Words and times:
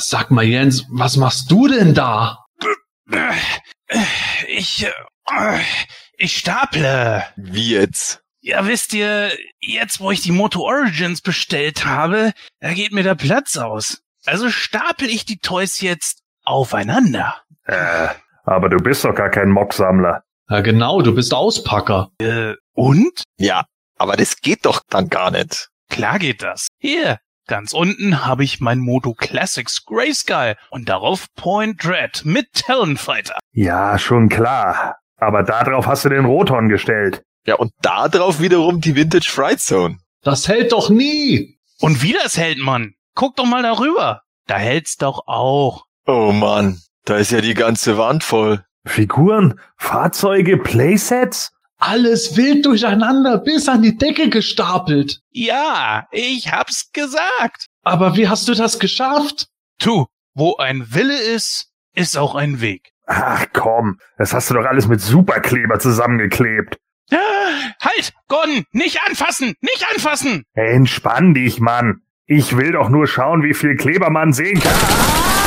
Sag 0.00 0.30
mal, 0.30 0.44
Jens, 0.44 0.86
was 0.90 1.16
machst 1.16 1.50
du 1.50 1.66
denn 1.66 1.92
da? 1.92 2.44
Ich, 4.46 4.86
äh, 4.86 5.58
ich 6.16 6.38
staple. 6.38 7.24
Wie 7.34 7.72
jetzt? 7.72 8.22
Ja, 8.40 8.64
wisst 8.68 8.94
ihr, 8.94 9.32
jetzt 9.58 9.98
wo 9.98 10.12
ich 10.12 10.20
die 10.20 10.30
Moto 10.30 10.60
Origins 10.60 11.20
bestellt 11.20 11.84
habe, 11.84 12.32
da 12.60 12.74
geht 12.74 12.92
mir 12.92 13.02
der 13.02 13.16
Platz 13.16 13.56
aus. 13.56 14.00
Also 14.24 14.50
stapel 14.50 15.08
ich 15.08 15.24
die 15.24 15.40
Toys 15.40 15.80
jetzt 15.80 16.22
aufeinander. 16.44 17.42
Äh, 17.64 18.08
aber 18.44 18.68
du 18.68 18.76
bist 18.76 19.04
doch 19.04 19.16
gar 19.16 19.30
kein 19.30 19.50
Mocksammler. 19.50 20.22
Ja, 20.48 20.60
genau, 20.60 21.02
du 21.02 21.12
bist 21.12 21.34
Auspacker. 21.34 22.10
Äh, 22.20 22.54
und? 22.72 23.24
Ja, 23.36 23.64
aber 23.96 24.16
das 24.16 24.36
geht 24.36 24.64
doch 24.64 24.80
dann 24.88 25.08
gar 25.08 25.32
nicht. 25.32 25.70
Klar 25.90 26.20
geht 26.20 26.42
das. 26.42 26.68
Hier, 26.78 27.18
ganz 27.48 27.72
unten 27.72 28.24
habe 28.24 28.44
ich 28.44 28.60
mein 28.60 28.78
Moto 28.78 29.14
Classics 29.14 29.84
Grayskull 29.84 30.54
und 30.70 30.88
darauf 30.88 31.26
Point 31.34 31.84
Red 31.84 32.24
mit 32.24 32.52
Talonfighter. 32.52 33.38
Ja, 33.52 33.98
schon 33.98 34.28
klar. 34.28 34.96
Aber 35.16 35.42
darauf 35.42 35.86
hast 35.86 36.04
du 36.04 36.10
den 36.10 36.26
Roton 36.26 36.68
gestellt. 36.68 37.22
Ja, 37.44 37.56
und 37.56 37.72
da 37.82 38.08
drauf 38.08 38.40
wiederum 38.40 38.80
die 38.80 38.94
Vintage 38.94 39.28
Fright 39.28 39.60
Zone. 39.60 39.98
Das 40.22 40.46
hält 40.46 40.72
doch 40.72 40.90
nie. 40.90 41.58
Und 41.80 42.02
wie 42.02 42.12
das 42.12 42.36
hält 42.36 42.58
man? 42.58 42.94
Guck 43.14 43.36
doch 43.36 43.46
mal 43.46 43.62
darüber. 43.62 44.22
Da 44.46 44.56
hält's 44.56 44.96
doch 44.96 45.26
auch. 45.26 45.84
Oh 46.06 46.32
Mann, 46.32 46.80
da 47.04 47.16
ist 47.16 47.32
ja 47.32 47.40
die 47.40 47.54
ganze 47.54 47.98
Wand 47.98 48.22
voll. 48.22 48.64
Figuren, 48.86 49.60
Fahrzeuge, 49.76 50.56
Playsets? 50.56 51.52
Alles 51.78 52.36
wild 52.36 52.66
durcheinander, 52.66 53.38
bis 53.38 53.68
an 53.68 53.82
die 53.82 53.96
Decke 53.96 54.28
gestapelt. 54.30 55.20
Ja, 55.30 56.08
ich 56.10 56.50
hab's 56.50 56.90
gesagt. 56.92 57.68
Aber 57.82 58.16
wie 58.16 58.28
hast 58.28 58.48
du 58.48 58.54
das 58.54 58.80
geschafft? 58.80 59.46
Tu, 59.78 60.06
wo 60.34 60.56
ein 60.56 60.92
Wille 60.92 61.16
ist, 61.16 61.68
ist 61.94 62.16
auch 62.16 62.34
ein 62.34 62.60
Weg. 62.60 62.90
Ach 63.06 63.46
komm, 63.52 63.98
das 64.18 64.34
hast 64.34 64.50
du 64.50 64.54
doch 64.54 64.66
alles 64.66 64.88
mit 64.88 65.00
Superkleber 65.00 65.78
zusammengeklebt. 65.78 66.76
Halt, 67.10 68.12
Gordon, 68.26 68.64
nicht 68.72 68.98
anfassen, 69.06 69.54
nicht 69.60 69.86
anfassen. 69.94 70.44
Entspann 70.54 71.32
dich, 71.32 71.60
Mann. 71.60 72.02
Ich 72.26 72.56
will 72.56 72.72
doch 72.72 72.88
nur 72.88 73.06
schauen, 73.06 73.42
wie 73.42 73.54
viel 73.54 73.76
Kleber 73.76 74.10
man 74.10 74.32
sehen 74.32 74.60
kann. 74.60 75.37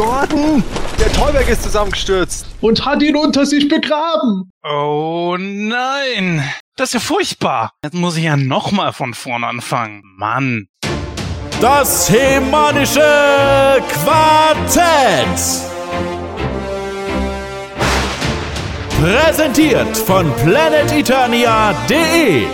Gordon, 0.00 0.64
der 0.98 1.12
Teuberg 1.12 1.46
ist 1.50 1.62
zusammengestürzt. 1.62 2.46
Und 2.62 2.86
hat 2.86 3.02
ihn 3.02 3.16
unter 3.16 3.44
sich 3.44 3.68
begraben. 3.68 4.50
Oh 4.64 5.36
nein, 5.38 6.42
das 6.76 6.88
ist 6.88 6.94
ja 6.94 7.00
furchtbar. 7.00 7.74
Jetzt 7.84 7.92
muss 7.92 8.16
ich 8.16 8.24
ja 8.24 8.38
nochmal 8.38 8.94
von 8.94 9.12
vorne 9.12 9.46
anfangen. 9.46 10.02
Mann. 10.16 10.68
Das 11.60 12.08
hemanische 12.08 13.02
Quartett. 13.92 15.38
Präsentiert 19.02 19.98
von 19.98 20.34
planeteternia.de. 20.36 22.46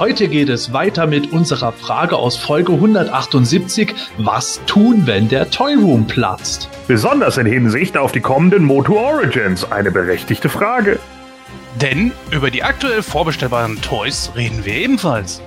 Heute 0.00 0.28
geht 0.28 0.48
es 0.48 0.72
weiter 0.72 1.06
mit 1.06 1.30
unserer 1.30 1.72
Frage 1.72 2.16
aus 2.16 2.34
Folge 2.34 2.72
178. 2.72 3.94
Was 4.16 4.58
tun, 4.64 5.02
wenn 5.04 5.28
der 5.28 5.50
Toy 5.50 5.74
Room 5.74 6.06
platzt? 6.06 6.70
Besonders 6.88 7.36
in 7.36 7.44
Hinsicht 7.44 7.98
auf 7.98 8.10
die 8.10 8.22
kommenden 8.22 8.64
Moto 8.64 8.98
Origins. 8.98 9.70
Eine 9.70 9.90
berechtigte 9.90 10.48
Frage. 10.48 10.98
Denn 11.82 12.12
über 12.30 12.50
die 12.50 12.62
aktuell 12.62 13.02
vorbestellbaren 13.02 13.78
Toys 13.82 14.32
reden 14.34 14.64
wir 14.64 14.72
ebenfalls. 14.72 15.42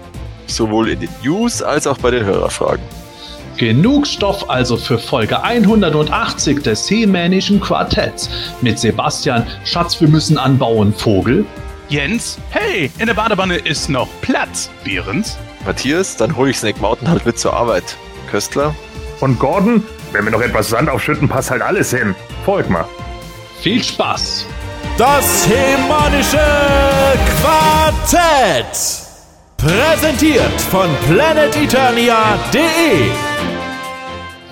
Sowohl 0.46 0.90
in 0.90 1.00
den 1.00 1.10
News 1.24 1.64
als 1.64 1.88
auch 1.88 1.98
bei 1.98 2.12
den 2.12 2.24
Hörerfragen. 2.24 2.84
Genug 3.58 4.06
Stoff 4.06 4.52
also 4.52 4.78
für 4.78 5.00
Folge 5.00 5.42
180 5.42 6.62
des 6.62 6.86
Seemännischen 6.86 7.60
Quartetts 7.60 8.30
mit 8.62 8.78
Sebastian 8.78 9.48
Schatz, 9.66 10.00
wir 10.00 10.10
müssen 10.10 10.38
anbauen, 10.38 10.94
Vogel. 10.94 11.44
Jens, 11.94 12.40
hey, 12.50 12.90
in 12.98 13.06
der 13.06 13.14
Badewanne 13.14 13.56
ist 13.56 13.88
noch 13.88 14.08
Platz. 14.22 14.72
Behrens, 14.84 15.38
Matthias, 15.64 16.18
dann 16.18 16.36
hole 16.36 16.50
ich 16.50 16.58
Snake 16.58 16.80
Mountain 16.80 17.08
halt 17.08 17.24
mit 17.24 17.38
zur 17.38 17.54
Arbeit. 17.54 17.96
Köstler, 18.32 18.74
Und 19.20 19.38
Gordon, 19.38 19.84
wenn 20.12 20.26
wir 20.26 20.32
noch 20.32 20.42
etwas 20.42 20.70
Sand 20.70 20.90
aufschütten, 20.90 21.30
passt 21.30 21.52
halt 21.52 21.62
alles 21.62 21.92
hin. 21.92 22.16
Folg 22.46 22.68
mal. 22.68 22.86
Viel 23.62 23.84
Spaß! 23.84 24.48
Das 24.98 25.48
hemanische 25.48 26.40
Quartett. 27.44 28.76
Präsentiert 29.58 30.62
von 30.72 30.90
planeteternia.de. 31.08 33.12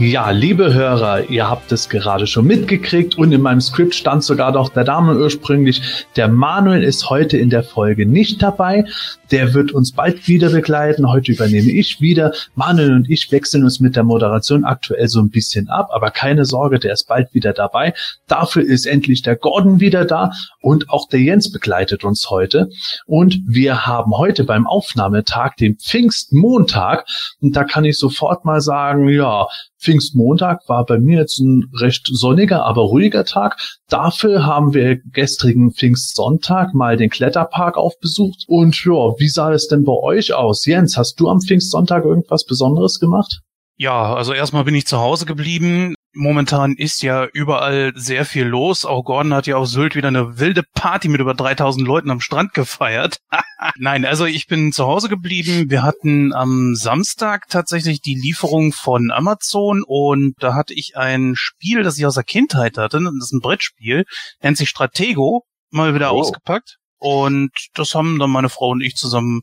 Ja, 0.01 0.31
liebe 0.31 0.73
Hörer, 0.73 1.29
ihr 1.29 1.47
habt 1.47 1.71
es 1.71 1.87
gerade 1.87 2.25
schon 2.25 2.47
mitgekriegt 2.47 3.19
und 3.19 3.31
in 3.31 3.41
meinem 3.41 3.61
Skript 3.61 3.93
stand 3.93 4.23
sogar 4.23 4.51
noch 4.51 4.69
der 4.69 4.83
Name 4.83 5.15
ursprünglich. 5.15 6.07
Der 6.15 6.27
Manuel 6.27 6.83
ist 6.83 7.11
heute 7.11 7.37
in 7.37 7.51
der 7.51 7.61
Folge 7.61 8.07
nicht 8.07 8.41
dabei. 8.41 8.85
Der 9.29 9.53
wird 9.53 9.71
uns 9.71 9.91
bald 9.91 10.27
wieder 10.27 10.49
begleiten. 10.49 11.07
Heute 11.07 11.33
übernehme 11.33 11.69
ich 11.71 12.01
wieder. 12.01 12.33
Manuel 12.55 12.95
und 12.95 13.11
ich 13.11 13.31
wechseln 13.31 13.63
uns 13.63 13.79
mit 13.79 13.95
der 13.95 14.03
Moderation 14.03 14.65
aktuell 14.65 15.07
so 15.07 15.19
ein 15.19 15.29
bisschen 15.29 15.69
ab, 15.69 15.89
aber 15.91 16.09
keine 16.09 16.45
Sorge, 16.45 16.79
der 16.79 16.93
ist 16.93 17.07
bald 17.07 17.31
wieder 17.35 17.53
dabei. 17.53 17.93
Dafür 18.27 18.63
ist 18.63 18.87
endlich 18.87 19.21
der 19.21 19.35
Gordon 19.35 19.81
wieder 19.81 20.05
da 20.05 20.31
und 20.61 20.89
auch 20.89 21.09
der 21.09 21.19
Jens 21.19 21.51
begleitet 21.51 22.03
uns 22.03 22.31
heute. 22.31 22.69
Und 23.05 23.39
wir 23.45 23.85
haben 23.85 24.17
heute 24.17 24.45
beim 24.45 24.65
Aufnahmetag 24.65 25.57
den 25.57 25.77
Pfingstmontag 25.77 27.05
und 27.39 27.55
da 27.55 27.65
kann 27.65 27.85
ich 27.85 27.99
sofort 27.99 28.45
mal 28.45 28.61
sagen, 28.61 29.07
ja, 29.07 29.45
Pfingstmontag 29.81 30.67
war 30.67 30.85
bei 30.85 30.99
mir 30.99 31.19
jetzt 31.19 31.39
ein 31.39 31.69
recht 31.79 32.07
sonniger, 32.11 32.65
aber 32.65 32.83
ruhiger 32.83 33.25
Tag. 33.25 33.57
Dafür 33.89 34.45
haben 34.45 34.73
wir 34.73 34.97
gestrigen 35.11 35.71
Pfingstsonntag 35.71 36.73
mal 36.73 36.97
den 36.97 37.09
Kletterpark 37.09 37.77
aufbesucht. 37.77 38.45
Und 38.47 38.83
ja, 38.85 39.19
wie 39.19 39.29
sah 39.29 39.51
es 39.51 39.67
denn 39.67 39.83
bei 39.83 39.93
euch 39.93 40.33
aus? 40.33 40.65
Jens, 40.65 40.97
hast 40.97 41.19
du 41.19 41.29
am 41.29 41.41
Pfingstsonntag 41.41 42.05
irgendwas 42.05 42.45
Besonderes 42.45 42.99
gemacht? 42.99 43.41
Ja, 43.77 44.13
also 44.13 44.33
erstmal 44.33 44.63
bin 44.63 44.75
ich 44.75 44.85
zu 44.85 44.99
Hause 44.99 45.25
geblieben. 45.25 45.95
Momentan 46.13 46.73
ist 46.73 47.01
ja 47.03 47.25
überall 47.25 47.93
sehr 47.95 48.25
viel 48.25 48.45
los. 48.45 48.83
Auch 48.85 49.03
Gordon 49.03 49.33
hat 49.33 49.47
ja 49.47 49.55
auf 49.55 49.67
Sylt 49.67 49.95
wieder 49.95 50.09
eine 50.09 50.39
wilde 50.39 50.63
Party 50.73 51.07
mit 51.07 51.21
über 51.21 51.33
3000 51.33 51.87
Leuten 51.87 52.11
am 52.11 52.19
Strand 52.19 52.53
gefeiert. 52.53 53.19
Nein, 53.77 54.05
also 54.05 54.25
ich 54.25 54.47
bin 54.47 54.73
zu 54.73 54.85
Hause 54.85 55.07
geblieben. 55.07 55.69
Wir 55.69 55.83
hatten 55.83 56.33
am 56.33 56.75
Samstag 56.75 57.47
tatsächlich 57.49 58.01
die 58.01 58.15
Lieferung 58.15 58.73
von 58.73 59.09
Amazon 59.11 59.83
und 59.87 60.33
da 60.39 60.53
hatte 60.53 60.73
ich 60.73 60.97
ein 60.97 61.33
Spiel, 61.35 61.83
das 61.83 61.97
ich 61.97 62.05
aus 62.05 62.15
der 62.15 62.23
Kindheit 62.23 62.77
hatte. 62.77 62.99
Das 63.01 63.13
ist 63.25 63.31
ein 63.33 63.39
Brettspiel, 63.39 64.03
nennt 64.41 64.57
sich 64.57 64.69
Stratego, 64.69 65.45
mal 65.69 65.93
wieder 65.95 66.11
Oh. 66.13 66.19
ausgepackt. 66.19 66.77
Und 66.97 67.51
das 67.73 67.95
haben 67.95 68.19
dann 68.19 68.29
meine 68.31 68.49
Frau 68.49 68.69
und 68.69 68.81
ich 68.81 68.95
zusammen 68.95 69.41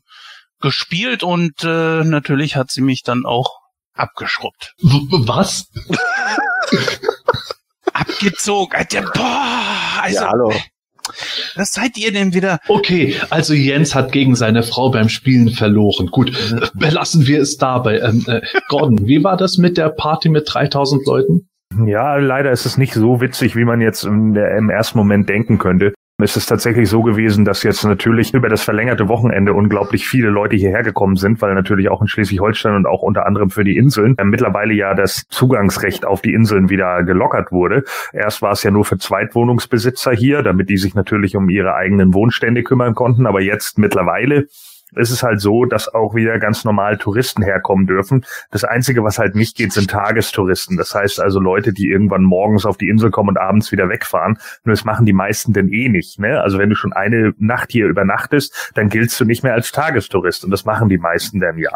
gespielt 0.61 1.23
und 1.23 1.63
äh, 1.63 2.03
natürlich 2.03 2.55
hat 2.55 2.69
sie 2.69 2.81
mich 2.81 3.01
dann 3.03 3.25
auch 3.25 3.58
abgeschrubbt. 3.99 4.75
W 4.81 5.27
was? 5.27 5.69
Abgezogen. 7.93 8.75
Alter, 8.75 9.01
boah, 9.01 10.01
also, 10.01 10.23
ja, 10.23 10.29
hallo. 10.29 10.53
was 11.55 11.71
seid 11.73 11.97
ihr 11.97 12.11
denn 12.11 12.33
wieder? 12.33 12.59
Okay, 12.67 13.15
also 13.29 13.53
Jens 13.53 13.95
hat 13.95 14.11
gegen 14.11 14.35
seine 14.35 14.63
Frau 14.63 14.91
beim 14.91 15.09
Spielen 15.09 15.49
verloren. 15.49 16.07
Gut, 16.07 16.31
belassen 16.75 17.27
wir 17.27 17.41
es 17.41 17.57
dabei. 17.57 17.99
Ähm, 17.99 18.23
äh, 18.27 18.41
Gordon, 18.67 19.07
wie 19.07 19.23
war 19.23 19.37
das 19.37 19.57
mit 19.57 19.77
der 19.77 19.89
Party 19.89 20.29
mit 20.29 20.51
3000 20.51 21.05
Leuten? 21.05 21.49
Ja, 21.85 22.15
leider 22.15 22.51
ist 22.51 22.65
es 22.65 22.77
nicht 22.77 22.93
so 22.93 23.21
witzig, 23.21 23.55
wie 23.55 23.65
man 23.65 23.79
jetzt 23.79 24.03
in 24.03 24.33
der, 24.33 24.57
im 24.57 24.69
ersten 24.69 24.97
Moment 24.97 25.29
denken 25.29 25.59
könnte. 25.59 25.93
Es 26.21 26.35
ist 26.35 26.47
tatsächlich 26.47 26.89
so 26.89 27.01
gewesen, 27.01 27.45
dass 27.45 27.63
jetzt 27.63 27.85
natürlich 27.85 28.33
über 28.33 28.49
das 28.49 28.61
verlängerte 28.61 29.07
Wochenende 29.07 29.53
unglaublich 29.53 30.05
viele 30.05 30.27
Leute 30.29 30.57
hierher 30.57 30.83
gekommen 30.83 31.15
sind, 31.15 31.41
weil 31.41 31.53
natürlich 31.53 31.89
auch 31.89 32.01
in 32.01 32.09
Schleswig-Holstein 32.09 32.75
und 32.75 32.85
auch 32.85 33.01
unter 33.01 33.25
anderem 33.25 33.49
für 33.49 33.63
die 33.63 33.77
Inseln 33.77 34.15
äh, 34.17 34.25
mittlerweile 34.25 34.73
ja 34.73 34.93
das 34.95 35.23
Zugangsrecht 35.29 36.05
auf 36.05 36.21
die 36.21 36.33
Inseln 36.33 36.69
wieder 36.69 37.03
gelockert 37.03 37.53
wurde. 37.53 37.85
Erst 38.11 38.41
war 38.41 38.51
es 38.51 38.63
ja 38.63 38.71
nur 38.71 38.83
für 38.83 38.97
Zweitwohnungsbesitzer 38.97 40.11
hier, 40.11 40.43
damit 40.43 40.69
die 40.69 40.77
sich 40.77 40.93
natürlich 40.93 41.37
um 41.37 41.47
ihre 41.47 41.75
eigenen 41.75 42.13
Wohnstände 42.13 42.63
kümmern 42.63 42.95
konnten, 42.95 43.25
aber 43.25 43.39
jetzt 43.39 43.77
mittlerweile 43.77 44.47
ist 44.95 45.11
es 45.11 45.23
halt 45.23 45.39
so, 45.39 45.65
dass 45.65 45.93
auch 45.93 46.15
wieder 46.15 46.39
ganz 46.39 46.65
normal 46.65 46.97
Touristen 46.97 47.43
herkommen 47.43 47.87
dürfen. 47.87 48.25
Das 48.51 48.63
Einzige, 48.63 49.03
was 49.03 49.19
halt 49.19 49.35
nicht 49.35 49.55
geht, 49.55 49.73
sind 49.73 49.89
Tagestouristen. 49.89 50.77
Das 50.77 50.93
heißt 50.93 51.19
also 51.19 51.39
Leute, 51.39 51.73
die 51.73 51.89
irgendwann 51.89 52.23
morgens 52.23 52.65
auf 52.65 52.77
die 52.77 52.89
Insel 52.89 53.11
kommen 53.11 53.29
und 53.29 53.37
abends 53.37 53.71
wieder 53.71 53.89
wegfahren. 53.89 54.37
Nur 54.63 54.73
das 54.73 54.85
machen 54.85 55.05
die 55.05 55.13
meisten 55.13 55.53
denn 55.53 55.71
eh 55.71 55.89
nicht. 55.89 56.19
Ne? 56.19 56.41
Also 56.41 56.57
wenn 56.57 56.69
du 56.69 56.75
schon 56.75 56.93
eine 56.93 57.33
Nacht 57.37 57.71
hier 57.71 57.87
übernachtest, 57.87 58.71
dann 58.75 58.89
giltst 58.89 59.19
du 59.19 59.25
nicht 59.25 59.43
mehr 59.43 59.53
als 59.53 59.71
Tagestourist. 59.71 60.43
Und 60.43 60.51
das 60.51 60.65
machen 60.65 60.89
die 60.89 60.97
meisten 60.97 61.39
dann 61.39 61.57
ja. 61.57 61.71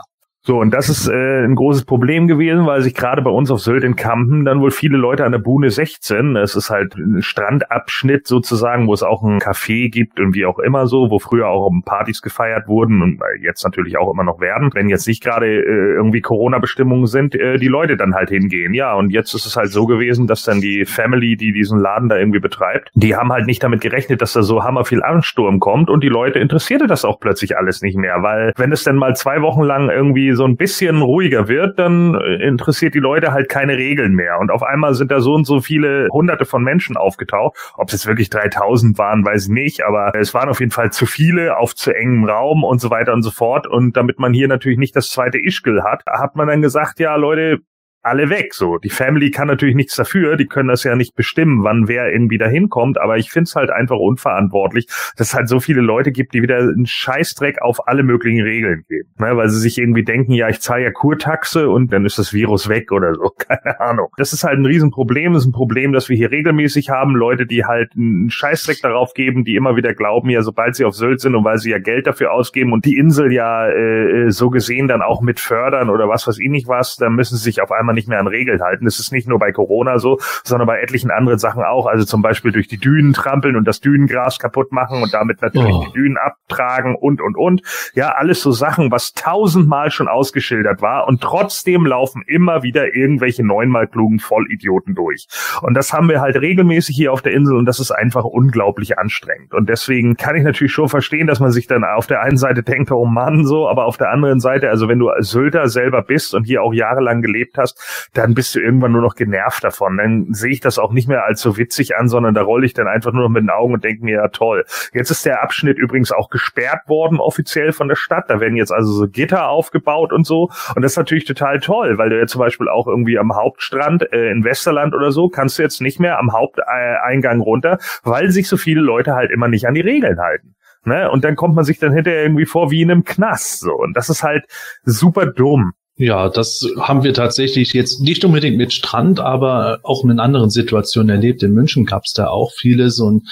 So, 0.46 0.60
und 0.60 0.74
das 0.74 0.90
ist 0.90 1.08
äh, 1.08 1.46
ein 1.46 1.56
großes 1.56 1.86
Problem 1.86 2.28
gewesen, 2.28 2.66
weil 2.66 2.82
sich 2.82 2.94
gerade 2.94 3.22
bei 3.22 3.30
uns 3.30 3.50
auf 3.50 3.62
Sylt 3.62 3.86
in 3.86 3.96
Kampen 3.96 4.44
dann 4.44 4.60
wohl 4.60 4.72
viele 4.72 4.98
Leute 4.98 5.24
an 5.24 5.32
der 5.32 5.40
Buhne 5.40 5.70
16, 5.70 6.36
es 6.36 6.58
ist 6.58 6.70
halt 6.70 6.96
ein 6.98 7.22
Strandabschnitt 7.22 8.28
sozusagen, 8.28 8.88
wo 8.88 8.94
es 8.94 9.04
auch 9.04 9.24
ein 9.24 9.40
Café 9.40 9.90
gibt 9.90 10.20
und 10.20 10.36
wie 10.36 10.46
auch 10.46 10.60
immer 10.60 10.86
so, 10.86 11.10
wo 11.10 11.20
früher 11.20 11.48
auch 11.48 11.72
Partys 11.86 12.22
gefeiert 12.22 12.68
wurden 12.68 13.02
und 13.02 13.22
jetzt 13.42 13.64
natürlich 13.64 13.98
auch 13.98 14.12
immer 14.12 14.26
noch 14.26 14.42
werden, 14.42 14.70
wenn 14.74 14.90
jetzt 14.90 15.08
nicht 15.08 15.24
gerade 15.24 15.48
äh, 15.48 15.94
irgendwie 15.94 16.20
Corona-Bestimmungen 16.20 17.08
sind, 17.08 17.36
äh, 17.36 17.58
die 17.58 17.70
Leute 17.70 17.96
dann 17.96 18.14
halt 18.14 18.28
hingehen. 18.28 18.74
Ja, 18.74 18.96
und 18.96 19.12
jetzt 19.12 19.34
ist 19.34 19.46
es 19.46 19.56
halt 19.56 19.72
so 19.72 19.86
gewesen, 19.86 20.28
dass 20.28 20.44
dann 20.44 20.60
die 20.60 20.84
Family, 20.84 21.38
die 21.38 21.54
diesen 21.54 21.80
Laden 21.80 22.10
da 22.10 22.18
irgendwie 22.18 22.42
betreibt, 22.42 22.90
die 22.96 23.16
haben 23.16 23.32
halt 23.32 23.48
nicht 23.48 23.64
damit 23.64 23.80
gerechnet, 23.80 24.22
dass 24.22 24.34
da 24.34 24.44
so 24.44 24.62
hammer 24.66 24.84
viel 24.84 25.04
Ansturm 25.04 25.62
kommt 25.62 25.90
und 25.90 26.04
die 26.04 26.10
Leute 26.10 26.40
interessierte 26.40 26.88
das 26.88 27.06
auch 27.06 27.22
plötzlich 27.22 27.56
alles 27.58 27.82
nicht 27.82 27.98
mehr, 27.98 28.22
weil 28.24 28.52
wenn 28.58 28.74
es 28.74 28.84
denn 28.84 28.98
mal 28.98 29.16
zwei 29.16 29.42
Wochen 29.42 29.64
lang 29.64 29.90
irgendwie 29.90 30.33
so 30.36 30.46
ein 30.46 30.58
bisschen 30.58 31.02
ruhiger 31.02 31.48
wird, 31.48 31.80
dann 31.80 32.16
interessiert 32.16 32.94
die 32.94 33.00
Leute 33.00 33.32
halt 33.32 33.50
keine 33.50 33.78
Regeln 33.78 34.14
mehr. 34.14 34.40
Und 34.40 34.52
auf 34.52 34.64
einmal 34.64 34.94
sind 34.94 35.12
da 35.12 35.20
so 35.20 35.34
und 35.34 35.46
so 35.46 35.62
viele 35.62 36.08
hunderte 36.12 36.46
von 36.46 36.64
Menschen 36.64 36.98
aufgetaucht. 36.98 37.58
Ob 37.76 37.88
es 37.88 37.94
jetzt 37.94 38.08
wirklich 38.08 38.30
3000 38.30 38.98
waren, 38.98 39.26
weiß 39.26 39.46
ich 39.46 39.52
nicht, 39.52 39.84
aber 39.84 40.14
es 40.16 40.34
waren 40.34 40.50
auf 40.50 40.60
jeden 40.60 40.72
Fall 40.72 40.92
zu 40.92 41.06
viele 41.06 41.58
auf 41.58 41.76
zu 41.76 41.96
engem 41.96 42.26
Raum 42.26 42.64
und 42.64 42.80
so 42.80 42.90
weiter 42.90 43.14
und 43.14 43.24
so 43.24 43.32
fort. 43.32 43.68
Und 43.68 43.98
damit 43.98 44.20
man 44.20 44.34
hier 44.34 44.48
natürlich 44.48 44.78
nicht 44.78 44.96
das 44.96 45.10
zweite 45.10 45.38
Ischgl 45.38 45.84
hat, 45.84 46.04
hat 46.08 46.36
man 46.36 46.48
dann 46.48 46.62
gesagt, 46.62 47.00
ja 47.00 47.16
Leute, 47.16 47.60
alle 48.04 48.30
weg. 48.30 48.54
So, 48.54 48.78
die 48.78 48.90
Family 48.90 49.32
kann 49.32 49.48
natürlich 49.48 49.76
nichts 49.76 49.96
dafür, 49.96 50.36
die 50.36 50.46
können 50.46 50.70
das 50.70 50.84
ja 50.84 50.96
nicht 50.96 51.16
bestimmen, 51.16 51.64
wann 51.64 51.88
wer 51.88 52.12
irgendwie 52.12 52.38
da 52.38 52.48
hinkommt, 52.48 53.00
aber 53.00 53.18
ich 53.18 53.32
find's 53.32 53.56
halt 53.56 53.70
einfach 53.70 53.98
unverantwortlich, 53.98 54.88
dass 55.18 55.30
es 55.30 55.34
halt 55.34 55.50
so 55.50 55.60
viele 55.60 55.82
Leute 55.82 56.12
gibt, 56.12 56.34
die 56.34 56.42
wieder 56.42 56.60
einen 56.60 56.86
Scheißdreck 56.86 57.62
auf 57.62 57.88
alle 57.88 58.04
möglichen 58.04 58.42
Regeln 58.42 58.84
geben. 58.88 59.10
Ne, 59.20 59.38
weil 59.38 59.50
sie 59.50 59.60
sich 59.60 59.78
irgendwie 59.78 60.04
denken, 60.04 60.34
ja, 60.34 60.50
ich 60.50 60.60
zahle 60.60 60.84
ja 60.84 60.92
Kurtaxe 60.92 61.70
und 61.70 61.94
dann 61.94 62.06
ist 62.06 62.20
das 62.20 62.34
Virus 62.34 62.70
weg 62.70 62.92
oder 62.92 63.14
so. 63.14 63.30
Keine 63.38 63.80
Ahnung. 63.80 64.08
Das 64.18 64.34
ist 64.34 64.44
halt 64.44 64.60
ein 64.60 64.66
Riesenproblem. 64.66 65.34
Das 65.34 65.44
ist 65.44 65.50
ein 65.50 65.54
Problem, 65.54 65.94
das 65.94 66.10
wir 66.10 66.18
hier 66.18 66.32
regelmäßig 66.32 66.90
haben. 66.90 67.16
Leute, 67.16 67.46
die 67.46 67.66
halt 67.66 67.94
einen 67.96 68.30
Scheißdreck 68.30 68.82
darauf 68.82 69.14
geben, 69.14 69.44
die 69.44 69.56
immer 69.56 69.76
wieder 69.76 69.94
glauben, 69.94 70.30
ja, 70.30 70.42
sobald 70.42 70.76
sie 70.76 70.86
auf 70.86 70.96
Sylt 70.96 71.22
sind 71.22 71.36
und 71.36 71.44
weil 71.44 71.58
sie 71.58 71.72
ja 71.72 71.80
Geld 71.80 72.08
dafür 72.08 72.32
ausgeben 72.32 72.74
und 72.74 72.86
die 72.86 72.98
Insel 72.98 73.32
ja 73.32 73.68
äh, 73.70 74.32
so 74.32 74.50
gesehen 74.50 74.88
dann 74.88 75.02
auch 75.02 75.22
mit 75.22 75.40
fördern 75.40 75.90
oder 75.90 76.10
was 76.10 76.28
weiß 76.28 76.40
ich 76.40 76.50
nicht 76.50 76.68
was, 76.68 76.96
dann 76.96 77.16
müssen 77.16 77.38
sie 77.38 77.44
sich 77.44 77.62
auf 77.62 77.72
einmal 77.72 77.93
man 77.94 77.96
nicht 77.96 78.08
mehr 78.08 78.20
an 78.20 78.28
Regeln 78.28 78.62
halten. 78.62 78.86
Das 78.86 79.00
ist 79.00 79.12
nicht 79.12 79.28
nur 79.28 79.40
bei 79.40 79.52
Corona 79.52 80.00
so, 80.00 80.20
sondern 80.44 80.68
bei 80.68 80.82
etlichen 80.82 81.12
anderen 81.12 81.40
Sachen 81.40 81.64
auch. 81.64 81.86
Also 81.86 82.06
zum 82.06 82.22
Beispiel 82.22 82.52
durch 82.52 82.68
die 82.68 82.78
Dünen 82.78 83.14
trampeln 83.14 83.56
und 83.56 83.68
das 83.68 83.80
Dünengras 83.80 84.40
kaputt 84.40 84.72
machen 84.72 85.02
und 85.02 85.14
damit 85.14 85.42
natürlich 85.42 85.74
oh. 85.74 85.86
die 85.88 85.94
Dünen 85.94 86.18
abtragen 86.18 86.96
und, 86.96 87.22
und, 87.22 87.38
und. 87.38 87.62
Ja, 87.94 88.10
alles 88.14 88.42
so 88.42 88.52
Sachen, 88.52 88.92
was 88.92 89.14
tausendmal 89.14 89.92
schon 89.92 90.08
ausgeschildert 90.08 90.82
war 90.82 91.08
und 91.08 91.22
trotzdem 91.22 91.86
laufen 91.86 92.24
immer 92.28 92.64
wieder 92.64 92.96
irgendwelche 92.96 93.46
neunmal 93.46 93.88
klugen 93.88 94.20
Vollidioten 94.20 94.96
durch. 94.96 95.28
Und 95.62 95.76
das 95.76 95.94
haben 95.94 96.10
wir 96.10 96.22
halt 96.22 96.36
regelmäßig 96.36 96.96
hier 96.96 97.14
auf 97.14 97.22
der 97.22 97.34
Insel 97.34 97.58
und 97.58 97.66
das 97.66 97.80
ist 97.80 97.92
einfach 97.92 98.24
unglaublich 98.24 98.98
anstrengend. 98.98 99.54
Und 99.54 99.70
deswegen 99.70 100.16
kann 100.16 100.36
ich 100.36 100.44
natürlich 100.44 100.74
schon 100.74 100.90
verstehen, 100.90 101.28
dass 101.28 101.40
man 101.40 101.52
sich 101.52 101.68
dann 101.68 101.84
auf 101.84 102.08
der 102.08 102.22
einen 102.22 102.38
Seite 102.38 102.64
denkt, 102.64 102.92
oh 102.92 103.06
Mann, 103.06 103.46
so, 103.46 103.68
aber 103.68 103.86
auf 103.86 103.98
der 103.98 104.10
anderen 104.10 104.40
Seite, 104.40 104.70
also 104.70 104.88
wenn 104.88 105.00
du 105.00 105.10
als 105.10 105.30
Sylter 105.30 105.68
selber 105.68 106.02
bist 106.02 106.34
und 106.34 106.46
hier 106.46 106.64
auch 106.64 106.74
jahrelang 106.74 107.22
gelebt 107.22 107.58
hast, 107.58 107.80
dann 108.14 108.34
bist 108.34 108.56
du 108.56 108.60
irgendwann 108.60 108.92
nur 108.92 109.02
noch 109.02 109.16
genervt 109.16 109.64
davon. 109.64 109.98
Dann 109.98 110.34
sehe 110.34 110.52
ich 110.52 110.60
das 110.60 110.80
auch 110.80 110.92
nicht 110.92 111.08
mehr 111.08 111.26
als 111.26 111.42
so 111.42 111.58
witzig 111.58 111.96
an, 111.96 112.08
sondern 112.08 112.34
da 112.34 112.42
rolle 112.42 112.66
ich 112.66 112.74
dann 112.74 112.88
einfach 112.88 113.12
nur 113.12 113.24
noch 113.24 113.30
mit 113.30 113.44
den 113.44 113.50
Augen 113.50 113.74
und 113.74 113.84
denke 113.84 114.04
mir, 114.04 114.16
ja 114.16 114.28
toll. 114.28 114.66
Jetzt 114.94 115.12
ist 115.12 115.26
der 115.26 115.44
Abschnitt 115.44 115.78
übrigens 115.78 116.12
auch 116.12 116.30
gesperrt 116.30 116.88
worden 116.88 117.20
offiziell 117.20 117.72
von 117.72 117.88
der 117.88 117.96
Stadt. 117.96 118.30
Da 118.30 118.40
werden 118.40 118.56
jetzt 118.56 118.72
also 118.72 118.92
so 118.92 119.08
Gitter 119.08 119.48
aufgebaut 119.50 120.12
und 120.14 120.26
so. 120.26 120.50
Und 120.76 120.82
das 120.82 120.94
ist 120.94 120.98
natürlich 120.98 121.26
total 121.26 121.60
toll, 121.60 121.98
weil 121.98 122.10
du 122.10 122.20
ja 122.20 122.28
zum 122.28 122.40
Beispiel 122.40 122.70
auch 122.70 122.88
irgendwie 122.88 123.18
am 123.18 123.36
Hauptstrand 123.36 124.12
äh, 124.14 124.30
in 124.32 124.44
Westerland 124.44 124.94
oder 124.94 125.12
so 125.12 125.30
kannst 125.30 125.58
du 125.58 125.64
jetzt 125.64 125.82
nicht 125.82 126.00
mehr 126.00 126.20
am 126.20 126.34
Haupteingang 126.34 127.42
runter, 127.42 127.78
weil 128.04 128.32
sich 128.32 128.48
so 128.48 128.58
viele 128.58 128.82
Leute 128.82 129.14
halt 129.14 129.32
immer 129.32 129.48
nicht 129.48 129.68
an 129.68 129.74
die 129.74 129.82
Regeln 129.82 130.20
halten. 130.20 130.56
Ne? 130.86 131.10
Und 131.10 131.24
dann 131.24 131.36
kommt 131.36 131.56
man 131.56 131.64
sich 131.64 131.80
dann 131.80 131.94
hinterher 131.94 132.24
irgendwie 132.24 132.46
vor 132.46 132.72
wie 132.72 132.82
in 132.82 132.92
einem 132.92 133.04
Knast. 133.04 133.60
So. 133.60 133.74
Und 133.74 133.96
das 133.96 134.10
ist 134.10 134.24
halt 134.24 134.46
super 134.84 135.26
dumm. 135.26 135.74
Ja, 135.96 136.28
das 136.28 136.68
haben 136.80 137.04
wir 137.04 137.14
tatsächlich 137.14 137.74
jetzt 137.74 138.02
nicht 138.02 138.26
unbedingt 138.26 138.58
mit 138.58 138.74
Strand, 138.74 139.20
aber 139.20 139.80
auch 139.84 140.04
in 140.04 140.20
anderen 140.20 140.50
Situationen 140.50 141.10
erlebt. 141.10 141.44
In 141.44 141.54
München 141.54 141.86
gab 141.86 142.06
es 142.06 142.14
da 142.14 142.30
auch 142.30 142.52
vieles 142.52 143.00
und 143.00 143.30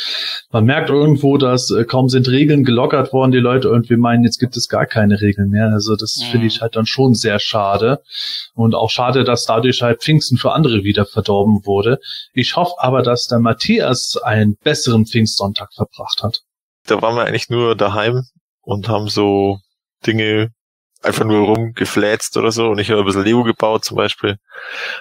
man 0.51 0.65
merkt 0.65 0.91
irgendwo, 0.91 1.37
dass 1.37 1.71
äh, 1.71 1.85
kaum 1.85 2.07
sind 2.07 2.29
Regeln 2.29 2.63
gelockert 2.63 3.13
worden, 3.13 3.31
die 3.31 3.39
Leute 3.39 3.67
irgendwie 3.67 3.97
meinen, 3.97 4.23
jetzt 4.23 4.37
gibt 4.37 4.55
es 4.57 4.67
gar 4.67 4.85
keine 4.85 5.21
Regeln 5.21 5.49
mehr. 5.49 5.69
Also 5.73 5.95
das 5.95 6.17
mhm. 6.17 6.31
finde 6.31 6.47
ich 6.47 6.61
halt 6.61 6.75
dann 6.75 6.85
schon 6.85 7.15
sehr 7.15 7.39
schade 7.39 8.03
und 8.53 8.75
auch 8.75 8.91
schade, 8.91 9.23
dass 9.23 9.45
dadurch 9.45 9.81
halt 9.81 10.03
Pfingsten 10.03 10.37
für 10.37 10.51
andere 10.51 10.83
wieder 10.83 11.07
verdorben 11.07 11.65
wurde. 11.65 11.97
Ich 12.31 12.55
hoffe 12.57 12.75
aber, 12.77 13.01
dass 13.01 13.25
der 13.25 13.39
Matthias 13.39 14.17
einen 14.21 14.55
besseren 14.63 15.07
Pfingstsonntag 15.07 15.73
verbracht 15.73 16.21
hat. 16.21 16.41
Da 16.85 17.01
waren 17.01 17.15
wir 17.15 17.25
eigentlich 17.25 17.49
nur 17.49 17.75
daheim 17.75 18.21
und 18.61 18.87
haben 18.87 19.07
so 19.07 19.57
Dinge 20.05 20.51
einfach 21.01 21.25
nur 21.25 21.47
rumgefläzt 21.47 22.37
oder 22.37 22.51
so 22.51 22.69
und 22.69 22.79
ich 22.79 22.91
habe 22.91 23.01
ein 23.01 23.05
bisschen 23.05 23.23
Lego 23.23 23.43
gebaut 23.43 23.85
zum 23.85 23.97
Beispiel. 23.97 24.37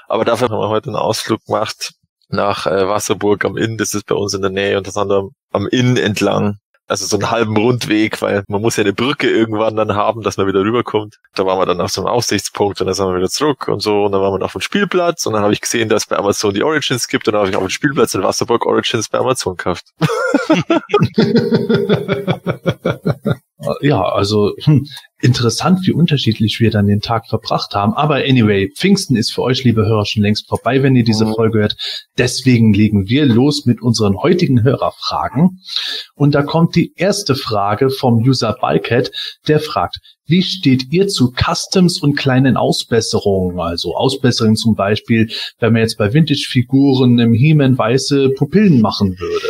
Aber 0.09 0.25
dafür 0.25 0.49
haben 0.49 0.59
wir 0.59 0.69
heute 0.69 0.89
einen 0.89 0.97
Ausflug 0.97 1.45
gemacht 1.47 1.93
nach 2.29 2.67
äh, 2.67 2.89
Wasserburg 2.89 3.45
am 3.45 3.57
Inn, 3.57 3.77
das 3.77 3.95
ist 3.95 4.07
bei 4.07 4.15
uns 4.15 4.35
in 4.35 4.43
der 4.43 4.51
Nähe 4.51 4.79
und 4.79 4.87
das 4.87 4.97
andere 4.97 5.29
am 5.53 5.67
Inn 5.69 5.97
entlang. 5.97 6.57
Also 6.87 7.07
so 7.07 7.17
einen 7.17 7.31
halben 7.31 7.57
Rundweg, 7.57 8.21
weil 8.21 8.43
man 8.49 8.61
muss 8.61 8.77
ja 8.77 8.83
eine 8.83 8.93
Brücke 8.93 9.31
irgendwann 9.31 9.77
dann 9.77 9.95
haben, 9.95 10.23
dass 10.23 10.39
man 10.39 10.49
wieder 10.49 10.63
rüberkommt. 10.63 11.19
Da 11.37 11.47
waren 11.47 11.61
wir 11.61 11.67
dann 11.67 11.81
auf 11.81 11.93
so 11.93 12.01
einem 12.01 12.09
Aussichtspunkt 12.09 12.81
und 12.81 12.89
dann 12.89 12.95
sind 12.95 13.07
wir 13.07 13.17
wieder 13.17 13.29
zurück 13.29 13.69
und 13.69 13.81
so 13.81 14.07
und 14.07 14.13
dann 14.13 14.21
waren 14.21 14.37
wir 14.37 14.45
auf 14.45 14.53
dem 14.53 14.61
Spielplatz 14.61 15.25
und 15.25 15.35
dann 15.35 15.43
habe 15.43 15.53
ich 15.53 15.61
gesehen, 15.61 15.89
dass 15.89 16.03
es 16.03 16.09
bei 16.09 16.17
Amazon 16.17 16.53
die 16.53 16.65
Origins 16.65 17.07
gibt 17.07 17.29
und 17.29 17.35
dann 17.35 17.43
habe 17.43 17.51
ich 17.51 17.57
auf 17.57 17.63
dem 17.63 17.71
Spielplatz 17.71 18.15
in 18.15 18.25
Wasserburg 18.25 18.67
Origins 18.67 19.09
bei 19.09 19.19
Amazon 19.19 19.57
gekauft. 19.57 19.93
ja, 23.81 24.03
also 24.03 24.55
hm, 24.63 24.87
interessant, 25.21 25.81
wie 25.87 25.93
unterschiedlich 25.93 26.61
wir 26.61 26.71
dann 26.71 26.87
den 26.87 27.01
Tag 27.01 27.29
verbracht 27.29 27.75
haben. 27.75 27.93
Aber 27.95 28.17
anyway, 28.17 28.71
Pfingsten 28.75 29.17
ist 29.17 29.33
für 29.33 29.43
euch, 29.43 29.65
liebe 29.65 29.85
Hörer, 29.85 30.07
schon 30.07 30.23
längst 30.23 30.49
vorbei, 30.49 30.83
wenn 30.83 30.97
ihr 30.97 31.05
diese 31.05 31.27
mhm. 31.27 31.35
Folge 31.35 31.59
hört. 31.61 31.77
Deswegen 32.17 32.73
legen 32.73 33.09
wir 33.09 33.27
los 33.27 33.67
mit 33.67 33.83
unseren 33.83 34.17
heutigen 34.17 34.63
Hörerfragen. 34.63 35.61
Und 36.15 36.35
da 36.35 36.43
kommt 36.43 36.75
die 36.75 36.93
erste 36.97 37.35
Frage 37.35 37.91
vom 37.91 38.23
User 38.23 38.57
Balket, 38.59 39.13
der 39.47 39.61
fragt, 39.61 39.99
wie 40.27 40.43
steht 40.43 40.93
ihr 40.93 41.09
zu 41.09 41.33
Customs 41.33 42.01
und 42.01 42.17
kleinen 42.17 42.57
Ausbesserungen? 42.57 43.59
Also 43.59 43.97
Ausbesserungen 43.97 44.57
zum 44.57 44.75
Beispiel, 44.75 45.29
wenn 45.59 45.73
man 45.73 45.83
jetzt 45.83 45.99
bei 45.99 46.15
Vintage-Figuren 46.15 47.19
im 47.19 47.35
He-Man 47.35 47.77
weiße 47.77 48.31
Pupillen 48.31 48.81
machen 48.81 49.19
würde. 49.19 49.49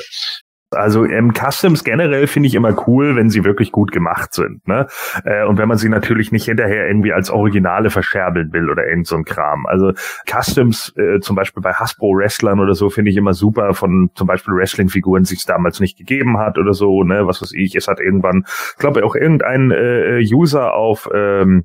Also 0.71 1.05
ähm, 1.05 1.33
Customs 1.35 1.83
generell 1.83 2.27
finde 2.27 2.47
ich 2.49 2.55
immer 2.55 2.87
cool, 2.87 3.17
wenn 3.17 3.29
sie 3.29 3.45
wirklich 3.45 3.73
gut 3.73 3.91
gemacht 3.91 4.35
sind. 4.35 4.67
Ne? 4.69 4.87
Äh, 5.25 5.45
und 5.45 5.59
wenn 5.59 5.69
man 5.69 5.79
sie 5.79 5.89
natürlich 5.89 6.31
nicht 6.31 6.45
hinterher 6.45 6.87
irgendwie 6.87 7.13
als 7.13 7.31
Originale 7.31 7.91
verscherbeln 7.91 8.53
will 8.53 8.71
oder 8.71 8.87
irgend 8.87 9.07
so 9.07 9.17
ein 9.17 9.25
Kram. 9.25 9.67
Also 9.67 9.93
Customs, 10.27 10.95
äh, 10.97 11.19
zum 11.21 11.35
Beispiel 11.35 11.63
bei 11.63 11.73
Hasbro 11.73 12.17
Wrestlern 12.17 12.61
oder 12.61 12.75
so, 12.75 12.89
finde 12.89 13.11
ich 13.11 13.17
immer 13.17 13.35
super 13.35 13.75
von 13.75 14.11
zum 14.15 14.27
Beispiel 14.27 14.55
Wrestling-Figuren, 14.55 15.23
es 15.23 15.45
damals 15.45 15.81
nicht 15.81 15.99
gegeben 15.99 16.39
hat 16.39 16.59
oder 16.59 16.73
so. 16.73 17.03
Ne? 17.03 17.27
Was 17.27 17.43
weiß 17.43 17.53
ich, 17.55 17.75
es 17.75 17.89
hat 17.89 17.99
irgendwann, 17.99 18.45
glaube 18.79 19.01
ich, 19.01 19.05
auch 19.05 19.17
irgendein 19.17 19.71
äh, 19.73 20.21
User 20.33 20.75
auf 20.75 21.09
ähm, 21.13 21.65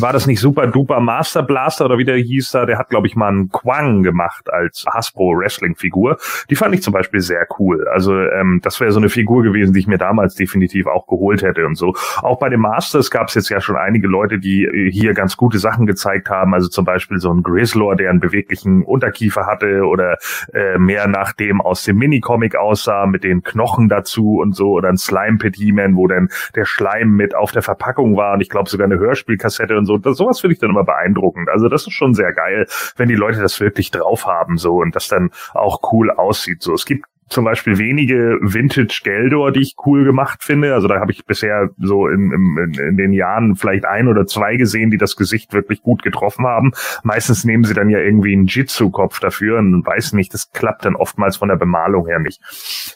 war 0.00 0.12
das 0.12 0.26
nicht 0.26 0.40
Super 0.40 0.66
Duper 0.66 1.00
Master 1.00 1.42
Blaster 1.42 1.84
oder 1.84 1.98
wie 1.98 2.04
der 2.04 2.16
hieß 2.16 2.50
da? 2.52 2.66
Der 2.66 2.78
hat, 2.78 2.88
glaube 2.88 3.06
ich, 3.06 3.16
mal 3.16 3.28
einen 3.28 3.50
Quang 3.50 4.02
gemacht 4.02 4.52
als 4.52 4.84
Hasbro 4.88 5.36
Wrestling 5.36 5.76
Figur. 5.76 6.18
Die 6.50 6.56
fand 6.56 6.74
ich 6.74 6.82
zum 6.82 6.92
Beispiel 6.92 7.20
sehr 7.20 7.46
cool. 7.58 7.86
Also 7.88 8.18
ähm, 8.18 8.60
das 8.62 8.80
wäre 8.80 8.92
so 8.92 9.00
eine 9.00 9.08
Figur 9.08 9.42
gewesen, 9.42 9.74
die 9.74 9.80
ich 9.80 9.86
mir 9.86 9.98
damals 9.98 10.34
definitiv 10.34 10.86
auch 10.86 11.06
geholt 11.06 11.42
hätte 11.42 11.66
und 11.66 11.76
so. 11.76 11.94
Auch 12.22 12.38
bei 12.38 12.48
den 12.48 12.60
Masters 12.60 13.10
gab 13.10 13.28
es 13.28 13.34
jetzt 13.34 13.48
ja 13.48 13.60
schon 13.60 13.76
einige 13.76 14.08
Leute, 14.08 14.38
die 14.38 14.64
äh, 14.64 14.90
hier 14.90 15.14
ganz 15.14 15.36
gute 15.36 15.58
Sachen 15.58 15.86
gezeigt 15.86 16.30
haben. 16.30 16.54
Also 16.54 16.68
zum 16.68 16.84
Beispiel 16.84 17.18
so 17.18 17.32
ein 17.32 17.42
Grizzlor, 17.42 17.96
der 17.96 18.10
einen 18.10 18.20
beweglichen 18.20 18.82
Unterkiefer 18.84 19.46
hatte 19.46 19.84
oder 19.84 20.18
äh, 20.54 20.78
mehr 20.78 21.08
nach 21.08 21.32
dem 21.32 21.60
aus 21.60 21.84
dem 21.84 21.98
Minicomic 21.98 22.56
aussah 22.56 23.06
mit 23.06 23.24
den 23.24 23.42
Knochen 23.42 23.88
dazu 23.88 24.38
und 24.40 24.54
so 24.54 24.72
oder 24.72 24.88
ein 24.88 24.96
Slime 24.96 25.38
Pit 25.38 25.56
He-Man, 25.56 25.96
wo 25.96 26.06
dann 26.06 26.28
der 26.54 26.64
Schleim 26.64 27.10
mit 27.10 27.34
auf 27.34 27.52
der 27.52 27.62
Verpackung 27.62 28.16
war 28.16 28.34
und 28.34 28.40
ich 28.40 28.48
glaube 28.48 28.70
sogar 28.70 28.86
eine 28.86 28.98
Hörspielkassette 28.98 29.81
und 29.82 29.86
so. 29.86 29.98
Das, 29.98 30.16
sowas 30.16 30.40
finde 30.40 30.54
ich 30.54 30.60
dann 30.60 30.70
immer 30.70 30.84
beeindruckend. 30.84 31.48
Also 31.48 31.68
das 31.68 31.86
ist 31.86 31.92
schon 31.92 32.14
sehr 32.14 32.32
geil, 32.32 32.66
wenn 32.96 33.08
die 33.08 33.14
Leute 33.14 33.40
das 33.40 33.60
wirklich 33.60 33.90
drauf 33.90 34.26
haben 34.26 34.56
so 34.56 34.76
und 34.76 34.94
das 34.96 35.08
dann 35.08 35.30
auch 35.54 35.92
cool 35.92 36.10
aussieht. 36.10 36.62
So, 36.62 36.72
es 36.74 36.86
gibt 36.86 37.04
zum 37.32 37.44
Beispiel 37.44 37.78
wenige 37.78 38.38
Vintage 38.40 39.00
Geldor, 39.02 39.52
die 39.52 39.60
ich 39.60 39.74
cool 39.86 40.04
gemacht 40.04 40.44
finde. 40.44 40.74
Also 40.74 40.88
da 40.88 41.00
habe 41.00 41.12
ich 41.12 41.24
bisher 41.24 41.70
so 41.78 42.06
in, 42.06 42.30
in, 42.30 42.74
in 42.74 42.96
den 42.96 43.12
Jahren 43.12 43.56
vielleicht 43.56 43.84
ein 43.84 44.08
oder 44.08 44.26
zwei 44.26 44.56
gesehen, 44.56 44.90
die 44.90 44.98
das 44.98 45.16
Gesicht 45.16 45.52
wirklich 45.52 45.82
gut 45.82 46.02
getroffen 46.02 46.46
haben. 46.46 46.72
Meistens 47.02 47.44
nehmen 47.44 47.64
sie 47.64 47.74
dann 47.74 47.90
ja 47.90 47.98
irgendwie 47.98 48.32
einen 48.32 48.46
Jitsu-Kopf 48.46 49.20
dafür 49.20 49.58
und 49.58 49.84
weiß 49.84 50.12
nicht, 50.12 50.32
das 50.34 50.52
klappt 50.52 50.84
dann 50.84 50.94
oftmals 50.94 51.36
von 51.36 51.48
der 51.48 51.56
Bemalung 51.56 52.06
her 52.06 52.18
nicht. 52.18 52.40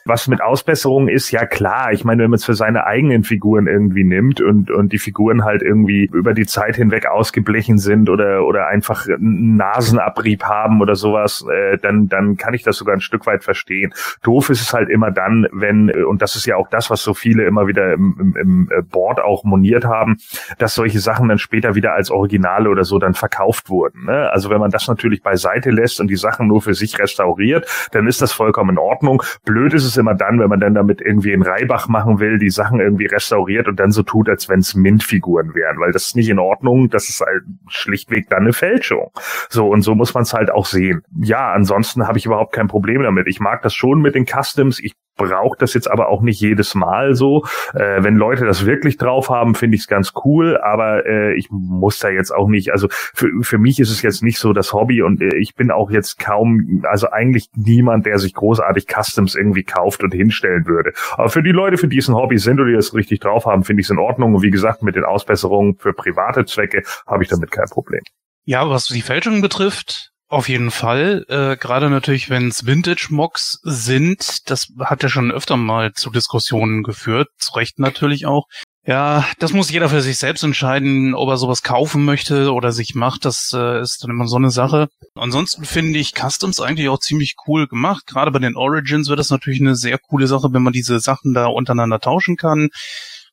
Was 0.05 0.29
mit 0.29 0.41
Ausbesserungen 0.41 1.09
ist, 1.09 1.31
ja 1.31 1.47
klar, 1.47 1.93
ich 1.93 2.05
meine, 2.05 2.23
wenn 2.23 2.31
man 2.31 2.37
es 2.37 2.45
für 2.45 2.55
seine 2.55 2.87
eigenen 2.87 3.25
Figuren 3.25 3.67
irgendwie 3.67 4.05
nimmt 4.05 4.41
und, 4.41 4.71
und 4.71 4.93
die 4.93 4.99
Figuren 4.99 5.45
halt 5.45 5.63
irgendwie 5.63 6.09
über 6.13 6.35
die 6.35 6.47
Zeit 6.47 6.77
hinweg 6.77 7.07
ausgeblichen 7.07 7.79
sind 7.79 8.11
oder, 8.11 8.45
oder 8.45 8.69
einfach 8.69 9.07
einen 9.09 9.57
Nasenabrieb 9.57 10.45
haben 10.45 10.81
oder 10.81 10.95
sowas, 10.95 11.45
äh, 11.51 11.79
dann, 11.79 12.09
dann 12.09 12.37
kann 12.37 12.55
ich 12.55 12.63
das 12.63 12.77
sogar 12.77 12.95
ein 12.95 13.01
Stück 13.01 13.27
weit 13.27 13.45
verstehen. 13.45 13.93
Doof 14.27 14.51
ist 14.51 14.61
es 14.61 14.73
halt 14.73 14.89
immer 14.89 15.13
dann, 15.13 15.47
wenn, 15.53 15.89
äh, 15.89 16.03
und 16.03 16.21
das 16.21 16.35
ist 16.35 16.47
ja 16.47 16.57
auch 16.57 16.69
das, 16.69 16.91
was 16.91 17.03
so 17.03 17.15
viele 17.15 17.45
immer 17.45 17.69
wieder 17.69 17.93
im, 17.93 18.17
im, 18.19 18.37
im 18.37 18.69
äh, 18.73 18.83
Board 18.83 19.21
auch 19.21 19.45
moniert 19.45 19.85
haben, 19.85 20.17
dass 20.59 20.75
solche 20.75 20.99
Sachen 20.99 21.29
dann 21.29 21.39
später 21.39 21.77
wieder 21.77 21.93
als 21.93 22.11
Originale 22.11 22.69
oder 22.69 22.85
so 22.85 22.99
dann 22.99 23.15
verkauft 23.15 23.71
wurden. 23.71 24.07
Ne? 24.07 24.31
Also 24.33 24.51
wenn 24.51 24.59
man 24.59 24.73
das 24.73 24.89
natürlich 24.89 25.23
beiseite 25.23 25.71
lässt 25.71 26.01
und 26.01 26.09
die 26.09 26.17
Sachen 26.17 26.49
nur 26.49 26.61
für 26.61 26.75
sich 26.75 26.99
restauriert, 26.99 27.69
dann 27.93 28.09
ist 28.09 28.21
das 28.21 28.33
vollkommen 28.33 28.71
in 28.71 28.79
Ordnung. 28.79 29.23
Blöd 29.45 29.73
ist 29.75 29.85
es 29.85 29.97
immer 29.97 30.15
dann, 30.15 30.41
wenn 30.41 30.49
man 30.49 30.59
dann 30.59 30.75
damit 30.75 31.01
irgendwie 31.01 31.33
in 31.33 31.43
Reibach 31.43 31.87
machen 31.89 32.19
will, 32.19 32.39
die 32.39 32.51
Sachen 32.51 32.81
irgendwie 32.81 33.07
restauriert 33.07 33.69
und 33.69 33.79
dann 33.79 33.93
so 33.93 34.03
tut, 34.03 34.29
als 34.29 34.49
wenn 34.49 34.59
es 34.59 34.75
Mint-Figuren 34.75 35.55
wären, 35.55 35.79
weil 35.79 35.93
das 35.93 36.09
ist 36.09 36.17
nicht 36.17 36.29
in 36.29 36.41
Ordnung, 36.41 36.91
das 36.91 37.09
ist 37.09 37.21
halt 37.21 37.43
schlichtweg 37.69 38.29
dann 38.29 38.43
eine 38.43 38.53
Fälschung. 38.53 39.13
So, 39.49 39.69
und 39.69 39.83
so 39.83 39.95
muss 39.95 40.15
man 40.15 40.25
es 40.25 40.33
halt 40.33 40.51
auch 40.51 40.67
sehen. 40.67 41.03
Ja, 41.21 41.53
ansonsten 41.53 42.09
habe 42.09 42.19
ich 42.19 42.27
überhaupt 42.27 42.53
kein 42.53 42.67
Problem 42.67 43.03
damit. 43.03 43.29
Ich 43.29 43.39
mag 43.39 43.63
das 43.63 43.75
schon 43.75 44.01
mit 44.07 44.15
den 44.15 44.25
Customs. 44.27 44.79
Ich 44.79 44.93
brauche 45.17 45.57
das 45.59 45.75
jetzt 45.75 45.91
aber 45.91 46.09
auch 46.09 46.23
nicht 46.23 46.41
jedes 46.41 46.75
Mal 46.75 47.15
so. 47.15 47.45
Äh, 47.75 48.03
wenn 48.03 48.17
Leute 48.17 48.45
das 48.45 48.67
wirklich 48.67 48.99
drauf 48.99 49.31
haben, 49.31 49.55
finde 49.55 49.77
ich 49.77 49.83
es 49.83 49.89
ganz 49.89 50.13
cool, 50.25 50.59
aber 50.59 51.07
äh, 51.07 51.35
ich 51.35 51.49
muss 51.51 51.99
da 51.99 52.09
jetzt 52.09 52.31
auch 52.31 52.49
nicht, 52.49 52.71
also 52.71 52.89
für, 52.91 53.31
für 53.41 53.59
mich 53.59 53.81
ist 53.81 53.91
es 53.91 54.03
jetzt 54.03 54.23
nicht 54.23 54.39
so 54.39 54.53
das 54.53 54.73
Hobby 54.73 55.03
und 55.03 55.21
äh, 55.21 55.37
ich 55.37 55.55
bin 55.55 55.71
auch 55.71 55.91
jetzt 55.91 56.19
kaum, 56.19 56.83
also 56.89 57.11
eigentlich 57.11 57.49
niemand, 57.55 58.07
der 58.07 58.19
sich 58.19 58.35
großartig 58.35 58.87
Customs 58.87 59.35
irgendwie 59.35 59.65
kauft 59.65 60.03
und 60.03 60.13
hinstellen 60.13 60.67
würde. 60.67 60.93
Aber 61.13 61.31
für 61.31 61.43
die 61.43 61.51
Leute, 61.51 61.79
für 61.79 61.89
die 61.89 61.99
es 61.99 62.09
ein 62.09 62.15
Hobby 62.15 62.39
sind 62.39 62.61
oder 62.61 62.71
die 62.71 62.77
das 62.77 62.95
richtig 62.95 63.21
drauf 63.21 63.47
haben, 63.47 63.65
finde 63.65 63.81
ich 63.81 63.87
es 63.87 63.91
in 63.91 63.99
Ordnung. 63.99 64.35
Und 64.35 64.43
wie 64.43 64.51
gesagt, 64.51 64.83
mit 64.83 64.97
den 64.97 65.05
Ausbesserungen 65.05 65.77
für 65.79 65.93
private 65.93 66.45
Zwecke 66.45 66.83
habe 67.07 67.23
ich 67.23 67.29
damit 67.29 67.51
kein 67.51 67.69
Problem. 67.71 68.03
Ja, 68.45 68.69
was 68.69 68.87
die 68.87 69.03
Fälschung 69.03 69.41
betrifft, 69.41 70.13
auf 70.29 70.49
jeden 70.49 70.71
Fall. 70.71 71.25
Äh, 71.29 71.57
Gerade 71.57 71.89
natürlich, 71.89 72.31
wenn 72.31 72.49
es 72.49 72.67
Vintage-Mocks 72.67 73.61
sind, 73.63 74.51
das 74.51 74.73
hat 74.81 75.03
ja 75.03 75.09
schon 75.09 75.31
öfter 75.31 75.57
mal 75.57 75.93
zu 75.93 76.11
Diskussionen 76.11 76.83
geführt, 76.83 77.29
zu 77.39 77.55
Recht 77.55 77.79
natürlich 77.79 78.27
auch. 78.27 78.47
Ja, 78.85 79.25
das 79.41 79.53
muss 79.53 79.71
jeder 79.71 79.89
für 79.89 80.01
sich 80.01 80.17
selbst 80.17 80.45
entscheiden, 80.45 81.15
ob 81.15 81.29
er 81.29 81.37
sowas 81.37 81.65
kaufen 81.65 82.05
möchte 82.05 82.53
oder 82.53 82.71
sich 82.71 82.95
macht. 82.95 83.25
Das 83.25 83.53
äh, 83.53 83.81
ist 83.81 84.03
dann 84.03 84.11
immer 84.11 84.29
so 84.29 84.37
eine 84.37 84.51
Sache. 84.51 84.89
Ansonsten 85.17 85.65
finde 85.65 85.99
ich 85.99 86.15
Customs 86.15 86.61
eigentlich 86.61 86.89
auch 86.89 87.01
ziemlich 87.01 87.35
cool 87.49 87.67
gemacht. 87.67 88.07
Gerade 88.07 88.31
bei 88.31 88.39
den 88.39 88.57
Origins 88.57 89.09
wird 89.09 89.19
das 89.19 89.31
natürlich 89.31 89.61
eine 89.61 89.75
sehr 89.75 89.99
coole 89.99 90.29
Sache, 90.29 90.53
wenn 90.53 90.63
man 90.63 90.73
diese 90.73 91.01
Sachen 91.01 91.35
da 91.35 91.47
untereinander 91.47 91.99
tauschen 91.99 92.37
kann. 92.37 92.69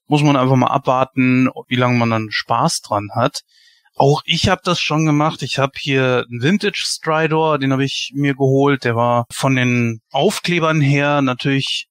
Muss 0.07 0.23
man 0.23 0.35
einfach 0.35 0.55
mal 0.55 0.67
abwarten, 0.67 1.49
wie 1.67 1.75
lange 1.75 1.99
man 1.99 2.09
dann 2.09 2.27
Spaß 2.31 2.81
dran 2.81 3.09
hat. 3.13 3.41
Auch 3.95 4.21
ich 4.25 4.49
habe 4.49 4.61
das 4.63 4.79
schon 4.79 5.05
gemacht. 5.05 5.43
Ich 5.43 5.59
habe 5.59 5.73
hier 5.77 6.25
einen 6.29 6.41
Vintage 6.41 6.83
Stridor, 6.83 7.59
den 7.59 7.71
habe 7.71 7.85
ich 7.85 8.11
mir 8.15 8.33
geholt. 8.33 8.83
Der 8.83 8.95
war 8.95 9.25
von 9.31 9.55
den 9.55 10.01
Aufklebern 10.11 10.81
her 10.81 11.21
natürlich 11.21 11.87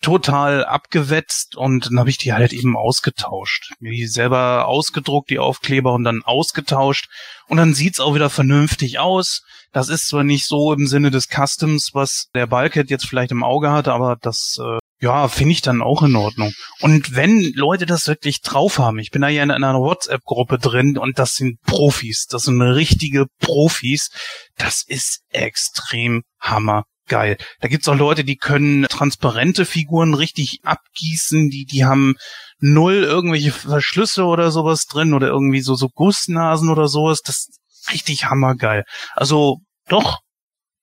total 0.00 0.64
abgewetzt 0.64 1.56
und 1.56 1.86
dann 1.86 1.98
habe 1.98 2.10
ich 2.10 2.18
die 2.18 2.32
halt 2.32 2.52
eben 2.52 2.76
ausgetauscht. 2.76 3.72
Mir 3.80 3.92
die 3.92 4.06
selber 4.06 4.68
ausgedruckt, 4.68 5.30
die 5.30 5.38
Aufkleber 5.38 5.92
und 5.92 6.04
dann 6.04 6.22
ausgetauscht 6.22 7.08
und 7.48 7.56
dann 7.56 7.74
sieht's 7.74 7.98
auch 7.98 8.14
wieder 8.14 8.30
vernünftig 8.30 8.98
aus. 8.98 9.42
Das 9.72 9.88
ist 9.88 10.08
zwar 10.08 10.24
nicht 10.24 10.46
so 10.46 10.72
im 10.72 10.86
Sinne 10.86 11.10
des 11.10 11.28
Customs, 11.28 11.90
was 11.94 12.28
der 12.34 12.46
Bulkhead 12.46 12.90
jetzt 12.90 13.06
vielleicht 13.06 13.32
im 13.32 13.42
Auge 13.42 13.70
hatte, 13.70 13.92
aber 13.92 14.16
das 14.20 14.58
äh, 14.62 14.78
ja, 15.00 15.28
finde 15.28 15.52
ich 15.52 15.62
dann 15.62 15.80
auch 15.80 16.02
in 16.02 16.16
Ordnung. 16.16 16.52
Und 16.80 17.14
wenn 17.14 17.52
Leute 17.54 17.86
das 17.86 18.08
wirklich 18.08 18.40
drauf 18.40 18.78
haben, 18.78 18.98
ich 18.98 19.10
bin 19.10 19.22
da 19.22 19.28
ja 19.28 19.42
in 19.42 19.50
einer 19.50 19.74
WhatsApp-Gruppe 19.74 20.58
drin 20.58 20.98
und 20.98 21.18
das 21.18 21.34
sind 21.34 21.60
Profis, 21.62 22.26
das 22.26 22.44
sind 22.44 22.60
richtige 22.60 23.26
Profis, 23.40 24.10
das 24.56 24.82
ist 24.86 25.20
extrem 25.28 26.22
hammergeil. 26.40 27.38
Da 27.60 27.68
gibt's 27.68 27.88
auch 27.88 27.94
Leute, 27.94 28.24
die 28.24 28.36
können 28.36 28.86
transparente 28.88 29.64
Figuren 29.66 30.14
richtig 30.14 30.60
abgießen, 30.64 31.48
die, 31.48 31.64
die 31.64 31.84
haben 31.84 32.14
null 32.58 33.04
irgendwelche 33.04 33.52
Verschlüsse 33.52 34.24
oder 34.24 34.50
sowas 34.50 34.86
drin 34.86 35.14
oder 35.14 35.28
irgendwie 35.28 35.60
so, 35.60 35.76
so 35.76 35.88
Gussnasen 35.88 36.70
oder 36.70 36.88
sowas. 36.88 37.22
Das 37.22 37.48
ist 37.48 37.60
richtig 37.92 38.24
hammergeil. 38.24 38.84
Also, 39.14 39.58
doch, 39.86 40.18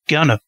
gerne 0.07 0.39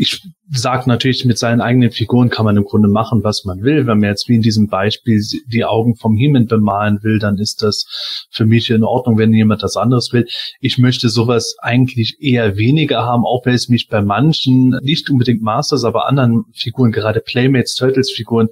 ich 0.00 0.22
sag 0.50 0.86
natürlich, 0.86 1.24
mit 1.24 1.38
seinen 1.38 1.60
eigenen 1.60 1.90
Figuren 1.90 2.30
kann 2.30 2.44
man 2.44 2.56
im 2.56 2.64
Grunde 2.64 2.88
machen, 2.88 3.24
was 3.24 3.44
man 3.44 3.62
will. 3.62 3.88
Wenn 3.88 3.98
man 3.98 4.08
jetzt 4.08 4.28
wie 4.28 4.36
in 4.36 4.42
diesem 4.42 4.68
Beispiel 4.68 5.20
die 5.48 5.64
Augen 5.64 5.96
vom 5.96 6.16
Heeman 6.16 6.46
bemalen 6.46 7.02
will, 7.02 7.18
dann 7.18 7.36
ist 7.36 7.64
das 7.64 8.28
für 8.30 8.46
mich 8.46 8.70
in 8.70 8.84
Ordnung, 8.84 9.18
wenn 9.18 9.34
jemand 9.34 9.64
das 9.64 9.76
anderes 9.76 10.12
will. 10.12 10.26
Ich 10.60 10.78
möchte 10.78 11.08
sowas 11.08 11.56
eigentlich 11.60 12.18
eher 12.20 12.56
weniger 12.56 13.02
haben, 13.02 13.24
auch 13.24 13.44
wenn 13.44 13.54
es 13.54 13.68
mich 13.68 13.88
bei 13.88 14.00
manchen, 14.00 14.78
nicht 14.82 15.10
unbedingt 15.10 15.42
Masters, 15.42 15.82
aber 15.82 16.06
anderen 16.06 16.44
Figuren, 16.54 16.92
gerade 16.92 17.20
Playmates, 17.20 17.74
Turtles 17.74 18.12
Figuren, 18.12 18.48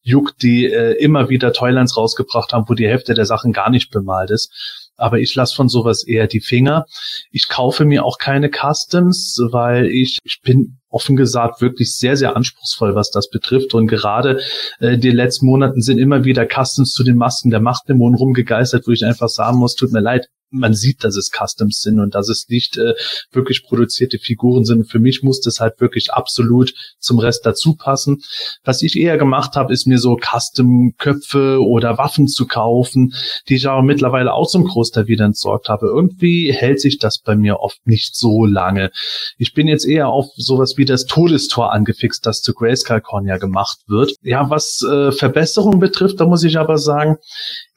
juckt, 0.00 0.42
die 0.42 0.64
äh, 0.64 0.92
immer 0.92 1.28
wieder 1.28 1.52
Toylands 1.52 1.98
rausgebracht 1.98 2.54
haben, 2.54 2.64
wo 2.68 2.74
die 2.74 2.88
Hälfte 2.88 3.12
der 3.12 3.26
Sachen 3.26 3.52
gar 3.52 3.68
nicht 3.68 3.90
bemalt 3.90 4.30
ist 4.30 4.85
aber 4.96 5.18
ich 5.18 5.34
lasse 5.34 5.54
von 5.54 5.68
sowas 5.68 6.04
eher 6.06 6.26
die 6.26 6.40
Finger. 6.40 6.86
Ich 7.30 7.48
kaufe 7.48 7.84
mir 7.84 8.04
auch 8.04 8.18
keine 8.18 8.50
Customs, 8.50 9.38
weil 9.50 9.86
ich, 9.86 10.18
ich 10.24 10.40
bin 10.42 10.78
offen 10.88 11.16
gesagt 11.16 11.60
wirklich 11.60 11.94
sehr, 11.94 12.16
sehr 12.16 12.36
anspruchsvoll, 12.36 12.94
was 12.94 13.10
das 13.10 13.28
betrifft. 13.28 13.74
Und 13.74 13.86
gerade 13.86 14.40
äh, 14.80 14.96
die 14.96 15.10
letzten 15.10 15.46
Monaten 15.46 15.82
sind 15.82 15.98
immer 15.98 16.24
wieder 16.24 16.46
Customs 16.46 16.92
zu 16.92 17.04
den 17.04 17.16
Masken 17.16 17.50
der 17.50 17.60
Machtdämonen 17.60 18.16
rumgegeistert, 18.16 18.86
wo 18.86 18.92
ich 18.92 19.04
einfach 19.04 19.28
sagen 19.28 19.58
muss, 19.58 19.74
tut 19.74 19.92
mir 19.92 20.00
leid, 20.00 20.28
man 20.50 20.74
sieht, 20.74 21.04
dass 21.04 21.16
es 21.16 21.30
Customs 21.30 21.80
sind 21.80 22.00
und 22.00 22.14
dass 22.14 22.28
es 22.28 22.48
nicht 22.48 22.76
äh, 22.76 22.94
wirklich 23.32 23.64
produzierte 23.64 24.18
Figuren 24.18 24.64
sind. 24.64 24.90
Für 24.90 24.98
mich 24.98 25.22
muss 25.22 25.40
das 25.40 25.60
halt 25.60 25.80
wirklich 25.80 26.12
absolut 26.12 26.72
zum 26.98 27.18
Rest 27.18 27.44
dazu 27.44 27.74
passen. 27.74 28.22
Was 28.64 28.82
ich 28.82 28.96
eher 28.96 29.18
gemacht 29.18 29.56
habe, 29.56 29.72
ist 29.72 29.86
mir 29.86 29.98
so 29.98 30.16
Custom-Köpfe 30.16 31.60
oder 31.62 31.98
Waffen 31.98 32.28
zu 32.28 32.46
kaufen, 32.46 33.14
die 33.48 33.56
ich 33.56 33.68
aber 33.68 33.82
mittlerweile 33.82 34.32
auch 34.32 34.48
zum 34.48 34.64
Großteil 34.64 35.06
wieder 35.06 35.24
entsorgt 35.24 35.68
habe. 35.68 35.86
Irgendwie 35.86 36.52
hält 36.52 36.80
sich 36.80 36.98
das 36.98 37.18
bei 37.18 37.36
mir 37.36 37.60
oft 37.60 37.86
nicht 37.86 38.16
so 38.16 38.44
lange. 38.44 38.90
Ich 39.38 39.52
bin 39.52 39.68
jetzt 39.68 39.86
eher 39.86 40.08
auf 40.08 40.26
sowas 40.36 40.74
wie 40.76 40.84
das 40.84 41.06
Todestor 41.06 41.72
angefixt, 41.72 42.24
das 42.26 42.42
zu 42.42 42.54
Grayskull 42.54 43.00
Con 43.00 43.26
ja 43.26 43.36
gemacht 43.36 43.78
wird. 43.86 44.12
Ja, 44.22 44.48
was 44.50 44.82
äh, 44.82 45.12
Verbesserungen 45.12 45.80
betrifft, 45.80 46.20
da 46.20 46.26
muss 46.26 46.44
ich 46.44 46.58
aber 46.58 46.78
sagen, 46.78 47.16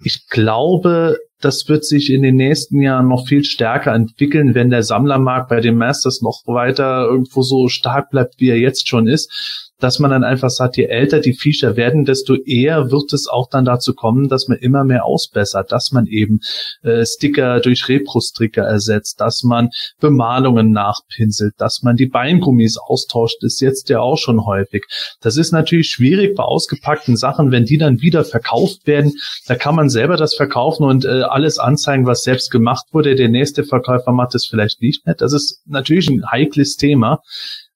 ich 0.03 0.27
glaube, 0.27 1.17
das 1.39 1.67
wird 1.67 1.85
sich 1.85 2.11
in 2.11 2.21
den 2.21 2.35
nächsten 2.35 2.81
Jahren 2.81 3.07
noch 3.07 3.27
viel 3.27 3.43
stärker 3.43 3.93
entwickeln, 3.93 4.55
wenn 4.55 4.69
der 4.69 4.83
Sammlermarkt 4.83 5.49
bei 5.49 5.61
den 5.61 5.77
Masters 5.77 6.21
noch 6.21 6.43
weiter 6.45 7.05
irgendwo 7.05 7.41
so 7.41 7.67
stark 7.67 8.09
bleibt, 8.09 8.39
wie 8.39 8.49
er 8.49 8.57
jetzt 8.57 8.87
schon 8.87 9.07
ist 9.07 9.68
dass 9.79 9.99
man 9.99 10.11
dann 10.11 10.23
einfach 10.23 10.49
sagt, 10.49 10.77
je 10.77 10.85
älter 10.85 11.19
die 11.19 11.33
Feature 11.33 11.75
werden, 11.75 12.05
desto 12.05 12.35
eher 12.35 12.91
wird 12.91 13.13
es 13.13 13.27
auch 13.27 13.49
dann 13.49 13.65
dazu 13.65 13.93
kommen, 13.93 14.27
dass 14.29 14.47
man 14.47 14.57
immer 14.57 14.83
mehr 14.83 15.05
ausbessert, 15.05 15.71
dass 15.71 15.91
man 15.91 16.05
eben 16.05 16.39
äh, 16.83 17.05
Sticker 17.05 17.59
durch 17.59 17.87
Repro-Sticker 17.87 18.63
ersetzt, 18.63 19.21
dass 19.21 19.43
man 19.43 19.69
Bemalungen 19.99 20.71
nachpinselt, 20.71 21.55
dass 21.57 21.81
man 21.81 21.95
die 21.95 22.07
Beingummis 22.07 22.77
austauscht, 22.77 23.43
ist 23.43 23.61
jetzt 23.61 23.89
ja 23.89 23.99
auch 23.99 24.17
schon 24.17 24.45
häufig. 24.45 24.85
Das 25.21 25.37
ist 25.37 25.51
natürlich 25.51 25.89
schwierig 25.89 26.35
bei 26.35 26.43
ausgepackten 26.43 27.17
Sachen, 27.17 27.51
wenn 27.51 27.65
die 27.65 27.77
dann 27.77 28.01
wieder 28.01 28.25
verkauft 28.25 28.85
werden, 28.85 29.13
da 29.47 29.55
kann 29.55 29.75
man 29.75 29.89
selber 29.89 30.17
das 30.17 30.35
verkaufen 30.35 30.83
und 30.83 31.05
äh, 31.05 31.21
alles 31.21 31.57
anzeigen, 31.59 32.05
was 32.05 32.21
selbst 32.21 32.51
gemacht 32.51 32.85
wurde. 32.91 33.15
Der 33.15 33.29
nächste 33.29 33.63
Verkäufer 33.63 34.11
macht 34.11 34.35
es 34.35 34.45
vielleicht 34.45 34.81
nicht 34.81 35.05
mehr. 35.05 35.15
Das 35.15 35.33
ist 35.33 35.61
natürlich 35.65 36.09
ein 36.09 36.29
heikles 36.29 36.75
Thema. 36.75 37.21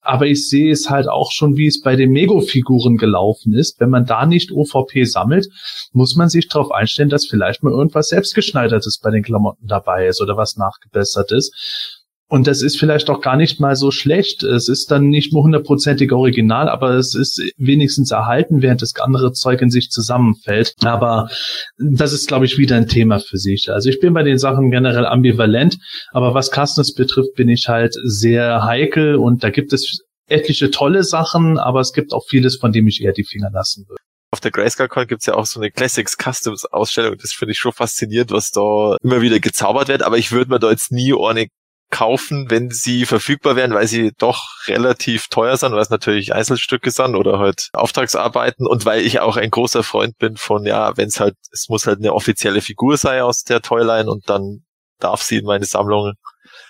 Aber 0.03 0.27
ich 0.27 0.49
sehe 0.49 0.71
es 0.71 0.89
halt 0.89 1.07
auch 1.07 1.31
schon, 1.31 1.55
wie 1.55 1.67
es 1.67 1.81
bei 1.81 1.95
den 1.95 2.11
Mego-Figuren 2.11 2.97
gelaufen 2.97 3.53
ist. 3.53 3.79
Wenn 3.79 3.89
man 3.89 4.05
da 4.05 4.25
nicht 4.25 4.51
OVP 4.51 5.05
sammelt, 5.05 5.47
muss 5.93 6.15
man 6.15 6.29
sich 6.29 6.49
darauf 6.49 6.71
einstellen, 6.71 7.09
dass 7.09 7.25
vielleicht 7.25 7.63
mal 7.63 7.71
irgendwas 7.71 8.09
selbstgeschneidertes 8.09 8.99
bei 8.99 9.11
den 9.11 9.23
Klamotten 9.23 9.65
dabei 9.67 10.07
ist 10.07 10.21
oder 10.21 10.35
was 10.35 10.57
nachgebessert 10.57 11.31
ist. 11.31 12.02
Und 12.33 12.47
das 12.47 12.63
ist 12.63 12.79
vielleicht 12.79 13.11
auch 13.11 13.21
gar 13.21 13.37
nicht 13.37 13.59
mal 13.59 13.75
so 13.75 13.91
schlecht. 13.91 14.41
Es 14.41 14.67
ist 14.67 14.89
dann 14.89 15.09
nicht 15.09 15.33
nur 15.33 15.43
hundertprozentig 15.43 16.11
original, 16.11 16.67
aber 16.67 16.95
es 16.95 17.13
ist 17.13 17.39
wenigstens 17.57 18.09
erhalten, 18.09 18.63
während 18.63 18.81
das 18.81 18.95
andere 18.95 19.33
Zeug 19.33 19.61
in 19.61 19.69
sich 19.69 19.91
zusammenfällt. 19.91 20.73
Aber 20.83 21.29
das 21.77 22.11
ist, 22.11 22.27
glaube 22.27 22.45
ich, 22.45 22.57
wieder 22.57 22.75
ein 22.75 22.87
Thema 22.87 23.19
für 23.19 23.37
sich. 23.37 23.69
Also 23.69 23.87
ich 23.87 23.99
bin 23.99 24.15
bei 24.15 24.23
den 24.23 24.39
Sachen 24.39 24.71
generell 24.71 25.05
ambivalent, 25.05 25.77
aber 26.11 26.33
was 26.33 26.49
Customs 26.49 26.95
betrifft, 26.95 27.35
bin 27.35 27.49
ich 27.49 27.67
halt 27.67 27.93
sehr 28.03 28.63
heikel 28.63 29.17
und 29.17 29.43
da 29.43 29.51
gibt 29.51 29.71
es 29.71 30.01
etliche 30.27 30.71
tolle 30.71 31.03
Sachen, 31.03 31.59
aber 31.59 31.81
es 31.81 31.93
gibt 31.93 32.13
auch 32.13 32.25
vieles, 32.27 32.55
von 32.55 32.71
dem 32.71 32.87
ich 32.87 33.03
eher 33.03 33.13
die 33.13 33.25
Finger 33.25 33.51
lassen 33.53 33.85
würde. 33.87 34.01
Auf 34.31 34.39
der 34.39 34.49
GrayscaleCon 34.49 35.05
gibt's 35.05 35.27
ja 35.27 35.35
auch 35.35 35.45
so 35.45 35.59
eine 35.59 35.69
Classics 35.69 36.17
Customs 36.17 36.65
Ausstellung. 36.65 37.15
Das 37.21 37.31
finde 37.31 37.51
ich 37.51 37.59
schon 37.59 37.73
faszinierend, 37.73 38.31
was 38.31 38.49
da 38.49 38.97
immer 39.03 39.21
wieder 39.21 39.39
gezaubert 39.39 39.89
wird. 39.89 40.01
Aber 40.01 40.17
ich 40.17 40.31
würde 40.31 40.49
mir 40.49 40.57
da 40.57 40.71
jetzt 40.71 40.91
nie 40.91 41.13
ohne 41.13 41.45
kaufen, 41.93 42.49
wenn 42.49 42.71
sie 42.71 43.05
verfügbar 43.05 43.55
wären, 43.55 43.75
weil 43.75 43.87
sie 43.87 44.13
doch 44.17 44.41
relativ 44.65 45.27
teuer 45.27 45.55
sind, 45.57 45.73
weil 45.73 45.81
es 45.81 45.91
natürlich 45.91 46.33
Einzelstücke 46.33 46.89
sind 46.89 47.15
oder 47.15 47.37
halt 47.37 47.69
Auftragsarbeiten 47.73 48.65
und 48.65 48.85
weil 48.85 49.01
ich 49.01 49.19
auch 49.19 49.37
ein 49.37 49.51
großer 49.51 49.83
Freund 49.83 50.17
bin 50.17 50.35
von, 50.35 50.65
ja, 50.65 50.97
wenn 50.97 51.09
es 51.09 51.19
halt, 51.19 51.35
es 51.51 51.69
muss 51.69 51.85
halt 51.85 51.99
eine 51.99 52.13
offizielle 52.13 52.61
Figur 52.61 52.97
sein 52.97 53.21
aus 53.21 53.43
der 53.43 53.61
Toyline 53.61 54.09
und 54.09 54.27
dann 54.27 54.63
darf 54.97 55.21
sie 55.21 55.37
in 55.37 55.45
meine 55.45 55.65
Sammlung. 55.65 56.13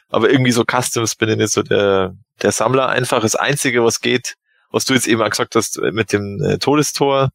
Aber 0.09 0.29
irgendwie 0.29 0.51
so 0.51 0.65
Customs 0.69 1.15
bin 1.15 1.29
ich 1.29 1.37
nicht 1.37 1.53
so 1.53 1.63
der, 1.63 2.13
der 2.41 2.51
Sammler. 2.51 2.89
Einfach 2.89 3.21
das 3.21 3.35
Einzige, 3.35 3.81
was 3.81 4.01
geht, 4.01 4.35
was 4.71 4.83
du 4.83 4.93
jetzt 4.93 5.07
eben 5.07 5.21
auch 5.21 5.29
gesagt 5.29 5.55
hast 5.55 5.79
mit 5.93 6.11
dem 6.11 6.43
äh, 6.43 6.57
Todestor, 6.57 7.29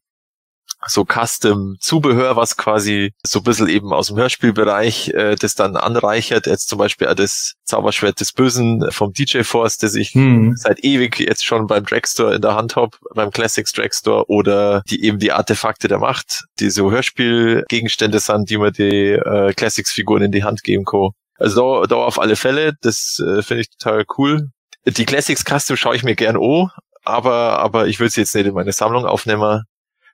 so 0.87 1.05
Custom-Zubehör, 1.05 2.35
was 2.35 2.57
quasi 2.57 3.13
so 3.25 3.39
ein 3.39 3.43
bisschen 3.43 3.67
eben 3.67 3.93
aus 3.93 4.07
dem 4.07 4.17
Hörspielbereich 4.17 5.09
äh, 5.09 5.35
das 5.35 5.55
dann 5.55 5.75
anreichert. 5.75 6.47
Jetzt 6.47 6.69
zum 6.69 6.79
Beispiel 6.79 7.07
auch 7.07 7.15
das 7.15 7.55
Zauberschwert 7.65 8.19
des 8.19 8.31
Bösen 8.31 8.89
vom 8.91 9.11
DJ 9.13 9.43
Force, 9.43 9.77
das 9.77 9.95
ich 9.95 10.13
hm. 10.13 10.55
seit 10.55 10.83
ewig 10.83 11.19
jetzt 11.19 11.45
schon 11.45 11.67
beim 11.67 11.85
Dragstore 11.85 12.35
in 12.35 12.41
der 12.41 12.55
Hand 12.55 12.75
habe, 12.75 12.97
beim 13.13 13.31
Classics 13.31 13.73
Dragstore 13.73 14.25
oder 14.27 14.81
die 14.89 15.03
eben 15.03 15.19
die 15.19 15.31
Artefakte 15.31 15.87
der 15.87 15.99
Macht, 15.99 16.45
die 16.59 16.69
so 16.69 16.91
Hörspielgegenstände 16.91 18.19
sind, 18.19 18.49
die 18.49 18.57
man 18.57 18.71
die 18.71 19.11
äh, 19.11 19.53
Classics-Figuren 19.53 20.23
in 20.23 20.31
die 20.31 20.43
Hand 20.43 20.63
geben 20.63 20.85
kann. 20.85 21.09
Also 21.37 21.81
da, 21.81 21.87
da 21.87 21.95
auf 21.95 22.19
alle 22.19 22.35
Fälle, 22.35 22.73
das 22.81 23.21
äh, 23.25 23.41
finde 23.41 23.61
ich 23.61 23.69
total 23.69 24.05
cool. 24.17 24.49
Die 24.85 25.05
Classics 25.05 25.43
Custom 25.43 25.77
schaue 25.77 25.95
ich 25.95 26.03
mir 26.03 26.15
gern 26.15 26.37
an, 26.37 26.69
aber, 27.03 27.59
aber 27.59 27.87
ich 27.87 27.99
würde 27.99 28.11
sie 28.11 28.21
jetzt 28.21 28.35
nicht 28.35 28.45
in 28.45 28.53
meine 28.53 28.71
Sammlung 28.71 29.05
aufnehmen 29.05 29.63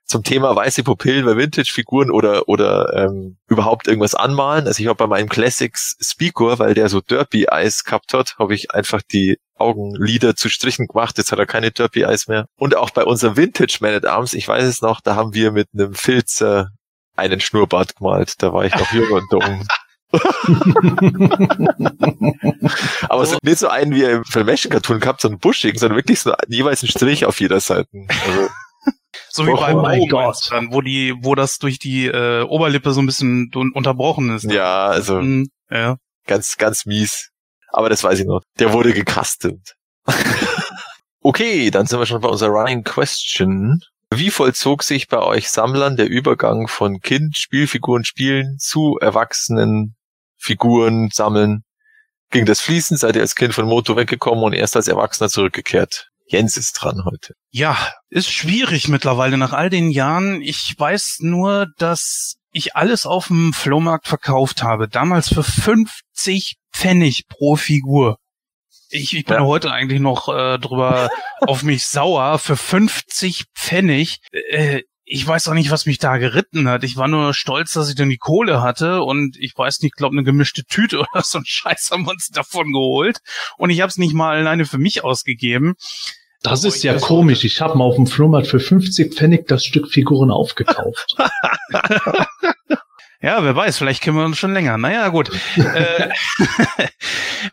zum 0.06 0.22
Thema 0.22 0.54
weiße 0.54 0.84
Pupillen 0.84 1.24
bei 1.24 1.36
Vintage-Figuren 1.36 2.10
oder 2.10 2.48
oder 2.48 2.92
ähm, 2.94 3.36
überhaupt 3.48 3.88
irgendwas 3.88 4.14
anmalen. 4.14 4.66
Also 4.66 4.80
ich 4.80 4.88
habe 4.88 4.96
bei 4.96 5.06
meinem 5.06 5.28
Classics 5.28 5.96
Speaker, 6.00 6.58
weil 6.58 6.74
der 6.74 6.88
so 6.88 7.00
Derpy 7.00 7.46
Eyes 7.50 7.84
gehabt 7.84 8.14
hat, 8.14 8.36
habe 8.38 8.54
ich 8.54 8.72
einfach 8.72 9.02
die 9.02 9.38
Augenlider 9.56 10.36
zu 10.36 10.48
Strichen 10.48 10.86
gemacht. 10.86 11.18
Jetzt 11.18 11.32
hat 11.32 11.38
er 11.38 11.46
keine 11.46 11.72
Derpy 11.72 12.02
Eyes 12.02 12.28
mehr. 12.28 12.46
Und 12.56 12.76
auch 12.76 12.90
bei 12.90 13.04
unserem 13.04 13.36
Vintage 13.36 13.78
Man 13.80 13.94
at 13.94 14.06
Arms, 14.06 14.34
ich 14.34 14.46
weiß 14.46 14.64
es 14.64 14.80
noch, 14.80 15.00
da 15.00 15.16
haben 15.16 15.34
wir 15.34 15.50
mit 15.50 15.68
einem 15.74 15.94
Filzer 15.94 16.70
einen 17.16 17.40
Schnurrbart 17.40 17.96
gemalt. 17.96 18.34
Da 18.38 18.52
war 18.52 18.64
ich 18.64 18.74
noch 18.74 18.92
jung 18.92 19.10
und 19.10 19.32
dumm. 19.32 19.66
Aber 23.08 23.26
so 23.26 23.38
nicht 23.42 23.58
so 23.58 23.68
einen 23.68 23.92
wie 23.92 24.04
im 24.04 24.24
Filmation-Cartoon 24.24 25.00
gehabt, 25.00 25.20
so 25.20 25.28
einen 25.28 25.40
buschigen, 25.40 25.78
sondern 25.78 25.96
wirklich 25.96 26.20
so 26.20 26.32
jeweils 26.46 26.82
einen 26.82 26.90
Strich 26.90 27.26
auf 27.26 27.40
jeder 27.40 27.58
Seite. 27.58 27.88
Also 28.08 28.48
so 29.36 29.46
wie 29.46 29.50
oh 29.50 29.56
beim 29.56 29.78
Augenmonstern, 29.78 30.72
wo 30.72 30.80
die, 30.80 31.14
wo 31.20 31.34
das 31.34 31.58
durch 31.58 31.78
die 31.78 32.06
äh, 32.06 32.42
Oberlippe 32.42 32.92
so 32.92 33.00
ein 33.00 33.06
bisschen 33.06 33.50
unterbrochen 33.52 34.34
ist. 34.34 34.44
Ja, 34.44 34.86
also 34.86 35.20
mhm, 35.20 35.48
ja. 35.70 35.96
ganz, 36.26 36.56
ganz 36.56 36.86
mies. 36.86 37.30
Aber 37.68 37.88
das 37.88 38.02
weiß 38.02 38.20
ich 38.20 38.26
noch. 38.26 38.42
Der 38.58 38.72
wurde 38.72 38.92
gecustomt. 38.92 39.74
okay, 41.20 41.70
dann 41.70 41.86
sind 41.86 41.98
wir 41.98 42.06
schon 42.06 42.20
bei 42.20 42.28
unserer 42.28 42.50
Running 42.50 42.84
Question. 42.84 43.80
Wie 44.14 44.30
vollzog 44.30 44.82
sich 44.82 45.08
bei 45.08 45.18
euch 45.18 45.50
Sammlern 45.50 45.96
der 45.96 46.08
Übergang 46.08 46.68
von 46.68 47.00
Kind, 47.00 47.36
Spielfiguren 47.36 48.04
spielen 48.04 48.56
zu 48.58 48.98
erwachsenen 49.00 49.96
Figuren 50.38 51.10
sammeln? 51.12 51.64
Ging 52.30 52.46
das 52.46 52.60
fließend? 52.60 53.00
Seid 53.00 53.16
ihr 53.16 53.22
als 53.22 53.34
Kind 53.34 53.52
von 53.52 53.66
Moto 53.66 53.96
weggekommen 53.96 54.44
und 54.44 54.52
erst 54.52 54.76
als 54.76 54.88
Erwachsener 54.88 55.28
zurückgekehrt? 55.28 56.08
Jens 56.28 56.56
ist 56.56 56.72
dran 56.72 57.04
heute. 57.04 57.34
Ja, 57.50 57.76
ist 58.08 58.30
schwierig 58.30 58.88
mittlerweile 58.88 59.38
nach 59.38 59.52
all 59.52 59.70
den 59.70 59.90
Jahren. 59.90 60.42
Ich 60.42 60.74
weiß 60.76 61.18
nur, 61.20 61.68
dass 61.78 62.36
ich 62.52 62.74
alles 62.74 63.06
auf 63.06 63.28
dem 63.28 63.52
Flohmarkt 63.52 64.08
verkauft 64.08 64.62
habe. 64.62 64.88
Damals 64.88 65.28
für 65.28 65.44
50 65.44 66.56
Pfennig 66.72 67.26
pro 67.28 67.56
Figur. 67.56 68.18
Ich, 68.90 69.16
ich 69.16 69.24
bin 69.24 69.36
ja. 69.36 69.44
heute 69.44 69.72
eigentlich 69.72 70.00
noch 70.00 70.28
äh, 70.28 70.58
drüber 70.58 71.08
auf 71.40 71.62
mich 71.62 71.86
sauer. 71.86 72.38
Für 72.38 72.56
50 72.56 73.44
Pfennig. 73.54 74.18
Äh, 74.32 74.82
ich 75.08 75.26
weiß 75.26 75.48
auch 75.48 75.54
nicht, 75.54 75.70
was 75.70 75.86
mich 75.86 75.98
da 75.98 76.16
geritten 76.16 76.68
hat. 76.68 76.82
Ich 76.82 76.96
war 76.96 77.06
nur 77.06 77.32
stolz, 77.32 77.72
dass 77.72 77.88
ich 77.88 77.94
dann 77.94 78.10
die 78.10 78.18
Kohle 78.18 78.60
hatte 78.60 79.02
und 79.02 79.36
ich 79.38 79.56
weiß 79.56 79.80
nicht, 79.82 79.94
glaube 79.94 80.16
eine 80.16 80.24
gemischte 80.24 80.64
Tüte 80.64 80.98
oder 81.12 81.22
so 81.22 81.38
ein 81.38 81.44
Scheiß 81.46 81.90
haben 81.92 82.04
wir 82.04 82.10
uns 82.10 82.28
davon 82.28 82.72
geholt 82.72 83.18
und 83.56 83.70
ich 83.70 83.80
habe 83.80 83.88
es 83.88 83.98
nicht 83.98 84.14
mal 84.14 84.36
alleine 84.36 84.66
für 84.66 84.78
mich 84.78 85.04
ausgegeben. 85.04 85.74
Das 86.42 86.64
ist 86.64 86.84
ja 86.84 86.98
komisch. 86.98 87.44
Ich 87.44 87.60
habe 87.60 87.78
mal 87.78 87.84
auf 87.84 87.96
dem 87.96 88.06
Flohmarkt 88.06 88.48
für 88.48 88.60
50 88.60 89.14
Pfennig 89.14 89.48
das 89.48 89.64
Stück 89.64 89.88
Figuren 89.88 90.30
aufgekauft. 90.30 91.16
Ja, 93.22 93.42
wer 93.42 93.56
weiß, 93.56 93.78
vielleicht 93.78 94.02
kennen 94.02 94.18
wir 94.18 94.24
uns 94.24 94.38
schon 94.38 94.52
länger. 94.52 94.76
Naja, 94.76 95.08
gut. 95.08 95.30
äh, 95.56 96.10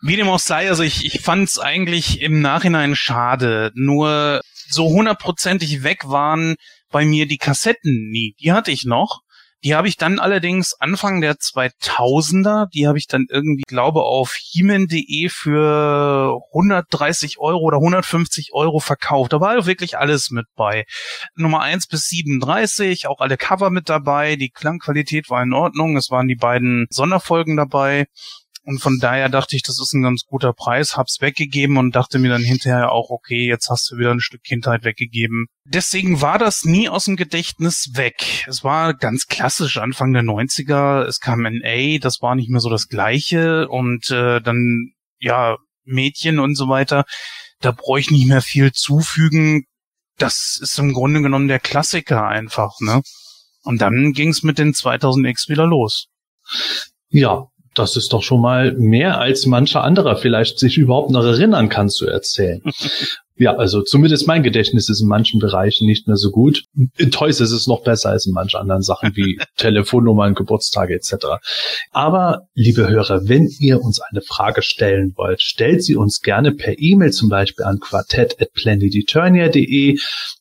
wie 0.01 0.17
dem 0.17 0.27
auch 0.27 0.38
sei, 0.38 0.69
also 0.69 0.83
ich, 0.83 1.05
ich 1.05 1.22
fand 1.22 1.48
es 1.48 1.57
eigentlich 1.57 2.22
im 2.22 2.41
Nachhinein 2.41 2.95
schade. 2.95 3.71
Nur 3.73 4.41
so 4.69 4.89
hundertprozentig 4.89 5.84
weg 5.84 6.01
waren 6.06 6.58
bei 6.93 7.03
mir 7.03 7.27
die 7.27 7.38
Kassetten 7.38 8.10
nie. 8.10 8.36
Die 8.39 8.53
hatte 8.53 8.71
ich 8.71 8.86
noch. 8.86 9.19
Die 9.63 9.75
habe 9.75 9.88
ich 9.88 9.95
dann 9.95 10.19
allerdings 10.19 10.73
Anfang 10.79 11.21
der 11.21 11.36
2000er, 11.36 12.67
die 12.73 12.86
habe 12.86 12.97
ich 12.97 13.08
dann 13.08 13.27
irgendwie, 13.29 13.63
glaube 13.65 14.01
auf 14.03 14.34
himen.de 14.36 15.29
für 15.29 16.38
130 16.53 17.39
Euro 17.39 17.62
oder 17.62 17.77
150 17.77 18.49
Euro 18.51 18.79
verkauft. 18.79 19.32
Da 19.32 19.39
war 19.39 19.65
wirklich 19.65 19.97
alles 19.97 20.32
mit 20.32 20.47
bei. 20.58 20.84
Nummer 21.36 21.62
1 21.62 21.88
bis 21.88 22.08
37, 22.08 23.08
auch 23.08 23.21
alle 23.21 23.38
Cover 23.38 23.69
mit 23.69 23.88
dabei. 23.88 24.36
Die 24.36 24.49
Klangqualität 24.49 25.29
war 25.29 25.41
in 25.41 25.53
Ordnung. 25.53 25.95
Es 25.95 26.10
waren 26.12 26.27
die 26.27 26.36
beiden 26.36 26.86
Sonderfolgen 26.89 27.56
dabei. 27.56 28.08
Und 28.65 28.80
von 28.80 28.99
daher 28.99 29.28
dachte 29.28 29.58
ich, 29.58 29.62
das 29.62 29.80
ist 29.80 29.93
ein 29.93 30.04
ganz 30.04 30.23
guter 30.26 30.54
Preis, 30.54 30.95
hab's 30.95 31.19
weggegeben 31.19 31.78
und 31.78 31.95
dachte 31.95 32.17
mir 32.17 32.30
dann 32.30 32.43
hinterher 32.43 32.91
auch, 32.93 33.10
okay, 33.10 33.45
jetzt 33.45 33.69
hast 33.69 33.91
du 33.91 33.97
wieder 33.97 34.12
ein 34.12 34.21
Stück 34.21 34.43
Kindheit 34.43 34.86
weggegeben. 34.86 35.47
Deswegen 35.65 36.21
war 36.21 36.39
das 36.39 36.63
nie 36.63 36.88
aus 36.88 37.06
dem 37.06 37.17
Gedächtnis 37.17 37.91
weg. 37.93 38.45
Es 38.47 38.63
war 38.63 38.93
ganz 38.93 39.28
klassisch 39.28 39.78
Anfang 39.78 40.13
der 40.13 40.23
90er, 40.23 41.04
es 41.04 41.19
kam 41.19 41.41
NA, 41.41 41.97
das 41.99 42.21
war 42.21 42.36
nicht 42.36 42.49
mehr 42.49 42.62
so 42.62 42.69
das 42.69 42.88
gleiche 42.88 43.67
und 43.67 44.10
äh, 44.12 44.39
dann, 44.39 44.93
ja, 45.19 45.58
Mädchen 45.84 46.39
und 46.39 46.56
so 46.56 46.69
weiter. 46.69 47.04
Da 47.60 47.71
brauche 47.71 47.99
ich 47.99 48.12
nicht 48.12 48.28
mehr 48.28 48.41
viel 48.41 48.71
zufügen. 48.71 49.65
Das 50.17 50.58
ist 50.62 50.80
im 50.80 50.93
Grunde 50.93 51.21
genommen 51.21 51.49
der 51.49 51.60
Klassiker 51.60 52.28
einfach, 52.28 52.80
ne? 52.80 53.02
Und 53.63 53.82
dann 53.82 54.13
ging's 54.13 54.43
mit 54.43 54.58
den 54.58 54.73
2000X 54.73 55.49
wieder 55.49 55.65
los. 55.65 56.08
Ja, 57.10 57.47
das 57.75 57.95
ist 57.95 58.13
doch 58.13 58.21
schon 58.21 58.41
mal 58.41 58.73
mehr 58.73 59.19
als 59.19 59.45
mancher 59.45 59.83
anderer 59.83 60.15
vielleicht 60.15 60.59
sich 60.59 60.77
überhaupt 60.77 61.12
noch 61.12 61.23
erinnern 61.23 61.69
kann 61.69 61.89
zu 61.89 62.07
erzählen. 62.07 62.62
ja, 63.36 63.56
also 63.56 63.82
zumindest 63.82 64.28
mein 64.28 64.43
Gedächtnis 64.43 64.89
ist 64.89 65.02
in 65.02 65.08
manchen 65.08 65.39
Bereichen 65.39 65.88
nicht 65.88 66.08
mehr 66.08 66.17
so 66.17 66.30
gut. 66.30 66.65
In 66.98 67.10
Toys 67.10 67.39
ist 67.39 67.52
es 67.52 67.65
noch 67.65 67.82
besser 67.84 68.10
als 68.10 68.28
in 68.28 68.34
manchen 68.34 68.60
anderen 68.60 68.84
Sachen 68.84 69.15
wie 69.15 69.39
Telefonnummern, 69.58 70.36
Geburtstage 70.36 70.93
etc. 70.93 71.15
Aber, 71.91 72.43
liebe 72.54 72.88
Hörer, 72.88 73.28
wenn 73.28 73.50
ihr 73.60 73.82
uns 73.82 74.00
eine 74.00 74.22
Frage 74.22 74.62
stellen 74.62 75.13
wollt, 75.15 75.41
stellt 75.41 75.84
sie 75.84 75.96
uns 75.96 76.22
gerne 76.22 76.52
per 76.52 76.78
E-Mail 76.78 77.10
zum 77.12 77.30
Beispiel 77.30 77.65
an 77.65 77.80
quartett.planeteturnia.de 77.80 79.98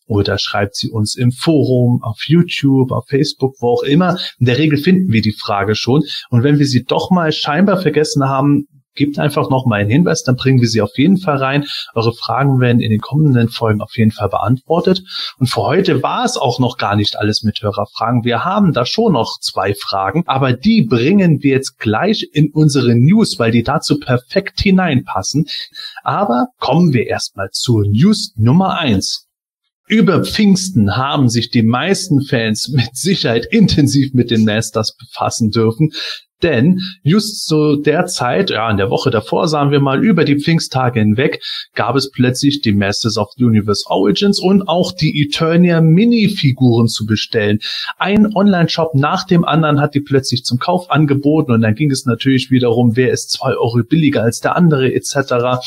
oder 0.06 0.36
schreibt 0.38 0.76
sie 0.76 0.90
uns 0.90 1.16
im 1.16 1.32
Forum, 1.32 2.02
auf 2.02 2.18
YouTube, 2.26 2.92
auf 2.92 3.06
Facebook, 3.08 3.54
wo 3.60 3.68
auch 3.68 3.84
immer. 3.84 4.18
In 4.38 4.44
der 4.46 4.58
Regel 4.58 4.76
finden 4.76 5.10
wir 5.12 5.22
die 5.22 5.32
Frage 5.32 5.74
schon. 5.74 6.04
Und 6.28 6.42
wenn 6.42 6.58
wir 6.58 6.66
sie 6.66 6.84
doch 6.84 7.10
mal 7.10 7.32
scheinbar 7.32 7.80
vergessen 7.80 8.28
haben, 8.28 8.66
gebt 8.94 9.18
einfach 9.18 9.50
noch 9.50 9.66
mal 9.66 9.80
einen 9.80 9.90
Hinweis, 9.90 10.22
dann 10.22 10.36
bringen 10.36 10.60
wir 10.60 10.68
sie 10.68 10.80
auf 10.80 10.96
jeden 10.96 11.18
Fall 11.18 11.36
rein. 11.36 11.66
Eure 11.94 12.12
Fragen 12.12 12.60
werden 12.60 12.80
in 12.80 12.90
den 12.90 13.00
kommenden 13.00 13.48
Folgen 13.48 13.80
auf 13.80 13.96
jeden 13.96 14.10
Fall 14.10 14.28
beantwortet. 14.28 15.02
Und 15.38 15.46
für 15.46 15.62
heute 15.62 16.02
war 16.02 16.24
es 16.24 16.36
auch 16.36 16.58
noch 16.58 16.76
gar 16.76 16.96
nicht 16.96 17.16
alles 17.16 17.42
mit 17.42 17.62
Hörerfragen. 17.62 18.24
Wir 18.24 18.44
haben 18.44 18.72
da 18.72 18.86
schon 18.86 19.12
noch 19.12 19.38
zwei 19.40 19.74
Fragen, 19.74 20.24
aber 20.26 20.52
die 20.52 20.82
bringen 20.82 21.42
wir 21.42 21.52
jetzt 21.52 21.78
gleich 21.78 22.28
in 22.32 22.50
unsere 22.52 22.94
News, 22.94 23.38
weil 23.38 23.50
die 23.50 23.62
dazu 23.62 23.98
perfekt 23.98 24.60
hineinpassen. 24.60 25.46
Aber 26.02 26.46
kommen 26.58 26.92
wir 26.92 27.06
erstmal 27.06 27.50
zur 27.50 27.86
News 27.86 28.32
Nummer 28.36 28.78
eins. 28.78 29.28
Über 29.88 30.24
Pfingsten 30.24 30.96
haben 30.96 31.28
sich 31.28 31.50
die 31.50 31.62
meisten 31.62 32.22
Fans 32.22 32.68
mit 32.68 32.96
Sicherheit 32.96 33.46
intensiv 33.50 34.14
mit 34.14 34.30
den 34.30 34.44
Masters 34.44 34.96
befassen 34.96 35.50
dürfen. 35.50 35.92
Denn 36.42 36.80
just 37.02 37.46
zu 37.46 37.76
der 37.76 38.06
Zeit, 38.06 38.50
ja, 38.50 38.70
in 38.70 38.76
der 38.76 38.90
Woche 38.90 39.10
davor, 39.10 39.48
sagen 39.48 39.70
wir 39.70 39.80
mal, 39.80 40.04
über 40.04 40.24
die 40.24 40.38
Pfingsttage 40.40 41.00
hinweg, 41.00 41.42
gab 41.74 41.96
es 41.96 42.10
plötzlich 42.10 42.60
die 42.60 42.72
Masters 42.72 43.16
of 43.18 43.30
the 43.36 43.44
Universe 43.44 43.84
Origins 43.88 44.40
und 44.40 44.68
auch 44.68 44.92
die 44.92 45.22
Eternia 45.22 45.80
Minifiguren 45.80 46.88
zu 46.88 47.06
bestellen. 47.06 47.60
Ein 47.98 48.34
Online-Shop 48.34 48.94
nach 48.94 49.24
dem 49.24 49.44
anderen 49.44 49.80
hat 49.80 49.94
die 49.94 50.00
plötzlich 50.00 50.44
zum 50.44 50.58
Kauf 50.58 50.90
angeboten 50.90 51.52
und 51.52 51.60
dann 51.62 51.74
ging 51.74 51.90
es 51.90 52.06
natürlich 52.06 52.50
wiederum, 52.50 52.96
wer 52.96 53.10
ist 53.10 53.30
zwei 53.30 53.54
Euro 53.54 53.82
billiger 53.88 54.22
als 54.22 54.40
der 54.40 54.56
andere 54.56 54.92
etc. 54.92 55.62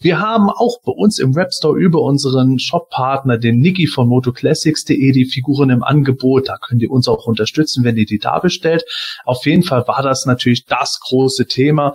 Wir 0.00 0.20
haben 0.20 0.48
auch 0.50 0.80
bei 0.84 0.92
uns 0.92 1.18
im 1.18 1.34
Webstore 1.34 1.78
über 1.78 2.00
unseren 2.02 2.58
Shop-Partner, 2.58 3.38
den 3.38 3.58
Niki 3.58 3.86
von 3.86 4.08
MotoClassics.de, 4.08 5.12
die 5.12 5.24
Figuren 5.24 5.70
im 5.70 5.82
Angebot. 5.82 6.48
Da 6.48 6.56
könnt 6.56 6.82
ihr 6.82 6.90
uns 6.90 7.08
auch 7.08 7.26
unterstützen, 7.26 7.84
wenn 7.84 7.96
ihr 7.96 8.06
die 8.06 8.18
da 8.18 8.38
bestellt. 8.38 8.84
Auf 9.24 9.46
jeden 9.46 9.62
Fall 9.62 9.86
war 9.88 10.02
das 10.02 10.11
natürlich 10.26 10.66
das 10.66 11.00
große 11.00 11.46
Thema. 11.46 11.94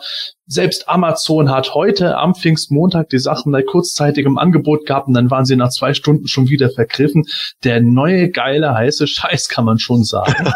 Selbst 0.50 0.88
Amazon 0.88 1.52
hat 1.52 1.74
heute 1.74 2.18
am 2.18 2.34
Pfingstmontag 2.34 3.10
die 3.10 3.20
Sachen 3.20 3.52
mal 3.52 3.64
kurzzeitig 3.64 4.26
im 4.26 4.38
Angebot 4.38 4.86
gehabt 4.86 5.10
und 5.10 5.14
dann 5.14 5.30
waren 5.30 5.46
sie 5.46 5.58
nach 5.58 5.72
zwei 5.72 5.94
Stunden 5.94 6.30
schon 6.30 6.48
wieder 6.48 6.70
vergriffen. 6.70 7.26
Der 7.66 7.82
neue 7.82 8.30
geile 8.30 8.74
heiße 8.74 9.08
Scheiß 9.08 9.50
kann 9.50 9.66
man 9.66 9.78
schon 9.78 10.06
sagen. 10.06 10.54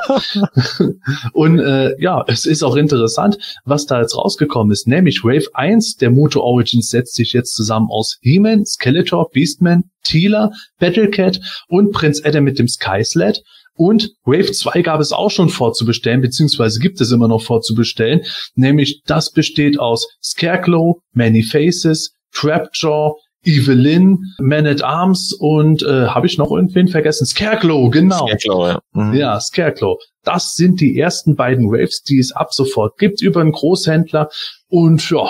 und 1.34 1.60
äh, 1.60 2.02
ja, 2.02 2.24
es 2.28 2.46
ist 2.46 2.64
auch 2.64 2.78
interessant, 2.78 3.38
was 3.66 3.86
da 3.86 4.00
jetzt 4.00 4.18
rausgekommen 4.18 4.72
ist. 4.72 4.88
Nämlich 4.88 5.26
Wave 5.26 5.48
1 5.54 5.98
der 5.98 6.10
Moto 6.10 6.40
Origins 6.40 6.90
setzt 6.90 7.16
sich 7.16 7.34
jetzt 7.34 7.54
zusammen 7.54 7.90
aus 7.92 8.18
He-Man, 8.22 8.66
Skeletor, 8.66 9.30
Beastman, 9.30 9.84
Teela, 10.04 10.52
Battlecat 10.80 11.42
und 11.68 11.92
Prinz 11.92 12.22
Adam 12.24 12.46
mit 12.46 12.60
dem 12.60 12.70
Sky 12.70 13.04
Sled. 13.04 13.44
Und 13.76 14.12
Wave 14.26 14.52
2 14.52 14.82
gab 14.82 15.00
es 15.00 15.12
auch 15.12 15.32
schon 15.32 15.50
vorzubestellen, 15.50 16.22
beziehungsweise 16.22 16.80
gibt 16.80 17.02
es 17.02 17.12
immer 17.12 17.28
noch 17.28 17.42
vorzubestellen. 17.42 18.22
Nämlich 18.56 19.02
das 19.06 19.32
besteht 19.32 19.80
aus 19.80 20.08
Scarecrow, 20.22 20.98
Many 21.14 21.44
Faces, 21.44 22.16
Trapjaw, 22.34 23.16
Evelyn, 23.44 24.20
Man 24.40 24.68
at 24.68 24.84
Arms 24.84 25.34
und 25.34 25.82
äh, 25.84 26.08
habe 26.08 26.28
ich 26.28 26.38
noch 26.38 26.52
irgendwen 26.52 26.88
vergessen? 26.88 27.26
Scarecrow, 27.26 27.90
genau. 27.90 28.28
Scarecrow, 28.28 28.68
ja. 28.68 28.80
Mhm. 28.94 29.14
ja, 29.14 29.40
Scarecrow. 29.40 29.98
Das 30.24 30.54
sind 30.54 30.80
die 30.80 31.00
ersten 31.00 31.36
beiden 31.36 31.72
Waves, 31.72 32.04
die 32.04 32.20
es 32.20 32.32
ab 32.32 32.54
sofort 32.54 32.98
gibt 32.98 33.22
über 33.22 33.42
einen 33.42 33.52
Großhändler. 33.52 34.30
Und 34.70 35.10
ja, 35.10 35.28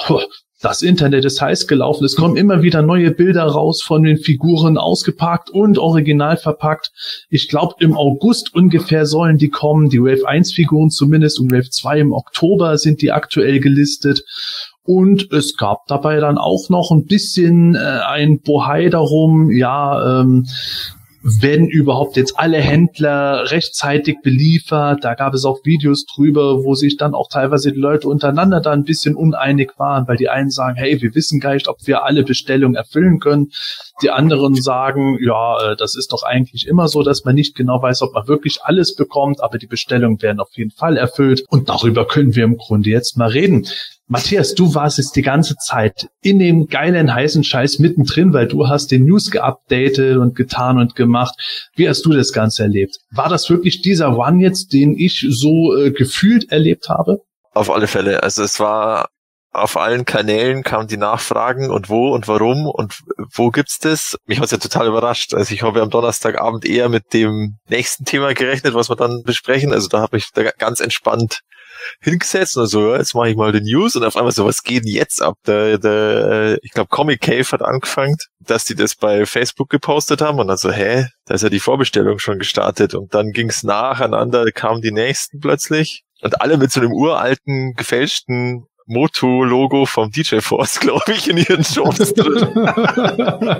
das 0.61 0.81
Internet 0.83 1.25
ist 1.25 1.41
heiß 1.41 1.67
gelaufen. 1.67 2.05
Es 2.05 2.15
kommen 2.15 2.37
immer 2.37 2.61
wieder 2.61 2.81
neue 2.81 3.11
Bilder 3.11 3.43
raus 3.45 3.81
von 3.81 4.03
den 4.03 4.17
Figuren 4.17 4.77
ausgepackt 4.77 5.49
und 5.49 5.79
original 5.79 6.37
verpackt. 6.37 6.91
Ich 7.29 7.47
glaube, 7.47 7.75
im 7.79 7.97
August 7.97 8.53
ungefähr 8.53 9.05
sollen 9.05 9.37
die 9.37 9.49
kommen. 9.49 9.89
Die 9.89 10.01
Wave 10.01 10.27
1 10.27 10.53
Figuren 10.53 10.91
zumindest 10.91 11.39
und 11.39 11.51
Wave 11.51 11.69
2 11.69 11.99
im 11.99 12.13
Oktober 12.13 12.77
sind 12.77 13.01
die 13.01 13.11
aktuell 13.11 13.59
gelistet. 13.59 14.23
Und 14.83 15.31
es 15.31 15.57
gab 15.57 15.87
dabei 15.87 16.19
dann 16.19 16.37
auch 16.37 16.69
noch 16.69 16.91
ein 16.91 17.05
bisschen 17.05 17.75
äh, 17.75 17.79
ein 17.79 18.41
Bohai 18.41 18.89
darum, 18.89 19.51
ja, 19.51 20.21
ähm, 20.21 20.47
wenn 21.23 21.67
überhaupt 21.67 22.17
jetzt 22.17 22.39
alle 22.39 22.57
Händler 22.57 23.51
rechtzeitig 23.51 24.17
beliefert. 24.23 25.03
Da 25.03 25.13
gab 25.13 25.33
es 25.33 25.45
auch 25.45 25.59
Videos 25.63 26.05
drüber, 26.05 26.63
wo 26.63 26.73
sich 26.73 26.97
dann 26.97 27.13
auch 27.13 27.29
teilweise 27.29 27.71
die 27.71 27.79
Leute 27.79 28.07
untereinander 28.07 28.59
da 28.59 28.71
ein 28.71 28.83
bisschen 28.83 29.15
uneinig 29.15 29.73
waren, 29.77 30.07
weil 30.07 30.17
die 30.17 30.29
einen 30.29 30.49
sagen, 30.49 30.75
hey, 30.75 31.01
wir 31.01 31.13
wissen 31.13 31.39
gar 31.39 31.53
nicht, 31.53 31.67
ob 31.67 31.77
wir 31.85 32.03
alle 32.03 32.23
Bestellungen 32.23 32.75
erfüllen 32.75 33.19
können. 33.19 33.51
Die 34.01 34.09
anderen 34.09 34.55
sagen, 34.55 35.19
ja, 35.21 35.71
äh, 35.71 35.75
das 35.75 35.95
ist 35.95 36.11
doch 36.11 36.23
eigentlich 36.23 36.67
immer 36.67 36.87
so, 36.87 37.03
dass 37.03 37.23
man 37.23 37.35
nicht 37.35 37.55
genau 37.55 37.81
weiß, 37.81 38.01
ob 38.01 38.13
man 38.13 38.27
wirklich 38.27 38.63
alles 38.63 38.95
bekommt, 38.95 39.41
aber 39.43 39.57
die 39.57 39.67
Bestellungen 39.67 40.21
werden 40.21 40.39
auf 40.39 40.51
jeden 40.55 40.71
Fall 40.71 40.97
erfüllt. 40.97 41.43
Und 41.49 41.69
darüber 41.69 42.07
können 42.07 42.35
wir 42.35 42.43
im 42.43 42.57
Grunde 42.57 42.89
jetzt 42.89 43.17
mal 43.17 43.29
reden. 43.29 43.67
Matthias, 44.11 44.55
du 44.55 44.75
warst 44.75 44.97
jetzt 44.97 45.15
die 45.15 45.21
ganze 45.21 45.55
Zeit 45.55 46.09
in 46.21 46.37
dem 46.37 46.67
geilen 46.67 47.15
heißen 47.15 47.45
Scheiß 47.45 47.79
mittendrin, 47.79 48.33
weil 48.33 48.45
du 48.45 48.67
hast 48.67 48.91
den 48.91 49.05
News 49.05 49.31
geupdatet 49.31 50.17
und 50.17 50.35
getan 50.35 50.77
und 50.79 50.95
gemacht. 50.95 51.33
Wie 51.77 51.87
hast 51.87 52.05
du 52.05 52.11
das 52.11 52.33
Ganze 52.33 52.63
erlebt? 52.63 52.97
War 53.11 53.29
das 53.29 53.49
wirklich 53.49 53.81
dieser 53.81 54.17
One 54.17 54.43
jetzt, 54.43 54.73
den 54.73 54.97
ich 54.97 55.25
so 55.29 55.73
äh, 55.77 55.91
gefühlt 55.91 56.51
erlebt 56.51 56.89
habe? 56.89 57.21
Auf 57.53 57.71
alle 57.71 57.87
Fälle. 57.87 58.21
Also 58.21 58.43
es 58.43 58.59
war 58.59 59.07
auf 59.53 59.77
allen 59.77 60.03
Kanälen 60.03 60.63
kamen 60.63 60.89
die 60.89 60.97
Nachfragen 60.97 61.69
und 61.69 61.89
wo 61.89 62.13
und 62.13 62.27
warum 62.27 62.65
und 62.65 62.99
wo 63.33 63.49
gibt's 63.49 63.79
das? 63.79 64.17
Mich 64.25 64.41
hat's 64.41 64.51
ja 64.51 64.57
total 64.57 64.87
überrascht. 64.87 65.33
Also 65.33 65.53
ich 65.53 65.63
habe 65.63 65.81
am 65.81 65.89
Donnerstagabend 65.89 66.65
eher 66.65 66.89
mit 66.89 67.13
dem 67.13 67.59
nächsten 67.69 68.03
Thema 68.03 68.33
gerechnet, 68.33 68.73
was 68.73 68.89
wir 68.89 68.97
dann 68.97 69.23
besprechen. 69.23 69.71
Also 69.71 69.87
da 69.87 70.01
habe 70.01 70.17
ich 70.17 70.31
da 70.33 70.51
ganz 70.57 70.81
entspannt 70.81 71.39
hingesetzt 72.01 72.57
und 72.57 72.67
so, 72.67 72.91
ja, 72.91 72.97
jetzt 72.97 73.15
mache 73.15 73.29
ich 73.29 73.35
mal 73.35 73.51
die 73.51 73.61
News 73.61 73.95
und 73.95 74.03
auf 74.03 74.15
einmal 74.15 74.31
so, 74.31 74.45
was 74.45 74.63
geht 74.63 74.83
denn 74.85 74.91
jetzt 74.91 75.21
ab? 75.21 75.37
Der, 75.45 75.77
der, 75.77 76.59
ich 76.63 76.71
glaube, 76.71 76.89
Comic 76.89 77.21
Cave 77.21 77.51
hat 77.51 77.61
angefangen, 77.61 78.17
dass 78.39 78.65
die 78.65 78.75
das 78.75 78.95
bei 78.95 79.25
Facebook 79.25 79.69
gepostet 79.69 80.21
haben 80.21 80.39
und 80.39 80.47
dann 80.47 80.57
so, 80.57 80.71
hä, 80.71 81.07
da 81.25 81.33
ist 81.33 81.43
ja 81.43 81.49
die 81.49 81.59
Vorbestellung 81.59 82.19
schon 82.19 82.39
gestartet 82.39 82.95
und 82.95 83.13
dann 83.13 83.31
ging's 83.31 83.63
nacheinander, 83.63 84.51
kamen 84.51 84.81
die 84.81 84.91
nächsten 84.91 85.39
plötzlich 85.39 86.03
und 86.21 86.41
alle 86.41 86.57
mit 86.57 86.71
so 86.71 86.81
einem 86.81 86.91
uralten, 86.91 87.73
gefälschten 87.75 88.67
Moto-Logo 88.87 89.85
vom 89.85 90.11
DJ 90.11 90.39
Force, 90.39 90.79
glaube 90.79 91.13
ich, 91.13 91.29
in 91.29 91.37
ihren 91.37 91.63
Shows 91.63 91.97
drin. 92.13 92.53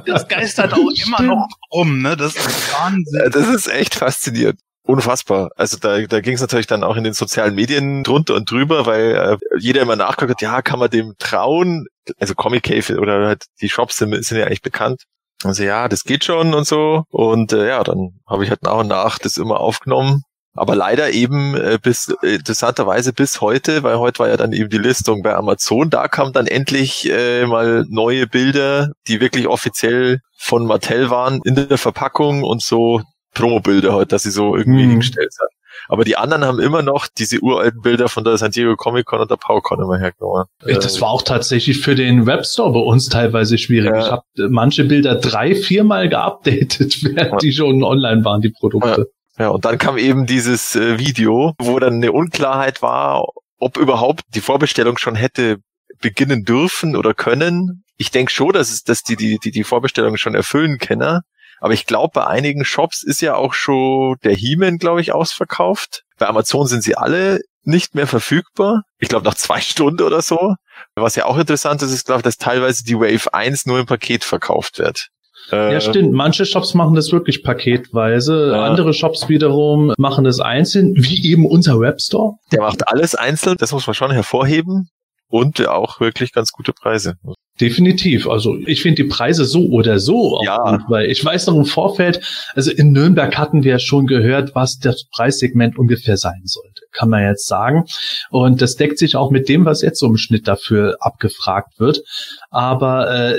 Das 0.05 0.27
geistert 0.27 0.73
auch 0.73 0.91
immer 1.05 1.21
noch 1.21 1.47
rum, 1.71 2.01
ne? 2.01 2.17
Das 2.17 2.36
ist 2.36 2.73
Wahnsinn. 2.73 3.29
Das 3.31 3.47
ist 3.47 3.67
echt 3.67 3.95
faszinierend. 3.95 4.60
Unfassbar. 4.84 5.52
Also 5.56 5.78
da, 5.78 6.02
da 6.02 6.22
ging 6.22 6.34
es 6.34 6.41
natürlich 6.41 6.67
dann 6.67 6.84
auch 6.84 6.96
in 6.96 7.04
den 7.04 7.13
sozialen 7.13 7.54
Medien 7.54 8.04
drunter 8.04 8.36
und 8.36 8.50
drüber, 8.50 8.86
weil 8.88 9.15
äh, 9.15 9.38
jeder 9.60 9.82
immer 9.82 9.96
nachgeguckt 9.96 10.41
hat, 10.41 10.41
ja, 10.41 10.62
kann 10.62 10.80
man 10.80 10.89
dem 10.89 11.13
trauen? 11.20 11.86
Also 12.20 12.34
Comic 12.34 12.63
Cave 12.63 13.00
oder 13.00 13.28
halt 13.28 13.46
die 13.62 13.70
Shops 13.70 13.98
sind, 13.98 14.26
sind 14.26 14.38
ja 14.38 14.46
eigentlich 14.46 14.63
bekannt. 14.63 15.04
Also 15.44 15.63
ja, 15.63 15.88
das 15.88 16.04
geht 16.04 16.24
schon 16.26 16.54
und 16.54 16.65
so. 16.65 17.04
Und 17.10 17.54
äh, 17.54 17.67
ja, 17.67 17.84
dann 17.84 18.20
habe 18.28 18.44
ich 18.44 18.50
halt 18.50 18.63
nach 18.63 18.80
und 18.80 18.88
nach 18.88 19.20
das 19.20 19.38
immer 19.38 19.60
aufgenommen. 19.60 20.24
Aber 20.54 20.76
leider 20.76 21.12
eben 21.12 21.56
äh, 21.56 21.80
bis 21.82 22.13
äh, 22.24 22.36
interessanterweise 22.36 23.13
bis 23.13 23.39
heute, 23.39 23.84
weil 23.84 24.00
heute 24.00 24.20
war 24.20 24.28
ja 24.28 24.38
dann 24.38 24.52
eben 24.52 24.70
die 24.70 24.78
Listung 24.78 25.22
bei 25.22 25.34
Amazon. 25.34 25.89
Da 25.89 26.08
kamen 26.08 26.34
dann 26.34 26.48
endlich 26.48 27.10
äh, 27.10 27.46
mal 27.46 27.86
neue 27.88 28.28
Bilder, 28.28 28.91
die 29.08 29.22
wirklich 29.22 29.48
offiziell 29.48 30.20
von 30.38 30.65
Mattel 30.65 31.10
waren 31.10 31.39
in 31.46 31.56
der 31.56 31.78
Verpackung 31.78 32.44
und 32.44 32.62
so 32.62 33.02
Promo-Bilder 33.34 33.94
halt, 33.94 34.12
dass 34.12 34.24
sie 34.24 34.32
so 34.32 34.56
irgendwie 34.56 34.86
mhm. 34.86 34.91
hingestellt 34.91 35.34
sind. 35.34 35.50
Aber 35.88 36.04
die 36.04 36.17
anderen 36.17 36.46
haben 36.46 36.60
immer 36.60 36.82
noch 36.82 37.08
diese 37.08 37.39
uralten 37.39 37.82
Bilder 37.82 38.08
von 38.08 38.24
der 38.24 38.38
San 38.38 38.52
Diego 38.52 38.76
Comic 38.76 39.06
Con 39.06 39.20
und 39.20 39.32
der 39.32 39.38
PowerCon 39.38 39.82
immer 39.82 39.98
hergenommen. 39.98 40.46
Das 40.63 41.02
war 41.02 41.10
auch 41.10 41.22
tatsächlich 41.22 41.80
für 41.80 41.96
den 41.96 42.26
Webstore 42.26 42.74
bei 42.74 42.80
uns 42.80 43.10
teilweise 43.10 43.58
schwierig. 43.58 43.91
Ja. 43.91 44.00
Ich 44.00 44.12
habe 44.12 44.24
manche 44.50 44.84
Bilder 44.84 45.15
drei, 45.15 45.56
viermal 45.56 46.10
geupdatet, 46.10 47.04
während 47.04 47.32
ja. 47.32 47.38
die 47.38 47.54
schon 47.54 47.84
online 47.84 48.24
waren, 48.24 48.41
die 48.41 48.52
Produkte. 48.52 49.08
Ja. 49.38 49.46
ja, 49.46 49.50
und 49.50 49.65
dann 49.65 49.78
kam 49.78 49.98
eben 49.98 50.26
dieses 50.26 50.76
äh, 50.76 51.00
Video, 51.00 51.54
wo 51.58 51.80
dann 51.80 51.96
eine 51.96 52.12
Unklarheit 52.12 52.82
war, 52.82 53.26
ob 53.58 53.78
überhaupt 53.78 54.24
die 54.34 54.41
Vorbestellung 54.41 54.98
schon 54.98 55.15
hätte 55.15 55.58
beginnen 56.02 56.44
dürfen 56.44 56.96
oder 56.96 57.13
können. 57.13 57.84
Ich 57.98 58.12
denke 58.12 58.32
schon, 58.32 58.54
dass 58.54 58.72
es, 58.72 58.84
dass 58.84 59.04
die, 59.04 59.15
die, 59.15 59.38
die, 59.38 59.52
die 59.52 59.63
Vorbestellung 59.63 60.17
schon 60.17 60.36
erfüllen 60.36 60.80
können. 60.80 61.22
Aber 61.62 61.74
ich 61.74 61.86
glaube, 61.86 62.12
bei 62.15 62.28
einigen 62.28 62.65
Shops 62.65 63.04
ist 63.04 63.21
ja 63.21 63.36
auch 63.36 63.54
schon 63.54 64.15
der 64.24 64.34
He-Man, 64.34 64.80
glaube 64.80 65.00
ich, 65.00 65.13
ausverkauft. 65.13 66.02
Bei 66.17 66.28
Amazon 66.28 66.65
sind 66.67 66.84
sie 66.84 66.95
alle 66.95 67.39
nicht 67.63 67.93
mehr 67.93 68.08
verfügbar. 68.08 68.82
Ich 68.97 69.10
glaube, 69.10 69.26
nach 69.26 69.36
zwei 69.36 69.62
Stunden 69.62 70.02
oder 70.02 70.21
so. 70.21 70.56
Was 70.95 71.15
ja 71.15 71.26
auch 71.26 71.38
interessant 71.38 71.84
ist, 71.84 71.93
ist, 71.93 72.08
glaube 72.08 72.19
ich, 72.19 72.24
dass 72.24 72.38
teilweise 72.38 72.84
die 72.84 72.95
Wave 72.95 73.34
1 73.34 73.67
nur 73.67 73.80
im 73.80 73.86
Paket 73.86 74.24
verkauft 74.24 74.80
wird. 74.80 75.08
Ja, 75.52 75.69
äh, 75.69 75.82
stimmt. 75.82 76.13
Manche 76.13 76.45
Shops 76.45 76.74
machen 76.74 76.95
das 76.95 77.12
wirklich 77.12 77.43
paketweise. 77.43 78.52
Ja. 78.54 78.65
Andere 78.65 78.93
Shops 78.93 79.30
wiederum 79.30 79.93
machen 79.97 80.24
das 80.24 80.39
einzeln, 80.39 80.93
wie 80.95 81.30
eben 81.30 81.45
unser 81.45 81.80
Webstore. 81.80 82.36
Der 82.52 82.62
macht 82.62 82.88
alles 82.88 83.13
einzeln. 83.13 83.58
Das 83.60 83.71
muss 83.71 83.86
man 83.86 83.93
schon 83.93 84.12
hervorheben. 84.12 84.89
Und 85.28 85.65
auch 85.67 86.00
wirklich 86.00 86.34
ganz 86.34 86.52
gute 86.52 86.74
Preise. 86.74 87.15
Definitiv. 87.62 88.28
Also 88.28 88.58
ich 88.65 88.82
finde 88.82 89.04
die 89.04 89.10
Preise 89.10 89.45
so 89.45 89.67
oder 89.67 90.00
so 90.00 90.41
ja. 90.43 90.58
gut, 90.58 90.82
weil 90.89 91.12
ich 91.12 91.24
weiß 91.24 91.45
noch 91.45 91.56
im 91.56 91.65
Vorfeld, 91.65 92.19
also 92.56 92.71
in 92.71 92.91
Nürnberg 92.91 93.38
hatten 93.38 93.63
wir 93.63 93.74
ja 93.74 93.80
schon 93.80 94.08
gehört, 94.08 94.56
was 94.56 94.80
das 94.80 95.06
Preissegment 95.12 95.78
ungefähr 95.78 96.17
sein 96.17 96.41
sollte, 96.45 96.82
kann 96.91 97.10
man 97.10 97.24
jetzt 97.24 97.47
sagen. 97.47 97.86
Und 98.32 98.63
das 98.63 98.78
deckt 98.78 98.97
sich 98.97 99.15
auch 99.15 99.30
mit 99.30 99.47
dem, 99.47 99.63
was 99.65 99.84
jetzt 99.84 100.00
so 100.00 100.08
im 100.08 100.17
Schnitt 100.17 100.47
dafür 100.47 100.97
abgefragt 101.02 101.80
wird. 101.80 102.02
Aber 102.50 103.36
äh, 103.36 103.38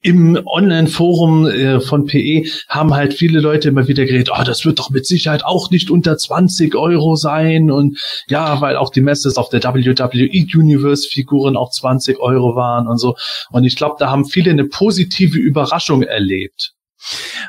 im 0.00 0.40
Online-Forum 0.44 1.46
äh, 1.46 1.80
von 1.80 2.06
PE 2.06 2.44
haben 2.68 2.94
halt 2.94 3.14
viele 3.14 3.40
Leute 3.40 3.68
immer 3.68 3.88
wieder 3.88 4.04
geredet, 4.04 4.30
oh, 4.32 4.44
das 4.44 4.64
wird 4.64 4.78
doch 4.78 4.90
mit 4.90 5.06
Sicherheit 5.06 5.44
auch 5.44 5.70
nicht 5.70 5.90
unter 5.90 6.16
20 6.16 6.74
Euro 6.76 7.16
sein 7.16 7.70
und 7.70 7.98
ja, 8.28 8.60
weil 8.60 8.76
auch 8.76 8.90
die 8.90 9.00
Messes 9.00 9.36
auf 9.36 9.48
der 9.48 9.62
WWE 9.62 10.28
Universe 10.54 11.08
Figuren 11.08 11.56
auch 11.56 11.70
20 11.70 12.20
Euro 12.20 12.54
waren 12.54 12.86
und 12.86 12.98
so. 12.98 13.16
Und 13.50 13.64
ich 13.64 13.76
glaube, 13.76 13.96
da 13.98 14.10
haben 14.10 14.24
viele 14.24 14.50
eine 14.50 14.64
positive 14.64 15.38
Überraschung 15.38 16.02
erlebt. 16.02 16.74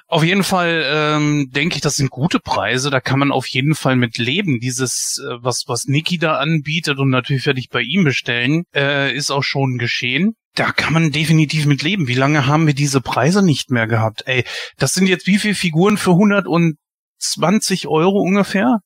Auf 0.08 0.24
jeden 0.24 0.44
Fall 0.44 0.84
ähm, 0.86 1.50
denke 1.52 1.76
ich, 1.76 1.82
das 1.82 1.96
sind 1.96 2.12
gute 2.12 2.40
Preise. 2.40 2.90
Da 2.90 3.00
kann 3.00 3.20
man 3.20 3.32
auf 3.32 3.48
jeden 3.48 3.76
Fall 3.76 3.96
mit 3.96 4.18
leben. 4.18 4.60
Dieses, 4.60 5.22
äh, 5.24 5.38
was 5.42 5.64
was 5.68 5.86
Niki 5.86 6.18
da 6.18 6.38
anbietet 6.38 7.00
und 7.00 7.10
natürlich 7.10 7.46
werde 7.46 7.60
ich 7.60 7.70
bei 7.70 7.82
ihm 7.82 8.04
bestellen, 8.04 8.64
äh, 8.76 9.14
ist 9.16 9.32
auch 9.32 9.44
schon 9.44 9.78
geschehen. 9.78 10.36
Da 10.56 10.72
kann 10.72 10.94
man 10.94 11.12
definitiv 11.12 11.66
mit 11.66 11.84
leben. 11.84 12.08
Wie 12.08 12.16
lange 12.16 12.46
haben 12.46 12.68
wir 12.68 12.74
diese 12.74 13.02
Preise 13.02 13.44
nicht 13.44 13.72
mehr 13.72 13.88
gehabt? 13.88 14.24
Ey, 14.26 14.44
das 14.78 14.94
sind 14.94 15.08
jetzt 15.08 15.28
wie 15.28 15.40
viele 15.40 15.56
Figuren 15.56 15.98
für 15.98 16.12
120 16.12 17.88
Euro 17.88 18.20
ungefähr? 18.20 18.80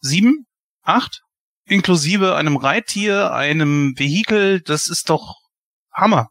Sieben? 0.00 0.46
Acht? 0.82 1.22
Inklusive 1.66 2.34
einem 2.36 2.56
Reittier, 2.56 3.32
einem 3.32 3.94
Vehikel. 3.98 4.60
Das 4.62 4.88
ist 4.88 5.10
doch 5.10 5.34
Hammer. 5.92 6.28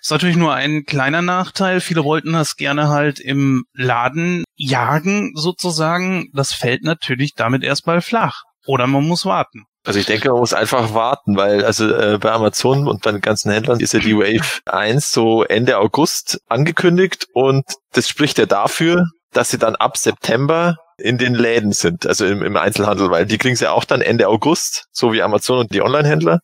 Ist 0.00 0.10
natürlich 0.10 0.36
nur 0.36 0.52
ein 0.52 0.84
kleiner 0.84 1.22
Nachteil. 1.22 1.80
Viele 1.80 2.04
wollten 2.04 2.32
das 2.32 2.56
gerne 2.56 2.88
halt 2.88 3.20
im 3.20 3.64
Laden 3.72 4.44
jagen, 4.56 5.32
sozusagen. 5.36 6.28
Das 6.34 6.52
fällt 6.52 6.82
natürlich 6.82 7.32
damit 7.34 7.62
erstmal 7.62 8.02
flach. 8.02 8.42
Oder 8.66 8.86
man 8.86 9.06
muss 9.06 9.24
warten. 9.24 9.64
Also 9.86 9.98
ich 9.98 10.06
denke, 10.06 10.30
man 10.30 10.38
muss 10.38 10.54
einfach 10.54 10.94
warten, 10.94 11.36
weil 11.36 11.64
also 11.64 11.94
äh, 11.94 12.18
bei 12.18 12.32
Amazon 12.32 12.88
und 12.88 13.02
bei 13.02 13.12
den 13.12 13.20
ganzen 13.20 13.52
Händlern 13.52 13.80
ist 13.80 13.92
ja 13.92 14.00
die 14.00 14.16
Wave 14.16 14.60
1 14.64 15.12
so 15.12 15.44
Ende 15.44 15.78
August 15.78 16.40
angekündigt 16.48 17.26
und 17.34 17.64
das 17.92 18.08
spricht 18.08 18.38
ja 18.38 18.46
dafür, 18.46 19.06
dass 19.32 19.50
sie 19.50 19.58
dann 19.58 19.76
ab 19.76 19.98
September 19.98 20.76
in 20.96 21.18
den 21.18 21.34
Läden 21.34 21.72
sind, 21.72 22.06
also 22.06 22.24
im, 22.24 22.42
im 22.42 22.56
Einzelhandel, 22.56 23.10
weil 23.10 23.26
die 23.26 23.36
kriegen 23.36 23.56
sie 23.56 23.70
auch 23.70 23.84
dann 23.84 24.00
Ende 24.00 24.28
August, 24.28 24.86
so 24.92 25.12
wie 25.12 25.22
Amazon 25.22 25.58
und 25.58 25.74
die 25.74 25.82
Online-Händler. 25.82 26.40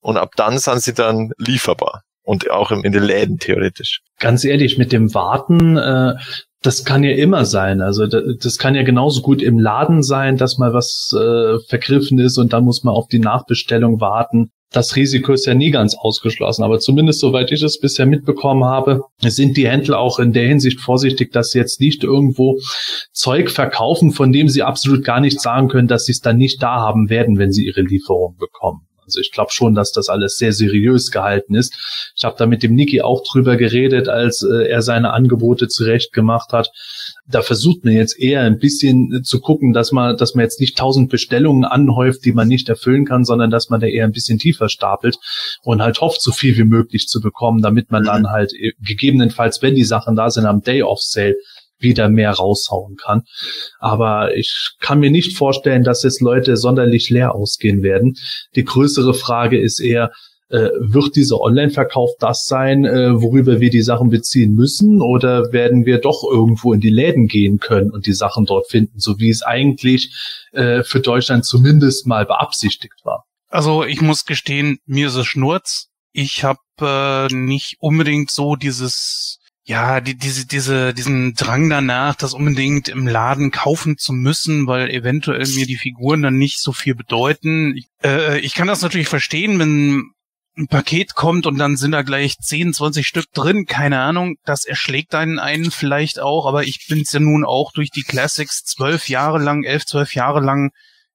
Und 0.00 0.16
ab 0.16 0.30
dann 0.36 0.58
sind 0.58 0.82
sie 0.82 0.94
dann 0.94 1.30
lieferbar. 1.38 2.02
Und 2.22 2.50
auch 2.50 2.70
in 2.70 2.90
den 2.90 3.02
Läden 3.02 3.38
theoretisch. 3.38 4.00
Ganz 4.18 4.44
ehrlich, 4.44 4.78
mit 4.78 4.92
dem 4.92 5.12
Warten, 5.12 5.76
äh, 5.76 6.14
das 6.64 6.82
kann 6.84 7.04
ja 7.04 7.10
immer 7.10 7.44
sein. 7.44 7.82
Also 7.82 8.06
das 8.06 8.56
kann 8.56 8.74
ja 8.74 8.82
genauso 8.82 9.20
gut 9.20 9.42
im 9.42 9.58
Laden 9.58 10.02
sein, 10.02 10.38
dass 10.38 10.56
mal 10.56 10.72
was 10.72 11.14
äh, 11.14 11.58
vergriffen 11.68 12.18
ist 12.18 12.38
und 12.38 12.54
dann 12.54 12.64
muss 12.64 12.82
man 12.84 12.94
auf 12.94 13.06
die 13.06 13.18
Nachbestellung 13.18 14.00
warten. 14.00 14.50
Das 14.72 14.96
Risiko 14.96 15.34
ist 15.34 15.44
ja 15.44 15.54
nie 15.54 15.70
ganz 15.70 15.94
ausgeschlossen, 15.94 16.64
aber 16.64 16.80
zumindest 16.80 17.20
soweit 17.20 17.52
ich 17.52 17.62
es 17.62 17.78
bisher 17.78 18.06
mitbekommen 18.06 18.64
habe, 18.64 19.02
sind 19.20 19.58
die 19.58 19.68
Händler 19.68 19.98
auch 19.98 20.18
in 20.18 20.32
der 20.32 20.48
Hinsicht 20.48 20.80
vorsichtig, 20.80 21.32
dass 21.32 21.50
sie 21.50 21.58
jetzt 21.58 21.80
nicht 21.80 22.02
irgendwo 22.02 22.58
Zeug 23.12 23.50
verkaufen, 23.50 24.10
von 24.10 24.32
dem 24.32 24.48
sie 24.48 24.62
absolut 24.62 25.04
gar 25.04 25.20
nicht 25.20 25.40
sagen 25.40 25.68
können, 25.68 25.86
dass 25.86 26.06
sie 26.06 26.12
es 26.12 26.20
dann 26.20 26.38
nicht 26.38 26.62
da 26.62 26.80
haben 26.80 27.10
werden, 27.10 27.36
wenn 27.36 27.52
sie 27.52 27.66
ihre 27.66 27.82
Lieferung 27.82 28.36
bekommen. 28.38 28.88
Also 29.04 29.20
ich 29.20 29.32
glaube 29.32 29.52
schon, 29.52 29.74
dass 29.74 29.92
das 29.92 30.08
alles 30.08 30.36
sehr 30.36 30.52
seriös 30.52 31.10
gehalten 31.10 31.54
ist. 31.54 32.12
Ich 32.16 32.24
habe 32.24 32.36
da 32.38 32.46
mit 32.46 32.62
dem 32.62 32.74
Niki 32.74 33.02
auch 33.02 33.22
drüber 33.22 33.56
geredet, 33.56 34.08
als 34.08 34.42
äh, 34.42 34.68
er 34.68 34.82
seine 34.82 35.12
Angebote 35.12 35.68
zurecht 35.68 36.12
gemacht 36.12 36.52
hat. 36.52 36.70
Da 37.26 37.42
versucht 37.42 37.84
man 37.84 37.94
jetzt 37.94 38.18
eher 38.18 38.42
ein 38.42 38.58
bisschen 38.58 39.12
äh, 39.12 39.22
zu 39.22 39.40
gucken, 39.40 39.72
dass 39.72 39.92
man, 39.92 40.16
dass 40.16 40.34
man 40.34 40.44
jetzt 40.44 40.60
nicht 40.60 40.76
tausend 40.78 41.10
Bestellungen 41.10 41.64
anhäuft, 41.64 42.24
die 42.24 42.32
man 42.32 42.48
nicht 42.48 42.68
erfüllen 42.68 43.04
kann, 43.04 43.24
sondern 43.24 43.50
dass 43.50 43.70
man 43.70 43.80
da 43.80 43.86
eher 43.86 44.04
ein 44.04 44.12
bisschen 44.12 44.38
tiefer 44.38 44.68
stapelt 44.68 45.18
und 45.62 45.82
halt 45.82 46.00
hofft, 46.00 46.22
so 46.22 46.32
viel 46.32 46.56
wie 46.56 46.64
möglich 46.64 47.08
zu 47.08 47.20
bekommen, 47.20 47.62
damit 47.62 47.90
man 47.90 48.04
dann 48.04 48.30
halt 48.30 48.52
äh, 48.54 48.72
gegebenenfalls, 48.80 49.62
wenn 49.62 49.74
die 49.74 49.84
Sachen 49.84 50.16
da 50.16 50.30
sind, 50.30 50.46
am 50.46 50.62
Day 50.62 50.82
of 50.82 51.00
Sale 51.00 51.36
wieder 51.78 52.08
mehr 52.08 52.32
raushauen 52.32 52.96
kann. 52.96 53.22
Aber 53.78 54.36
ich 54.36 54.74
kann 54.80 55.00
mir 55.00 55.10
nicht 55.10 55.36
vorstellen, 55.36 55.84
dass 55.84 56.02
jetzt 56.02 56.20
Leute 56.20 56.56
sonderlich 56.56 57.10
leer 57.10 57.34
ausgehen 57.34 57.82
werden. 57.82 58.16
Die 58.54 58.64
größere 58.64 59.14
Frage 59.14 59.60
ist 59.60 59.80
eher, 59.80 60.10
äh, 60.50 60.70
wird 60.78 61.16
dieser 61.16 61.40
Online-Verkauf 61.40 62.10
das 62.20 62.46
sein, 62.46 62.84
äh, 62.84 63.20
worüber 63.20 63.60
wir 63.60 63.70
die 63.70 63.82
Sachen 63.82 64.10
beziehen 64.10 64.54
müssen, 64.54 65.00
oder 65.00 65.52
werden 65.52 65.86
wir 65.86 65.98
doch 65.98 66.22
irgendwo 66.22 66.72
in 66.72 66.80
die 66.80 66.90
Läden 66.90 67.28
gehen 67.28 67.58
können 67.58 67.90
und 67.90 68.06
die 68.06 68.12
Sachen 68.12 68.44
dort 68.44 68.68
finden, 68.68 69.00
so 69.00 69.18
wie 69.18 69.30
es 69.30 69.42
eigentlich 69.42 70.14
äh, 70.52 70.82
für 70.84 71.00
Deutschland 71.00 71.44
zumindest 71.44 72.06
mal 72.06 72.26
beabsichtigt 72.26 73.04
war? 73.04 73.24
Also 73.48 73.84
ich 73.84 74.00
muss 74.00 74.26
gestehen, 74.26 74.78
mir 74.86 75.08
ist 75.08 75.14
es 75.14 75.26
Schnurz. 75.26 75.88
Ich 76.12 76.44
habe 76.44 76.60
äh, 76.80 77.34
nicht 77.34 77.76
unbedingt 77.80 78.30
so 78.30 78.54
dieses 78.54 79.38
ja, 79.66 80.02
die, 80.02 80.14
diese, 80.14 80.46
diese, 80.46 80.92
diesen 80.92 81.34
Drang 81.34 81.70
danach, 81.70 82.14
das 82.16 82.34
unbedingt 82.34 82.88
im 82.88 83.06
Laden 83.06 83.50
kaufen 83.50 83.96
zu 83.96 84.12
müssen, 84.12 84.66
weil 84.66 84.90
eventuell 84.90 85.46
mir 85.46 85.66
die 85.66 85.76
Figuren 85.76 86.22
dann 86.22 86.36
nicht 86.36 86.60
so 86.60 86.72
viel 86.72 86.94
bedeuten. 86.94 87.74
Ich, 87.74 87.86
äh, 88.04 88.38
ich 88.40 88.54
kann 88.54 88.68
das 88.68 88.82
natürlich 88.82 89.08
verstehen, 89.08 89.58
wenn 89.58 90.12
ein 90.56 90.68
Paket 90.68 91.14
kommt 91.14 91.46
und 91.46 91.56
dann 91.58 91.76
sind 91.76 91.92
da 91.92 92.02
gleich 92.02 92.36
10, 92.38 92.74
20 92.74 93.06
Stück 93.06 93.32
drin, 93.32 93.64
keine 93.64 94.00
Ahnung, 94.00 94.36
das 94.44 94.66
erschlägt 94.66 95.14
einen 95.14 95.38
einen 95.38 95.70
vielleicht 95.70 96.20
auch, 96.20 96.46
aber 96.46 96.64
ich 96.64 96.86
bin's 96.88 97.12
ja 97.12 97.20
nun 97.20 97.44
auch 97.44 97.72
durch 97.72 97.90
die 97.90 98.02
Classics 98.02 98.64
zwölf 98.64 99.08
Jahre 99.08 99.38
lang, 99.38 99.64
elf, 99.64 99.84
zwölf 99.86 100.14
Jahre 100.14 100.40
lang 100.40 100.70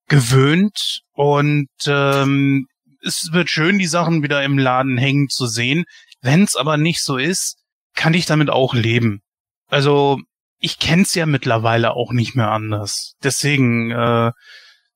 gewöhnt 0.07 1.01
und 1.13 1.69
ähm, 1.85 2.67
es 3.01 3.29
wird 3.31 3.49
schön, 3.49 3.79
die 3.79 3.87
Sachen 3.87 4.23
wieder 4.23 4.43
im 4.43 4.57
Laden 4.57 4.97
hängen 4.97 5.29
zu 5.29 5.47
sehen. 5.47 5.85
Wenn's 6.21 6.57
aber 6.57 6.75
nicht 6.75 7.01
so 7.01 7.15
ist, 7.15 7.55
kann 7.95 8.13
ich 8.13 8.25
damit 8.25 8.49
auch 8.49 8.73
leben. 8.73 9.21
Also 9.67 10.19
ich 10.59 10.79
kenn's 10.79 11.15
ja 11.15 11.25
mittlerweile 11.25 11.93
auch 11.93 12.11
nicht 12.11 12.35
mehr 12.35 12.51
anders. 12.51 13.13
Deswegen, 13.23 13.91
äh, 13.91 14.31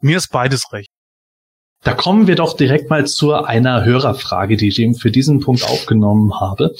mir 0.02 0.18
ist 0.18 0.30
beides 0.30 0.74
recht. 0.74 0.90
Da 1.84 1.94
kommen 1.94 2.28
wir 2.28 2.36
doch 2.36 2.56
direkt 2.56 2.90
mal 2.90 3.06
zu 3.06 3.34
einer 3.34 3.84
Hörerfrage, 3.84 4.56
die 4.56 4.70
ich 4.70 4.80
eben 4.80 4.96
für 4.96 5.12
diesen 5.12 5.42
Punkt 5.42 5.66
aufgenommen 5.66 6.40
habe. 6.40 6.74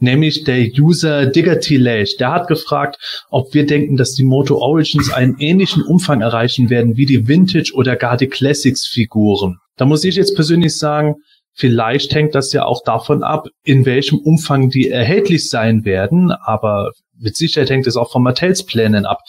Nämlich 0.00 0.44
der 0.44 0.58
User 0.78 1.26
Diggerty 1.26 1.78
Lash. 1.78 2.18
Der 2.18 2.30
hat 2.30 2.46
gefragt, 2.46 2.98
ob 3.30 3.54
wir 3.54 3.64
denken, 3.64 3.96
dass 3.96 4.12
die 4.12 4.22
Moto 4.22 4.58
Origins 4.58 5.10
einen 5.10 5.38
ähnlichen 5.38 5.82
Umfang 5.82 6.20
erreichen 6.20 6.68
werden 6.68 6.98
wie 6.98 7.06
die 7.06 7.26
Vintage 7.26 7.72
oder 7.74 7.96
gar 7.96 8.18
die 8.18 8.26
Classics 8.26 8.86
Figuren. 8.86 9.58
Da 9.76 9.86
muss 9.86 10.04
ich 10.04 10.16
jetzt 10.16 10.34
persönlich 10.34 10.76
sagen, 10.76 11.16
Vielleicht 11.52 12.14
hängt 12.14 12.34
das 12.34 12.52
ja 12.52 12.64
auch 12.64 12.82
davon 12.84 13.22
ab, 13.22 13.46
in 13.64 13.84
welchem 13.84 14.18
Umfang 14.18 14.70
die 14.70 14.88
erhältlich 14.88 15.50
sein 15.50 15.84
werden, 15.84 16.30
aber 16.30 16.92
mit 17.18 17.36
Sicherheit 17.36 17.70
hängt 17.70 17.86
es 17.86 17.96
auch 17.96 18.10
von 18.10 18.22
Mattels 18.22 18.64
Plänen 18.64 19.04
ab 19.04 19.20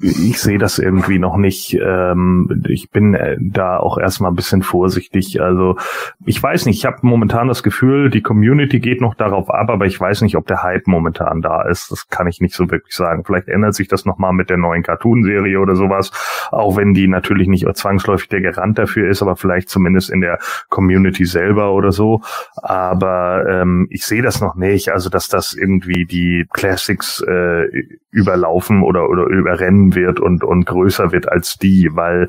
ich 0.00 0.40
sehe 0.40 0.58
das 0.58 0.78
irgendwie 0.78 1.18
noch 1.18 1.36
nicht. 1.36 1.74
Ähm, 1.74 2.62
ich 2.68 2.90
bin 2.90 3.14
äh, 3.14 3.36
da 3.38 3.76
auch 3.76 3.98
erstmal 3.98 4.30
ein 4.32 4.36
bisschen 4.36 4.62
vorsichtig. 4.62 5.40
Also 5.42 5.76
ich 6.24 6.42
weiß 6.42 6.66
nicht, 6.66 6.78
ich 6.78 6.86
habe 6.86 6.98
momentan 7.02 7.48
das 7.48 7.62
Gefühl, 7.62 8.08
die 8.08 8.22
Community 8.22 8.80
geht 8.80 9.00
noch 9.02 9.14
darauf 9.14 9.50
ab, 9.50 9.68
aber 9.68 9.84
ich 9.84 10.00
weiß 10.00 10.22
nicht, 10.22 10.36
ob 10.36 10.46
der 10.46 10.62
Hype 10.62 10.86
momentan 10.86 11.42
da 11.42 11.62
ist. 11.62 11.90
Das 11.90 12.08
kann 12.08 12.26
ich 12.26 12.40
nicht 12.40 12.54
so 12.54 12.70
wirklich 12.70 12.94
sagen. 12.94 13.24
Vielleicht 13.24 13.48
ändert 13.48 13.74
sich 13.74 13.88
das 13.88 14.06
nochmal 14.06 14.32
mit 14.32 14.48
der 14.48 14.56
neuen 14.56 14.82
Cartoon-Serie 14.82 15.60
oder 15.60 15.76
sowas, 15.76 16.10
auch 16.50 16.76
wenn 16.76 16.94
die 16.94 17.06
natürlich 17.06 17.48
nicht 17.48 17.66
zwangsläufig 17.76 18.28
der 18.28 18.40
Garant 18.40 18.78
dafür 18.78 19.08
ist, 19.10 19.22
aber 19.22 19.36
vielleicht 19.36 19.68
zumindest 19.68 20.10
in 20.10 20.22
der 20.22 20.38
Community 20.70 21.26
selber 21.26 21.72
oder 21.72 21.92
so. 21.92 22.22
Aber 22.56 23.44
ähm, 23.48 23.86
ich 23.90 24.06
sehe 24.06 24.22
das 24.22 24.40
noch 24.40 24.54
nicht. 24.54 24.90
Also 24.90 25.10
dass 25.10 25.28
das 25.28 25.52
irgendwie 25.52 26.06
die 26.06 26.46
Classics 26.52 27.22
äh, 27.22 27.68
überlaufen 28.10 28.82
oder, 28.82 29.08
oder 29.08 29.26
überrennen 29.26 29.89
wird 29.94 30.20
und, 30.20 30.44
und 30.44 30.64
größer 30.66 31.12
wird 31.12 31.28
als 31.28 31.56
die, 31.58 31.90
weil 31.92 32.28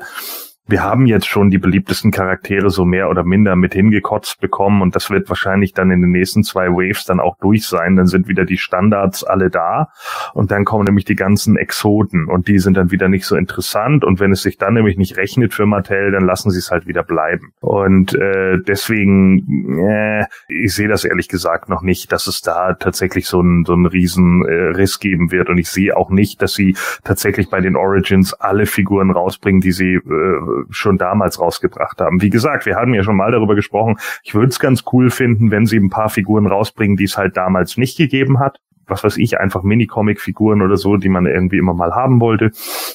wir 0.66 0.82
haben 0.82 1.06
jetzt 1.06 1.26
schon 1.26 1.50
die 1.50 1.58
beliebtesten 1.58 2.12
Charaktere 2.12 2.70
so 2.70 2.84
mehr 2.84 3.10
oder 3.10 3.24
minder 3.24 3.56
mit 3.56 3.74
hingekotzt 3.74 4.40
bekommen 4.40 4.80
und 4.80 4.94
das 4.94 5.10
wird 5.10 5.28
wahrscheinlich 5.28 5.74
dann 5.74 5.90
in 5.90 6.00
den 6.00 6.12
nächsten 6.12 6.44
zwei 6.44 6.68
Waves 6.68 7.04
dann 7.04 7.18
auch 7.18 7.36
durch 7.38 7.66
sein. 7.66 7.96
Dann 7.96 8.06
sind 8.06 8.28
wieder 8.28 8.44
die 8.44 8.58
Standards 8.58 9.24
alle 9.24 9.50
da 9.50 9.88
und 10.34 10.52
dann 10.52 10.64
kommen 10.64 10.84
nämlich 10.84 11.04
die 11.04 11.16
ganzen 11.16 11.56
Exoten 11.56 12.28
und 12.28 12.46
die 12.46 12.60
sind 12.60 12.76
dann 12.76 12.92
wieder 12.92 13.08
nicht 13.08 13.26
so 13.26 13.34
interessant 13.34 14.04
und 14.04 14.20
wenn 14.20 14.30
es 14.30 14.42
sich 14.42 14.56
dann 14.56 14.74
nämlich 14.74 14.96
nicht 14.96 15.16
rechnet 15.16 15.52
für 15.52 15.66
Mattel, 15.66 16.12
dann 16.12 16.24
lassen 16.24 16.50
sie 16.50 16.58
es 16.58 16.70
halt 16.70 16.86
wieder 16.86 17.02
bleiben. 17.02 17.52
Und 17.60 18.14
äh, 18.14 18.58
deswegen, 18.66 19.80
äh, 19.84 20.26
ich 20.48 20.74
sehe 20.74 20.88
das 20.88 21.04
ehrlich 21.04 21.28
gesagt 21.28 21.68
noch 21.68 21.82
nicht, 21.82 22.12
dass 22.12 22.28
es 22.28 22.40
da 22.40 22.74
tatsächlich 22.74 23.26
so 23.26 23.40
einen 23.40 23.64
so 23.64 23.72
einen 23.72 23.86
riesen 23.86 24.44
äh, 24.46 24.52
Riss 24.76 25.00
geben 25.00 25.32
wird 25.32 25.48
und 25.48 25.58
ich 25.58 25.68
sehe 25.68 25.96
auch 25.96 26.10
nicht, 26.10 26.40
dass 26.40 26.54
sie 26.54 26.76
tatsächlich 27.02 27.50
bei 27.50 27.60
den 27.60 27.74
Origins 27.74 28.32
alle 28.32 28.66
Figuren 28.66 29.10
rausbringen, 29.10 29.60
die 29.60 29.72
sie 29.72 29.94
äh, 29.94 30.51
schon 30.70 30.98
damals 30.98 31.40
rausgebracht 31.40 32.00
haben. 32.00 32.22
Wie 32.22 32.30
gesagt, 32.30 32.66
wir 32.66 32.76
hatten 32.76 32.94
ja 32.94 33.02
schon 33.02 33.16
mal 33.16 33.30
darüber 33.30 33.54
gesprochen. 33.54 33.96
Ich 34.22 34.34
würde 34.34 34.48
es 34.48 34.58
ganz 34.58 34.84
cool 34.92 35.10
finden, 35.10 35.50
wenn 35.50 35.66
sie 35.66 35.78
ein 35.78 35.90
paar 35.90 36.08
Figuren 36.08 36.46
rausbringen, 36.46 36.96
die 36.96 37.04
es 37.04 37.16
halt 37.16 37.36
damals 37.36 37.76
nicht 37.76 37.96
gegeben 37.96 38.38
hat 38.38 38.58
was 38.86 39.04
weiß 39.04 39.16
ich, 39.18 39.38
einfach 39.38 39.62
Mini-Comic-Figuren 39.62 40.62
oder 40.62 40.76
so, 40.76 40.96
die 40.96 41.08
man 41.08 41.26
irgendwie 41.26 41.58
immer 41.58 41.74
mal 41.74 41.92
haben 41.92 42.20
wollte 42.20 42.50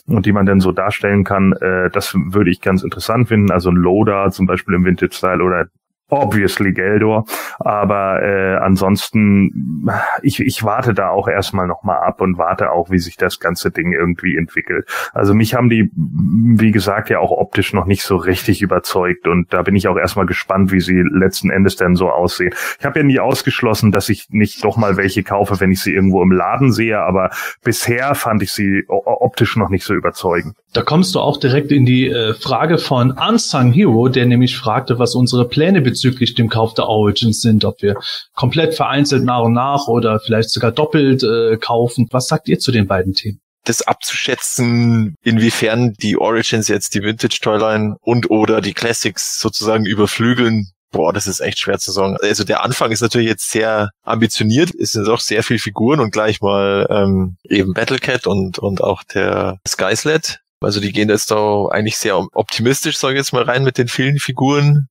und 0.08 0.26
die 0.26 0.32
man 0.32 0.46
dann 0.46 0.60
so 0.60 0.72
darstellen 0.72 1.24
kann. 1.24 1.54
Äh, 1.54 1.89
das 1.89 2.13
würde 2.15 2.52
ich 2.52 2.62
ganz 2.62 2.84
interessant 2.84 3.28
finden. 3.28 3.52
Also 3.52 3.70
ein 3.70 3.76
Loader 3.76 4.30
zum 4.32 4.46
Beispiel 4.46 4.76
im 4.76 4.86
Vintage-Style 4.86 5.43
oder 5.43 5.67
obviously 6.10 6.74
Geldor. 6.74 7.26
Aber 7.60 8.22
äh, 8.22 8.58
ansonsten, 8.58 9.89
ich, 10.22 10.39
ich 10.39 10.63
warte 10.63 10.93
da 10.93 11.10
auch 11.10 11.28
erstmal 11.28 11.67
nochmal 11.67 12.00
ab 12.00 12.22
und 12.22 12.38
warte 12.38 12.72
auch, 12.72 12.89
wie 12.89 13.00
sich 13.00 13.17
das 13.17 13.39
ganze 13.39 13.72
Ding 13.72 13.91
irgendwie 13.91 14.38
entwickelt. 14.38 14.88
Also 15.13 15.34
mich 15.34 15.54
haben 15.54 15.70
die, 15.70 15.91
wie 15.96 16.72
gesagt, 16.72 17.10
ja 17.10 17.20
auch 17.20 17.32
optisch 17.32 17.74
noch 17.74 17.86
nicht 17.86 18.04
so 18.04 18.15
richtig 18.15 18.62
überzeugt 18.62 19.28
und 19.28 19.54
da 19.54 19.62
bin 19.63 19.76
ich 19.76 19.88
auch 19.88 19.98
erstmal 19.98 20.26
gespannt, 20.26 20.72
wie 20.72 20.80
sie 20.80 21.04
letzten 21.12 21.50
Endes 21.50 21.76
dann 21.76 21.96
so 21.96 22.10
aussehen. 22.10 22.54
Ich 22.80 22.86
habe 22.86 23.00
ja 23.00 23.06
nie 23.06 23.20
ausgeschlossen, 23.20 23.91
dass 23.91 24.10
ich 24.10 24.28
nicht 24.30 24.63
doch 24.63 24.78
mal 24.78 24.98
welche 24.98 25.24
kaufe, 25.24 25.60
wenn 25.60 25.72
ich 25.72 25.82
sie 25.82 25.93
irgendwo 25.93 26.22
im 26.22 26.32
Laden 26.32 26.72
sehe, 26.72 27.00
aber 27.00 27.32
bisher 27.63 28.15
fand 28.15 28.43
ich 28.43 28.52
sie 28.52 28.84
optisch 28.88 29.56
noch 29.58 29.70
nicht 29.70 29.84
so 29.84 29.93
überzeugend. 29.93 30.56
Da 30.74 30.82
kommst 30.84 31.15
du 31.15 31.20
auch 31.20 31.38
direkt 31.38 31.72
in 31.72 31.86
die 31.86 32.08
äh, 32.08 32.34
Frage 32.34 32.78
von 32.78 33.12
Unsung 33.12 33.72
Hero, 33.72 34.10
der 34.10 34.26
nämlich 34.26 34.58
fragte, 34.58 35.00
was 35.00 35.15
unsere 35.15 35.48
Pläne 35.48 35.82
dem 36.02 36.50
Kauf 36.50 36.74
der 36.74 36.88
Origins 36.88 37.42
sind, 37.42 37.66
ob 37.66 37.82
wir 37.82 37.96
komplett 38.36 38.76
vereinzelt 38.76 39.24
nach 39.24 39.44
und 39.44 39.54
nach 39.54 39.88
oder 39.88 40.20
vielleicht 40.20 40.50
sogar 40.50 40.72
doppelt 40.72 41.24
äh, 41.24 41.58
kaufen. 41.58 42.08
Was 42.12 42.28
sagt 42.28 42.48
ihr 42.48 42.60
zu 42.60 42.72
den 42.72 42.88
beiden 42.88 43.14
Themen? 43.14 43.40
das 43.68 43.82
abzuschätzen, 43.82 45.16
inwiefern 45.24 45.94
die 46.02 46.18
Origins 46.18 46.68
jetzt 46.68 46.96
die 46.96 47.02
Vintage 47.02 47.40
Toyline 47.42 47.98
und 48.02 48.30
oder 48.30 48.62
die 48.62 48.74
Classics 48.74 49.40
sozusagen 49.40 49.86
überflügeln. 49.86 50.72
Boah, 50.92 51.12
das 51.12 51.28
ist 51.28 51.42
echt 51.42 51.60
schwer 51.60 51.78
zu 51.80 51.92
sagen. 51.92 52.16
Also 52.22 52.46
der 52.46 52.64
Anfang 52.64 52.92
ist 52.92 53.02
natürlich 53.02 53.28
jetzt 53.28 53.52
sehr 53.52 53.90
ambitioniert, 54.04 54.72
es 54.74 54.92
sind 54.92 55.10
auch 55.10 55.20
sehr 55.20 55.44
viele 55.44 55.60
Figuren 55.60 56.00
und 56.00 56.12
gleich 56.12 56.40
mal 56.40 56.88
ähm, 56.90 57.36
eben 57.44 57.74
Battlecat 57.74 58.26
und, 58.26 58.58
und 58.58 58.82
auch 58.82 59.04
der 59.04 59.60
Skysled. 59.68 60.40
Also 60.62 60.80
die 60.80 60.92
gehen 60.92 61.10
jetzt 61.10 61.30
da 61.30 61.66
eigentlich 61.68 61.98
sehr 61.98 62.18
optimistisch, 62.18 62.98
sage 62.98 63.16
ich 63.16 63.20
jetzt 63.20 63.34
mal, 63.34 63.44
rein 63.44 63.64
mit 63.64 63.78
den 63.78 63.90
vielen 63.90 64.18
Figuren 64.18 64.88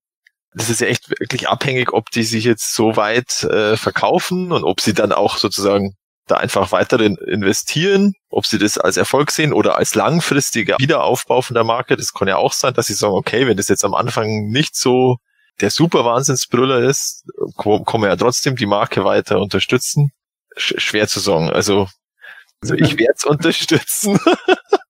das 0.57 0.71
ist 0.71 0.81
ja 0.81 0.87
echt 0.87 1.11
wirklich 1.11 1.49
abhängig, 1.49 1.93
ob 1.93 2.11
die 2.11 2.23
sich 2.23 2.45
jetzt 2.45 2.73
so 2.73 2.97
weit 2.97 3.45
äh, 3.45 3.77
verkaufen 3.77 4.53
und 4.53 4.65
ob 4.65 4.81
sie 4.81 4.95
dann 4.95 5.13
auch 5.13 5.37
sozusagen 5.37 5.95
da 6.27 6.37
einfach 6.37 6.73
weiter 6.73 6.99
investieren, 6.99 8.15
ob 8.31 8.47
sie 8.47 8.59
das 8.59 8.79
als 8.79 8.97
Erfolg 8.97 9.31
sehen 9.31 9.53
oder 9.53 9.77
als 9.77 9.95
langfristiger 9.95 10.77
Wiederaufbau 10.79 11.43
von 11.43 11.55
der 11.55 11.63
Marke. 11.63 11.97
Das 11.97 12.15
kann 12.15 12.27
ja 12.27 12.37
auch 12.37 12.55
sein, 12.55 12.73
dass 12.73 12.87
sie 12.87 12.95
sagen, 12.95 13.13
okay, 13.13 13.47
wenn 13.47 13.59
das 13.59 13.69
jetzt 13.69 13.85
am 13.85 13.95
Anfang 13.95 14.49
nicht 14.49 14.77
so 14.77 15.17
der 15.61 15.71
super 15.71 16.07
Wahnsinnsbrüller 16.07 16.81
ist, 16.81 17.25
kann 17.59 18.01
man 18.01 18.11
ja 18.11 18.17
trotzdem 18.17 18.57
die 18.57 18.67
Marke 18.67 19.05
weiter 19.05 19.39
unterstützen. 19.41 20.11
Sch 20.57 20.75
schwer 20.79 21.07
zu 21.07 21.21
sagen. 21.21 21.51
Also, 21.51 21.87
also 22.63 22.75
ich 22.75 22.93
werde 22.99 23.15
es 23.15 23.25
unterstützen. 23.25 24.19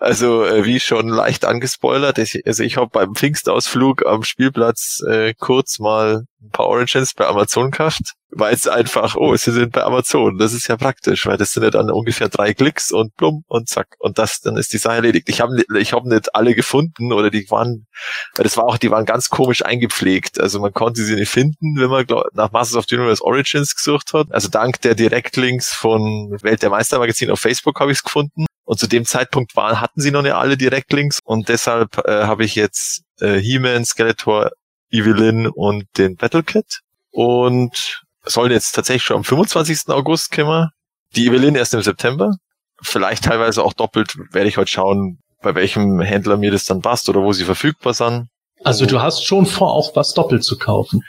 Also 0.00 0.44
äh, 0.44 0.64
wie 0.64 0.80
schon 0.80 1.08
leicht 1.08 1.44
angespoilert, 1.44 2.18
ich, 2.18 2.46
also 2.46 2.62
ich 2.62 2.76
habe 2.76 2.90
beim 2.90 3.14
Pfingstausflug 3.14 4.06
am 4.06 4.24
Spielplatz 4.24 5.02
äh, 5.08 5.34
kurz 5.38 5.78
mal 5.78 6.24
ein 6.42 6.50
paar 6.50 6.66
Origins 6.66 7.14
bei 7.14 7.26
Amazon 7.26 7.70
gekauft, 7.70 8.14
weil 8.30 8.54
es 8.54 8.66
einfach, 8.66 9.14
oh, 9.14 9.36
sie 9.36 9.52
sind 9.52 9.72
bei 9.72 9.84
Amazon, 9.84 10.38
das 10.38 10.54
ist 10.54 10.66
ja 10.66 10.76
praktisch, 10.76 11.26
weil 11.26 11.36
das 11.36 11.52
sind 11.52 11.62
ja 11.62 11.70
dann 11.70 11.90
ungefähr 11.90 12.28
drei 12.28 12.52
Klicks 12.52 12.90
und 12.90 13.14
blum 13.16 13.44
und 13.46 13.68
zack 13.68 13.94
und 13.98 14.18
das, 14.18 14.40
dann 14.40 14.56
ist 14.56 14.72
die 14.72 14.78
Sache 14.78 14.96
erledigt. 14.96 15.28
Ich 15.28 15.40
habe 15.40 15.62
ich 15.78 15.92
hab 15.92 16.04
nicht 16.04 16.34
alle 16.34 16.54
gefunden 16.54 17.12
oder 17.12 17.30
die 17.30 17.48
waren, 17.50 17.86
weil 18.34 18.44
das 18.44 18.56
war 18.56 18.64
auch, 18.64 18.78
die 18.78 18.90
waren 18.90 19.04
ganz 19.04 19.28
komisch 19.28 19.64
eingepflegt, 19.64 20.40
also 20.40 20.58
man 20.60 20.72
konnte 20.72 21.02
sie 21.02 21.14
nicht 21.14 21.30
finden, 21.30 21.76
wenn 21.78 21.90
man 21.90 22.06
glaub, 22.06 22.26
nach 22.34 22.50
Masters 22.50 22.76
of 22.76 22.86
the 22.88 22.96
Universe 22.96 23.22
Origins 23.22 23.76
gesucht 23.76 24.12
hat. 24.14 24.26
Also 24.30 24.48
dank 24.48 24.80
der 24.80 24.94
Direktlinks 24.94 25.72
von 25.72 26.36
Welt 26.42 26.62
der 26.62 26.70
Meister 26.70 26.98
Magazin 26.98 27.30
auf 27.30 27.40
Facebook 27.40 27.78
habe 27.78 27.92
ich 27.92 27.98
es 27.98 28.02
gefunden 28.02 28.46
und 28.72 28.78
zu 28.78 28.86
dem 28.86 29.04
Zeitpunkt 29.04 29.54
waren, 29.54 29.80
hatten 29.80 30.00
sie 30.00 30.10
noch 30.10 30.22
nicht 30.22 30.32
alle 30.32 30.56
Direktlinks 30.56 31.20
und 31.22 31.50
deshalb 31.50 31.98
äh, 32.06 32.24
habe 32.24 32.44
ich 32.44 32.54
jetzt 32.54 33.02
äh, 33.20 33.38
He-Man, 33.38 33.84
Skeletor, 33.84 34.50
Evelyn 34.90 35.46
und 35.46 35.84
den 35.98 36.16
Battlecat 36.16 36.80
und 37.10 38.02
sollen 38.24 38.50
jetzt 38.50 38.72
tatsächlich 38.72 39.02
schon 39.02 39.18
am 39.18 39.24
25. 39.24 39.88
August 39.88 40.32
kommen. 40.32 40.70
Die 41.14 41.26
Evelyn 41.26 41.54
erst 41.54 41.74
im 41.74 41.82
September. 41.82 42.36
Vielleicht 42.80 43.24
teilweise 43.24 43.62
auch 43.62 43.74
doppelt, 43.74 44.16
werde 44.32 44.48
ich 44.48 44.56
heute 44.56 44.70
schauen, 44.70 45.18
bei 45.42 45.54
welchem 45.54 46.00
Händler 46.00 46.38
mir 46.38 46.50
das 46.50 46.64
dann 46.64 46.80
passt 46.80 47.10
oder 47.10 47.20
wo 47.20 47.32
sie 47.32 47.44
verfügbar 47.44 47.92
sind. 47.92 48.28
Also 48.64 48.86
du 48.86 49.02
hast 49.02 49.24
schon 49.26 49.44
vor, 49.44 49.74
auch 49.74 49.94
was 49.96 50.14
doppelt 50.14 50.44
zu 50.44 50.56
kaufen. 50.56 51.04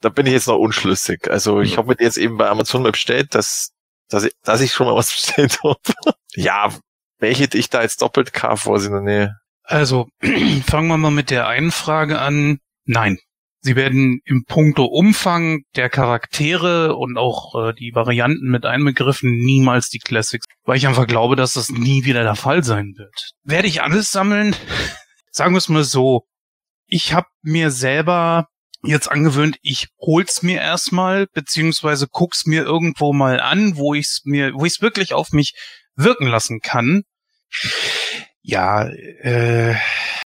Da 0.00 0.08
bin 0.08 0.26
ich 0.26 0.32
jetzt 0.32 0.48
noch 0.48 0.58
unschlüssig. 0.58 1.30
Also 1.30 1.60
ich 1.60 1.78
habe 1.78 1.88
mir 1.88 1.96
jetzt 2.00 2.16
eben 2.16 2.36
bei 2.38 2.48
Amazon 2.48 2.82
mal 2.82 2.90
bestellt, 2.90 3.36
dass, 3.36 3.70
dass, 4.08 4.24
ich, 4.24 4.32
dass 4.42 4.60
ich 4.60 4.72
schon 4.72 4.88
mal 4.88 4.96
was 4.96 5.10
bestellt 5.14 5.60
habe. 5.62 5.78
ja, 6.34 6.70
welche 7.18 7.48
ich 7.52 7.70
da 7.70 7.82
jetzt 7.82 8.02
doppelt 8.02 8.32
ich 8.34 8.90
noch 8.90 9.00
nicht. 9.00 9.30
Also, 9.62 10.08
fangen 10.66 10.88
wir 10.88 10.98
mal 10.98 11.10
mit 11.10 11.30
der 11.30 11.48
einen 11.48 11.72
Frage 11.72 12.18
an. 12.20 12.58
Nein. 12.84 13.18
Sie 13.60 13.76
werden 13.76 14.20
im 14.26 14.44
Punkto 14.44 14.84
Umfang 14.84 15.62
der 15.74 15.88
Charaktere 15.88 16.96
und 16.96 17.16
auch 17.16 17.54
äh, 17.54 17.72
die 17.72 17.94
Varianten 17.94 18.50
mit 18.50 18.66
einbegriffen 18.66 19.30
niemals 19.30 19.88
die 19.88 20.00
Classics, 20.00 20.44
weil 20.64 20.76
ich 20.76 20.86
einfach 20.86 21.06
glaube, 21.06 21.34
dass 21.34 21.54
das 21.54 21.70
nie 21.70 22.04
wieder 22.04 22.24
der 22.24 22.34
Fall 22.34 22.62
sein 22.62 22.92
wird. 22.98 23.30
Werde 23.42 23.66
ich 23.66 23.82
alles 23.82 24.12
sammeln? 24.12 24.54
Sagen 25.30 25.54
wir 25.54 25.58
es 25.58 25.70
mal 25.70 25.82
so. 25.82 26.26
Ich 26.86 27.14
habe 27.14 27.28
mir 27.40 27.70
selber 27.70 28.48
jetzt 28.82 29.10
angewöhnt, 29.10 29.56
ich 29.62 29.88
hol's 29.98 30.42
mir 30.42 30.60
erstmal, 30.60 31.26
beziehungsweise 31.32 32.06
guck's 32.06 32.44
mir 32.44 32.64
irgendwo 32.64 33.14
mal 33.14 33.40
an, 33.40 33.78
wo 33.78 33.94
ich's 33.94 34.20
mir, 34.24 34.52
wo 34.54 34.66
ich's 34.66 34.82
wirklich 34.82 35.14
auf 35.14 35.32
mich 35.32 35.54
wirken 35.96 36.26
lassen 36.26 36.60
kann. 36.60 37.02
Ja, 38.42 38.86
äh, 38.86 39.76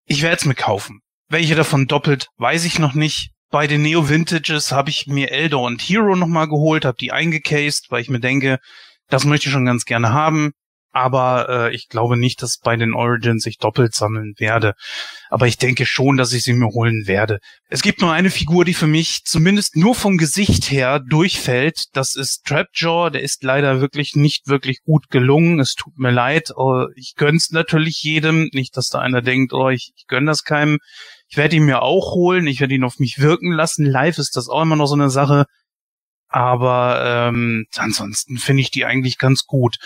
ich 0.05 0.21
werde 0.21 0.37
es 0.37 0.45
mir 0.45 0.55
kaufen. 0.55 1.01
Welche 1.29 1.55
davon 1.55 1.87
doppelt, 1.87 2.27
weiß 2.37 2.65
ich 2.65 2.79
noch 2.79 2.93
nicht. 2.93 3.31
Bei 3.49 3.67
den 3.67 3.81
Neo 3.81 4.09
Vintages 4.09 4.71
habe 4.71 4.89
ich 4.89 5.07
mir 5.07 5.31
Eldor 5.31 5.63
und 5.63 5.81
Hero 5.81 6.15
nochmal 6.15 6.47
geholt, 6.47 6.85
habe 6.85 6.97
die 6.99 7.11
eingecased, 7.11 7.87
weil 7.89 8.01
ich 8.01 8.09
mir 8.09 8.19
denke, 8.19 8.59
das 9.09 9.25
möchte 9.25 9.47
ich 9.47 9.53
schon 9.53 9.65
ganz 9.65 9.85
gerne 9.85 10.11
haben 10.11 10.53
aber 10.97 11.47
äh, 11.49 11.75
ich 11.75 11.89
glaube 11.89 12.17
nicht, 12.17 12.41
dass 12.41 12.57
bei 12.57 12.75
den 12.75 12.95
Origins 12.95 13.45
ich 13.45 13.60
doppelt 13.60 13.93
sammeln 13.93 14.33
werde. 14.38 14.73
Aber 15.29 15.45
ich 15.45 15.60
denke 15.60 15.86
schon, 15.86 16.17
dass 16.17 16.33
ich 16.33 16.41
sie 16.41 16.53
mir 16.53 16.69
holen 16.69 17.03
werde. 17.05 17.38
Es 17.69 17.83
gibt 17.83 18.01
nur 18.01 18.13
eine 18.13 18.31
Figur, 18.31 18.65
die 18.65 18.73
für 18.73 18.88
mich 18.88 19.21
zumindest 19.23 19.75
nur 19.75 19.93
vom 19.93 20.17
Gesicht 20.17 20.71
her 20.71 20.99
durchfällt. 20.99 21.86
Das 21.93 22.15
ist 22.15 22.45
Trapjaw. 22.45 23.12
Der 23.12 23.21
ist 23.21 23.43
leider 23.43 23.79
wirklich 23.79 24.15
nicht 24.15 24.47
wirklich 24.47 24.81
gut 24.81 25.10
gelungen. 25.10 25.60
Es 25.60 25.75
tut 25.75 25.99
mir 25.99 26.10
leid. 26.10 26.51
Oh, 26.55 26.88
ich 26.95 27.13
gönn's 27.15 27.51
natürlich 27.51 28.01
jedem. 28.01 28.49
Nicht, 28.53 28.75
dass 28.75 28.88
da 28.88 28.97
einer 28.97 29.21
denkt, 29.21 29.53
oh, 29.53 29.69
ich, 29.69 29.91
ich 29.95 30.07
gönn 30.07 30.25
das 30.25 30.43
keinem. 30.43 30.79
Ich 31.27 31.38
werde 31.38 31.57
ihn 31.57 31.65
mir 31.65 31.83
auch 31.83 32.15
holen. 32.15 32.47
Ich 32.47 32.60
werde 32.60 32.73
ihn 32.73 32.83
auf 32.83 32.97
mich 32.97 33.19
wirken 33.19 33.51
lassen. 33.51 33.86
Live 33.86 34.17
ist 34.17 34.36
das 34.36 34.49
auch 34.49 34.63
immer 34.63 34.75
noch 34.75 34.88
so 34.88 34.95
eine 34.95 35.12
Sache. 35.12 35.45
Aber 36.29 37.29
ähm, 37.29 37.67
ansonsten 37.75 38.38
finde 38.38 38.62
ich 38.62 38.71
die 38.71 38.86
eigentlich 38.86 39.19
ganz 39.19 39.45
gut. 39.45 39.77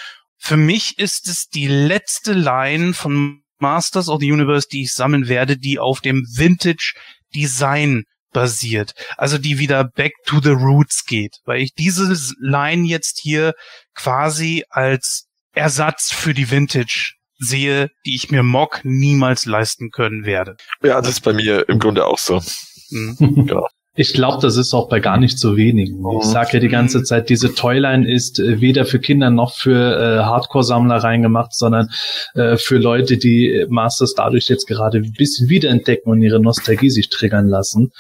Für 0.44 0.58
mich 0.58 0.98
ist 0.98 1.28
es 1.28 1.50
die 1.50 1.68
letzte 1.68 2.34
Line 2.34 2.96
von 2.96 3.44
Masters 3.60 4.10
of 4.10 4.20
the 4.20 4.32
Universe, 4.32 4.68
die 4.68 4.82
ich 4.82 4.94
sammeln 4.94 5.28
werde, 5.28 5.56
die 5.56 5.78
auf 5.78 6.02
dem 6.02 6.26
Vintage 6.36 6.96
Design 7.36 8.06
basiert. 8.34 8.94
Also 9.18 9.38
die 9.38 9.60
wieder 9.60 9.84
back 9.84 10.14
to 10.26 10.42
the 10.42 10.50
roots 10.50 11.06
geht, 11.06 11.38
weil 11.46 11.62
ich 11.62 11.76
diese 11.76 12.12
Line 12.40 12.88
jetzt 12.88 13.20
hier 13.22 13.54
quasi 13.94 14.64
als 14.70 15.28
Ersatz 15.54 16.12
für 16.12 16.34
die 16.34 16.50
Vintage 16.50 17.14
sehe, 17.38 17.90
die 18.06 18.16
ich 18.16 18.32
mir 18.32 18.42
Mock 18.42 18.82
niemals 18.84 19.46
leisten 19.46 19.92
können 19.92 20.26
werde. 20.26 20.56
Ja, 20.82 21.02
das 21.02 21.12
ist 21.12 21.22
bei 21.22 21.34
mir 21.34 21.70
im 21.70 21.78
Grunde 21.78 22.08
auch 22.08 22.18
so. 22.18 22.42
Mhm. 22.90 23.16
genau. 23.20 23.68
Ich 23.94 24.14
glaube, 24.14 24.38
das 24.42 24.56
ist 24.56 24.74
auch 24.74 24.88
bei 24.88 25.02
gar 25.02 25.18
nicht 25.18 25.38
so 25.38 25.58
wenigen. 25.58 26.00
Ich 26.00 26.28
mhm. 26.28 26.32
sage 26.32 26.52
ja 26.54 26.60
die 26.60 26.70
ganze 26.70 27.00
mhm. 27.00 27.06
Zeit, 27.06 27.30
diese 27.30 27.54
Toyline 27.54 28.10
ist 28.10 28.40
äh, 28.40 28.62
weder 28.62 28.86
für 28.86 29.00
Kinder 29.00 29.30
noch 29.30 29.54
für 29.54 30.00
äh, 30.00 30.24
Hardcore-Sammler 30.24 30.98
reingemacht, 30.98 31.54
sondern 31.54 31.90
äh, 32.34 32.56
für 32.56 32.78
Leute, 32.78 33.18
die 33.18 33.66
Masters 33.68 34.14
dadurch 34.16 34.48
jetzt 34.48 34.66
gerade 34.66 35.00
ein 35.00 35.12
bisschen 35.12 35.50
wiederentdecken 35.50 36.10
und 36.10 36.22
ihre 36.22 36.40
Nostalgie 36.40 36.90
sich 36.90 37.10
triggern 37.10 37.50
lassen. 37.50 37.92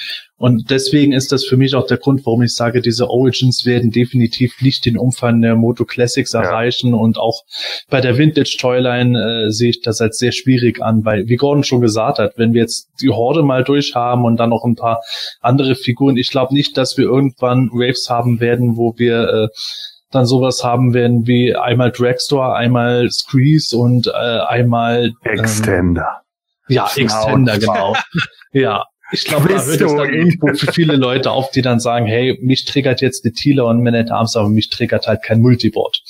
Und 0.41 0.71
deswegen 0.71 1.12
ist 1.12 1.32
das 1.32 1.45
für 1.45 1.56
mich 1.56 1.75
auch 1.75 1.86
der 1.86 1.97
Grund, 1.97 2.25
warum 2.25 2.41
ich 2.41 2.56
sage, 2.56 2.82
diese 2.82 3.12
Origins 3.12 3.63
werden 3.67 3.91
definitiv 3.91 4.60
nicht 4.60 4.88
den 4.88 4.97
Umfang 4.97 5.39
der 5.39 5.56
Moto 5.56 5.86
Classics 5.86 6.34
ja. 6.34 6.41
erreichen. 6.41 6.95
Und 6.95 7.19
auch 7.19 7.43
bei 7.91 8.01
der 8.01 8.17
Vintage 8.17 8.58
Toyline 8.60 9.19
äh, 9.19 9.51
sehe 9.51 9.69
ich 9.69 9.82
das 9.82 10.01
als 10.01 10.17
sehr 10.17 10.32
schwierig 10.32 10.82
an, 10.82 11.06
weil, 11.06 11.27
wie 11.27 11.36
Gordon 11.36 11.63
schon 11.63 11.80
gesagt 11.80 12.17
hat, 12.17 12.39
wenn 12.39 12.56
wir 12.56 12.62
jetzt 12.62 12.89
die 13.04 13.12
Horde 13.12 13.43
mal 13.43 13.63
durch 13.63 13.93
haben 13.93 14.25
und 14.25 14.38
dann 14.38 14.49
noch 14.49 14.65
ein 14.65 14.73
paar 14.73 15.01
andere 15.41 15.75
Figuren, 15.75 16.17
ich 16.17 16.32
glaube 16.32 16.56
nicht, 16.56 16.75
dass 16.75 16.97
wir 16.97 17.06
irgendwann 17.06 17.69
Waves 17.69 18.10
haben 18.10 18.39
werden, 18.39 18.77
wo 18.77 18.95
wir 18.97 19.30
äh, 19.30 19.47
dann 20.10 20.25
sowas 20.25 20.63
haben 20.63 20.95
werden 20.95 21.27
wie 21.27 21.56
einmal 21.56 21.91
Dragstore, 21.91 22.56
einmal 22.56 23.12
Screeze 23.12 23.77
und 23.77 24.08
äh, 24.08 24.12
einmal 24.12 25.13
ähm, 25.23 25.39
Extender. 25.39 26.21
Ja, 26.67 26.89
Extender, 26.95 27.60
genau. 27.60 27.95
ja, 28.54 28.86
ich 29.12 29.26
glaube, 29.26 29.50
da 29.50 29.56
hört 29.56 29.67
es 29.67 29.78
dann 29.78 30.56
für 30.56 30.71
viele 30.71 30.95
Leute 30.95 31.32
auf, 31.32 31.52
die 31.52 31.62
dann 31.62 31.80
sagen, 31.80 32.06
hey, 32.06 32.38
mich 32.41 32.65
triggert 32.65 33.02
jetzt 33.02 33.26
die 33.26 33.32
Thiele 33.32 33.65
und 33.65 33.84
Man 33.84 33.95
at 33.95 34.12
Arms, 34.12 34.36
aber 34.36 34.50
mich 34.50 34.69
triggert 34.69 35.08
halt 35.08 35.24
kein 35.24 35.41
Multiboard. 35.41 36.02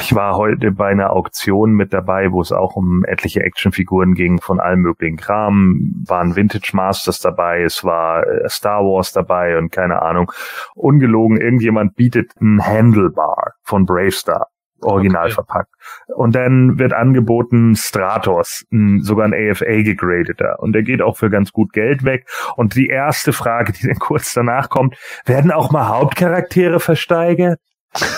Ich 0.00 0.12
war 0.12 0.36
heute 0.36 0.72
bei 0.72 0.88
einer 0.88 1.12
Auktion 1.12 1.72
mit 1.72 1.92
dabei, 1.92 2.32
wo 2.32 2.40
es 2.40 2.50
auch 2.50 2.74
um 2.74 3.04
etliche 3.04 3.42
Actionfiguren 3.42 4.14
ging 4.14 4.40
von 4.40 4.58
allem 4.58 4.80
möglichen 4.80 5.16
Kram. 5.16 6.02
Waren 6.04 6.34
Vintage 6.34 6.70
Masters 6.72 7.20
dabei, 7.20 7.62
es 7.62 7.84
war 7.84 8.26
äh, 8.26 8.48
Star 8.48 8.82
Wars 8.82 9.12
dabei 9.12 9.56
und 9.56 9.70
keine 9.70 10.02
Ahnung. 10.02 10.32
Ungelogen, 10.74 11.40
irgendjemand 11.40 11.94
bietet 11.94 12.32
ein 12.40 12.60
Handlebar 12.64 13.54
von 13.62 13.86
Bravestar 13.86 14.48
original 14.80 15.26
okay. 15.26 15.34
verpackt. 15.34 15.72
Und 16.06 16.34
dann 16.34 16.78
wird 16.78 16.92
angeboten 16.92 17.76
Stratos, 17.76 18.64
sogar 19.00 19.26
ein 19.26 19.34
AFA 19.34 19.82
gegradeter. 19.82 20.60
Und 20.60 20.72
der 20.72 20.82
geht 20.82 21.02
auch 21.02 21.16
für 21.16 21.30
ganz 21.30 21.52
gut 21.52 21.72
Geld 21.72 22.04
weg. 22.04 22.28
Und 22.56 22.74
die 22.74 22.88
erste 22.88 23.32
Frage, 23.32 23.72
die 23.72 23.86
dann 23.86 23.98
kurz 23.98 24.32
danach 24.34 24.68
kommt, 24.68 24.96
werden 25.24 25.50
auch 25.50 25.70
mal 25.70 25.88
Hauptcharaktere 25.88 26.80
versteigert? 26.80 27.60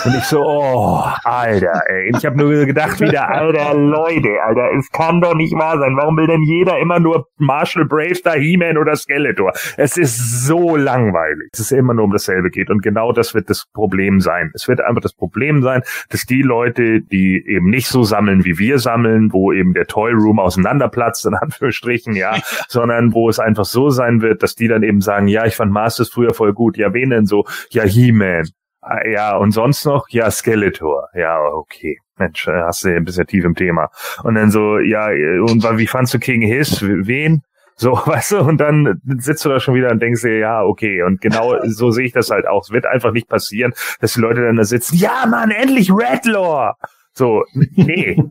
Und 0.05 0.15
ich 0.15 0.23
so, 0.25 0.43
oh, 0.45 1.03
Alter, 1.23 1.81
ey. 1.87 2.11
Ich 2.15 2.25
habe 2.25 2.37
nur 2.37 2.65
gedacht 2.65 2.99
wieder, 2.99 3.29
Alter, 3.29 3.73
Leute, 3.73 4.29
Alter, 4.43 4.69
es 4.77 4.89
kann 4.91 5.21
doch 5.21 5.33
nicht 5.33 5.53
wahr 5.53 5.79
sein. 5.79 5.95
Warum 5.95 6.17
will 6.17 6.27
denn 6.27 6.43
jeder 6.43 6.77
immer 6.79 6.99
nur 6.99 7.27
Marshall 7.37 7.85
Bravestar, 7.85 8.35
He-Man 8.35 8.77
oder 8.77 8.95
Skeletor? 8.95 9.53
Es 9.77 9.97
ist 9.97 10.45
so 10.45 10.75
langweilig, 10.75 11.49
dass 11.51 11.61
es 11.61 11.71
immer 11.71 11.93
nur 11.93 12.05
um 12.05 12.11
dasselbe 12.11 12.49
geht. 12.49 12.69
Und 12.69 12.83
genau 12.83 13.11
das 13.11 13.33
wird 13.33 13.49
das 13.49 13.65
Problem 13.73 14.19
sein. 14.19 14.51
Es 14.53 14.67
wird 14.67 14.81
einfach 14.81 15.01
das 15.01 15.13
Problem 15.13 15.63
sein, 15.63 15.81
dass 16.09 16.25
die 16.25 16.41
Leute, 16.41 17.01
die 17.01 17.43
eben 17.47 17.69
nicht 17.69 17.87
so 17.87 18.03
sammeln, 18.03 18.45
wie 18.45 18.59
wir 18.59 18.77
sammeln, 18.77 19.31
wo 19.31 19.51
eben 19.53 19.73
der 19.73 19.87
Toy 19.87 20.11
Room 20.11 20.39
auseinanderplatzt, 20.39 21.25
in 21.25 21.33
Anführungsstrichen, 21.33 22.13
ja, 22.15 22.35
sondern 22.67 23.13
wo 23.13 23.29
es 23.29 23.39
einfach 23.39 23.65
so 23.65 23.89
sein 23.89 24.21
wird, 24.21 24.43
dass 24.43 24.55
die 24.55 24.67
dann 24.67 24.83
eben 24.83 25.01
sagen, 25.01 25.27
ja, 25.27 25.45
ich 25.45 25.55
fand 25.55 25.71
Masters 25.71 26.09
früher 26.09 26.33
voll 26.33 26.53
gut. 26.53 26.77
Ja, 26.77 26.93
wen 26.93 27.09
denn 27.09 27.25
so? 27.25 27.45
Ja, 27.71 27.83
He-Man. 27.83 28.49
Ah, 28.81 29.07
ja, 29.07 29.37
und 29.37 29.51
sonst 29.51 29.85
noch? 29.85 30.09
Ja, 30.09 30.31
Skeletor. 30.31 31.09
Ja, 31.13 31.39
okay. 31.39 31.99
Mensch, 32.17 32.47
äh, 32.47 32.63
hast 32.63 32.83
du 32.83 32.99
bist 33.01 33.17
ja 33.17 33.25
tief 33.25 33.45
im 33.45 33.55
Thema. 33.55 33.89
Und 34.23 34.35
dann 34.35 34.51
so, 34.51 34.79
ja, 34.79 35.07
und 35.07 35.63
wie 35.77 35.87
fandst 35.87 36.13
du 36.13 36.19
King 36.19 36.41
Hiss? 36.41 36.81
Wen? 36.81 37.43
So, 37.75 37.91
weißt 38.05 38.33
du, 38.33 38.39
und 38.39 38.57
dann 38.57 39.01
sitzt 39.17 39.45
du 39.45 39.49
da 39.49 39.59
schon 39.59 39.75
wieder 39.75 39.91
und 39.91 40.01
denkst 40.01 40.21
dir, 40.21 40.37
ja, 40.37 40.63
okay, 40.63 41.03
und 41.03 41.21
genau 41.21 41.55
so 41.65 41.91
sehe 41.91 42.05
ich 42.05 42.13
das 42.13 42.29
halt 42.29 42.47
auch. 42.47 42.63
Es 42.63 42.71
wird 42.71 42.85
einfach 42.85 43.11
nicht 43.11 43.27
passieren, 43.27 43.73
dass 43.99 44.13
die 44.13 44.21
Leute 44.21 44.41
dann 44.41 44.55
da 44.55 44.63
sitzen, 44.63 44.97
ja, 44.97 45.25
Mann, 45.27 45.51
endlich 45.51 45.91
Redlaw! 45.91 46.73
So, 47.13 47.43
nee. 47.53 48.23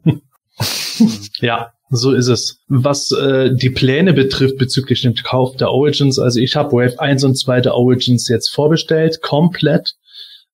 ja, 1.41 1.73
so 1.91 2.13
ist 2.13 2.29
es. 2.29 2.65
Was 2.69 3.13
äh, 3.13 3.51
die 3.55 3.71
Pläne 3.71 4.15
betrifft 4.15 4.57
bezüglich 4.57 5.03
dem 5.03 5.15
Kauf 5.15 5.57
der 5.57 5.71
Origins, 5.71 6.19
also 6.19 6.41
ich 6.41 6.57
habe 6.57 6.73
Wave 6.73 6.99
1 6.99 7.25
und 7.25 7.37
2 7.37 7.61
der 7.61 7.75
Origins 7.75 8.29
jetzt 8.29 8.49
vorbestellt, 8.49 9.21
komplett 9.23 9.95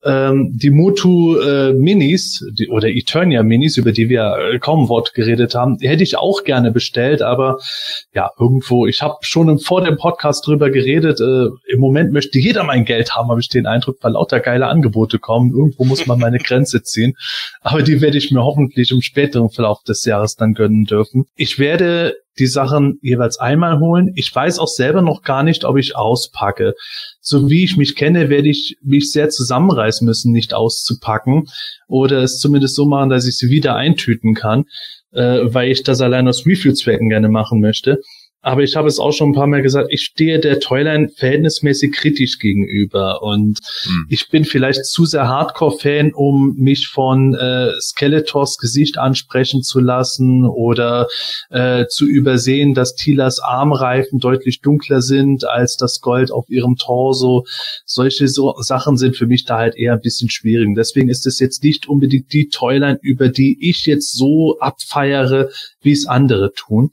ähm, 0.05 0.53
die 0.55 0.71
Motu 0.71 1.39
äh, 1.39 1.73
Minis 1.73 2.45
die, 2.59 2.69
oder 2.69 2.89
Eternia 2.89 3.43
Minis, 3.43 3.77
über 3.77 3.93
die 3.93 4.09
wir 4.09 4.37
äh, 4.37 4.59
kaum 4.59 4.89
Wort 4.89 5.15
geredet 5.15 5.55
haben, 5.55 5.79
hätte 5.81 6.03
ich 6.03 6.17
auch 6.17 6.45
gerne 6.45 6.71
bestellt, 6.71 7.23
aber 7.23 7.59
ja, 8.13 8.31
irgendwo, 8.39 8.87
ich 8.87 9.03
habe 9.03 9.17
schon 9.23 9.59
vor 9.59 9.83
dem 9.83 9.97
Podcast 9.97 10.47
drüber 10.47 10.71
geredet, 10.71 11.21
äh, 11.21 11.49
im 11.73 11.81
Moment 11.81 12.13
möchte 12.13 12.39
jeder 12.39 12.65
mein 12.65 12.85
Geld 12.85 13.15
haben, 13.15 13.31
habe 13.31 13.41
ich 13.41 13.49
den 13.49 13.67
Eindruck, 13.67 13.97
weil 14.03 14.13
lauter 14.13 14.41
geile 14.41 14.67
Angebote 14.67 15.19
kommen. 15.19 15.51
Irgendwo 15.51 15.85
muss 15.85 16.07
man 16.07 16.19
meine 16.19 16.39
Grenze 16.39 16.83
ziehen. 16.83 17.15
Aber 17.61 17.83
die 17.83 18.01
werde 18.01 18.19
ich 18.19 18.31
mir 18.31 18.45
hoffentlich 18.45 18.91
im 18.91 19.03
späteren 19.03 19.51
Verlauf 19.51 19.83
des 19.83 20.05
Jahres 20.05 20.37
dann 20.37 20.55
gönnen 20.55 20.85
dürfen. 20.85 21.25
Ich 21.37 21.59
werde 21.59 22.15
die 22.39 22.47
Sachen 22.47 22.99
jeweils 23.03 23.39
einmal 23.39 23.79
holen. 23.79 24.13
Ich 24.15 24.35
weiß 24.35 24.59
auch 24.59 24.69
selber 24.69 25.03
noch 25.03 25.23
gar 25.23 25.43
nicht, 25.43 25.65
ob 25.65 25.77
ich 25.77 25.97
auspacke. 25.97 26.75
So 27.21 27.51
wie 27.51 27.65
ich 27.65 27.77
mich 27.77 27.97
kenne, 27.97 28.29
werde 28.29 28.49
ich 28.49 28.77
mich 28.83 29.11
sehr 29.13 29.29
zusammenreißen 29.31 30.07
müssen, 30.07 30.33
nicht 30.33 30.55
auszupacken 30.55 31.49
oder 31.89 32.23
es 32.23 32.39
zumindest 32.39 32.75
so 32.75 32.87
machen, 32.87 33.11
dass 33.11 33.27
ich 33.27 33.39
sie 33.39 33.51
wieder 33.51 33.75
eintüten 33.77 34.35
kann, 34.35 34.65
äh, 35.13 35.41
weil 35.45 35.71
ich 35.71 35.83
das 35.83 36.01
allein 36.01 36.29
aus 36.29 36.47
Review-Zwecken 36.47 37.09
gerne 37.09 37.29
machen 37.29 37.61
möchte. 37.61 38.01
Aber 38.43 38.63
ich 38.63 38.77
habe 38.77 38.87
es 38.87 39.01
auch 39.01 39.13
schon 39.13 39.31
ein 39.31 39.35
paar 39.35 39.49
Mal 39.49 39.63
gesagt, 39.63 39.89
ich 39.91 40.03
stehe 40.03 40.39
der 40.39 40.61
Toyline 40.61 41.09
verhältnismäßig 41.09 41.93
kritisch 41.93 42.39
gegenüber. 42.39 43.23
Und 43.23 43.59
hm. 43.83 44.07
ich 44.09 44.29
bin 44.29 44.45
vielleicht 44.45 44.87
zu 44.87 45.05
sehr 45.05 45.27
Hardcore-Fan, 45.27 46.13
um 46.15 46.55
mich 46.57 46.87
von 46.87 47.35
äh, 47.35 47.73
Skeletors 47.81 48.59
Gesicht 48.59 48.99
ansprechen 48.99 49.63
zu 49.63 49.81
lassen 49.81 50.45
oder 50.45 51.09
äh, 51.51 51.87
zu 51.89 52.07
übersehen, 52.07 52.75
dass 52.75 52.95
Tilas 52.95 53.41
Armreifen 53.41 54.21
deutlich 54.21 54.61
dunkler 54.61 55.03
sind 55.03 55.45
als 55.45 55.77
das 55.77 56.01
Gold 56.01 56.31
auf 56.31 56.49
ihrem 56.49 56.77
Torso. 56.77 57.45
Solche 57.85 58.29
so 58.29 58.55
Sachen 58.61 58.97
sind 58.97 59.17
für 59.17 59.27
mich 59.27 59.45
da 59.45 59.59
halt 59.59 59.77
eher 59.77 59.95
ein 59.95 60.01
bisschen 60.01 60.31
schwierig. 60.31 60.69
Deswegen 60.77 61.09
ist 61.09 61.27
es 61.27 61.41
jetzt 61.41 61.65
nicht 61.65 61.89
unbedingt 61.89 62.33
die 62.33 62.49
Toyline, 62.49 62.99
über 63.03 63.29
die 63.29 63.57
ich 63.61 63.87
jetzt 63.87 64.13
so 64.17 64.59
abfeiere, 64.61 65.51
wie 65.87 65.93
es 65.93 66.07
andere 66.07 66.53
tun. 66.53 66.91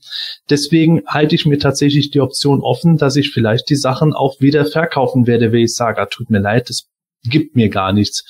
Deswegen 0.49 1.03
halte 1.05 1.35
ich 1.35 1.45
mir 1.45 1.59
tatsächlich 1.59 2.11
die 2.11 2.21
Option 2.21 2.61
offen, 2.61 2.97
dass 2.97 3.17
ich 3.17 3.31
vielleicht 3.31 3.69
die 3.69 3.75
Sachen 3.75 4.13
auch 4.13 4.39
wieder 4.39 4.65
verkaufen 4.65 5.27
werde, 5.27 5.51
wenn 5.51 5.63
ich 5.63 5.75
sage, 5.75 6.01
ah, 6.01 6.05
tut 6.05 6.29
mir 6.29 6.39
leid, 6.39 6.69
es 6.69 6.87
gibt 7.25 7.57
mir 7.57 7.67
gar 7.67 7.91
nichts. 7.91 8.23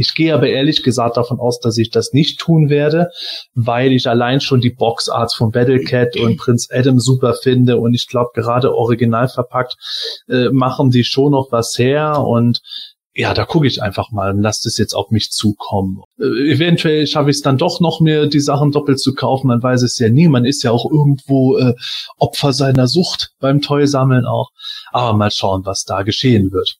Ich 0.00 0.14
gehe 0.14 0.32
aber 0.32 0.48
ehrlich 0.48 0.82
gesagt 0.82 1.16
davon 1.18 1.40
aus, 1.40 1.60
dass 1.60 1.76
ich 1.76 1.90
das 1.90 2.12
nicht 2.12 2.38
tun 2.40 2.70
werde, 2.70 3.10
weil 3.54 3.92
ich 3.92 4.08
allein 4.08 4.40
schon 4.40 4.60
die 4.60 4.70
Boxarts 4.70 5.34
von 5.34 5.50
Battlecat 5.50 6.16
und 6.16 6.38
Prince 6.38 6.68
Adam 6.72 6.98
super 6.98 7.34
finde 7.34 7.78
und 7.78 7.92
ich 7.92 8.06
glaube 8.08 8.30
gerade 8.34 8.74
original 8.74 9.28
verpackt 9.28 9.76
äh, 10.28 10.48
machen 10.50 10.90
die 10.90 11.04
schon 11.04 11.32
noch 11.32 11.52
was 11.52 11.78
her 11.78 12.24
und 12.24 12.62
ja, 13.14 13.34
da 13.34 13.44
gucke 13.44 13.66
ich 13.66 13.82
einfach 13.82 14.12
mal 14.12 14.30
und 14.30 14.40
lasse 14.40 14.62
das 14.64 14.78
jetzt 14.78 14.94
auf 14.94 15.10
mich 15.10 15.30
zukommen. 15.30 16.02
Äh, 16.18 16.52
eventuell 16.52 17.06
schaffe 17.06 17.30
ich 17.30 17.36
es 17.36 17.42
dann 17.42 17.58
doch 17.58 17.80
noch, 17.80 18.00
mir 18.00 18.26
die 18.26 18.40
Sachen 18.40 18.70
doppelt 18.70 19.00
zu 19.00 19.14
kaufen. 19.14 19.48
Man 19.48 19.62
weiß 19.62 19.82
es 19.82 19.98
ja 19.98 20.08
nie. 20.08 20.28
Man 20.28 20.44
ist 20.44 20.62
ja 20.62 20.70
auch 20.70 20.88
irgendwo 20.88 21.58
äh, 21.58 21.74
Opfer 22.18 22.52
seiner 22.52 22.86
Sucht 22.86 23.32
beim 23.40 23.60
Toy-Sammeln 23.60 24.26
auch. 24.26 24.50
Aber 24.92 25.16
mal 25.16 25.30
schauen, 25.30 25.64
was 25.64 25.84
da 25.84 26.02
geschehen 26.02 26.52
wird. 26.52 26.78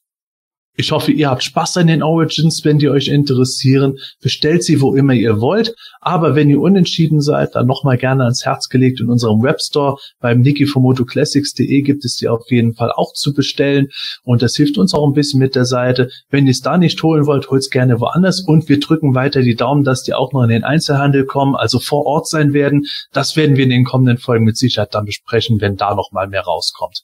Ich 0.77 0.93
hoffe, 0.93 1.11
ihr 1.11 1.29
habt 1.29 1.43
Spaß 1.43 1.77
an 1.77 1.87
den 1.87 2.01
Origins, 2.01 2.63
wenn 2.63 2.79
die 2.79 2.89
euch 2.89 3.09
interessieren. 3.09 3.97
Bestellt 4.21 4.63
sie, 4.63 4.79
wo 4.79 4.95
immer 4.95 5.13
ihr 5.13 5.41
wollt. 5.41 5.75
Aber 5.99 6.33
wenn 6.33 6.49
ihr 6.49 6.61
unentschieden 6.61 7.19
seid, 7.19 7.55
dann 7.55 7.67
nochmal 7.67 7.97
gerne 7.97 8.23
ans 8.23 8.45
Herz 8.45 8.69
gelegt 8.69 9.01
in 9.01 9.09
unserem 9.09 9.43
Webstore. 9.43 9.97
Beim 10.21 10.39
Niki 10.39 10.65
von 10.65 10.81
MotoClassics.de 10.83 11.81
gibt 11.81 12.05
es 12.05 12.15
die 12.15 12.29
auf 12.29 12.49
jeden 12.49 12.73
Fall 12.73 12.91
auch 12.93 13.13
zu 13.13 13.33
bestellen. 13.33 13.89
Und 14.23 14.41
das 14.41 14.55
hilft 14.55 14.77
uns 14.77 14.93
auch 14.93 15.05
ein 15.05 15.13
bisschen 15.13 15.41
mit 15.41 15.55
der 15.55 15.65
Seite. 15.65 16.09
Wenn 16.29 16.47
ihr 16.47 16.51
es 16.51 16.61
da 16.61 16.77
nicht 16.77 17.03
holen 17.03 17.25
wollt, 17.25 17.49
holt 17.49 17.63
es 17.63 17.69
gerne 17.69 17.99
woanders. 17.99 18.39
Und 18.39 18.69
wir 18.69 18.79
drücken 18.79 19.13
weiter 19.13 19.41
die 19.41 19.55
Daumen, 19.55 19.83
dass 19.83 20.03
die 20.03 20.13
auch 20.13 20.31
noch 20.31 20.43
in 20.43 20.49
den 20.49 20.63
Einzelhandel 20.63 21.25
kommen, 21.25 21.55
also 21.55 21.79
vor 21.79 22.05
Ort 22.05 22.29
sein 22.29 22.53
werden. 22.53 22.85
Das 23.11 23.35
werden 23.35 23.57
wir 23.57 23.65
in 23.65 23.71
den 23.71 23.83
kommenden 23.83 24.19
Folgen 24.19 24.45
mit 24.45 24.55
Sicherheit 24.55 24.95
dann 24.95 25.05
besprechen, 25.05 25.59
wenn 25.59 25.75
da 25.75 25.95
nochmal 25.95 26.29
mehr 26.29 26.43
rauskommt. 26.43 27.03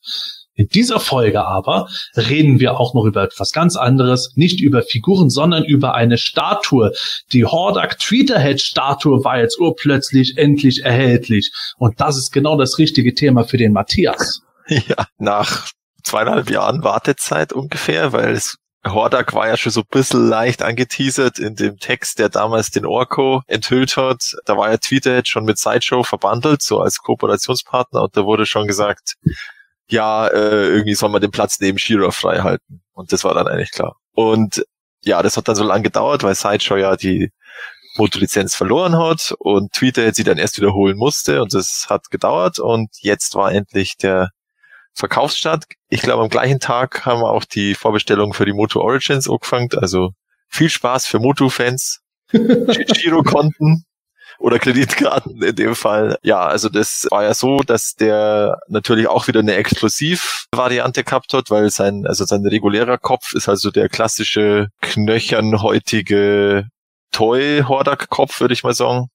In 0.57 0.67
dieser 0.69 0.99
Folge 0.99 1.45
aber 1.45 1.87
reden 2.15 2.59
wir 2.59 2.79
auch 2.79 2.95
noch 2.95 3.05
über 3.05 3.23
etwas 3.23 3.51
ganz 3.51 3.75
anderes, 3.75 4.31
nicht 4.35 4.59
über 4.59 4.81
Figuren, 4.81 5.29
sondern 5.29 5.63
über 5.63 5.93
eine 5.93 6.17
Statue. 6.17 6.91
Die 7.31 7.45
Hordak 7.45 7.99
Tweeterhead 7.99 8.59
Statue 8.59 9.23
war 9.23 9.39
jetzt 9.39 9.59
urplötzlich 9.59 10.37
endlich 10.37 10.83
erhältlich. 10.83 11.51
Und 11.77 12.01
das 12.01 12.17
ist 12.17 12.31
genau 12.31 12.57
das 12.57 12.79
richtige 12.79 13.13
Thema 13.13 13.43
für 13.43 13.57
den 13.57 13.71
Matthias. 13.71 14.41
Ja, 14.69 15.07
nach 15.17 15.69
zweieinhalb 16.03 16.49
Jahren 16.49 16.83
Wartezeit 16.83 17.53
ungefähr, 17.53 18.11
weil 18.11 18.33
es 18.33 18.57
Hordak 18.85 19.33
war 19.33 19.47
ja 19.47 19.55
schon 19.55 19.71
so 19.71 19.79
ein 19.79 19.87
bisschen 19.89 20.27
leicht 20.27 20.61
angeteasert 20.61 21.39
in 21.39 21.55
dem 21.55 21.77
Text, 21.77 22.19
der 22.19 22.27
damals 22.27 22.69
den 22.71 22.85
Orko 22.85 23.43
enthüllt 23.47 23.95
hat. 23.95 24.35
Da 24.45 24.57
war 24.57 24.69
ja 24.69 24.77
Tweeterhead 24.77 25.27
schon 25.27 25.45
mit 25.45 25.57
Sideshow 25.57 26.03
verbandelt, 26.03 26.61
so 26.61 26.81
als 26.81 26.97
Kooperationspartner 26.97 28.03
und 28.03 28.17
da 28.17 28.25
wurde 28.25 28.45
schon 28.45 28.67
gesagt, 28.67 29.15
ja, 29.89 30.27
äh, 30.27 30.67
irgendwie 30.67 30.95
soll 30.95 31.09
man 31.09 31.21
den 31.21 31.31
Platz 31.31 31.59
neben 31.59 31.77
Shira 31.77 32.11
frei 32.11 32.39
halten. 32.39 32.81
Und 32.93 33.11
das 33.13 33.23
war 33.23 33.33
dann 33.33 33.47
eigentlich 33.47 33.71
klar. 33.71 33.95
Und 34.13 34.65
ja, 35.03 35.21
das 35.21 35.37
hat 35.37 35.47
dann 35.47 35.55
so 35.55 35.63
lange 35.63 35.83
gedauert, 35.83 36.23
weil 36.23 36.35
Sideshow 36.35 36.75
ja 36.75 36.95
die 36.95 37.31
Motorlizenz 37.97 38.55
verloren 38.55 38.97
hat 38.97 39.33
und 39.39 39.73
Twitter 39.73 40.13
sie 40.13 40.23
dann 40.23 40.37
erst 40.37 40.57
wiederholen 40.57 40.97
musste 40.97 41.41
und 41.41 41.53
das 41.53 41.87
hat 41.89 42.11
gedauert 42.11 42.59
und 42.59 42.89
jetzt 43.01 43.35
war 43.35 43.51
endlich 43.51 43.97
der 43.97 44.29
Verkaufsstart. 44.93 45.65
Ich 45.89 46.01
glaube, 46.01 46.23
am 46.23 46.29
gleichen 46.29 46.59
Tag 46.59 47.05
haben 47.05 47.21
wir 47.21 47.31
auch 47.31 47.45
die 47.45 47.75
Vorbestellung 47.75 48.33
für 48.33 48.45
die 48.45 48.53
Moto 48.53 48.81
Origins 48.81 49.29
angefangen. 49.29 49.69
Also 49.77 50.11
viel 50.47 50.69
Spaß 50.69 51.05
für 51.05 51.19
Moto-Fans. 51.19 52.01
Giro-Konten 52.31 53.85
oder 54.39 54.59
Kreditkarten 54.59 55.41
in 55.41 55.55
dem 55.55 55.75
Fall. 55.75 56.17
Ja, 56.23 56.45
also 56.45 56.69
das 56.69 57.07
war 57.09 57.23
ja 57.23 57.33
so, 57.33 57.59
dass 57.59 57.95
der 57.95 58.59
natürlich 58.67 59.07
auch 59.07 59.27
wieder 59.27 59.39
eine 59.39 59.55
Exklusivvariante 59.55 61.03
gehabt 61.03 61.33
hat, 61.33 61.49
weil 61.49 61.69
sein, 61.69 62.05
also 62.05 62.25
sein 62.25 62.45
regulärer 62.45 62.97
Kopf 62.97 63.33
ist 63.33 63.49
also 63.49 63.71
der 63.71 63.89
klassische 63.89 64.67
knöchernhäutige 64.81 66.67
Toy-Hordak-Kopf, 67.11 68.39
würde 68.39 68.53
ich 68.53 68.63
mal 68.63 68.73
sagen. 68.73 69.09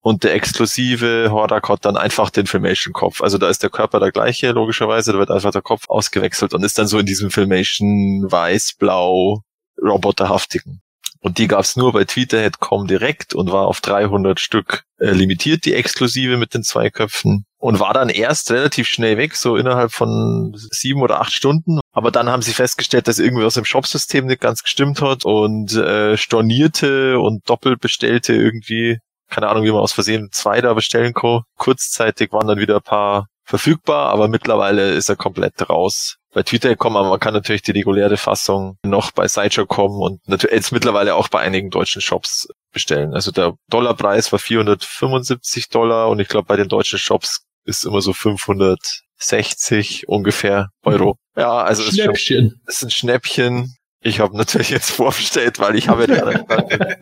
Und 0.00 0.22
der 0.22 0.34
exklusive 0.34 1.30
Hordak 1.32 1.68
hat 1.68 1.84
dann 1.84 1.96
einfach 1.96 2.30
den 2.30 2.46
Filmation-Kopf. 2.46 3.22
Also 3.22 3.38
da 3.38 3.48
ist 3.48 3.64
der 3.64 3.70
Körper 3.70 3.98
der 3.98 4.12
gleiche, 4.12 4.52
logischerweise. 4.52 5.12
Da 5.12 5.18
wird 5.18 5.32
einfach 5.32 5.50
der 5.50 5.62
Kopf 5.62 5.88
ausgewechselt 5.88 6.54
und 6.54 6.62
ist 6.62 6.78
dann 6.78 6.86
so 6.86 7.00
in 7.00 7.06
diesem 7.06 7.32
Filmation 7.32 8.24
weiß-blau 8.30 9.42
roboterhaftigen. 9.82 10.80
Und 11.20 11.38
die 11.38 11.48
gab's 11.48 11.76
nur 11.76 11.92
bei 11.92 12.04
Tweeterhead.com 12.04 12.86
direkt 12.86 13.34
und 13.34 13.50
war 13.50 13.66
auf 13.66 13.80
300 13.80 14.40
Stück 14.40 14.84
äh, 14.98 15.10
limitiert, 15.10 15.64
die 15.64 15.74
exklusive 15.74 16.36
mit 16.36 16.54
den 16.54 16.62
zwei 16.62 16.90
Köpfen. 16.90 17.44
Und 17.58 17.80
war 17.80 17.94
dann 17.94 18.08
erst 18.08 18.50
relativ 18.50 18.86
schnell 18.86 19.16
weg, 19.16 19.34
so 19.34 19.56
innerhalb 19.56 19.92
von 19.92 20.52
sieben 20.54 21.02
oder 21.02 21.20
acht 21.20 21.32
Stunden. 21.32 21.80
Aber 21.92 22.10
dann 22.10 22.28
haben 22.28 22.42
sie 22.42 22.52
festgestellt, 22.52 23.08
dass 23.08 23.18
irgendwie 23.18 23.44
aus 23.44 23.54
dem 23.54 23.64
Shopsystem 23.64 24.26
nicht 24.26 24.40
ganz 24.40 24.62
gestimmt 24.62 25.00
hat 25.00 25.24
und 25.24 25.74
äh, 25.74 26.16
stornierte 26.16 27.18
und 27.18 27.48
doppelt 27.48 27.80
bestellte 27.80 28.34
irgendwie, 28.34 28.98
keine 29.28 29.48
Ahnung, 29.48 29.64
wie 29.64 29.72
man 29.72 29.80
aus 29.80 29.94
Versehen 29.94 30.28
zwei 30.32 30.60
da 30.60 30.74
bestellen 30.74 31.14
kann. 31.14 31.42
Kurzzeitig 31.56 32.32
waren 32.32 32.46
dann 32.46 32.58
wieder 32.58 32.76
ein 32.76 32.82
paar 32.82 33.26
verfügbar, 33.44 34.10
aber 34.10 34.28
mittlerweile 34.28 34.92
ist 34.92 35.08
er 35.08 35.16
komplett 35.16 35.68
raus. 35.70 36.16
Bei 36.36 36.42
Twitter 36.42 36.76
kommen, 36.76 36.98
aber 36.98 37.08
man 37.08 37.18
kann 37.18 37.32
natürlich 37.32 37.62
die 37.62 37.70
reguläre 37.70 38.18
Fassung 38.18 38.76
noch 38.82 39.10
bei 39.10 39.26
Sideshow 39.26 39.64
kommen 39.64 40.02
und 40.02 40.28
natürlich 40.28 40.54
jetzt 40.54 40.70
mittlerweile 40.70 41.14
auch 41.14 41.28
bei 41.28 41.40
einigen 41.40 41.70
deutschen 41.70 42.02
Shops 42.02 42.46
bestellen. 42.74 43.14
Also 43.14 43.30
der 43.30 43.54
Dollarpreis 43.70 44.30
war 44.32 44.38
475 44.38 45.70
Dollar 45.70 46.10
und 46.10 46.20
ich 46.20 46.28
glaube 46.28 46.44
bei 46.44 46.56
den 46.56 46.68
deutschen 46.68 46.98
Shops 46.98 47.46
ist 47.64 47.86
immer 47.86 48.02
so 48.02 48.12
560 48.12 50.08
ungefähr 50.08 50.68
Euro. 50.84 51.16
Ja, 51.36 51.62
also 51.62 51.82
ist 51.82 51.94
Schnäppchen. 51.94 52.50
Schon, 52.50 52.60
ist 52.66 52.82
ein 52.82 52.90
Schnäppchen. 52.90 53.74
Ich 54.02 54.20
habe 54.20 54.36
natürlich 54.36 54.68
jetzt 54.68 54.90
vorbestellt, 54.90 55.58
weil 55.58 55.74
ich 55.74 55.88
habe 55.88 56.04
ja 56.04 56.34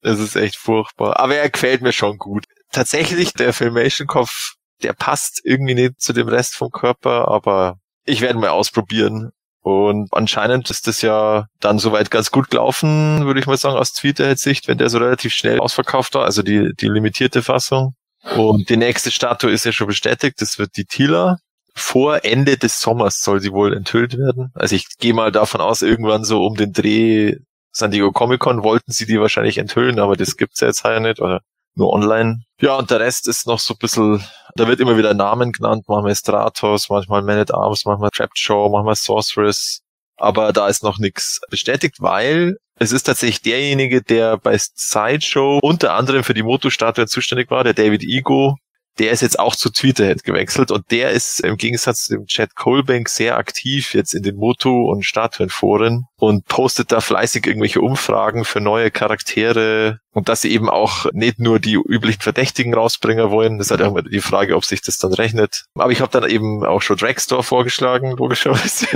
Das 0.00 0.18
ist 0.18 0.34
echt 0.34 0.56
furchtbar. 0.56 1.20
Aber 1.20 1.36
er 1.36 1.48
gefällt 1.48 1.80
mir 1.80 1.92
schon 1.92 2.18
gut. 2.18 2.44
Tatsächlich, 2.72 3.34
der 3.34 3.52
Filmation-Kopf, 3.52 4.54
der 4.82 4.92
passt 4.92 5.40
irgendwie 5.44 5.74
nicht 5.74 6.00
zu 6.00 6.12
dem 6.12 6.28
Rest 6.28 6.54
vom 6.54 6.70
Körper, 6.70 7.28
aber 7.28 7.78
ich 8.04 8.20
werde 8.20 8.38
mal 8.38 8.50
ausprobieren. 8.50 9.30
Und 9.60 10.08
anscheinend 10.12 10.70
ist 10.70 10.88
das 10.88 11.02
ja 11.02 11.46
dann 11.60 11.78
soweit 11.78 12.10
ganz 12.10 12.32
gut 12.32 12.50
gelaufen, 12.50 13.24
würde 13.24 13.38
ich 13.38 13.46
mal 13.46 13.56
sagen, 13.56 13.76
aus 13.76 13.92
Twitter-Sicht, 13.92 14.66
wenn 14.66 14.78
der 14.78 14.90
so 14.90 14.98
relativ 14.98 15.32
schnell 15.32 15.60
ausverkauft 15.60 16.14
war, 16.14 16.24
also 16.24 16.42
die, 16.42 16.72
die 16.80 16.88
limitierte 16.88 17.42
Fassung. 17.42 17.94
Und 18.36 18.68
die 18.68 18.76
nächste 18.76 19.10
Statue 19.12 19.52
ist 19.52 19.64
ja 19.64 19.72
schon 19.72 19.86
bestätigt, 19.86 20.40
das 20.40 20.58
wird 20.58 20.76
die 20.76 20.84
Tila. 20.84 21.38
Vor 21.74 22.24
Ende 22.24 22.56
des 22.56 22.80
Sommers 22.80 23.22
soll 23.22 23.40
sie 23.40 23.52
wohl 23.52 23.72
enthüllt 23.74 24.18
werden. 24.18 24.50
Also 24.54 24.74
ich 24.74 24.86
gehe 24.98 25.14
mal 25.14 25.32
davon 25.32 25.60
aus, 25.60 25.82
irgendwann 25.82 26.24
so 26.24 26.44
um 26.44 26.56
den 26.56 26.72
Dreh 26.72 27.36
San 27.72 27.90
Diego 27.90 28.12
Comic 28.12 28.40
Con 28.40 28.62
wollten 28.62 28.92
sie 28.92 29.06
die 29.06 29.18
wahrscheinlich 29.18 29.58
enthüllen, 29.58 29.98
aber 29.98 30.14
das 30.14 30.36
gibt's 30.36 30.60
ja 30.60 30.68
jetzt 30.68 30.84
ja 30.84 31.00
nicht 31.00 31.20
oder 31.20 31.40
nur 31.74 31.92
online. 31.92 32.42
Ja, 32.60 32.76
und 32.76 32.90
der 32.90 33.00
Rest 33.00 33.28
ist 33.28 33.46
noch 33.46 33.58
so 33.58 33.74
ein 33.74 33.78
bisschen, 33.78 34.24
da 34.54 34.68
wird 34.68 34.80
immer 34.80 34.96
wieder 34.96 35.14
Namen 35.14 35.52
genannt, 35.52 35.84
manchmal 35.88 36.14
Stratos, 36.14 36.88
manchmal 36.88 37.22
Man 37.22 37.38
at 37.38 37.52
Arms, 37.52 37.84
manchmal 37.84 38.10
Show, 38.34 38.68
manchmal 38.68 38.94
Sorceress. 38.94 39.80
Aber 40.16 40.52
da 40.52 40.68
ist 40.68 40.82
noch 40.82 40.98
nichts 40.98 41.40
bestätigt, 41.50 41.96
weil 42.00 42.56
es 42.78 42.92
ist 42.92 43.04
tatsächlich 43.04 43.42
derjenige, 43.42 44.02
der 44.02 44.36
bei 44.36 44.56
Sideshow 44.58 45.58
unter 45.62 45.94
anderem 45.94 46.24
für 46.24 46.34
die 46.34 46.42
Moto-Statue 46.42 47.06
zuständig 47.06 47.50
war, 47.50 47.64
der 47.64 47.74
David 47.74 48.02
Ego, 48.02 48.56
der 48.98 49.10
ist 49.10 49.22
jetzt 49.22 49.38
auch 49.38 49.56
zu 49.56 49.70
Tweeterhead 49.70 50.22
gewechselt 50.22 50.70
und 50.70 50.90
der 50.90 51.10
ist 51.10 51.40
im 51.40 51.56
Gegensatz 51.56 52.04
zu 52.04 52.14
dem 52.14 52.26
Chad 52.26 52.54
Colbank 52.54 53.08
sehr 53.08 53.36
aktiv 53.36 53.94
jetzt 53.94 54.14
in 54.14 54.22
den 54.22 54.36
Moto- 54.36 54.90
und 54.90 55.04
Statuenforen 55.04 56.06
und 56.16 56.46
postet 56.46 56.92
da 56.92 57.00
fleißig 57.00 57.46
irgendwelche 57.46 57.80
Umfragen 57.80 58.44
für 58.44 58.60
neue 58.60 58.90
Charaktere 58.90 60.00
und 60.12 60.28
dass 60.28 60.42
sie 60.42 60.52
eben 60.52 60.68
auch 60.68 61.06
nicht 61.12 61.38
nur 61.38 61.58
die 61.58 61.74
üblichen 61.74 62.20
Verdächtigen 62.20 62.74
rausbringen 62.74 63.30
wollen. 63.30 63.58
Das 63.58 63.68
ist 63.68 63.70
halt 63.70 63.80
immer 63.80 64.02
die 64.02 64.20
Frage, 64.20 64.56
ob 64.56 64.64
sich 64.64 64.82
das 64.82 64.98
dann 64.98 65.14
rechnet. 65.14 65.64
Aber 65.74 65.90
ich 65.90 66.00
habe 66.00 66.12
dann 66.12 66.30
eben 66.30 66.64
auch 66.64 66.82
schon 66.82 66.98
Dragstore 66.98 67.42
vorgeschlagen, 67.42 68.14
logischerweise. 68.16 68.86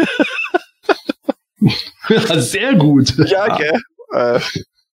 Sehr 2.41 2.75
gut. 2.75 3.15
Ja, 3.17 3.57
gell? 3.57 3.81
Äh, 4.13 4.41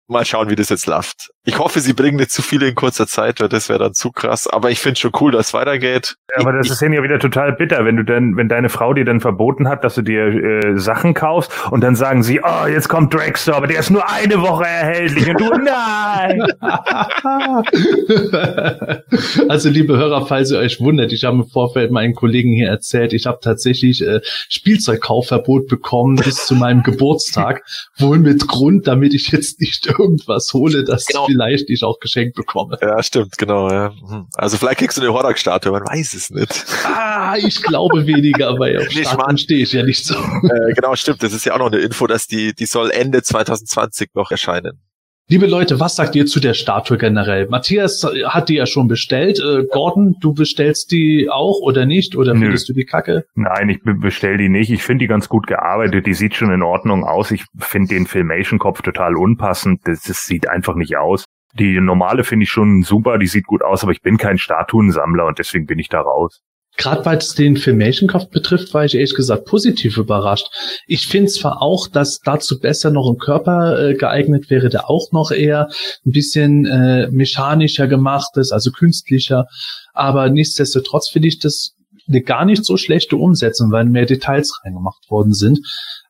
mal 0.06 0.24
schauen, 0.24 0.48
wie 0.48 0.56
das 0.56 0.68
jetzt 0.68 0.86
läuft. 0.86 1.30
Ich 1.44 1.58
hoffe, 1.58 1.80
sie 1.80 1.92
bringen 1.92 2.18
nicht 2.18 2.30
zu 2.30 2.40
viele 2.40 2.68
in 2.68 2.76
kurzer 2.76 3.08
Zeit, 3.08 3.40
weil 3.40 3.48
das 3.48 3.68
wäre 3.68 3.80
dann 3.80 3.94
zu 3.94 4.12
krass. 4.12 4.46
Aber 4.46 4.70
ich 4.70 4.78
finde 4.78 5.00
schon 5.00 5.10
cool, 5.20 5.32
dass 5.32 5.48
es 5.48 5.54
weitergeht. 5.54 6.14
Ja, 6.30 6.36
aber 6.40 6.52
das 6.52 6.70
ist 6.70 6.80
ja 6.80 7.02
wieder 7.02 7.18
total 7.18 7.52
bitter, 7.52 7.84
wenn 7.84 7.96
du 7.96 8.04
dann, 8.04 8.36
wenn 8.36 8.48
deine 8.48 8.68
Frau 8.68 8.94
dir 8.94 9.04
dann 9.04 9.20
verboten 9.20 9.68
hat, 9.68 9.82
dass 9.82 9.96
du 9.96 10.02
dir 10.02 10.26
äh, 10.26 10.78
Sachen 10.78 11.14
kaufst 11.14 11.50
und 11.72 11.80
dann 11.80 11.96
sagen 11.96 12.22
sie, 12.22 12.40
oh, 12.44 12.68
jetzt 12.68 12.88
kommt 12.88 13.12
Dragstore, 13.12 13.56
aber 13.56 13.66
der 13.66 13.80
ist 13.80 13.90
nur 13.90 14.08
eine 14.08 14.40
Woche 14.40 14.66
erhältlich 14.66 15.30
und 15.30 15.40
du, 15.40 15.50
nein. 15.64 16.46
also 19.48 19.68
liebe 19.68 19.96
Hörer, 19.96 20.26
falls 20.26 20.52
ihr 20.52 20.58
euch 20.58 20.80
wundert, 20.80 21.12
ich 21.12 21.24
habe 21.24 21.38
im 21.38 21.48
Vorfeld 21.48 21.90
meinen 21.90 22.14
Kollegen 22.14 22.52
hier 22.52 22.68
erzählt, 22.68 23.12
ich 23.12 23.26
habe 23.26 23.38
tatsächlich 23.42 24.06
äh, 24.06 24.20
Spielzeugkaufverbot 24.48 25.66
bekommen 25.66 26.14
bis 26.14 26.46
zu 26.46 26.54
meinem 26.54 26.84
Geburtstag, 26.84 27.64
wohl 27.98 28.20
mit 28.20 28.46
Grund, 28.46 28.86
damit 28.86 29.12
ich 29.12 29.32
jetzt 29.32 29.60
nicht 29.60 29.86
irgendwas 29.86 30.52
hole, 30.52 30.84
das 30.84 31.06
genau 31.06 31.31
vielleicht 31.32 31.70
ich 31.70 31.82
auch 31.82 31.98
geschenkt 31.98 32.36
bekomme. 32.36 32.78
Ja, 32.80 33.02
stimmt, 33.02 33.38
genau. 33.38 33.70
Ja. 33.70 33.92
Hm. 34.08 34.28
Also 34.34 34.56
vielleicht 34.56 34.78
kriegst 34.78 34.96
du 34.96 35.02
eine 35.02 35.12
Horak-Statue, 35.12 35.72
man 35.72 35.82
weiß 35.82 36.14
es 36.14 36.30
nicht. 36.30 36.64
Ah, 36.84 37.34
ich 37.36 37.62
glaube 37.62 38.06
weniger, 38.06 38.58
weil 38.58 38.78
auf 38.78 38.88
nee, 38.94 39.04
Statuen 39.04 39.38
stehe 39.38 39.62
ich 39.62 39.72
ja 39.72 39.82
nicht 39.82 40.04
so. 40.04 40.14
Äh, 40.14 40.74
genau, 40.74 40.94
stimmt. 40.96 41.22
Das 41.22 41.32
ist 41.32 41.44
ja 41.44 41.54
auch 41.54 41.58
noch 41.58 41.72
eine 41.72 41.78
Info, 41.78 42.06
dass 42.06 42.26
die, 42.26 42.54
die 42.54 42.66
soll 42.66 42.90
Ende 42.90 43.22
2020 43.22 44.10
noch 44.14 44.30
erscheinen. 44.30 44.80
Liebe 45.28 45.46
Leute, 45.46 45.80
was 45.80 45.96
sagt 45.96 46.14
ihr 46.14 46.26
zu 46.26 46.40
der 46.40 46.52
Statue 46.52 46.98
generell? 46.98 47.48
Matthias 47.48 48.06
hat 48.26 48.48
die 48.48 48.56
ja 48.56 48.66
schon 48.66 48.88
bestellt. 48.88 49.38
Äh, 49.40 49.64
Gordon, 49.70 50.16
du 50.20 50.34
bestellst 50.34 50.92
die 50.92 51.28
auch 51.30 51.60
oder 51.62 51.86
nicht? 51.86 52.16
Oder 52.16 52.34
findest 52.34 52.68
du 52.68 52.74
die 52.74 52.84
kacke? 52.84 53.24
Nein, 53.34 53.70
ich 53.70 53.80
bestell 53.82 54.36
die 54.36 54.48
nicht. 54.48 54.70
Ich 54.70 54.82
finde 54.82 55.04
die 55.04 55.08
ganz 55.08 55.28
gut 55.28 55.46
gearbeitet. 55.46 56.06
Die 56.06 56.14
sieht 56.14 56.34
schon 56.34 56.52
in 56.52 56.62
Ordnung 56.62 57.04
aus. 57.04 57.30
Ich 57.30 57.44
finde 57.58 57.94
den 57.94 58.06
Filmation-Kopf 58.06 58.82
total 58.82 59.16
unpassend. 59.16 59.80
Das, 59.84 60.02
das 60.02 60.26
sieht 60.26 60.48
einfach 60.48 60.74
nicht 60.74 60.96
aus. 60.96 61.24
Die 61.54 61.80
normale 61.80 62.24
finde 62.24 62.44
ich 62.44 62.50
schon 62.50 62.82
super, 62.82 63.18
die 63.18 63.26
sieht 63.26 63.46
gut 63.46 63.62
aus, 63.62 63.82
aber 63.82 63.92
ich 63.92 64.00
bin 64.00 64.16
kein 64.16 64.38
Statuensammler 64.38 65.26
und 65.26 65.38
deswegen 65.38 65.66
bin 65.66 65.78
ich 65.78 65.88
da 65.88 66.00
raus. 66.00 66.40
Gerade 66.78 67.04
was 67.04 67.34
den 67.34 67.56
Filmation-Kopf 67.56 68.30
betrifft, 68.30 68.72
war 68.72 68.84
ich 68.84 68.94
ehrlich 68.94 69.14
gesagt 69.14 69.44
positiv 69.44 69.98
überrascht. 69.98 70.46
Ich 70.86 71.06
finde 71.06 71.30
zwar 71.30 71.60
auch, 71.60 71.86
dass 71.86 72.20
dazu 72.20 72.58
besser 72.58 72.90
noch 72.90 73.10
ein 73.10 73.18
Körper 73.18 73.90
äh, 73.90 73.94
geeignet 73.94 74.48
wäre, 74.48 74.70
der 74.70 74.88
auch 74.88 75.12
noch 75.12 75.30
eher 75.30 75.68
ein 76.06 76.12
bisschen 76.12 76.64
äh, 76.64 77.08
mechanischer 77.10 77.86
gemacht 77.86 78.36
ist, 78.36 78.52
also 78.52 78.70
künstlicher. 78.70 79.46
Aber 79.92 80.30
nichtsdestotrotz 80.30 81.10
finde 81.10 81.28
ich 81.28 81.38
das 81.38 81.74
eine 82.08 82.22
gar 82.22 82.44
nicht 82.44 82.64
so 82.64 82.76
schlechte 82.76 83.16
Umsetzung, 83.16 83.70
weil 83.70 83.84
mehr 83.84 84.06
Details 84.06 84.60
reingemacht 84.64 85.10
worden 85.10 85.34
sind. 85.34 85.60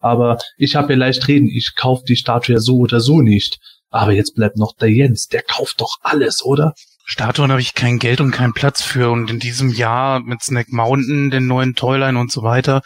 Aber 0.00 0.38
ich 0.56 0.76
habe 0.76 0.92
ja 0.92 0.98
leicht 0.98 1.26
reden, 1.28 1.48
ich 1.48 1.74
kaufe 1.76 2.04
die 2.06 2.16
Statue 2.16 2.54
ja 2.54 2.60
so 2.60 2.78
oder 2.78 3.00
so 3.00 3.20
nicht. 3.20 3.58
Aber 3.90 4.12
jetzt 4.12 4.34
bleibt 4.34 4.56
noch 4.56 4.74
der 4.76 4.90
Jens, 4.90 5.26
der 5.26 5.42
kauft 5.42 5.80
doch 5.80 5.98
alles, 6.02 6.42
oder? 6.44 6.72
Statuen 7.05 7.50
habe 7.50 7.61
ich 7.61 7.74
kein 7.74 7.98
Geld 7.98 8.20
und 8.20 8.30
keinen 8.30 8.53
Platz 8.53 8.82
für 8.82 9.11
und 9.11 9.30
in 9.30 9.38
diesem 9.38 9.70
Jahr 9.70 10.20
mit 10.20 10.42
Snack 10.42 10.70
Mountain, 10.70 11.30
den 11.30 11.46
neuen 11.46 11.74
Toyline 11.74 12.18
und 12.18 12.30
so 12.30 12.42
weiter. 12.42 12.82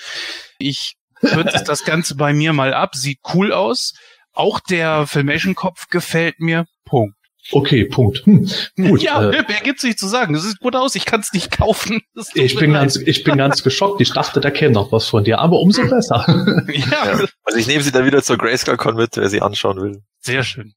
Ich 0.59 0.95
kürze 1.21 1.63
das 1.67 1.85
Ganze 1.85 2.17
bei 2.17 2.33
mir 2.33 2.53
mal 2.53 2.75
ab, 2.75 2.95
sieht 2.95 3.19
cool 3.35 3.53
aus. 3.53 3.95
Auch 4.33 4.61
der 4.61 5.07
Filmation-Kopf 5.07 5.89
gefällt 5.89 6.41
mir. 6.41 6.67
Punkt. 6.85 7.17
Okay, 7.53 7.85
Punkt. 7.85 8.27
Hm, 8.27 8.51
gut, 8.77 9.03
ja, 9.03 9.31
äh, 9.31 9.45
wer 9.47 9.61
gibt's 9.61 9.85
nicht 9.85 9.99
zu 9.99 10.09
sagen? 10.09 10.35
Das 10.35 10.43
sieht 10.43 10.59
gut 10.59 10.75
aus, 10.75 10.95
ich 10.95 11.05
kann 11.05 11.21
es 11.21 11.33
nicht 11.33 11.51
kaufen. 11.51 12.01
Ich 12.35 12.57
bin, 12.57 12.73
ganz, 12.73 12.97
ich 12.97 13.25
bin 13.25 13.37
ganz 13.37 13.63
geschockt. 13.63 14.01
Ich 14.01 14.13
dachte, 14.13 14.41
da 14.41 14.51
käme 14.51 14.75
noch 14.75 14.91
was 14.91 15.09
von 15.09 15.25
dir, 15.25 15.39
aber 15.39 15.61
umso 15.61 15.83
besser. 15.89 16.25
ja. 16.69 17.07
ja. 17.07 17.27
Also 17.45 17.59
ich 17.59 17.67
nehme 17.67 17.83
sie 17.83 17.93
dann 17.93 18.05
wieder 18.05 18.23
zur 18.23 18.37
Grayscale 18.37 18.77
Con 18.77 18.97
mit, 18.97 19.17
wer 19.17 19.29
sie 19.29 19.43
anschauen 19.43 19.81
will. 19.81 20.03
Sehr 20.21 20.43
schön. 20.43 20.75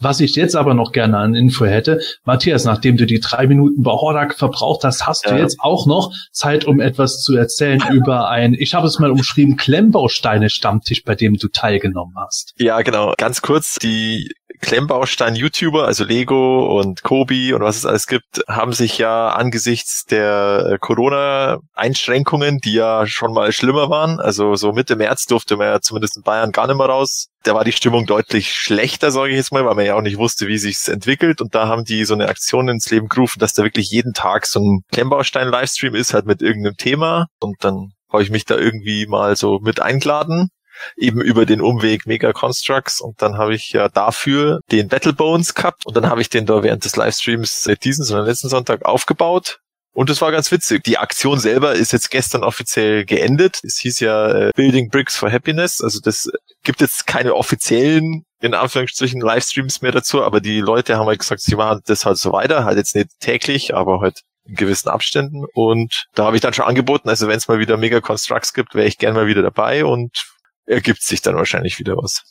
Was 0.00 0.20
ich 0.20 0.34
jetzt 0.34 0.56
aber 0.56 0.74
noch 0.74 0.92
gerne 0.92 1.18
an 1.18 1.34
Info 1.34 1.66
hätte, 1.66 2.00
Matthias, 2.24 2.64
nachdem 2.64 2.96
du 2.96 3.06
die 3.06 3.20
drei 3.20 3.46
Minuten 3.46 3.82
bei 3.82 3.92
Hordak 3.92 4.34
verbraucht 4.34 4.82
hast, 4.84 5.06
hast 5.06 5.26
ja. 5.26 5.32
du 5.32 5.38
jetzt 5.38 5.60
auch 5.60 5.86
noch 5.86 6.12
Zeit, 6.32 6.64
um 6.64 6.80
etwas 6.80 7.22
zu 7.22 7.36
erzählen 7.36 7.82
über 7.92 8.28
ein, 8.28 8.54
ich 8.54 8.74
habe 8.74 8.86
es 8.86 8.98
mal 8.98 9.10
umschrieben, 9.10 9.56
Klemmbausteine-Stammtisch, 9.56 11.04
bei 11.04 11.14
dem 11.14 11.36
du 11.36 11.48
teilgenommen 11.48 12.14
hast. 12.16 12.54
Ja, 12.56 12.80
genau. 12.82 13.12
Ganz 13.18 13.42
kurz, 13.42 13.76
die 13.76 14.32
Klemmbaustein-YouTuber, 14.60 15.86
also 15.86 16.04
Lego 16.04 16.78
und 16.78 17.02
Kobi 17.02 17.52
und 17.52 17.62
was 17.62 17.76
es 17.76 17.86
alles 17.86 18.06
gibt, 18.06 18.42
haben 18.48 18.72
sich 18.72 18.98
ja 18.98 19.30
angesichts 19.30 20.04
der 20.04 20.78
Corona-Einschränkungen, 20.80 22.58
die 22.58 22.74
ja 22.74 23.06
schon 23.06 23.32
mal 23.32 23.52
schlimmer 23.52 23.90
waren, 23.90 24.20
also 24.20 24.54
so 24.54 24.72
Mitte 24.72 24.96
März 24.96 25.26
durfte 25.26 25.56
man 25.56 25.66
ja 25.66 25.80
zumindest 25.80 26.16
in 26.16 26.22
Bayern 26.22 26.52
gar 26.52 26.66
nicht 26.66 26.76
mehr 26.76 26.86
raus. 26.86 27.28
Da 27.42 27.54
war 27.54 27.64
die 27.64 27.72
Stimmung 27.72 28.04
deutlich 28.06 28.52
schlechter, 28.52 29.10
sage 29.10 29.30
ich 29.30 29.36
jetzt 29.36 29.52
mal, 29.52 29.64
weil 29.64 29.74
man 29.74 29.86
ja 29.86 29.94
auch 29.94 30.02
nicht 30.02 30.18
wusste, 30.18 30.46
wie 30.46 30.58
sich's 30.58 30.88
entwickelt. 30.88 31.40
Und 31.40 31.54
da 31.54 31.68
haben 31.68 31.84
die 31.84 32.04
so 32.04 32.12
eine 32.12 32.28
Aktion 32.28 32.68
ins 32.68 32.90
Leben 32.90 33.08
gerufen, 33.08 33.38
dass 33.38 33.54
da 33.54 33.62
wirklich 33.62 33.90
jeden 33.90 34.12
Tag 34.12 34.44
so 34.44 34.60
ein 34.60 34.82
Klemmbaustein-Livestream 34.92 35.94
ist, 35.94 36.12
halt 36.12 36.26
mit 36.26 36.42
irgendeinem 36.42 36.76
Thema. 36.76 37.28
Und 37.40 37.56
dann 37.60 37.92
habe 38.12 38.22
ich 38.22 38.30
mich 38.30 38.44
da 38.44 38.56
irgendwie 38.56 39.06
mal 39.06 39.36
so 39.36 39.58
mit 39.60 39.80
eingeladen 39.80 40.50
eben 40.96 41.20
über 41.20 41.46
den 41.46 41.60
Umweg 41.60 42.06
Mega 42.06 42.32
Constructs 42.32 43.00
und 43.00 43.20
dann 43.22 43.36
habe 43.36 43.54
ich 43.54 43.72
ja 43.72 43.88
dafür 43.88 44.60
den 44.70 44.88
Battle 44.88 45.12
Bones 45.12 45.54
gehabt 45.54 45.86
und 45.86 45.96
dann 45.96 46.08
habe 46.08 46.20
ich 46.20 46.28
den 46.28 46.46
da 46.46 46.62
während 46.62 46.84
des 46.84 46.96
Livestreams 46.96 47.68
diesen, 47.82 48.04
sondern 48.04 48.26
letzten 48.26 48.48
Sonntag 48.48 48.84
aufgebaut 48.84 49.60
und 49.92 50.08
es 50.08 50.20
war 50.20 50.30
ganz 50.30 50.52
witzig. 50.52 50.84
Die 50.84 50.98
Aktion 50.98 51.38
selber 51.38 51.72
ist 51.74 51.92
jetzt 51.92 52.10
gestern 52.10 52.44
offiziell 52.44 53.04
geendet. 53.04 53.60
Es 53.64 53.78
hieß 53.78 54.00
ja 54.00 54.30
äh, 54.30 54.50
Building 54.54 54.88
Bricks 54.88 55.16
for 55.16 55.30
Happiness. 55.30 55.80
Also 55.82 56.00
das 56.00 56.30
gibt 56.62 56.80
jetzt 56.80 57.06
keine 57.06 57.34
offiziellen, 57.34 58.24
in 58.40 58.54
Anführungsstrichen, 58.54 59.20
Livestreams 59.20 59.82
mehr 59.82 59.92
dazu, 59.92 60.22
aber 60.22 60.40
die 60.40 60.60
Leute 60.60 60.96
haben 60.96 61.06
halt 61.06 61.18
gesagt, 61.18 61.40
sie 61.40 61.56
machen 61.56 61.80
das 61.86 62.06
halt 62.06 62.18
so 62.18 62.32
weiter, 62.32 62.64
halt 62.64 62.78
jetzt 62.78 62.94
nicht 62.94 63.08
täglich, 63.18 63.74
aber 63.74 64.00
halt 64.00 64.20
in 64.46 64.54
gewissen 64.54 64.88
Abständen. 64.88 65.44
Und 65.54 66.06
da 66.14 66.24
habe 66.24 66.36
ich 66.36 66.42
dann 66.42 66.54
schon 66.54 66.66
angeboten, 66.66 67.08
also 67.08 67.26
wenn 67.26 67.36
es 67.36 67.48
mal 67.48 67.58
wieder 67.58 67.76
Mega 67.76 68.00
Constructs 68.00 68.54
gibt, 68.54 68.74
wäre 68.74 68.86
ich 68.86 68.98
gern 68.98 69.14
mal 69.14 69.26
wieder 69.26 69.42
dabei 69.42 69.84
und 69.84 70.24
ergibt 70.70 71.02
sich 71.02 71.20
dann 71.20 71.36
wahrscheinlich 71.36 71.78
wieder 71.78 71.96
was. 71.96 72.22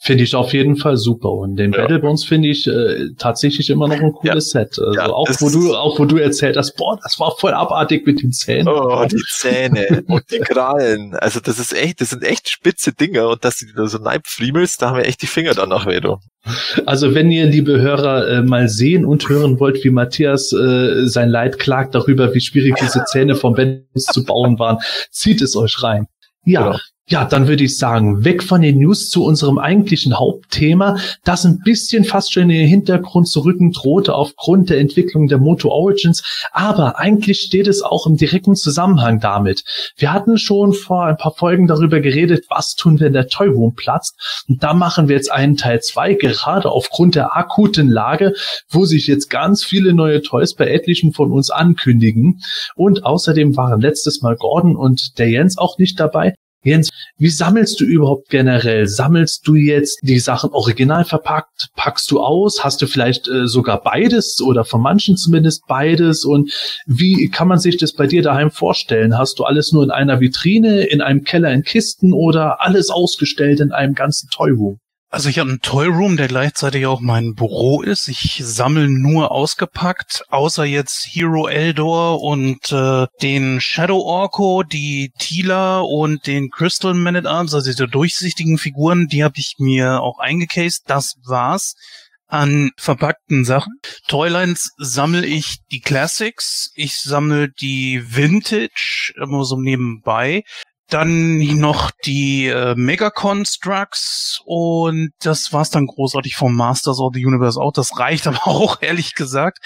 Finde 0.00 0.22
ich 0.22 0.36
auf 0.36 0.52
jeden 0.52 0.76
Fall 0.76 0.96
super. 0.96 1.32
Und 1.32 1.56
den 1.56 1.72
ja. 1.72 1.80
Battlebones 1.80 2.24
finde 2.24 2.48
ich 2.48 2.68
äh, 2.68 3.08
tatsächlich 3.18 3.68
immer 3.68 3.88
noch 3.88 3.98
ein 3.98 4.12
cooles 4.12 4.52
ja. 4.52 4.60
Set. 4.60 4.78
Also 4.78 4.92
ja, 4.92 5.08
auch 5.08 5.28
wo 5.40 5.50
du, 5.50 5.74
auch 5.74 5.98
wo 5.98 6.04
du 6.04 6.18
erzählt 6.18 6.56
hast, 6.56 6.76
boah, 6.76 6.96
das 7.02 7.18
war 7.18 7.34
voll 7.36 7.52
abartig 7.52 8.06
mit 8.06 8.22
den 8.22 8.30
Zähnen. 8.30 8.68
Oh, 8.68 9.04
die 9.10 9.20
Zähne 9.28 10.04
und 10.06 10.22
die 10.30 10.38
Krallen. 10.38 11.14
Also 11.14 11.40
das 11.40 11.58
ist 11.58 11.74
echt, 11.74 12.00
das 12.00 12.10
sind 12.10 12.22
echt 12.22 12.48
spitze 12.48 12.92
Dinger 12.92 13.28
und 13.28 13.44
dass 13.44 13.58
du 13.58 13.66
da 13.74 13.88
so 13.88 13.98
neibfriemelst, 13.98 14.80
da 14.80 14.90
haben 14.90 14.98
wir 14.98 15.04
echt 15.04 15.20
die 15.20 15.26
Finger 15.26 15.54
danach 15.54 15.84
du. 15.84 16.18
Also 16.86 17.16
wenn 17.16 17.32
ihr, 17.32 17.46
liebe 17.46 17.80
Hörer, 17.80 18.28
äh, 18.28 18.42
mal 18.42 18.68
sehen 18.68 19.04
und 19.04 19.28
hören 19.28 19.58
wollt, 19.58 19.82
wie 19.82 19.90
Matthias 19.90 20.52
äh, 20.52 21.08
sein 21.08 21.28
Leid 21.28 21.58
klagt 21.58 21.96
darüber, 21.96 22.32
wie 22.34 22.40
schwierig 22.40 22.76
diese 22.80 23.04
Zähne 23.04 23.34
vom 23.34 23.54
Battlebones 23.54 24.04
zu 24.04 24.24
bauen 24.24 24.60
waren, 24.60 24.78
zieht 25.10 25.42
es 25.42 25.56
euch 25.56 25.82
rein. 25.82 26.06
Ja, 26.44 26.62
genau. 26.62 26.78
Ja, 27.10 27.24
dann 27.24 27.48
würde 27.48 27.64
ich 27.64 27.78
sagen, 27.78 28.22
weg 28.22 28.42
von 28.42 28.60
den 28.60 28.80
News 28.80 29.08
zu 29.08 29.24
unserem 29.24 29.58
eigentlichen 29.58 30.18
Hauptthema, 30.18 30.98
das 31.24 31.46
ein 31.46 31.60
bisschen 31.64 32.04
fast 32.04 32.34
schon 32.34 32.42
in 32.42 32.48
den 32.50 32.68
Hintergrund 32.68 33.28
zu 33.28 33.40
rücken 33.40 33.72
drohte 33.72 34.14
aufgrund 34.14 34.68
der 34.68 34.78
Entwicklung 34.78 35.26
der 35.26 35.38
Moto 35.38 35.70
Origins. 35.70 36.22
Aber 36.52 36.98
eigentlich 36.98 37.40
steht 37.40 37.66
es 37.66 37.80
auch 37.80 38.06
im 38.06 38.18
direkten 38.18 38.56
Zusammenhang 38.56 39.20
damit. 39.20 39.64
Wir 39.96 40.12
hatten 40.12 40.36
schon 40.36 40.74
vor 40.74 41.06
ein 41.06 41.16
paar 41.16 41.32
Folgen 41.32 41.66
darüber 41.66 42.00
geredet, 42.00 42.44
was 42.50 42.74
tun, 42.74 43.00
wenn 43.00 43.14
der 43.14 43.28
Toy 43.28 43.48
Room 43.48 43.74
platzt. 43.74 44.44
Und 44.46 44.62
da 44.62 44.74
machen 44.74 45.08
wir 45.08 45.16
jetzt 45.16 45.32
einen 45.32 45.56
Teil 45.56 45.80
zwei, 45.80 46.12
gerade 46.12 46.70
aufgrund 46.70 47.14
der 47.14 47.34
akuten 47.34 47.88
Lage, 47.88 48.34
wo 48.68 48.84
sich 48.84 49.06
jetzt 49.06 49.30
ganz 49.30 49.64
viele 49.64 49.94
neue 49.94 50.20
Toys 50.20 50.52
bei 50.52 50.68
etlichen 50.68 51.14
von 51.14 51.32
uns 51.32 51.48
ankündigen. 51.48 52.42
Und 52.76 53.06
außerdem 53.06 53.56
waren 53.56 53.80
letztes 53.80 54.20
Mal 54.20 54.36
Gordon 54.36 54.76
und 54.76 55.18
der 55.18 55.30
Jens 55.30 55.56
auch 55.56 55.78
nicht 55.78 55.98
dabei. 55.98 56.34
Jens, 56.64 56.90
wie 57.18 57.30
sammelst 57.30 57.80
du 57.80 57.84
überhaupt 57.84 58.30
generell? 58.30 58.88
Sammelst 58.88 59.46
du 59.46 59.54
jetzt 59.54 60.00
die 60.02 60.18
Sachen 60.18 60.50
original 60.50 61.04
verpackt? 61.04 61.68
Packst 61.76 62.10
du 62.10 62.20
aus? 62.20 62.64
Hast 62.64 62.82
du 62.82 62.86
vielleicht 62.86 63.28
äh, 63.28 63.46
sogar 63.46 63.82
beides 63.82 64.40
oder 64.40 64.64
von 64.64 64.82
manchen 64.82 65.16
zumindest 65.16 65.66
beides? 65.68 66.24
Und 66.24 66.52
wie 66.86 67.28
kann 67.28 67.46
man 67.46 67.60
sich 67.60 67.76
das 67.76 67.92
bei 67.92 68.08
dir 68.08 68.22
daheim 68.22 68.50
vorstellen? 68.50 69.16
Hast 69.16 69.38
du 69.38 69.44
alles 69.44 69.72
nur 69.72 69.84
in 69.84 69.92
einer 69.92 70.20
Vitrine, 70.20 70.82
in 70.82 71.00
einem 71.00 71.22
Keller 71.22 71.52
in 71.52 71.62
Kisten 71.62 72.12
oder 72.12 72.60
alles 72.60 72.90
ausgestellt 72.90 73.60
in 73.60 73.70
einem 73.70 73.94
ganzen 73.94 74.28
Toy 74.30 74.50
Room? 74.50 74.80
Also 75.10 75.30
ich 75.30 75.38
habe 75.38 75.48
einen 75.48 75.60
Toy 75.60 75.86
Room, 75.86 76.18
der 76.18 76.28
gleichzeitig 76.28 76.84
auch 76.84 77.00
mein 77.00 77.34
Büro 77.34 77.80
ist. 77.80 78.08
Ich 78.08 78.42
sammle 78.44 78.90
nur 78.90 79.30
ausgepackt, 79.30 80.22
außer 80.28 80.66
jetzt 80.66 81.08
Hero 81.10 81.48
Eldor 81.48 82.20
und 82.20 82.70
äh, 82.72 83.06
den 83.22 83.62
Shadow 83.62 84.00
Orko, 84.00 84.64
die 84.64 85.10
Tila 85.18 85.80
und 85.80 86.26
den 86.26 86.50
Crystal 86.50 86.92
Man 86.92 87.16
at 87.16 87.24
Arms, 87.24 87.54
also 87.54 87.70
diese 87.70 87.88
durchsichtigen 87.88 88.58
Figuren, 88.58 89.06
die 89.06 89.24
habe 89.24 89.36
ich 89.38 89.54
mir 89.58 90.02
auch 90.02 90.18
eingecased. 90.18 90.82
Das 90.88 91.14
war's 91.24 91.74
an 92.26 92.70
verpackten 92.76 93.46
Sachen. 93.46 93.80
Toylines 94.06 94.72
sammle 94.76 95.24
ich 95.24 95.56
die 95.72 95.80
Classics, 95.80 96.70
ich 96.74 97.00
sammle 97.00 97.48
die 97.48 98.02
Vintage, 98.14 99.14
immer 99.16 99.44
so 99.44 99.58
nebenbei. 99.58 100.42
Dann 100.88 101.38
noch 101.58 101.90
die 102.04 102.46
äh, 102.46 102.74
Mega 102.74 103.10
Constructs 103.10 104.40
und 104.44 105.10
das 105.20 105.52
war's 105.52 105.68
dann 105.68 105.86
großartig 105.86 106.36
vom 106.36 106.56
Masters 106.56 106.98
of 106.98 107.12
the 107.14 107.24
Universe 107.24 107.60
auch. 107.60 107.72
Das 107.72 107.98
reicht 107.98 108.26
aber 108.26 108.40
auch, 108.46 108.80
ehrlich 108.80 109.14
gesagt. 109.14 109.58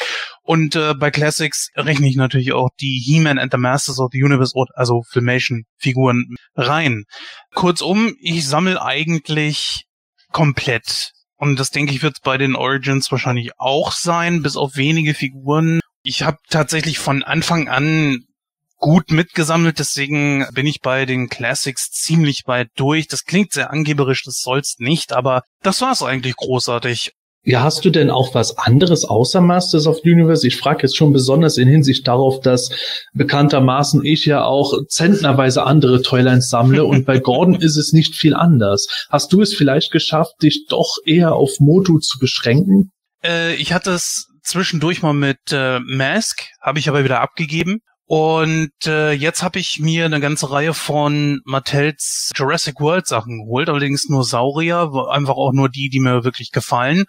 Und 0.43 0.75
äh, 0.75 0.95
bei 0.95 1.11
Classics 1.11 1.69
rechne 1.77 2.09
ich 2.09 2.17
natürlich 2.17 2.53
auch 2.53 2.71
die 2.81 3.01
He-Man 3.05 3.39
and 3.39 3.53
the 3.53 3.59
Masters 3.59 4.01
of 4.01 4.11
the 4.13 4.23
Universe, 4.23 4.53
also 4.75 5.03
Filmation-Figuren 5.11 6.35
rein. 6.57 7.05
Kurzum, 7.55 8.15
ich 8.21 8.47
sammle 8.47 8.83
eigentlich 8.83 9.85
komplett. 10.33 11.13
Und 11.37 11.59
das 11.59 11.71
denke 11.71 11.93
ich 11.93 12.03
wird 12.03 12.19
bei 12.23 12.39
den 12.39 12.57
Origins 12.57 13.11
wahrscheinlich 13.11 13.51
auch 13.59 13.93
sein, 13.93 14.43
bis 14.43 14.57
auf 14.57 14.77
wenige 14.77 15.15
Figuren. 15.15 15.81
Ich 16.03 16.23
habe 16.23 16.39
tatsächlich 16.49 16.99
von 16.99 17.23
Anfang 17.23 17.69
an 17.69 18.25
gut 18.83 19.13
mitgesammelt, 19.13 19.79
deswegen 19.79 20.45
bin 20.53 20.67
ich 20.67 20.81
bei 20.81 21.07
den 21.07 21.29
Classics 21.29 21.91
ziemlich 21.93 22.43
weit 22.47 22.69
durch. 22.75 23.07
Das 23.07 23.25
klingt 23.25 23.53
sehr 23.53 23.71
angeberisch, 23.71 24.25
das 24.25 24.43
soll's 24.43 24.75
nicht, 24.79 25.13
aber 25.13 25.45
das 25.63 25.81
war's 25.81 26.03
eigentlich 26.03 26.35
großartig. 26.35 27.13
Ja, 27.45 27.63
hast 27.63 27.85
du 27.85 27.91
denn 27.91 28.11
auch 28.11 28.35
was 28.35 28.59
anderes 28.59 29.05
außer 29.05 29.41
Masters 29.41 29.87
of 29.87 30.01
the 30.03 30.11
Universe? 30.11 30.47
Ich 30.47 30.57
frage 30.57 30.83
jetzt 30.83 30.97
schon 30.97 31.13
besonders 31.13 31.59
in 31.59 31.69
Hinsicht 31.69 32.07
darauf, 32.07 32.41
dass 32.41 32.71
bekanntermaßen 33.15 34.05
ich 34.05 34.27
ja 34.27 34.45
auch 34.45 34.75
zentnerweise 34.89 35.63
andere 35.63 36.03
Toylines 36.03 36.49
sammle 36.49 36.85
und 36.85 37.05
bei 37.05 37.19
Gordon 37.21 37.55
ist 37.55 37.77
es 37.77 37.93
nicht 37.93 38.17
viel 38.17 38.35
anders. 38.35 39.07
Hast 39.11 39.33
du 39.33 39.43
es 39.43 39.55
vielleicht 39.55 39.93
geschafft, 39.93 40.35
dich 40.43 40.67
doch 40.69 40.99
eher 41.05 41.35
auf 41.35 41.53
Motu 41.61 42.01
zu 42.01 42.19
beschränken? 42.19 42.91
Äh, 43.25 43.55
ich 43.55 43.73
hatte 43.73 43.93
es 43.93 44.27
zwischendurch 44.43 45.03
mal 45.03 45.15
mit 45.15 45.39
äh, 45.53 45.79
Mask, 45.81 46.43
habe 46.61 46.81
ich 46.81 46.89
aber 46.89 47.05
wieder 47.05 47.21
abgegeben. 47.21 47.79
Und 48.15 48.73
äh, 48.85 49.13
jetzt 49.13 49.43
habe 49.43 49.59
ich 49.59 49.81
mir 49.81 50.05
eine 50.05 50.21
ganze 50.21 50.51
Reihe 50.51 50.75
von 50.75 51.41
Mattels 51.47 52.31
Jurassic 52.37 52.79
World 52.79 53.07
Sachen 53.07 53.39
geholt, 53.39 53.71
allerdings 53.71 54.11
nur 54.11 54.23
Saurier, 54.23 54.91
einfach 55.09 55.37
auch 55.37 55.53
nur 55.55 55.71
die, 55.71 55.89
die 55.89 55.99
mir 55.99 56.23
wirklich 56.23 56.51
gefallen. 56.51 57.05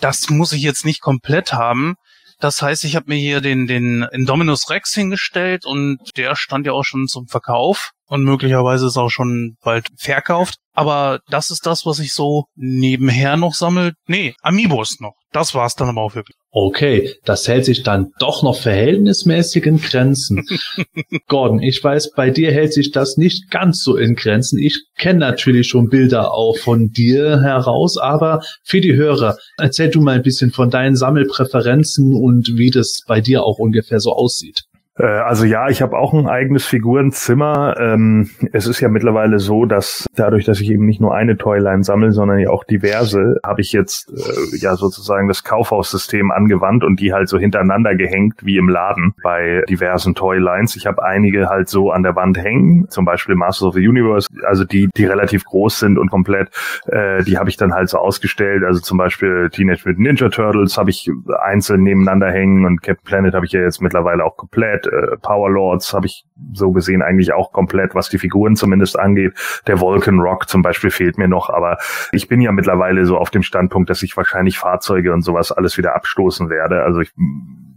Das 0.00 0.30
muss 0.30 0.54
ich 0.54 0.62
jetzt 0.62 0.86
nicht 0.86 1.02
komplett 1.02 1.52
haben. 1.52 1.96
Das 2.40 2.62
heißt, 2.62 2.84
ich 2.84 2.96
habe 2.96 3.10
mir 3.10 3.18
hier 3.18 3.42
den, 3.42 3.66
den 3.66 4.06
Indominus 4.10 4.70
Rex 4.70 4.94
hingestellt 4.94 5.66
und 5.66 5.98
der 6.16 6.34
stand 6.34 6.64
ja 6.64 6.72
auch 6.72 6.84
schon 6.84 7.08
zum 7.08 7.28
Verkauf 7.28 7.90
und 8.06 8.24
möglicherweise 8.24 8.86
ist 8.86 8.96
auch 8.96 9.10
schon 9.10 9.56
bald 9.62 9.88
verkauft. 9.98 10.54
Aber 10.72 11.20
das 11.28 11.50
ist 11.50 11.66
das, 11.66 11.84
was 11.84 11.98
ich 11.98 12.14
so 12.14 12.46
nebenher 12.54 13.36
noch 13.36 13.52
sammle. 13.52 13.92
Nee, 14.06 14.34
Amiibos 14.40 14.98
noch. 15.00 15.12
Das 15.30 15.54
war's 15.54 15.74
dann 15.74 15.90
aber 15.90 16.00
auch 16.00 16.14
wirklich. 16.14 16.37
Okay, 16.50 17.12
das 17.24 17.46
hält 17.46 17.66
sich 17.66 17.82
dann 17.82 18.12
doch 18.18 18.42
noch 18.42 18.58
verhältnismäßig 18.58 19.66
in 19.66 19.78
Grenzen. 19.78 20.46
Gordon, 21.28 21.60
ich 21.60 21.84
weiß, 21.84 22.12
bei 22.12 22.30
dir 22.30 22.50
hält 22.50 22.72
sich 22.72 22.90
das 22.90 23.18
nicht 23.18 23.50
ganz 23.50 23.82
so 23.82 23.96
in 23.96 24.14
Grenzen. 24.14 24.58
Ich 24.58 24.86
kenne 24.96 25.18
natürlich 25.18 25.68
schon 25.68 25.90
Bilder 25.90 26.32
auch 26.32 26.56
von 26.56 26.88
dir 26.88 27.42
heraus, 27.42 27.98
aber 27.98 28.40
für 28.64 28.80
die 28.80 28.94
Hörer, 28.94 29.36
erzähl 29.58 29.90
du 29.90 30.00
mal 30.00 30.14
ein 30.14 30.22
bisschen 30.22 30.50
von 30.50 30.70
deinen 30.70 30.96
Sammelpräferenzen 30.96 32.14
und 32.14 32.56
wie 32.56 32.70
das 32.70 33.02
bei 33.06 33.20
dir 33.20 33.44
auch 33.44 33.58
ungefähr 33.58 34.00
so 34.00 34.12
aussieht. 34.12 34.67
Äh, 34.98 35.06
also 35.06 35.44
ja, 35.44 35.68
ich 35.68 35.82
habe 35.82 35.96
auch 35.96 36.12
ein 36.12 36.28
eigenes 36.28 36.66
Figurenzimmer. 36.66 37.76
Ähm, 37.78 38.30
es 38.52 38.66
ist 38.66 38.80
ja 38.80 38.88
mittlerweile 38.88 39.38
so, 39.38 39.64
dass 39.64 40.06
dadurch, 40.16 40.44
dass 40.44 40.60
ich 40.60 40.70
eben 40.70 40.86
nicht 40.86 41.00
nur 41.00 41.14
eine 41.14 41.36
Toyline 41.36 41.84
sammle, 41.84 42.12
sondern 42.12 42.38
ja 42.38 42.50
auch 42.50 42.64
diverse, 42.64 43.36
habe 43.44 43.60
ich 43.60 43.72
jetzt 43.72 44.10
äh, 44.10 44.56
ja 44.56 44.76
sozusagen 44.76 45.28
das 45.28 45.44
Kaufhaussystem 45.44 46.30
angewandt 46.30 46.84
und 46.84 47.00
die 47.00 47.12
halt 47.12 47.28
so 47.28 47.38
hintereinander 47.38 47.94
gehängt 47.94 48.34
wie 48.42 48.56
im 48.56 48.68
Laden 48.68 49.14
bei 49.22 49.62
diversen 49.68 50.14
Toylines. 50.14 50.76
Ich 50.76 50.86
habe 50.86 51.02
einige 51.04 51.48
halt 51.48 51.68
so 51.68 51.90
an 51.90 52.02
der 52.02 52.16
Wand 52.16 52.38
hängen, 52.38 52.88
zum 52.88 53.04
Beispiel 53.04 53.34
Masters 53.34 53.68
of 53.68 53.74
the 53.74 53.86
Universe, 53.86 54.28
also 54.46 54.64
die, 54.64 54.88
die 54.96 55.04
relativ 55.04 55.44
groß 55.44 55.78
sind 55.78 55.98
und 55.98 56.10
komplett, 56.10 56.50
äh, 56.86 57.22
die 57.24 57.38
habe 57.38 57.50
ich 57.50 57.56
dann 57.56 57.72
halt 57.72 57.88
so 57.88 57.98
ausgestellt. 57.98 58.64
Also 58.64 58.80
zum 58.80 58.98
Beispiel 58.98 59.48
Teenage 59.50 59.82
Mutant 59.84 59.98
Ninja 59.98 60.28
Turtles 60.28 60.76
habe 60.78 60.90
ich 60.90 61.10
einzeln 61.40 61.82
nebeneinander 61.82 62.30
hängen 62.30 62.64
und 62.64 62.82
Captain 62.82 63.04
Planet 63.04 63.34
habe 63.34 63.46
ich 63.46 63.52
ja 63.52 63.60
jetzt 63.60 63.80
mittlerweile 63.80 64.24
auch 64.24 64.36
komplett 64.36 64.87
äh, 64.88 65.16
Power 65.18 65.50
Lords 65.50 65.92
habe 65.92 66.06
ich 66.06 66.24
so 66.52 66.72
gesehen 66.72 67.02
eigentlich 67.02 67.32
auch 67.32 67.52
komplett, 67.52 67.94
was 67.94 68.08
die 68.08 68.18
Figuren 68.18 68.56
zumindest 68.56 68.98
angeht. 68.98 69.34
Der 69.66 69.80
Vulcan 69.80 70.20
Rock 70.20 70.48
zum 70.48 70.62
Beispiel 70.62 70.90
fehlt 70.90 71.18
mir 71.18 71.28
noch, 71.28 71.50
aber 71.50 71.78
ich 72.12 72.28
bin 72.28 72.40
ja 72.40 72.52
mittlerweile 72.52 73.06
so 73.06 73.16
auf 73.16 73.30
dem 73.30 73.42
Standpunkt, 73.42 73.90
dass 73.90 74.02
ich 74.02 74.16
wahrscheinlich 74.16 74.58
Fahrzeuge 74.58 75.12
und 75.12 75.22
sowas 75.22 75.52
alles 75.52 75.78
wieder 75.78 75.94
abstoßen 75.94 76.50
werde. 76.50 76.82
Also 76.82 77.00
ich 77.00 77.12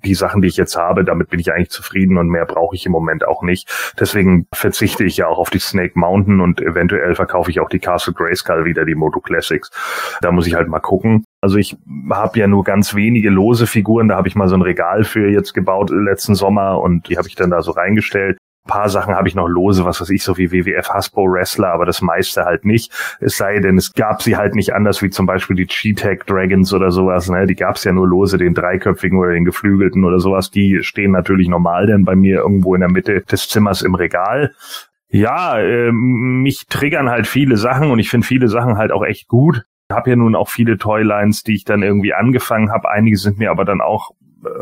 die 0.04 0.16
Sachen, 0.16 0.42
die 0.42 0.48
ich 0.48 0.58
jetzt 0.58 0.76
habe, 0.76 1.04
damit 1.04 1.30
bin 1.30 1.40
ich 1.40 1.52
eigentlich 1.54 1.70
zufrieden 1.70 2.18
und 2.18 2.28
mehr 2.28 2.46
brauche 2.46 2.76
ich 2.76 2.86
im 2.86 2.92
Moment 2.92 3.28
auch 3.28 3.44
nicht. 3.44 3.94
Deswegen 4.00 4.48
verzichte 4.54 5.04
ich 5.04 5.18
ja 5.18 5.28
auch 5.28 5.40
auf 5.40 5.50
die 5.50 5.60
Snake 5.60 5.98
Mountain 5.98 6.42
und 6.42 6.62
eventuell 6.62 7.16
verkaufe 7.16 7.52
ich 7.52 7.60
auch 7.60 7.70
die 7.70 7.80
Castle 7.80 8.14
Grayskull 8.14 8.66
wieder, 8.66 8.86
die 8.86 8.96
Moto 8.96 9.20
Classics. 9.20 9.70
Da 10.22 10.32
muss 10.32 10.48
ich 10.48 10.56
halt 10.56 10.68
mal 10.68 10.80
gucken. 10.80 11.24
Also 11.42 11.58
ich 11.58 11.76
habe 12.10 12.40
ja 12.40 12.48
nur 12.48 12.64
ganz 12.64 12.94
wenige 12.94 13.30
lose 13.30 13.68
Figuren. 13.68 14.08
Da 14.08 14.16
habe 14.16 14.28
ich 14.28 14.36
mal 14.36 14.48
so 14.48 14.56
ein 14.56 14.62
Regal 14.62 15.04
für 15.04 15.30
jetzt 15.30 15.54
gebaut 15.54 15.90
letzten 15.90 16.36
Sommer 16.36 16.80
und 16.80 17.10
die 17.10 17.18
habe 17.18 17.28
ich 17.28 17.36
dann 17.36 17.50
da 17.50 17.62
so 17.62 17.72
reingestellt. 17.72 18.38
Paar 18.72 18.88
Sachen 18.88 19.16
habe 19.16 19.28
ich 19.28 19.36
noch 19.36 19.50
lose, 19.50 19.84
was 19.84 20.00
weiß 20.00 20.10
ich, 20.12 20.24
so 20.24 20.38
wie 20.38 20.50
WWF 20.50 20.88
Hasbro 20.88 21.30
Wrestler, 21.30 21.74
aber 21.74 21.86
das 21.86 22.02
meiste 22.02 22.46
halt 22.46 22.64
nicht. 22.64 22.90
Es 23.20 23.36
sei 23.36 23.60
denn, 23.60 23.78
es 23.78 23.92
gab 23.92 24.22
sie 24.22 24.38
halt 24.38 24.56
nicht 24.56 24.74
anders 24.74 25.02
wie 25.02 25.10
zum 25.10 25.26
Beispiel 25.26 25.58
die 25.58 25.68
Cheetah 25.68 26.16
Dragons 26.26 26.74
oder 26.74 26.90
sowas. 26.90 27.30
Ne? 27.30 27.48
Die 27.48 27.56
gab 27.56 27.76
es 27.76 27.84
ja 27.84 27.92
nur 27.92 28.08
lose, 28.08 28.38
den 28.38 28.54
dreiköpfigen 28.54 29.20
oder 29.20 29.32
den 29.32 29.44
geflügelten 29.44 30.06
oder 30.06 30.20
sowas. 30.20 30.52
Die 30.52 30.84
stehen 30.84 31.12
natürlich 31.12 31.50
normal 31.50 31.86
denn 31.86 32.06
bei 32.06 32.16
mir 32.16 32.38
irgendwo 32.38 32.74
in 32.74 32.80
der 32.80 32.90
Mitte 32.90 33.20
des 33.30 33.50
Zimmers 33.50 33.82
im 33.82 33.94
Regal. 33.94 34.54
Ja, 35.10 35.60
äh, 35.60 35.92
mich 35.92 36.68
triggern 36.68 37.10
halt 37.10 37.28
viele 37.28 37.58
Sachen 37.58 37.92
und 37.92 38.00
ich 38.00 38.10
finde 38.10 38.26
viele 38.26 38.48
Sachen 38.48 38.78
halt 38.78 38.94
auch 38.94 39.04
echt 39.04 39.28
gut. 39.28 39.66
Ich 39.90 39.96
habe 39.98 40.12
ja 40.12 40.16
nun 40.16 40.34
auch 40.34 40.48
viele 40.48 40.78
Toylines, 40.78 41.44
die 41.44 41.56
ich 41.56 41.66
dann 41.66 41.84
irgendwie 41.84 42.14
angefangen 42.14 42.72
habe. 42.72 42.90
Einige 42.90 43.18
sind 43.18 43.38
mir 43.38 43.52
aber 43.52 43.66
dann 43.66 43.82
auch 43.82 44.12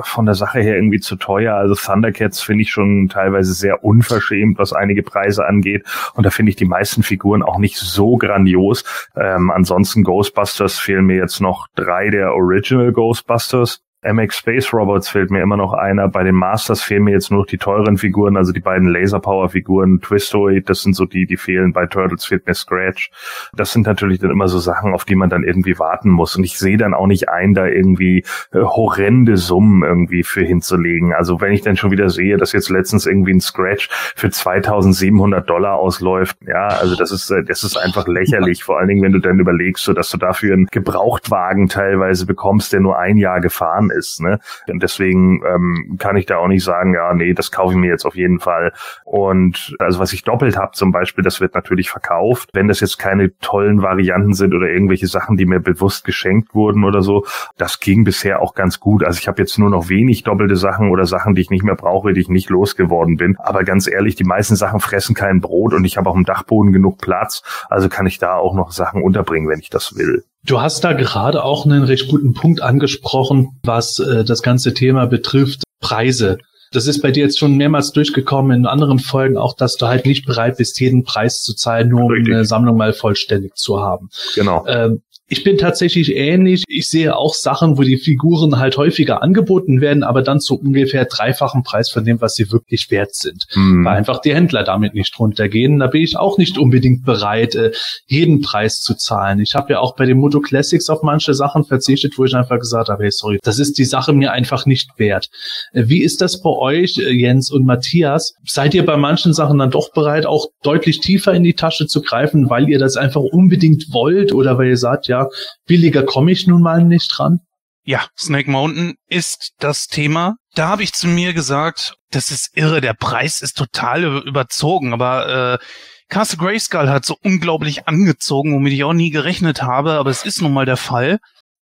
von 0.01 0.25
der 0.25 0.35
Sache 0.35 0.59
her 0.59 0.75
irgendwie 0.75 0.99
zu 0.99 1.15
teuer. 1.15 1.55
Also 1.55 1.75
Thundercats 1.75 2.41
finde 2.41 2.63
ich 2.63 2.71
schon 2.71 3.09
teilweise 3.09 3.53
sehr 3.53 3.83
unverschämt, 3.83 4.57
was 4.57 4.73
einige 4.73 5.03
Preise 5.03 5.45
angeht. 5.45 5.85
Und 6.13 6.25
da 6.25 6.29
finde 6.29 6.51
ich 6.51 6.55
die 6.55 6.65
meisten 6.65 7.03
Figuren 7.03 7.43
auch 7.43 7.57
nicht 7.57 7.77
so 7.77 8.17
grandios. 8.17 8.83
Ähm, 9.15 9.51
ansonsten 9.51 10.03
Ghostbusters 10.03 10.79
fehlen 10.79 11.05
mir 11.05 11.17
jetzt 11.17 11.41
noch 11.41 11.67
drei 11.75 12.09
der 12.09 12.33
Original 12.33 12.91
Ghostbusters. 12.91 13.81
MX 14.01 14.37
Space 14.37 14.73
Robots 14.73 15.09
fehlt 15.09 15.29
mir 15.29 15.41
immer 15.41 15.57
noch 15.57 15.73
einer. 15.73 16.07
Bei 16.07 16.23
den 16.23 16.35
Masters 16.35 16.81
fehlen 16.81 17.03
mir 17.03 17.11
jetzt 17.11 17.31
nur 17.31 17.41
noch 17.41 17.47
die 17.47 17.57
teuren 17.57 17.97
Figuren, 17.97 18.37
also 18.37 18.53
die 18.53 18.61
beiden 18.61 18.87
Laser 18.87 19.19
Power 19.19 19.49
Figuren. 19.49 19.99
Twistoid, 19.99 20.69
das 20.69 20.83
sind 20.83 20.95
so 20.95 21.03
die, 21.03 21.25
die 21.25 21.35
fehlen. 21.35 21.73
Bei 21.73 21.85
Turtles 21.85 22.23
fehlt 22.23 22.47
mir 22.47 22.53
Scratch. 22.53 23.11
Das 23.53 23.73
sind 23.73 23.85
natürlich 23.85 24.19
dann 24.19 24.31
immer 24.31 24.47
so 24.47 24.57
Sachen, 24.57 24.93
auf 24.93 25.03
die 25.03 25.15
man 25.15 25.29
dann 25.29 25.43
irgendwie 25.43 25.77
warten 25.79 26.09
muss. 26.09 26.37
Und 26.37 26.45
ich 26.45 26.57
sehe 26.57 26.77
dann 26.77 26.93
auch 26.93 27.07
nicht 27.07 27.27
ein, 27.27 27.53
da 27.53 27.67
irgendwie 27.67 28.23
äh, 28.53 28.59
horrende 28.59 29.35
Summen 29.35 29.83
irgendwie 29.83 30.23
für 30.23 30.43
hinzulegen. 30.43 31.13
Also 31.13 31.41
wenn 31.41 31.51
ich 31.51 31.61
dann 31.61 31.75
schon 31.75 31.91
wieder 31.91 32.09
sehe, 32.09 32.37
dass 32.37 32.53
jetzt 32.53 32.69
letztens 32.69 33.05
irgendwie 33.05 33.33
ein 33.33 33.41
Scratch 33.41 33.89
für 34.15 34.29
2700 34.29 35.49
Dollar 35.49 35.75
ausläuft, 35.75 36.37
ja, 36.47 36.67
also 36.67 36.95
das 36.95 37.11
ist, 37.11 37.29
äh, 37.31 37.43
das 37.43 37.65
ist 37.65 37.75
einfach 37.75 38.07
lächerlich. 38.07 38.63
Vor 38.63 38.79
allen 38.79 38.87
Dingen, 38.87 39.01
wenn 39.01 39.11
du 39.11 39.19
dann 39.19 39.39
überlegst, 39.39 39.83
so 39.83 39.91
dass 39.91 40.09
du 40.09 40.17
dafür 40.17 40.53
einen 40.53 40.67
Gebrauchtwagen 40.67 41.67
teilweise 41.67 42.25
bekommst, 42.25 42.71
der 42.71 42.79
nur 42.79 42.97
ein 42.97 43.17
Jahr 43.17 43.41
gefahren 43.41 43.88
ist. 43.91 44.21
Ne? 44.21 44.39
Und 44.67 44.83
deswegen 44.83 45.43
ähm, 45.45 45.95
kann 45.99 46.17
ich 46.17 46.25
da 46.25 46.37
auch 46.37 46.47
nicht 46.47 46.63
sagen, 46.63 46.93
ja, 46.93 47.13
nee, 47.13 47.33
das 47.33 47.51
kaufe 47.51 47.73
ich 47.73 47.79
mir 47.79 47.89
jetzt 47.89 48.05
auf 48.05 48.15
jeden 48.15 48.39
Fall. 48.39 48.73
Und 49.03 49.75
also 49.79 49.99
was 49.99 50.13
ich 50.13 50.23
doppelt 50.23 50.57
habe 50.57 50.71
zum 50.73 50.91
Beispiel, 50.91 51.23
das 51.23 51.41
wird 51.41 51.55
natürlich 51.55 51.89
verkauft. 51.89 52.49
Wenn 52.53 52.67
das 52.67 52.79
jetzt 52.79 52.99
keine 52.99 53.37
tollen 53.39 53.81
Varianten 53.81 54.33
sind 54.33 54.53
oder 54.53 54.67
irgendwelche 54.67 55.07
Sachen, 55.07 55.37
die 55.37 55.45
mir 55.45 55.59
bewusst 55.59 56.05
geschenkt 56.05 56.53
wurden 56.53 56.83
oder 56.83 57.01
so, 57.01 57.25
das 57.57 57.79
ging 57.79 58.03
bisher 58.03 58.41
auch 58.41 58.53
ganz 58.53 58.79
gut. 58.79 59.03
Also 59.03 59.19
ich 59.19 59.27
habe 59.27 59.41
jetzt 59.41 59.57
nur 59.57 59.69
noch 59.69 59.89
wenig 59.89 60.23
doppelte 60.23 60.55
Sachen 60.55 60.89
oder 60.89 61.05
Sachen, 61.05 61.35
die 61.35 61.41
ich 61.41 61.49
nicht 61.49 61.63
mehr 61.63 61.75
brauche, 61.75 62.13
die 62.13 62.21
ich 62.21 62.29
nicht 62.29 62.49
losgeworden 62.49 63.17
bin. 63.17 63.37
Aber 63.39 63.63
ganz 63.63 63.87
ehrlich, 63.87 64.15
die 64.15 64.23
meisten 64.23 64.55
Sachen 64.55 64.79
fressen 64.79 65.15
kein 65.15 65.41
Brot 65.41 65.73
und 65.73 65.85
ich 65.85 65.97
habe 65.97 66.09
auch 66.09 66.15
im 66.15 66.25
Dachboden 66.25 66.71
genug 66.73 66.99
Platz. 66.99 67.43
Also 67.69 67.89
kann 67.89 68.05
ich 68.05 68.19
da 68.19 68.35
auch 68.35 68.53
noch 68.53 68.71
Sachen 68.71 69.03
unterbringen, 69.03 69.49
wenn 69.49 69.59
ich 69.59 69.69
das 69.69 69.95
will. 69.95 70.23
Du 70.45 70.61
hast 70.61 70.83
da 70.83 70.93
gerade 70.93 71.43
auch 71.43 71.65
einen 71.65 71.83
recht 71.83 72.07
guten 72.07 72.33
Punkt 72.33 72.61
angesprochen, 72.61 73.59
was 73.63 73.99
äh, 73.99 74.23
das 74.23 74.41
ganze 74.41 74.73
Thema 74.73 75.05
betrifft, 75.05 75.63
Preise. 75.81 76.37
Das 76.71 76.85
ist 76.85 77.01
bei 77.01 77.11
dir 77.11 77.23
jetzt 77.23 77.39
schon 77.39 77.57
mehrmals 77.57 77.91
durchgekommen 77.91 78.55
in 78.55 78.65
anderen 78.67 78.99
Folgen 78.99 79.37
auch, 79.37 79.55
dass 79.55 79.75
du 79.75 79.87
halt 79.87 80.05
nicht 80.05 80.25
bereit 80.25 80.57
bist, 80.57 80.79
jeden 80.79 81.03
Preis 81.03 81.41
zu 81.41 81.55
zahlen, 81.55 81.89
nur 81.89 82.03
um 82.03 82.11
Richtig. 82.11 82.33
eine 82.33 82.45
Sammlung 82.45 82.77
mal 82.77 82.93
vollständig 82.93 83.55
zu 83.55 83.81
haben. 83.81 84.09
Genau. 84.35 84.65
Ähm, 84.67 85.01
ich 85.29 85.43
bin 85.43 85.57
tatsächlich 85.57 86.15
ähnlich. 86.15 86.63
Ich 86.67 86.87
sehe 86.87 87.15
auch 87.15 87.35
Sachen, 87.35 87.77
wo 87.77 87.83
die 87.83 87.97
Figuren 87.97 88.57
halt 88.57 88.77
häufiger 88.77 89.21
angeboten 89.21 89.79
werden, 89.79 90.03
aber 90.03 90.23
dann 90.23 90.39
zu 90.39 90.59
ungefähr 90.59 91.05
dreifachen 91.05 91.61
Preis 91.61 91.91
von 91.91 92.03
dem, 92.03 92.19
was 92.19 92.33
sie 92.33 92.51
wirklich 92.51 92.89
wert 92.89 93.13
sind. 93.13 93.45
Hm. 93.51 93.85
Weil 93.85 93.95
einfach 93.95 94.21
die 94.21 94.33
Händler 94.33 94.63
damit 94.63 94.95
nicht 94.95 95.17
runtergehen. 95.19 95.77
Da 95.77 95.87
bin 95.87 96.01
ich 96.01 96.17
auch 96.17 96.39
nicht 96.39 96.57
unbedingt 96.57 97.05
bereit, 97.05 97.53
äh, 97.53 97.71
jeden 98.07 98.41
Preis 98.41 98.81
zu 98.81 98.95
zahlen. 98.95 99.39
Ich 99.39 99.53
habe 99.53 99.73
ja 99.73 99.79
auch 99.79 99.95
bei 99.95 100.07
den 100.07 100.17
Moto 100.17 100.39
Classics 100.39 100.89
auf 100.89 101.03
manche 101.03 101.35
Sachen 101.35 101.63
verzichtet, 101.63 102.17
wo 102.17 102.25
ich 102.25 102.35
einfach 102.35 102.57
gesagt 102.57 102.89
habe, 102.89 103.03
hey, 103.03 103.11
sorry, 103.11 103.37
das 103.43 103.59
ist 103.59 103.77
die 103.77 103.85
Sache 103.85 104.13
mir 104.13 104.31
einfach 104.31 104.65
nicht 104.65 104.97
wert. 104.97 105.29
Äh, 105.73 105.83
Wie 105.85 106.01
ist 106.01 106.21
das 106.21 106.41
bei 106.41 106.49
euch, 106.49 106.97
äh, 106.97 107.11
Jens 107.11 107.51
und 107.51 107.65
Matthias? 107.65 108.33
Seid 108.45 108.73
ihr 108.73 108.85
bei 108.85 108.97
manchen 108.97 109.33
Sachen 109.33 109.59
dann 109.59 109.69
doch 109.69 109.93
bereit, 109.93 110.25
auch 110.25 110.47
deutlich 110.63 111.01
tiefer 111.01 111.35
in 111.35 111.43
die 111.43 111.53
Tasche 111.53 111.85
zu 111.85 112.01
greifen, 112.01 112.49
weil 112.49 112.67
ihr 112.67 112.79
das 112.79 112.97
einfach 112.97 113.21
unbedingt 113.21 113.93
wollt 113.93 114.33
oder 114.33 114.57
weil 114.57 114.69
ihr 114.69 114.77
sagt, 114.77 115.07
ja, 115.07 115.18
billiger 115.65 116.03
komme 116.03 116.31
ich 116.31 116.47
nun 116.47 116.61
mal 116.61 116.83
nicht 116.83 117.07
dran? 117.17 117.39
Ja, 117.83 118.05
Snake 118.17 118.51
Mountain 118.51 118.95
ist 119.07 119.53
das 119.59 119.87
Thema. 119.87 120.35
Da 120.53 120.67
habe 120.67 120.83
ich 120.83 120.93
zu 120.93 121.07
mir 121.07 121.33
gesagt, 121.33 121.95
das 122.11 122.29
ist 122.31 122.55
irre, 122.55 122.81
der 122.81 122.93
Preis 122.93 123.41
ist 123.41 123.57
total 123.57 124.03
über- 124.03 124.23
überzogen, 124.25 124.93
aber 124.93 125.59
äh, 125.61 125.65
Castle 126.09 126.37
Grayskull 126.39 126.89
hat 126.89 127.05
so 127.05 127.15
unglaublich 127.23 127.87
angezogen, 127.87 128.53
womit 128.53 128.73
ich 128.73 128.83
auch 128.83 128.93
nie 128.93 129.11
gerechnet 129.11 129.61
habe, 129.61 129.93
aber 129.93 130.09
es 130.09 130.25
ist 130.25 130.41
nun 130.41 130.53
mal 130.53 130.65
der 130.65 130.77
Fall. 130.77 131.19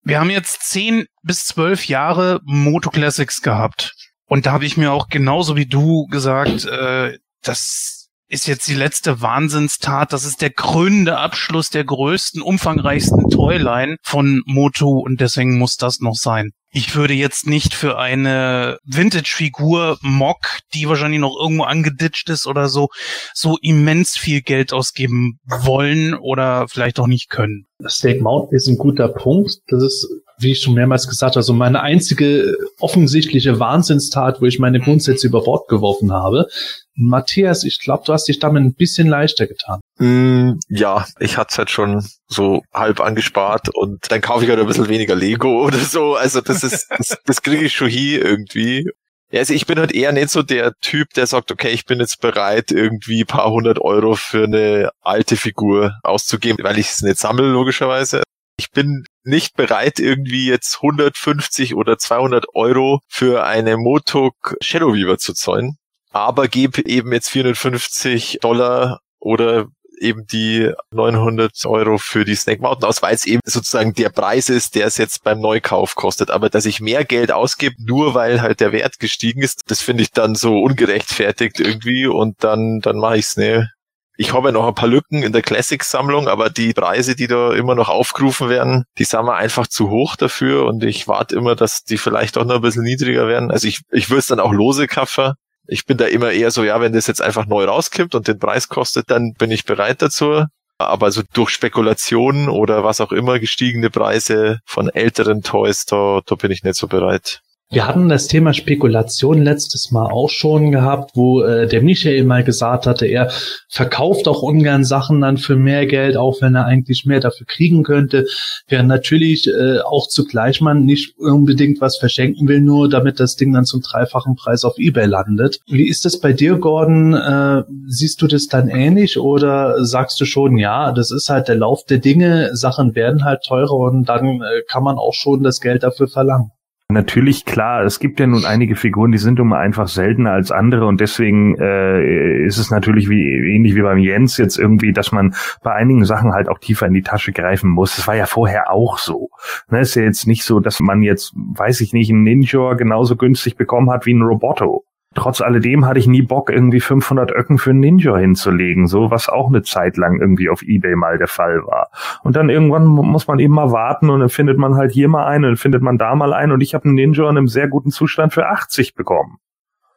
Wir 0.03 0.19
haben 0.19 0.29
jetzt 0.29 0.63
zehn 0.63 1.05
bis 1.21 1.45
zwölf 1.45 1.87
Jahre 1.87 2.41
Moto 2.43 2.89
Classics 2.89 3.41
gehabt. 3.41 3.93
Und 4.25 4.45
da 4.45 4.51
habe 4.51 4.65
ich 4.65 4.75
mir 4.75 4.91
auch 4.91 5.07
genauso 5.07 5.55
wie 5.55 5.67
du 5.67 6.07
gesagt, 6.07 6.65
äh, 6.65 7.17
das 7.43 8.02
ist 8.33 8.47
jetzt 8.47 8.67
die 8.67 8.73
letzte 8.73 9.21
Wahnsinnstat. 9.21 10.11
Das 10.11 10.25
ist 10.25 10.41
der 10.41 10.49
krönende 10.49 11.17
Abschluss 11.19 11.69
der 11.69 11.83
größten, 11.83 12.41
umfangreichsten 12.41 13.29
Toyline 13.29 13.97
von 14.01 14.41
Moto 14.45 14.89
und 14.99 15.21
deswegen 15.21 15.59
muss 15.59 15.77
das 15.77 15.99
noch 15.99 16.15
sein. 16.15 16.49
Ich 16.71 16.95
würde 16.95 17.13
jetzt 17.13 17.45
nicht 17.45 17.75
für 17.75 17.99
eine 17.99 18.79
Vintage-Figur 18.83 19.99
Mock, 20.01 20.39
die 20.73 20.89
wahrscheinlich 20.89 21.19
noch 21.19 21.37
irgendwo 21.39 21.65
angeditscht 21.65 22.31
ist 22.31 22.47
oder 22.47 22.67
so, 22.67 22.87
so 23.35 23.57
immens 23.61 24.17
viel 24.17 24.41
Geld 24.41 24.73
ausgeben 24.73 25.39
wollen 25.45 26.15
oder 26.15 26.67
vielleicht 26.67 26.99
auch 26.99 27.05
nicht 27.05 27.29
können. 27.29 27.67
Snake 27.87 28.23
Mountain 28.23 28.57
ist 28.57 28.67
ein 28.67 28.77
guter 28.77 29.09
Punkt. 29.09 29.59
Das 29.67 29.83
ist, 29.83 30.07
wie 30.39 30.51
ich 30.51 30.61
schon 30.61 30.73
mehrmals 30.73 31.07
gesagt 31.07 31.35
habe, 31.35 31.43
so 31.43 31.53
meine 31.53 31.81
einzige 31.81 32.55
offensichtliche 32.79 33.59
Wahnsinnstat, 33.59 34.41
wo 34.41 34.45
ich 34.45 34.59
meine 34.59 34.79
Grundsätze 34.79 35.27
über 35.27 35.43
Bord 35.43 35.67
geworfen 35.67 36.11
habe. 36.11 36.47
Matthias, 36.95 37.63
ich 37.63 37.79
glaube, 37.79 38.03
du 38.05 38.13
hast 38.13 38.27
dich 38.27 38.39
damit 38.39 38.63
ein 38.63 38.75
bisschen 38.75 39.07
leichter 39.07 39.47
getan. 39.47 39.79
Mm, 39.97 40.59
ja, 40.69 41.05
ich 41.19 41.37
hatte 41.37 41.57
halt 41.57 41.69
schon 41.69 42.05
so 42.27 42.61
halb 42.73 42.99
angespart 42.99 43.69
und 43.73 43.99
dann 44.09 44.21
kaufe 44.21 44.43
ich 44.43 44.49
halt 44.49 44.59
ein 44.59 44.67
bisschen 44.67 44.89
weniger 44.89 45.15
Lego 45.15 45.63
oder 45.65 45.79
so. 45.79 46.15
Also 46.15 46.41
das 46.41 46.63
ist, 46.63 46.87
das, 46.89 47.17
das 47.25 47.41
kriege 47.41 47.65
ich 47.65 47.73
schon 47.73 47.89
hier 47.89 48.23
irgendwie. 48.23 48.89
Also 49.31 49.53
ich 49.53 49.65
bin 49.65 49.79
halt 49.79 49.91
eher 49.91 50.11
nicht 50.11 50.29
so 50.29 50.43
der 50.43 50.73
Typ, 50.79 51.09
der 51.15 51.25
sagt, 51.25 51.51
okay, 51.51 51.69
ich 51.69 51.85
bin 51.85 51.99
jetzt 51.99 52.21
bereit, 52.21 52.71
irgendwie 52.71 53.21
ein 53.21 53.27
paar 53.27 53.49
hundert 53.49 53.79
Euro 53.79 54.13
für 54.13 54.43
eine 54.43 54.91
alte 55.01 55.37
Figur 55.37 55.93
auszugeben, 56.03 56.63
weil 56.63 56.77
ich 56.77 56.91
es 56.91 57.01
nicht 57.01 57.17
sammle, 57.17 57.49
logischerweise. 57.49 58.21
Ich 58.57 58.69
bin 58.69 59.05
nicht 59.23 59.55
bereit, 59.55 59.99
irgendwie 59.99 60.47
jetzt 60.47 60.77
150 60.81 61.75
oder 61.75 61.97
200 61.97 62.45
Euro 62.53 63.01
für 63.07 63.45
eine 63.45 63.77
Motok 63.77 64.55
Shadow 64.61 64.93
Weaver 64.93 65.17
zu 65.17 65.33
zahlen, 65.33 65.77
aber 66.11 66.47
gebe 66.47 66.85
eben 66.85 67.11
jetzt 67.11 67.29
450 67.29 68.39
Dollar 68.41 68.99
oder 69.19 69.67
eben 69.99 70.27
die 70.27 70.71
900 70.91 71.65
Euro 71.65 71.97
für 71.97 72.25
die 72.25 72.35
Snake 72.35 72.61
Mountain 72.61 72.87
aus, 72.87 73.01
weil 73.01 73.15
es 73.15 73.25
eben 73.25 73.41
sozusagen 73.45 73.93
der 73.93 74.09
Preis 74.09 74.49
ist, 74.49 74.75
der 74.75 74.87
es 74.87 74.97
jetzt 74.97 75.23
beim 75.23 75.39
Neukauf 75.39 75.95
kostet. 75.95 76.29
Aber 76.29 76.49
dass 76.49 76.65
ich 76.65 76.81
mehr 76.81 77.05
Geld 77.05 77.31
ausgebe, 77.31 77.75
nur 77.79 78.13
weil 78.13 78.41
halt 78.41 78.59
der 78.59 78.71
Wert 78.71 78.99
gestiegen 78.99 79.41
ist, 79.41 79.61
das 79.67 79.81
finde 79.81 80.03
ich 80.03 80.11
dann 80.11 80.35
so 80.35 80.61
ungerechtfertigt 80.61 81.59
irgendwie 81.59 82.05
und 82.07 82.43
dann, 82.43 82.79
dann 82.81 82.97
mache 82.97 83.17
ich 83.17 83.25
es 83.25 83.37
ne. 83.37 83.71
Ich 84.15 84.33
habe 84.33 84.51
noch 84.51 84.67
ein 84.67 84.75
paar 84.75 84.89
Lücken 84.89 85.23
in 85.23 85.31
der 85.31 85.41
Classics-Sammlung, 85.41 86.27
aber 86.27 86.51
die 86.51 86.73
Preise, 86.73 87.15
die 87.15 87.25
da 87.25 87.51
immer 87.53 87.73
noch 87.73 87.89
aufgerufen 87.89 88.47
werden, 88.47 88.85
die 88.99 89.05
sind 89.05 89.25
mir 89.25 89.33
einfach 89.33 89.65
zu 89.65 89.89
hoch 89.89 90.15
dafür 90.15 90.65
und 90.65 90.83
ich 90.83 91.07
warte 91.07 91.35
immer, 91.35 91.55
dass 91.55 91.83
die 91.83 91.97
vielleicht 91.97 92.37
auch 92.37 92.45
noch 92.45 92.55
ein 92.55 92.61
bisschen 92.61 92.83
niedriger 92.83 93.27
werden. 93.27 93.49
Also 93.49 93.67
ich, 93.67 93.81
ich 93.91 94.11
würde 94.11 94.19
es 94.19 94.27
dann 94.27 94.39
auch 94.39 94.51
lose 94.51 94.87
kaufen. 94.87 95.33
Ich 95.65 95.85
bin 95.85 95.97
da 95.97 96.05
immer 96.05 96.31
eher 96.31 96.51
so, 96.51 96.63
ja, 96.63 96.79
wenn 96.79 96.93
das 96.93 97.07
jetzt 97.07 97.21
einfach 97.21 97.47
neu 97.47 97.65
rauskommt 97.65 98.13
und 98.13 98.27
den 98.27 98.37
Preis 98.37 98.69
kostet, 98.69 99.09
dann 99.09 99.33
bin 99.33 99.49
ich 99.49 99.65
bereit 99.65 100.01
dazu. 100.03 100.45
Aber 100.77 101.11
so 101.11 101.23
durch 101.33 101.49
Spekulationen 101.49 102.49
oder 102.49 102.83
was 102.83 103.01
auch 103.01 103.11
immer 103.11 103.39
gestiegene 103.39 103.89
Preise 103.89 104.59
von 104.65 104.89
älteren 104.89 105.41
Toys, 105.41 105.85
da, 105.85 106.21
da 106.25 106.35
bin 106.35 106.51
ich 106.51 106.63
nicht 106.63 106.75
so 106.75 106.87
bereit. 106.87 107.41
Wir 107.73 107.87
hatten 107.87 108.07
das 108.07 108.27
Thema 108.27 108.53
Spekulation 108.53 109.41
letztes 109.41 109.89
Mal 109.89 110.05
auch 110.05 110.29
schon 110.29 110.71
gehabt, 110.71 111.15
wo 111.15 111.41
äh, 111.41 111.67
der 111.67 111.81
Michael 111.81 112.23
mal 112.23 112.43
gesagt 112.43 112.85
hatte, 112.85 113.07
er 113.07 113.31
verkauft 113.67 114.27
auch 114.27 114.43
ungern 114.43 114.83
Sachen 114.83 115.21
dann 115.21 115.37
für 115.37 115.55
mehr 115.55 115.87
Geld, 115.87 116.15
auch 116.15 116.39
wenn 116.39 116.53
er 116.53 116.65
eigentlich 116.65 117.05
mehr 117.07 117.19
dafür 117.19 117.47
kriegen 117.47 117.81
könnte. 117.81 118.27
Während 118.67 118.89
natürlich 118.89 119.47
äh, 119.47 119.79
auch 119.79 120.07
zugleich 120.07 120.61
man 120.61 120.85
nicht 120.85 121.17
unbedingt 121.17 121.81
was 121.81 121.97
verschenken 121.97 122.47
will, 122.47 122.61
nur 122.61 122.89
damit 122.89 123.19
das 123.19 123.37
Ding 123.37 123.53
dann 123.53 123.65
zum 123.65 123.81
dreifachen 123.81 124.35
Preis 124.35 124.65
auf 124.65 124.77
Ebay 124.77 125.07
landet. 125.07 125.59
Wie 125.65 125.89
ist 125.89 126.05
das 126.05 126.19
bei 126.19 126.31
dir, 126.31 126.59
Gordon? 126.59 127.15
Äh, 127.15 127.63
siehst 127.87 128.21
du 128.21 128.27
das 128.27 128.45
dann 128.45 128.69
ähnlich 128.69 129.17
oder 129.17 129.83
sagst 129.83 130.21
du 130.21 130.25
schon, 130.25 130.59
ja, 130.59 130.91
das 130.91 131.09
ist 131.09 131.27
halt 131.27 131.47
der 131.47 131.55
Lauf 131.55 131.85
der 131.85 131.97
Dinge, 131.97 132.55
Sachen 132.55 132.93
werden 132.93 133.23
halt 133.25 133.41
teurer 133.41 133.73
und 133.73 134.07
dann 134.07 134.43
äh, 134.43 134.61
kann 134.67 134.83
man 134.83 134.99
auch 134.99 135.15
schon 135.15 135.41
das 135.41 135.59
Geld 135.59 135.81
dafür 135.81 136.07
verlangen? 136.07 136.51
Natürlich, 136.89 137.45
klar, 137.45 137.83
es 137.83 137.99
gibt 137.99 138.19
ja 138.19 138.27
nun 138.27 138.45
einige 138.45 138.75
Figuren, 138.75 139.11
die 139.11 139.17
sind 139.17 139.39
immer 139.39 139.57
einfach 139.57 139.87
seltener 139.87 140.31
als 140.31 140.51
andere 140.51 140.85
und 140.85 140.99
deswegen 141.01 141.55
äh, 141.57 142.45
ist 142.45 142.57
es 142.57 142.71
natürlich 142.71 143.09
wie 143.09 143.55
ähnlich 143.55 143.73
wie 143.75 143.81
beim 143.81 143.97
Jens 143.97 144.37
jetzt 144.37 144.59
irgendwie, 144.59 144.91
dass 144.91 145.11
man 145.11 145.33
bei 145.63 145.73
einigen 145.73 146.05
Sachen 146.05 146.33
halt 146.33 146.49
auch 146.49 146.59
tiefer 146.59 146.85
in 146.85 146.93
die 146.93 147.01
Tasche 147.01 147.31
greifen 147.31 147.69
muss. 147.69 147.95
Das 147.95 148.07
war 148.07 148.15
ja 148.15 148.25
vorher 148.25 148.71
auch 148.71 148.97
so. 148.97 149.29
Ne, 149.69 149.79
ist 149.79 149.95
ja 149.95 150.03
jetzt 150.03 150.27
nicht 150.27 150.43
so, 150.43 150.59
dass 150.59 150.81
man 150.81 151.01
jetzt, 151.01 151.33
weiß 151.35 151.81
ich 151.81 151.93
nicht, 151.93 152.11
einen 152.11 152.23
Ninja 152.23 152.73
genauso 152.73 153.15
günstig 153.15 153.55
bekommen 153.55 153.89
hat 153.89 154.05
wie 154.05 154.11
einen 154.11 154.21
Roboto. 154.21 154.85
Trotz 155.15 155.41
alledem 155.41 155.85
hatte 155.85 155.99
ich 155.99 156.07
nie 156.07 156.21
Bock, 156.21 156.49
irgendwie 156.49 156.79
500 156.79 157.31
Öcken 157.31 157.57
für 157.57 157.69
einen 157.69 157.79
Ninja 157.79 158.17
hinzulegen, 158.17 158.87
so 158.87 159.11
was 159.11 159.29
auch 159.29 159.47
eine 159.47 159.61
Zeit 159.61 159.97
lang 159.97 160.19
irgendwie 160.19 160.49
auf 160.49 160.61
Ebay 160.63 160.95
mal 160.95 161.17
der 161.17 161.27
Fall 161.27 161.63
war. 161.65 161.89
Und 162.23 162.35
dann 162.35 162.49
irgendwann 162.49 162.85
muss 162.85 163.27
man 163.27 163.39
eben 163.39 163.53
mal 163.53 163.71
warten 163.71 164.09
und 164.09 164.19
dann 164.19 164.29
findet 164.29 164.57
man 164.57 164.75
halt 164.75 164.91
hier 164.91 165.07
mal 165.07 165.25
einen 165.25 165.45
und 165.45 165.51
dann 165.51 165.57
findet 165.57 165.81
man 165.81 165.97
da 165.97 166.15
mal 166.15 166.33
einen 166.33 166.51
und 166.51 166.61
ich 166.61 166.73
habe 166.73 166.85
einen 166.85 166.95
Ninja 166.95 167.23
in 167.29 167.37
einem 167.37 167.47
sehr 167.47 167.67
guten 167.67 167.91
Zustand 167.91 168.33
für 168.33 168.47
80 168.47 168.95
bekommen. 168.95 169.37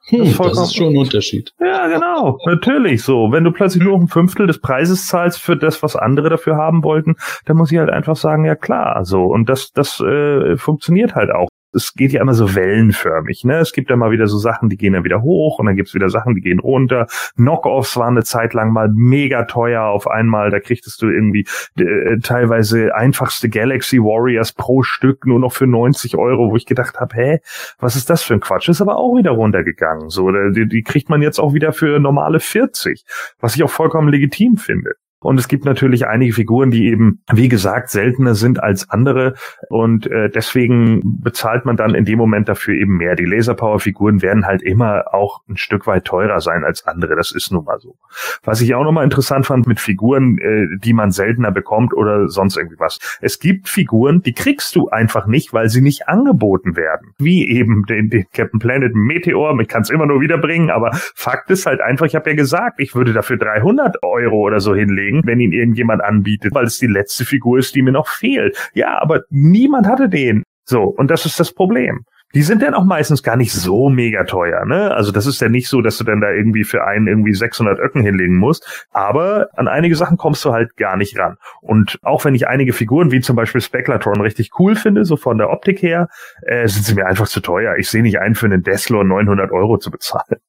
Hm, 0.09 0.25
das, 0.25 0.37
das, 0.37 0.61
ist 0.61 0.77
schon 0.77 0.93
ein 0.93 0.99
Unterschied. 0.99 1.53
Ja, 1.59 1.89
genau. 1.89 2.39
Natürlich 2.47 3.03
so. 3.03 3.33
Wenn 3.33 3.43
du 3.43 3.51
plötzlich 3.51 3.83
nur 3.83 3.99
ein 3.99 4.07
Fünftel 4.07 4.47
des 4.47 4.61
Preises 4.61 5.09
zahlst 5.09 5.43
für 5.43 5.57
das, 5.57 5.83
was 5.83 5.97
andere 5.97 6.31
dafür 6.31 6.57
haben 6.57 6.85
wollten, 6.85 7.17
dann 7.45 7.57
muss 7.57 7.73
ich 7.73 7.79
halt 7.79 7.91
einfach 7.91 8.14
sagen, 8.14 8.45
ja 8.45 8.55
klar, 8.55 9.05
so. 9.05 9.25
Und 9.25 9.49
das, 9.49 9.73
das 9.73 9.99
äh, 10.01 10.57
funktioniert 10.57 11.17
halt 11.17 11.33
auch 11.33 11.49
es 11.73 11.95
geht 11.95 12.12
ja 12.12 12.21
immer 12.21 12.35
so 12.35 12.55
wellenförmig. 12.55 13.45
Ne? 13.45 13.59
Es 13.59 13.73
gibt 13.73 13.91
ja 13.91 13.97
mal 13.97 14.11
wieder 14.11 14.27
so 14.27 14.39
Sachen, 14.39 14.69
die 14.69 14.77
gehen 14.77 14.95
dann 14.95 15.05
wieder 15.05 15.23
hoch 15.23 15.59
und 15.59 15.67
dann 15.67 15.77
gibt's 15.77 15.95
wieder 15.95 16.09
Sachen, 16.09 16.35
die 16.35 16.41
gehen 16.41 16.59
runter. 16.59 17.07
Knockoffs 17.37 17.97
waren 17.97 18.14
eine 18.14 18.25
Zeit 18.25 18.55
lang 18.55 18.73
mal 18.73 18.89
mega 18.93 19.45
teuer 19.45 19.83
auf 19.83 20.09
einmal. 20.09 20.51
Da 20.51 20.61
kriegtest 20.61 21.01
du 21.03 21.09
irgendwie 21.09 21.47
äh, 21.79 22.19
teilweise 22.23 22.95
einfachste 22.95 23.49
Galaxy 23.49 23.99
Warriors 23.99 24.53
pro 24.53 24.83
Stück 24.83 25.27
nur 25.27 25.39
noch 25.39 25.53
für 25.53 25.67
90 25.67 26.17
Euro, 26.17 26.51
wo 26.51 26.57
ich 26.57 26.67
gedacht 26.67 26.99
habe, 27.01 27.14
hä, 27.14 27.39
was 27.79 27.97
ist 27.97 28.11
das 28.11 28.23
für 28.23 28.35
ein 28.35 28.41
Quatsch? 28.41 28.69
Ist 28.69 28.81
aber 28.81 28.97
auch 28.97 29.17
wieder 29.17 29.33
runtergegangen. 29.33 30.09
So, 30.09 30.31
die, 30.31 30.67
die 30.67 30.83
kriegt 30.83 31.11
man 31.11 31.23
jetzt 31.23 31.39
auch 31.39 31.53
wieder 31.53 31.73
für 31.73 31.99
normale 31.99 32.41
40, 32.41 33.05
was 33.41 33.57
ich 33.57 33.62
auch 33.62 33.71
vollkommen 33.71 34.09
legitim 34.09 34.57
finde. 34.57 34.93
Und 35.27 35.41
es 35.41 35.49
gibt 35.49 35.64
natürlich 35.64 36.07
einige 36.07 36.33
Figuren, 36.33 36.70
die 36.70 36.87
eben, 36.87 37.20
wie 37.33 37.49
gesagt, 37.49 37.91
seltener 37.91 38.37
sind 38.37 38.62
als 38.62 38.89
andere. 38.91 39.35
Und 39.68 40.07
äh, 40.07 40.31
deswegen 40.31 41.03
bezahlt 41.20 41.64
man 41.64 41.77
dann 41.77 41.97
in 41.97 42.05
dem 42.05 42.16
Moment 42.16 42.49
dafür 42.49 42.74
eben 42.74 42.97
mehr. 42.97 43.16
Die 43.16 43.24
Laserpower-Figuren 43.24 44.22
werden 44.22 44.47
halt 44.47 44.62
immer 44.62 45.12
auch 45.12 45.41
ein 45.49 45.57
Stück 45.57 45.89
weit 45.89 46.05
teurer 46.05 46.41
sein 46.41 46.62
als 46.62 46.87
andere. 46.87 47.16
Das 47.16 47.33
ist 47.33 47.51
nun 47.51 47.64
mal 47.64 47.81
so. 47.81 47.97
Was 48.45 48.61
ich 48.61 48.72
auch 48.77 48.85
nochmal 48.85 49.03
interessant 49.03 49.47
fand 49.47 49.66
mit 49.66 49.81
Figuren, 49.81 50.39
äh, 50.39 50.79
die 50.79 50.93
man 50.93 51.11
seltener 51.11 51.51
bekommt 51.51 51.93
oder 51.93 52.29
sonst 52.29 52.57
irgendwie 52.57 52.79
was. 52.79 53.01
Es 53.20 53.41
gibt 53.41 53.68
Figuren, 53.68 54.22
die 54.22 54.33
kriegst 54.33 54.77
du 54.77 54.91
einfach 54.91 55.27
nicht, 55.27 55.53
weil 55.53 55.70
sie 55.70 55.81
nicht 55.81 56.07
angeboten 56.07 56.77
werden. 56.77 57.14
Wie 57.18 57.49
eben 57.49 57.85
den, 57.87 58.11
den 58.11 58.27
Captain 58.33 58.61
Planet 58.61 58.95
Meteor. 58.95 59.59
Ich 59.59 59.66
kann 59.66 59.83
es 59.83 59.91
immer 59.91 60.07
nur 60.07 60.20
wiederbringen, 60.20 60.70
aber 60.70 60.93
Fakt 60.93 61.51
ist 61.51 61.66
halt 61.66 61.81
einfach, 61.81 62.07
ich 62.07 62.14
habe 62.14 62.31
ja 62.31 62.37
gesagt, 62.37 62.79
ich 62.79 62.95
würde 62.95 63.12
dafür 63.12 63.39
300 63.39 64.05
Euro 64.05 64.37
oder 64.37 64.61
so 64.61 64.72
hinlegen 64.72 65.16
kriegen, 65.17 65.27
wenn 65.27 65.41
ihn 65.41 65.53
irgendjemand 65.53 66.03
anbietet, 66.03 66.55
weil 66.55 66.64
es 66.64 66.79
die 66.79 66.87
letzte 66.87 67.25
Figur 67.25 67.59
ist, 67.59 67.75
die 67.75 67.83
mir 67.83 67.93
noch 67.93 68.09
fehlt. 68.09 68.57
Ja, 68.75 69.01
aber 69.01 69.23
niemand 69.31 69.87
hatte 69.87 70.09
den. 70.09 70.43
So, 70.64 70.83
und 70.83 71.11
das 71.11 71.27
ist 71.27 71.39
das 71.39 71.53
Problem. 71.53 72.05
Die 72.35 72.43
sind 72.43 72.61
dann 72.61 72.75
auch 72.75 72.85
meistens 72.85 73.23
gar 73.23 73.37
nicht 73.37 73.53
so 73.53 73.89
mega 73.89 74.25
teuer, 74.25 74.64
ne? 74.67 74.93
Also 74.93 75.12
das 75.12 75.27
ist 75.27 75.41
ja 75.41 75.49
nicht 75.49 75.69
so, 75.69 75.81
dass 75.81 75.97
du 75.97 76.05
dann 76.05 76.21
da 76.21 76.33
irgendwie 76.33 76.64
für 76.64 76.85
einen 76.85 77.07
irgendwie 77.07 77.33
600 77.33 77.79
Öcken 77.79 78.03
hinlegen 78.03 78.37
musst. 78.37 78.87
Aber 78.91 79.47
an 79.55 79.69
einige 79.69 79.95
Sachen 79.95 80.17
kommst 80.17 80.45
du 80.45 80.53
halt 80.53 80.77
gar 80.77 80.97
nicht 80.97 81.17
ran. 81.17 81.37
Und 81.61 81.99
auch 82.03 82.25
wenn 82.25 82.35
ich 82.35 82.49
einige 82.49 82.73
Figuren, 82.73 83.12
wie 83.12 83.21
zum 83.21 83.37
Beispiel 83.37 83.61
Spectratron, 83.61 84.21
richtig 84.21 84.51
cool 84.59 84.75
finde, 84.75 85.05
so 85.05 85.17
von 85.17 85.39
der 85.39 85.51
Optik 85.51 85.81
her, 85.83 86.09
äh, 86.43 86.67
sind 86.67 86.85
sie 86.85 86.95
mir 86.95 87.07
einfach 87.07 87.29
zu 87.29 87.41
teuer. 87.41 87.77
Ich 87.79 87.89
sehe 87.89 88.03
nicht 88.03 88.19
ein, 88.19 88.35
für 88.35 88.47
einen 88.47 88.64
Deslor 88.64 89.05
900 89.05 89.53
Euro 89.53 89.79
zu 89.79 89.93
bezahlen. 89.93 90.41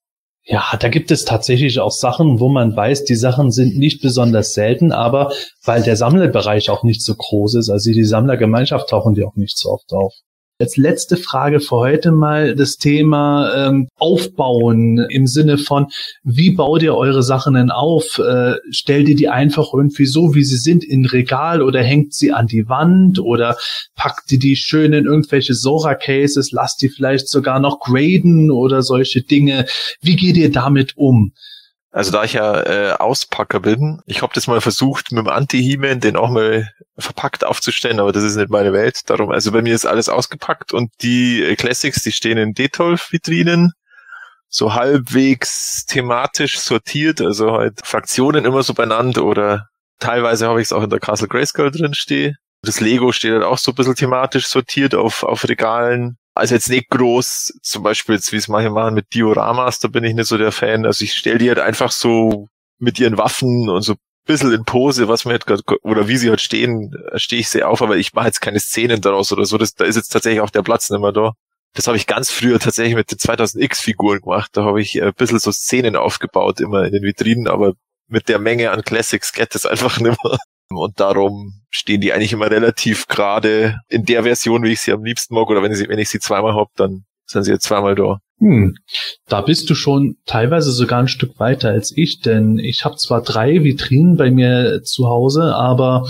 Ja, 0.50 0.64
da 0.80 0.88
gibt 0.88 1.12
es 1.12 1.26
tatsächlich 1.26 1.78
auch 1.82 1.92
Sachen, 1.92 2.40
wo 2.40 2.48
man 2.48 2.74
weiß, 2.74 3.04
die 3.04 3.16
Sachen 3.16 3.52
sind 3.52 3.78
nicht 3.78 4.02
besonders 4.02 4.54
selten, 4.54 4.94
aber 4.94 5.34
weil 5.66 5.84
der 5.84 5.98
Sammlerbereich 5.98 6.70
auch 6.70 6.84
nicht 6.84 7.02
so 7.02 7.16
groß 7.16 7.56
ist, 7.56 7.70
also 7.70 7.92
die 7.92 8.06
Sammlergemeinschaft 8.06 8.90
tauchen 8.90 9.14
die 9.14 9.26
auch 9.26 9.36
nicht 9.36 9.58
so 9.58 9.72
oft 9.72 9.92
auf. 9.92 10.14
Als 10.60 10.76
letzte 10.76 11.18
Frage 11.18 11.60
für 11.60 11.76
heute 11.76 12.12
mal 12.12 12.56
das 12.56 12.78
Thema 12.78 13.68
ähm, 13.68 13.90
Aufbauen 13.98 14.98
im 14.98 15.28
Sinne 15.28 15.60
von, 15.60 15.86
wie 16.24 16.50
baut 16.50 16.82
ihr 16.82 16.96
eure 16.96 17.22
Sachen 17.22 17.54
denn 17.54 17.70
auf? 17.70 18.18
Äh, 18.18 18.56
stellt 18.72 19.08
ihr 19.08 19.16
die 19.16 19.30
einfach 19.30 19.72
irgendwie 19.72 20.08
so, 20.08 20.34
wie 20.34 20.44
sie 20.44 20.58
sind, 20.58 20.84
in 20.84 21.06
Regal 21.06 21.62
oder 21.62 21.84
hängt 21.84 22.16
sie 22.16 22.32
an 22.32 22.48
die 22.48 22.68
Wand 22.70 23.20
oder 23.20 23.56
packt 23.96 24.32
ihr 24.32 24.40
die 24.40 24.56
schön 24.56 24.94
in 24.94 25.06
irgendwelche 25.06 25.54
Sora-Cases, 25.54 26.52
lasst 26.52 26.82
die 26.82 26.90
vielleicht 26.90 27.28
sogar 27.28 27.60
noch 27.60 27.80
graden 27.80 28.50
oder 28.50 28.82
solche 28.82 29.22
Dinge? 29.22 29.68
Wie 30.02 30.16
geht 30.16 30.38
ihr 30.38 30.52
damit 30.52 30.98
um? 30.98 31.34
Also 31.98 32.12
da 32.12 32.24
ich 32.24 32.34
ja 32.34 32.62
äh, 32.62 32.92
Auspacker 32.92 33.60
bin, 33.60 34.04
ich 34.06 34.22
habe 34.22 34.32
das 34.36 34.46
mal 34.46 34.62
versucht 34.62 35.12
mit 35.12 35.26
dem 35.26 35.30
Anti-He-Man, 35.30 36.00
den 36.00 36.16
auch 36.16 36.30
mal 36.30 36.72
verpackt 36.96 37.44
aufzustellen, 37.44 38.00
aber 38.00 38.12
das 38.12 38.22
ist 38.22 38.36
nicht 38.36 38.52
meine 38.52 38.72
Welt. 38.72 39.10
Darum, 39.10 39.32
also 39.32 39.52
bei 39.52 39.64
mir 39.64 39.74
ist 39.74 39.88
alles 39.88 40.08
ausgepackt 40.08 40.74
und 40.76 40.92
die 41.02 41.42
äh, 41.42 41.56
Classics, 41.56 42.04
die 42.04 42.12
stehen 42.12 42.38
in 42.38 42.54
Detolf-Vitrinen, 42.54 43.74
so 44.48 44.76
halbwegs 44.76 45.88
thematisch 45.88 46.60
sortiert, 46.60 47.20
also 47.20 47.54
halt 47.54 47.80
Fraktionen 47.84 48.46
immer 48.46 48.62
so 48.62 48.76
benannt 48.76 49.18
oder 49.18 49.66
teilweise 49.98 50.48
habe 50.48 50.62
ich 50.62 50.68
es 50.68 50.74
auch 50.74 50.84
in 50.84 50.92
der 50.92 51.00
Castle 51.00 51.28
Grayskull 51.28 51.72
drin 51.72 51.96
stehe. 51.96 52.36
Das 52.62 52.80
Lego 52.80 53.12
steht 53.12 53.32
halt 53.32 53.44
auch 53.44 53.58
so 53.58 53.72
ein 53.72 53.76
bisschen 53.76 53.96
thematisch 53.96 54.46
sortiert 54.46 54.94
auf, 54.94 55.24
auf 55.24 55.50
Regalen. 55.50 56.20
Also 56.38 56.56
jetzt 56.56 56.70
nicht 56.70 56.90
groß, 56.90 57.60
zum 57.62 57.84
Beispiel 57.84 58.16
jetzt, 58.16 58.32
wie 58.32 58.38
es 58.38 58.48
manche 58.48 58.70
machen 58.70 58.94
mit 58.94 59.14
Dioramas, 59.14 59.80
da 59.80 59.88
bin 59.88 60.04
ich 60.04 60.14
nicht 60.14 60.28
so 60.28 60.38
der 60.38 60.52
Fan. 60.52 60.86
Also 60.86 61.04
ich 61.04 61.14
stelle 61.14 61.38
die 61.38 61.50
halt 61.50 61.60
einfach 61.60 61.92
so 61.92 62.48
mit 62.80 63.00
ihren 63.00 63.18
Waffen 63.18 63.70
und 63.70 63.82
so 63.82 63.96
bisschen 64.28 64.52
in 64.52 64.66
Pose, 64.66 65.08
was 65.08 65.26
mir 65.26 65.32
halt 65.32 65.46
grad, 65.48 65.62
oder 65.82 66.08
wie 66.08 66.18
sie 66.18 66.30
halt 66.30 66.42
stehen, 66.42 66.94
stehe 67.16 67.42
ich 67.42 67.50
sehr 67.50 67.70
auf, 67.70 67.82
aber 67.82 67.98
ich 67.98 68.14
mache 68.14 68.28
jetzt 68.28 68.42
keine 68.42 68.60
Szenen 68.60 69.02
daraus 69.02 69.32
oder 69.32 69.46
so. 69.46 69.58
Das, 69.58 69.74
da 69.74 69.86
ist 69.86 69.96
jetzt 69.96 70.10
tatsächlich 70.10 70.42
auch 70.42 70.50
der 70.50 70.62
Platz 70.62 70.90
nicht 70.90 71.02
mehr 71.02 71.14
da. 71.14 71.34
Das 71.74 71.88
habe 71.88 71.98
ich 71.98 72.08
ganz 72.08 72.30
früher 72.30 72.60
tatsächlich 72.60 72.96
mit 72.96 73.12
den 73.12 73.18
2000X-Figuren 73.18 74.22
gemacht. 74.22 74.52
Da 74.54 74.64
habe 74.64 74.82
ich 74.82 75.02
ein 75.02 75.14
bisschen 75.14 75.40
so 75.40 75.52
Szenen 75.52 75.96
aufgebaut, 75.96 76.60
immer 76.60 76.84
in 76.84 76.92
den 76.92 77.04
Vitrinen, 77.04 77.48
aber 77.48 77.74
mit 78.08 78.30
der 78.30 78.40
Menge 78.40 78.72
an 78.72 78.84
Classics 78.84 79.34
geht 79.34 79.56
das 79.56 79.66
einfach 79.66 80.00
nicht 80.00 80.18
mehr. 80.24 80.38
Und 80.70 81.00
darum 81.00 81.62
stehen 81.70 82.02
die 82.02 82.14
eigentlich 82.14 82.34
immer 82.34 82.52
relativ 82.52 83.08
gerade 83.08 83.80
in 83.88 84.06
der 84.06 84.24
Version, 84.24 84.64
wie 84.64 84.74
ich 84.74 84.82
sie 84.82 84.92
am 84.92 85.04
liebsten 85.04 85.36
mag. 85.36 85.50
Oder 85.50 85.64
wenn 85.64 85.72
ich, 85.72 85.88
wenn 85.88 86.00
ich 86.00 86.10
sie 86.10 86.20
zweimal 86.20 86.56
hab, 86.56 86.70
dann 86.76 87.06
sind 87.26 87.44
sie 87.44 87.52
jetzt 87.52 87.66
zweimal 87.66 87.96
da. 87.96 88.20
Hm. 88.40 88.76
Da 89.28 89.42
bist 89.42 89.70
du 89.70 89.74
schon 89.74 90.18
teilweise 90.26 90.72
sogar 90.72 91.00
ein 91.00 91.08
Stück 91.08 91.40
weiter 91.40 91.70
als 91.70 91.92
ich, 91.96 92.22
denn 92.22 92.60
ich 92.60 92.86
habe 92.86 92.96
zwar 92.98 93.24
drei 93.24 93.64
Vitrinen 93.64 94.16
bei 94.16 94.30
mir 94.30 94.84
zu 94.84 95.08
Hause, 95.08 95.56
aber 95.56 96.08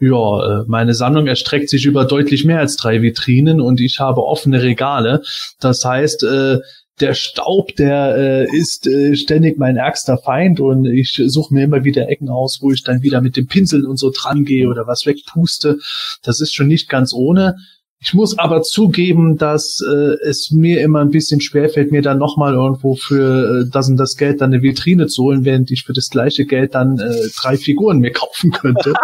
ja, 0.00 0.62
äh, 0.62 0.64
meine 0.66 0.94
Sammlung 0.94 1.26
erstreckt 1.26 1.68
sich 1.68 1.84
über 1.84 2.06
deutlich 2.06 2.46
mehr 2.46 2.60
als 2.60 2.76
drei 2.76 3.02
Vitrinen 3.02 3.60
und 3.60 3.80
ich 3.80 4.00
habe 4.00 4.24
offene 4.24 4.62
Regale. 4.62 5.22
Das 5.60 5.84
heißt, 5.84 6.22
äh, 6.22 6.58
der 7.00 7.14
Staub, 7.14 7.74
der 7.76 8.16
äh, 8.16 8.56
ist 8.56 8.86
äh, 8.86 9.16
ständig 9.16 9.58
mein 9.58 9.76
ärgster 9.76 10.18
Feind 10.18 10.60
und 10.60 10.84
ich 10.84 11.22
suche 11.26 11.54
mir 11.54 11.64
immer 11.64 11.84
wieder 11.84 12.08
Ecken 12.08 12.28
aus, 12.28 12.58
wo 12.60 12.70
ich 12.70 12.84
dann 12.84 13.02
wieder 13.02 13.20
mit 13.20 13.36
dem 13.36 13.46
Pinsel 13.46 13.86
und 13.86 13.98
so 13.98 14.10
dran 14.14 14.44
gehe 14.44 14.68
oder 14.68 14.86
was 14.86 15.06
wegpuste. 15.06 15.78
Das 16.22 16.40
ist 16.40 16.54
schon 16.54 16.68
nicht 16.68 16.88
ganz 16.88 17.12
ohne. 17.12 17.56
Ich 18.00 18.14
muss 18.14 18.38
aber 18.38 18.62
zugeben, 18.62 19.38
dass 19.38 19.80
äh, 19.80 20.16
es 20.24 20.52
mir 20.52 20.80
immer 20.82 21.00
ein 21.00 21.10
bisschen 21.10 21.40
schwerfällt, 21.40 21.90
mir 21.90 22.02
dann 22.02 22.18
nochmal 22.18 22.54
irgendwo 22.54 22.94
für 22.94 23.62
äh, 23.66 23.70
das 23.70 23.88
und 23.88 23.96
das 23.96 24.16
Geld 24.16 24.40
dann 24.40 24.52
eine 24.52 24.62
Vitrine 24.62 25.08
zu 25.08 25.24
holen, 25.24 25.44
während 25.44 25.70
ich 25.72 25.82
für 25.82 25.94
das 25.94 26.08
gleiche 26.08 26.44
Geld 26.44 26.74
dann 26.74 27.00
äh, 27.00 27.28
drei 27.36 27.56
Figuren 27.56 27.98
mir 27.98 28.12
kaufen 28.12 28.52
könnte. 28.52 28.94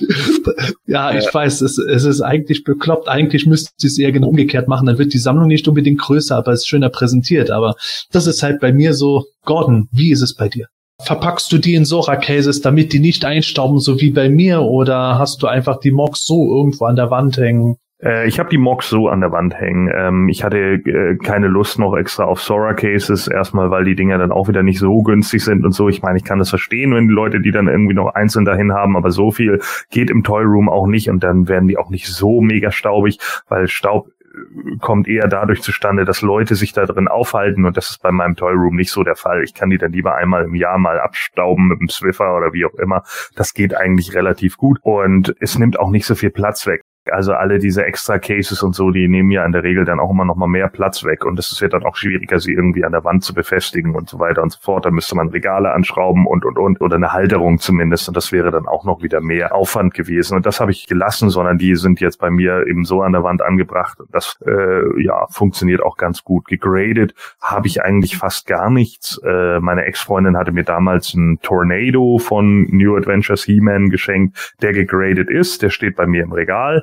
ja, 0.86 1.16
ich 1.16 1.32
weiß, 1.32 1.60
es, 1.62 1.78
es 1.78 2.04
ist 2.04 2.20
eigentlich 2.20 2.64
bekloppt. 2.64 3.08
Eigentlich 3.08 3.46
müsste 3.46 3.70
ich 3.78 3.84
es 3.84 3.98
eher 3.98 4.12
genau 4.12 4.28
umgekehrt 4.28 4.68
machen. 4.68 4.86
Dann 4.86 4.98
wird 4.98 5.14
die 5.14 5.18
Sammlung 5.18 5.48
nicht 5.48 5.66
unbedingt 5.68 6.00
größer, 6.00 6.36
aber 6.36 6.52
es 6.52 6.60
ist 6.60 6.68
schöner 6.68 6.90
präsentiert. 6.90 7.50
Aber 7.50 7.74
das 8.12 8.26
ist 8.26 8.42
halt 8.42 8.60
bei 8.60 8.72
mir 8.72 8.94
so. 8.94 9.24
Gordon, 9.44 9.88
wie 9.92 10.10
ist 10.10 10.22
es 10.22 10.34
bei 10.34 10.48
dir? 10.48 10.66
Verpackst 11.02 11.52
du 11.52 11.58
die 11.58 11.74
in 11.74 11.84
Sora-Cases, 11.84 12.62
damit 12.62 12.92
die 12.92 13.00
nicht 13.00 13.24
einstauben, 13.24 13.78
so 13.80 14.00
wie 14.00 14.10
bei 14.10 14.28
mir? 14.28 14.62
Oder 14.62 15.18
hast 15.18 15.42
du 15.42 15.46
einfach 15.46 15.78
die 15.78 15.90
Mocs 15.90 16.24
so 16.24 16.54
irgendwo 16.54 16.86
an 16.86 16.96
der 16.96 17.10
Wand 17.10 17.36
hängen? 17.36 17.76
Äh, 18.02 18.28
ich 18.28 18.38
habe 18.38 18.50
die 18.50 18.58
Mocs 18.58 18.88
so 18.88 19.08
an 19.08 19.20
der 19.20 19.32
Wand 19.32 19.58
hängen. 19.58 19.90
Ähm, 19.94 20.28
ich 20.28 20.44
hatte 20.44 20.58
äh, 20.58 21.16
keine 21.16 21.48
Lust 21.48 21.78
noch 21.78 21.96
extra 21.96 22.24
auf 22.24 22.40
Sora 22.40 22.74
Cases, 22.74 23.28
erstmal 23.28 23.70
weil 23.70 23.84
die 23.84 23.94
Dinger 23.94 24.18
dann 24.18 24.32
auch 24.32 24.48
wieder 24.48 24.62
nicht 24.62 24.78
so 24.78 25.02
günstig 25.02 25.44
sind 25.44 25.64
und 25.64 25.72
so. 25.72 25.88
Ich 25.88 26.02
meine, 26.02 26.18
ich 26.18 26.24
kann 26.24 26.38
das 26.38 26.50
verstehen, 26.50 26.94
wenn 26.94 27.08
die 27.08 27.14
Leute 27.14 27.40
die 27.40 27.52
dann 27.52 27.68
irgendwie 27.68 27.94
noch 27.94 28.14
einzeln 28.14 28.44
dahin 28.44 28.72
haben, 28.72 28.96
aber 28.96 29.10
so 29.10 29.30
viel 29.30 29.60
geht 29.90 30.10
im 30.10 30.24
Toy 30.24 30.44
Room 30.44 30.68
auch 30.68 30.86
nicht 30.86 31.08
und 31.08 31.22
dann 31.24 31.48
werden 31.48 31.68
die 31.68 31.78
auch 31.78 31.90
nicht 31.90 32.06
so 32.06 32.40
mega 32.40 32.70
staubig, 32.70 33.18
weil 33.48 33.66
Staub 33.66 34.08
äh, 34.08 34.76
kommt 34.78 35.08
eher 35.08 35.28
dadurch 35.28 35.62
zustande, 35.62 36.04
dass 36.04 36.20
Leute 36.20 36.54
sich 36.54 36.74
da 36.74 36.84
drin 36.84 37.08
aufhalten 37.08 37.64
und 37.64 37.78
das 37.78 37.88
ist 37.88 38.02
bei 38.02 38.12
meinem 38.12 38.36
Toy 38.36 38.52
Room 38.52 38.76
nicht 38.76 38.90
so 38.90 39.04
der 39.04 39.16
Fall. 39.16 39.42
Ich 39.42 39.54
kann 39.54 39.70
die 39.70 39.78
dann 39.78 39.92
lieber 39.92 40.16
einmal 40.16 40.44
im 40.44 40.54
Jahr 40.54 40.76
mal 40.76 41.00
abstauben 41.00 41.68
mit 41.68 41.80
dem 41.80 41.88
Swiffer 41.88 42.36
oder 42.36 42.52
wie 42.52 42.66
auch 42.66 42.74
immer. 42.74 43.04
Das 43.36 43.54
geht 43.54 43.74
eigentlich 43.74 44.14
relativ 44.14 44.58
gut 44.58 44.80
und 44.82 45.34
es 45.40 45.58
nimmt 45.58 45.78
auch 45.78 45.90
nicht 45.90 46.04
so 46.04 46.14
viel 46.14 46.30
Platz 46.30 46.66
weg. 46.66 46.82
Also 47.10 47.32
alle 47.32 47.58
diese 47.58 47.84
extra 47.84 48.18
Cases 48.18 48.62
und 48.62 48.74
so, 48.74 48.90
die 48.90 49.08
nehmen 49.08 49.30
ja 49.30 49.44
in 49.44 49.52
der 49.52 49.62
Regel 49.62 49.84
dann 49.84 50.00
auch 50.00 50.10
immer 50.10 50.24
noch 50.24 50.36
mal 50.36 50.46
mehr 50.46 50.68
Platz 50.68 51.04
weg 51.04 51.24
und 51.24 51.38
es 51.38 51.60
wird 51.60 51.72
dann 51.72 51.84
auch 51.84 51.96
schwieriger, 51.96 52.40
sie 52.40 52.52
irgendwie 52.52 52.84
an 52.84 52.92
der 52.92 53.04
Wand 53.04 53.24
zu 53.24 53.34
befestigen 53.34 53.94
und 53.94 54.08
so 54.08 54.18
weiter 54.18 54.42
und 54.42 54.52
so 54.52 54.58
fort. 54.60 54.84
Da 54.84 54.90
müsste 54.90 55.14
man 55.14 55.28
Regale 55.28 55.72
anschrauben 55.72 56.26
und 56.26 56.44
und 56.44 56.58
und 56.58 56.80
oder 56.80 56.96
eine 56.96 57.12
Halterung 57.12 57.58
zumindest 57.58 58.08
und 58.08 58.16
das 58.16 58.32
wäre 58.32 58.50
dann 58.50 58.66
auch 58.66 58.84
noch 58.84 59.02
wieder 59.02 59.20
mehr 59.20 59.54
Aufwand 59.54 59.94
gewesen 59.94 60.36
und 60.36 60.46
das 60.46 60.60
habe 60.60 60.70
ich 60.70 60.86
gelassen, 60.86 61.30
sondern 61.30 61.58
die 61.58 61.76
sind 61.76 62.00
jetzt 62.00 62.18
bei 62.18 62.30
mir 62.30 62.66
eben 62.66 62.84
so 62.84 63.02
an 63.02 63.12
der 63.12 63.22
Wand 63.22 63.42
angebracht. 63.42 63.98
Das 64.10 64.38
äh, 64.46 65.02
ja 65.02 65.26
funktioniert 65.30 65.82
auch 65.82 65.96
ganz 65.96 66.24
gut. 66.24 66.46
Gegradet 66.46 67.14
habe 67.40 67.66
ich 67.66 67.82
eigentlich 67.82 68.16
fast 68.16 68.46
gar 68.46 68.70
nichts. 68.70 69.20
Äh, 69.24 69.60
meine 69.60 69.84
Ex-Freundin 69.84 70.36
hatte 70.36 70.52
mir 70.52 70.64
damals 70.64 71.14
ein 71.14 71.38
Tornado 71.42 72.18
von 72.18 72.62
New 72.70 72.96
Adventures 72.96 73.44
He-Man 73.44 73.90
geschenkt, 73.90 74.54
der 74.62 74.72
gegradet 74.72 75.30
ist. 75.30 75.62
Der 75.62 75.70
steht 75.70 75.96
bei 75.96 76.06
mir 76.06 76.22
im 76.22 76.32
Regal. 76.32 76.82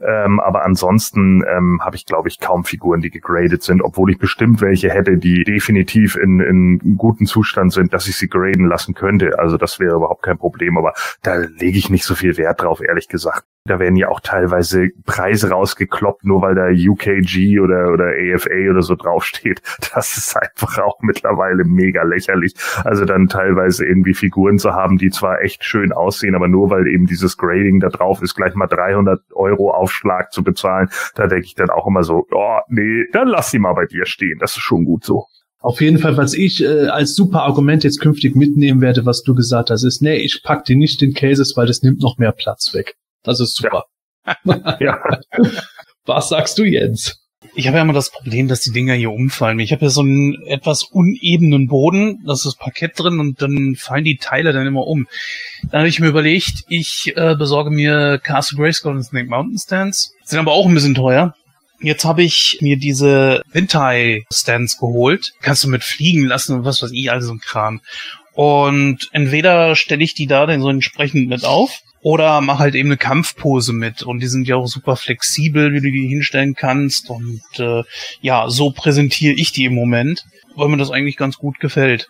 Ähm, 0.00 0.40
aber 0.40 0.64
ansonsten 0.64 1.42
ähm, 1.48 1.80
habe 1.82 1.96
ich, 1.96 2.06
glaube 2.06 2.28
ich, 2.28 2.38
kaum 2.38 2.64
Figuren, 2.64 3.00
die 3.00 3.10
gegradet 3.10 3.62
sind, 3.62 3.82
obwohl 3.82 4.10
ich 4.10 4.18
bestimmt 4.18 4.60
welche 4.60 4.90
hätte, 4.90 5.16
die 5.16 5.44
definitiv 5.44 6.16
in, 6.16 6.40
in 6.40 6.96
gutem 6.96 7.26
Zustand 7.26 7.72
sind, 7.72 7.94
dass 7.94 8.08
ich 8.08 8.16
sie 8.16 8.28
graden 8.28 8.66
lassen 8.66 8.94
könnte. 8.94 9.38
Also 9.38 9.56
das 9.56 9.80
wäre 9.80 9.96
überhaupt 9.96 10.22
kein 10.22 10.38
Problem, 10.38 10.76
aber 10.76 10.92
da 11.22 11.36
lege 11.36 11.78
ich 11.78 11.90
nicht 11.90 12.04
so 12.04 12.14
viel 12.14 12.36
Wert 12.36 12.62
drauf, 12.62 12.80
ehrlich 12.82 13.08
gesagt. 13.08 13.44
Da 13.66 13.80
werden 13.80 13.96
ja 13.96 14.08
auch 14.08 14.20
teilweise 14.20 14.90
Preise 15.04 15.50
rausgekloppt, 15.50 16.24
nur 16.24 16.40
weil 16.40 16.54
da 16.54 16.68
UKG 16.68 17.58
oder, 17.60 17.92
oder 17.92 18.12
AFA 18.16 18.70
oder 18.70 18.82
so 18.82 18.94
draufsteht. 18.94 19.62
Das 19.94 20.16
ist 20.16 20.36
einfach 20.36 20.78
auch 20.78 20.98
mittlerweile 21.00 21.64
mega 21.64 22.02
lächerlich. 22.02 22.54
Also 22.84 23.06
dann 23.06 23.28
teilweise 23.28 23.86
irgendwie 23.86 24.12
Figuren 24.12 24.58
zu 24.58 24.72
haben, 24.72 24.98
die 24.98 25.10
zwar 25.10 25.40
echt 25.40 25.64
schön 25.64 25.92
aussehen, 25.92 26.34
aber 26.34 26.48
nur 26.48 26.70
weil 26.70 26.86
eben 26.86 27.06
dieses 27.06 27.38
Grading 27.38 27.80
da 27.80 27.88
drauf 27.88 28.20
ist, 28.20 28.34
gleich 28.34 28.54
mal 28.54 28.66
300 28.66 29.22
Euro 29.32 29.70
Aufschlag 29.86 30.32
zu 30.32 30.42
bezahlen. 30.42 30.88
Da 31.14 31.28
denke 31.28 31.46
ich 31.46 31.54
dann 31.54 31.70
auch 31.70 31.86
immer 31.86 32.02
so, 32.02 32.26
oh, 32.32 32.58
nee, 32.68 33.04
dann 33.12 33.28
lass 33.28 33.50
die 33.50 33.60
mal 33.60 33.74
bei 33.74 33.86
dir 33.86 34.04
stehen. 34.04 34.38
Das 34.40 34.52
ist 34.52 34.62
schon 34.62 34.84
gut 34.84 35.04
so. 35.04 35.26
Auf 35.60 35.80
jeden 35.80 35.98
Fall, 35.98 36.16
was 36.16 36.34
ich 36.34 36.62
äh, 36.62 36.88
als 36.88 37.14
super 37.14 37.42
Argument 37.42 37.84
jetzt 37.84 38.00
künftig 38.00 38.36
mitnehmen 38.36 38.80
werde, 38.80 39.06
was 39.06 39.22
du 39.22 39.34
gesagt 39.34 39.70
hast, 39.70 39.84
ist, 39.84 40.02
nee, 40.02 40.16
ich 40.16 40.42
pack 40.42 40.64
die 40.64 40.76
nicht 40.76 41.02
in 41.02 41.14
Cases, 41.14 41.56
weil 41.56 41.66
das 41.66 41.82
nimmt 41.82 42.00
noch 42.00 42.18
mehr 42.18 42.32
Platz 42.32 42.74
weg. 42.74 42.96
Das 43.22 43.40
ist 43.40 43.56
super. 43.56 43.84
Ja. 44.44 44.76
ja. 44.80 45.20
Was 46.04 46.28
sagst 46.30 46.58
du, 46.58 46.64
Jens? 46.64 47.25
Ich 47.58 47.66
habe 47.66 47.78
ja 47.78 47.82
immer 47.82 47.94
das 47.94 48.10
Problem, 48.10 48.48
dass 48.48 48.60
die 48.60 48.70
Dinger 48.70 48.92
hier 48.92 49.10
umfallen. 49.10 49.60
Ich 49.60 49.72
habe 49.72 49.86
ja 49.86 49.90
so 49.90 50.02
einen 50.02 50.42
etwas 50.46 50.82
unebenen 50.82 51.68
Boden, 51.68 52.22
da 52.26 52.34
ist 52.34 52.44
das 52.44 52.54
Parkett 52.54 52.98
drin 52.98 53.18
und 53.18 53.40
dann 53.40 53.76
fallen 53.76 54.04
die 54.04 54.18
Teile 54.18 54.52
dann 54.52 54.66
immer 54.66 54.86
um. 54.86 55.08
Dann 55.70 55.80
habe 55.80 55.88
ich 55.88 55.98
mir 55.98 56.08
überlegt, 56.08 56.64
ich 56.68 57.14
äh, 57.16 57.34
besorge 57.34 57.70
mir 57.70 58.20
Castle 58.22 58.58
Grayskull 58.58 58.94
und 58.94 59.02
Snake 59.02 59.30
Mountain 59.30 59.58
Stands. 59.58 60.12
Sind 60.24 60.38
aber 60.38 60.52
auch 60.52 60.66
ein 60.66 60.74
bisschen 60.74 60.94
teuer. 60.94 61.34
Jetzt 61.80 62.04
habe 62.04 62.22
ich 62.22 62.58
mir 62.60 62.76
diese 62.76 63.40
Wintai 63.50 64.24
Stands 64.30 64.78
geholt. 64.78 65.32
Kannst 65.40 65.64
du 65.64 65.68
mit 65.68 65.82
fliegen 65.82 66.26
lassen 66.26 66.56
und 66.56 66.64
was 66.66 66.82
weiß 66.82 66.90
ich, 66.92 67.10
also 67.10 67.28
so 67.28 67.32
ein 67.32 67.40
Kram. 67.40 67.80
Und 68.34 69.08
entweder 69.12 69.76
stelle 69.76 70.04
ich 70.04 70.12
die 70.12 70.26
da 70.26 70.44
dann 70.44 70.60
so 70.60 70.68
entsprechend 70.68 71.30
mit 71.30 71.46
auf 71.46 71.80
oder 72.06 72.40
mach 72.40 72.60
halt 72.60 72.76
eben 72.76 72.90
eine 72.90 72.96
Kampfpose 72.96 73.72
mit. 73.72 74.04
Und 74.04 74.20
die 74.20 74.28
sind 74.28 74.46
ja 74.46 74.54
auch 74.54 74.68
super 74.68 74.94
flexibel, 74.94 75.72
wie 75.72 75.80
du 75.80 75.90
die 75.90 76.06
hinstellen 76.06 76.54
kannst. 76.54 77.10
Und 77.10 77.42
äh, 77.58 77.82
ja, 78.20 78.48
so 78.48 78.70
präsentiere 78.70 79.34
ich 79.34 79.50
die 79.50 79.64
im 79.64 79.74
Moment, 79.74 80.24
weil 80.54 80.68
mir 80.68 80.76
das 80.76 80.92
eigentlich 80.92 81.16
ganz 81.16 81.36
gut 81.36 81.58
gefällt. 81.58 82.08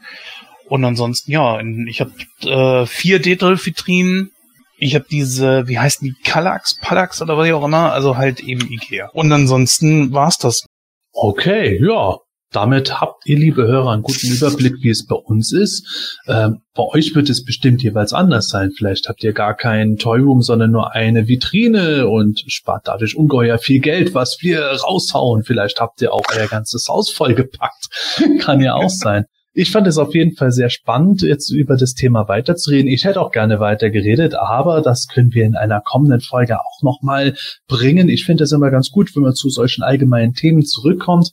Und 0.68 0.84
ansonsten, 0.84 1.30
ja, 1.30 1.62
ich 1.88 2.02
habe 2.02 2.12
äh, 2.42 2.84
vier 2.84 3.20
Detolf-Vitrinen. 3.20 4.32
Ich 4.76 4.94
habe 4.94 5.06
diese, 5.10 5.66
wie 5.66 5.78
heißen 5.78 6.06
die, 6.06 6.30
Kallax, 6.30 6.78
Pallax 6.78 7.22
oder 7.22 7.38
was 7.38 7.50
auch 7.52 7.64
immer, 7.64 7.94
also 7.94 8.18
halt 8.18 8.40
eben 8.40 8.70
Ikea. 8.70 9.08
Und 9.14 9.32
ansonsten 9.32 10.12
war's 10.12 10.36
das. 10.36 10.66
Okay, 11.14 11.80
ja. 11.82 12.18
Damit 12.52 13.00
habt 13.00 13.26
ihr, 13.26 13.36
liebe 13.36 13.66
Hörer, 13.66 13.92
einen 13.92 14.02
guten 14.02 14.28
Überblick, 14.28 14.74
wie 14.80 14.90
es 14.90 15.06
bei 15.06 15.16
uns 15.16 15.52
ist. 15.52 16.18
Ähm, 16.28 16.62
bei 16.74 16.84
euch 16.84 17.14
wird 17.14 17.28
es 17.28 17.44
bestimmt 17.44 17.82
jeweils 17.82 18.12
anders 18.12 18.48
sein. 18.48 18.70
Vielleicht 18.76 19.08
habt 19.08 19.22
ihr 19.24 19.32
gar 19.32 19.54
keinen 19.54 19.96
Toyroom, 19.96 20.42
sondern 20.42 20.70
nur 20.70 20.94
eine 20.94 21.26
Vitrine 21.26 22.06
und 22.06 22.44
spart 22.46 22.86
dadurch 22.86 23.16
ungeheuer 23.16 23.58
viel 23.58 23.80
Geld, 23.80 24.14
was 24.14 24.38
wir 24.40 24.60
raushauen. 24.60 25.42
Vielleicht 25.42 25.80
habt 25.80 26.00
ihr 26.02 26.12
auch 26.12 26.24
euer 26.36 26.46
ganzes 26.46 26.86
Haus 26.88 27.10
vollgepackt. 27.10 27.88
Kann 28.40 28.60
ja 28.60 28.74
auch 28.74 28.90
sein. 28.90 29.26
Ich 29.58 29.70
fand 29.70 29.86
es 29.86 29.96
auf 29.96 30.14
jeden 30.14 30.36
Fall 30.36 30.52
sehr 30.52 30.68
spannend, 30.68 31.22
jetzt 31.22 31.50
über 31.50 31.78
das 31.78 31.94
Thema 31.94 32.28
weiterzureden. 32.28 32.92
Ich 32.92 33.06
hätte 33.06 33.22
auch 33.22 33.32
gerne 33.32 33.58
weiter 33.58 33.88
geredet, 33.88 34.34
aber 34.34 34.82
das 34.82 35.08
können 35.08 35.32
wir 35.32 35.46
in 35.46 35.54
einer 35.56 35.80
kommenden 35.80 36.20
Folge 36.20 36.60
auch 36.60 36.82
nochmal 36.82 37.34
bringen. 37.66 38.10
Ich 38.10 38.26
finde 38.26 38.44
es 38.44 38.52
immer 38.52 38.70
ganz 38.70 38.90
gut, 38.90 39.16
wenn 39.16 39.22
man 39.22 39.34
zu 39.34 39.48
solchen 39.48 39.82
allgemeinen 39.82 40.34
Themen 40.34 40.62
zurückkommt. 40.62 41.32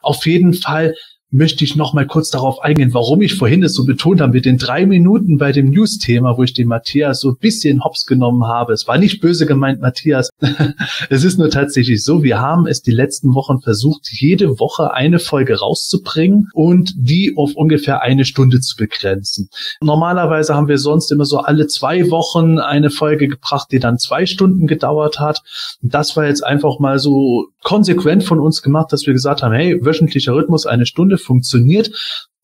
Auf 0.00 0.26
jeden 0.26 0.54
Fall 0.54 0.94
möchte 1.30 1.64
ich 1.64 1.74
noch 1.74 1.92
mal 1.92 2.06
kurz 2.06 2.30
darauf 2.30 2.60
eingehen, 2.60 2.94
warum 2.94 3.20
ich 3.20 3.34
vorhin 3.34 3.62
es 3.64 3.74
so 3.74 3.84
betont 3.84 4.20
habe 4.20 4.32
mit 4.32 4.44
den 4.44 4.58
drei 4.58 4.86
Minuten 4.86 5.38
bei 5.38 5.52
dem 5.52 5.70
News-Thema, 5.70 6.38
wo 6.38 6.42
ich 6.44 6.54
den 6.54 6.68
Matthias 6.68 7.20
so 7.20 7.30
ein 7.30 7.36
bisschen 7.38 7.82
hops 7.84 8.06
genommen 8.06 8.44
habe. 8.44 8.72
Es 8.72 8.86
war 8.86 8.96
nicht 8.96 9.20
böse 9.20 9.44
gemeint, 9.46 9.80
Matthias. 9.80 10.30
es 11.10 11.24
ist 11.24 11.38
nur 11.38 11.50
tatsächlich 11.50 12.04
so, 12.04 12.22
wir 12.22 12.40
haben 12.40 12.66
es 12.66 12.82
die 12.82 12.92
letzten 12.92 13.34
Wochen 13.34 13.60
versucht, 13.60 14.08
jede 14.12 14.60
Woche 14.60 14.94
eine 14.94 15.18
Folge 15.18 15.58
rauszubringen 15.58 16.48
und 16.54 16.94
die 16.96 17.34
auf 17.36 17.54
ungefähr 17.54 18.02
eine 18.02 18.24
Stunde 18.24 18.60
zu 18.60 18.76
begrenzen. 18.76 19.48
Normalerweise 19.80 20.54
haben 20.54 20.68
wir 20.68 20.78
sonst 20.78 21.10
immer 21.10 21.24
so 21.24 21.38
alle 21.38 21.66
zwei 21.66 22.10
Wochen 22.10 22.58
eine 22.58 22.90
Folge 22.90 23.28
gebracht, 23.28 23.68
die 23.72 23.80
dann 23.80 23.98
zwei 23.98 24.26
Stunden 24.26 24.66
gedauert 24.66 25.18
hat. 25.18 25.42
Und 25.82 25.92
das 25.92 26.16
war 26.16 26.26
jetzt 26.26 26.44
einfach 26.44 26.78
mal 26.78 26.98
so 26.98 27.48
konsequent 27.62 28.22
von 28.22 28.38
uns 28.38 28.62
gemacht, 28.62 28.92
dass 28.92 29.06
wir 29.06 29.12
gesagt 29.12 29.42
haben, 29.42 29.52
hey, 29.52 29.84
wöchentlicher 29.84 30.34
Rhythmus, 30.34 30.66
eine 30.66 30.86
Stunde 30.86 31.15
funktioniert. 31.18 31.90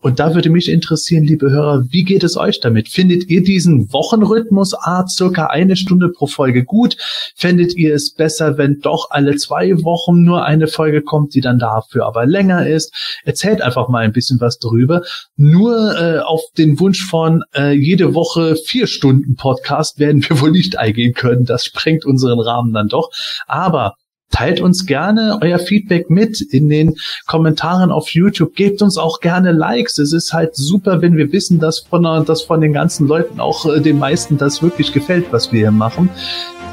Und 0.02 0.18
da 0.18 0.34
würde 0.34 0.50
mich 0.50 0.68
interessieren, 0.68 1.22
liebe 1.22 1.50
Hörer, 1.50 1.84
wie 1.90 2.02
geht 2.02 2.24
es 2.24 2.36
euch 2.36 2.58
damit? 2.58 2.88
Findet 2.88 3.30
ihr 3.30 3.42
diesen 3.42 3.92
Wochenrhythmus, 3.92 4.74
ah, 4.74 5.06
circa 5.06 5.46
eine 5.46 5.76
Stunde 5.76 6.08
pro 6.08 6.26
Folge 6.26 6.64
gut? 6.64 6.96
Fändet 7.36 7.76
ihr 7.76 7.94
es 7.94 8.12
besser, 8.12 8.58
wenn 8.58 8.80
doch 8.80 9.10
alle 9.10 9.36
zwei 9.36 9.80
Wochen 9.84 10.24
nur 10.24 10.44
eine 10.44 10.66
Folge 10.66 11.02
kommt, 11.02 11.36
die 11.36 11.40
dann 11.40 11.60
dafür 11.60 12.04
aber 12.04 12.26
länger 12.26 12.66
ist? 12.66 12.92
Erzählt 13.24 13.62
einfach 13.62 13.88
mal 13.88 14.04
ein 14.04 14.12
bisschen 14.12 14.40
was 14.40 14.58
darüber. 14.58 15.02
Nur 15.36 15.96
äh, 15.96 16.18
auf 16.18 16.42
den 16.58 16.80
Wunsch 16.80 17.06
von 17.06 17.44
äh, 17.54 17.70
jede 17.70 18.12
Woche 18.12 18.56
vier 18.56 18.88
Stunden 18.88 19.36
Podcast 19.36 20.00
werden 20.00 20.28
wir 20.28 20.40
wohl 20.40 20.50
nicht 20.50 20.76
eingehen 20.76 21.14
können. 21.14 21.44
Das 21.44 21.64
sprengt 21.64 22.04
unseren 22.04 22.40
Rahmen 22.40 22.72
dann 22.72 22.88
doch. 22.88 23.10
Aber 23.46 23.94
Teilt 24.32 24.60
uns 24.60 24.86
gerne 24.86 25.38
euer 25.40 25.58
Feedback 25.60 26.10
mit 26.10 26.40
in 26.40 26.68
den 26.68 26.96
Kommentaren 27.26 27.92
auf 27.92 28.08
YouTube. 28.08 28.56
Gebt 28.56 28.82
uns 28.82 28.98
auch 28.98 29.20
gerne 29.20 29.52
Likes. 29.52 29.98
Es 29.98 30.12
ist 30.12 30.32
halt 30.32 30.56
super, 30.56 31.00
wenn 31.02 31.16
wir 31.16 31.30
wissen, 31.32 31.60
dass 31.60 31.80
von, 31.80 32.02
dass 32.24 32.42
von 32.42 32.60
den 32.60 32.72
ganzen 32.72 33.06
Leuten 33.06 33.38
auch 33.38 33.66
äh, 33.66 33.80
den 33.80 33.98
meisten 33.98 34.38
das 34.38 34.62
wirklich 34.62 34.92
gefällt, 34.92 35.26
was 35.32 35.52
wir 35.52 35.60
hier 35.60 35.70
machen 35.70 36.10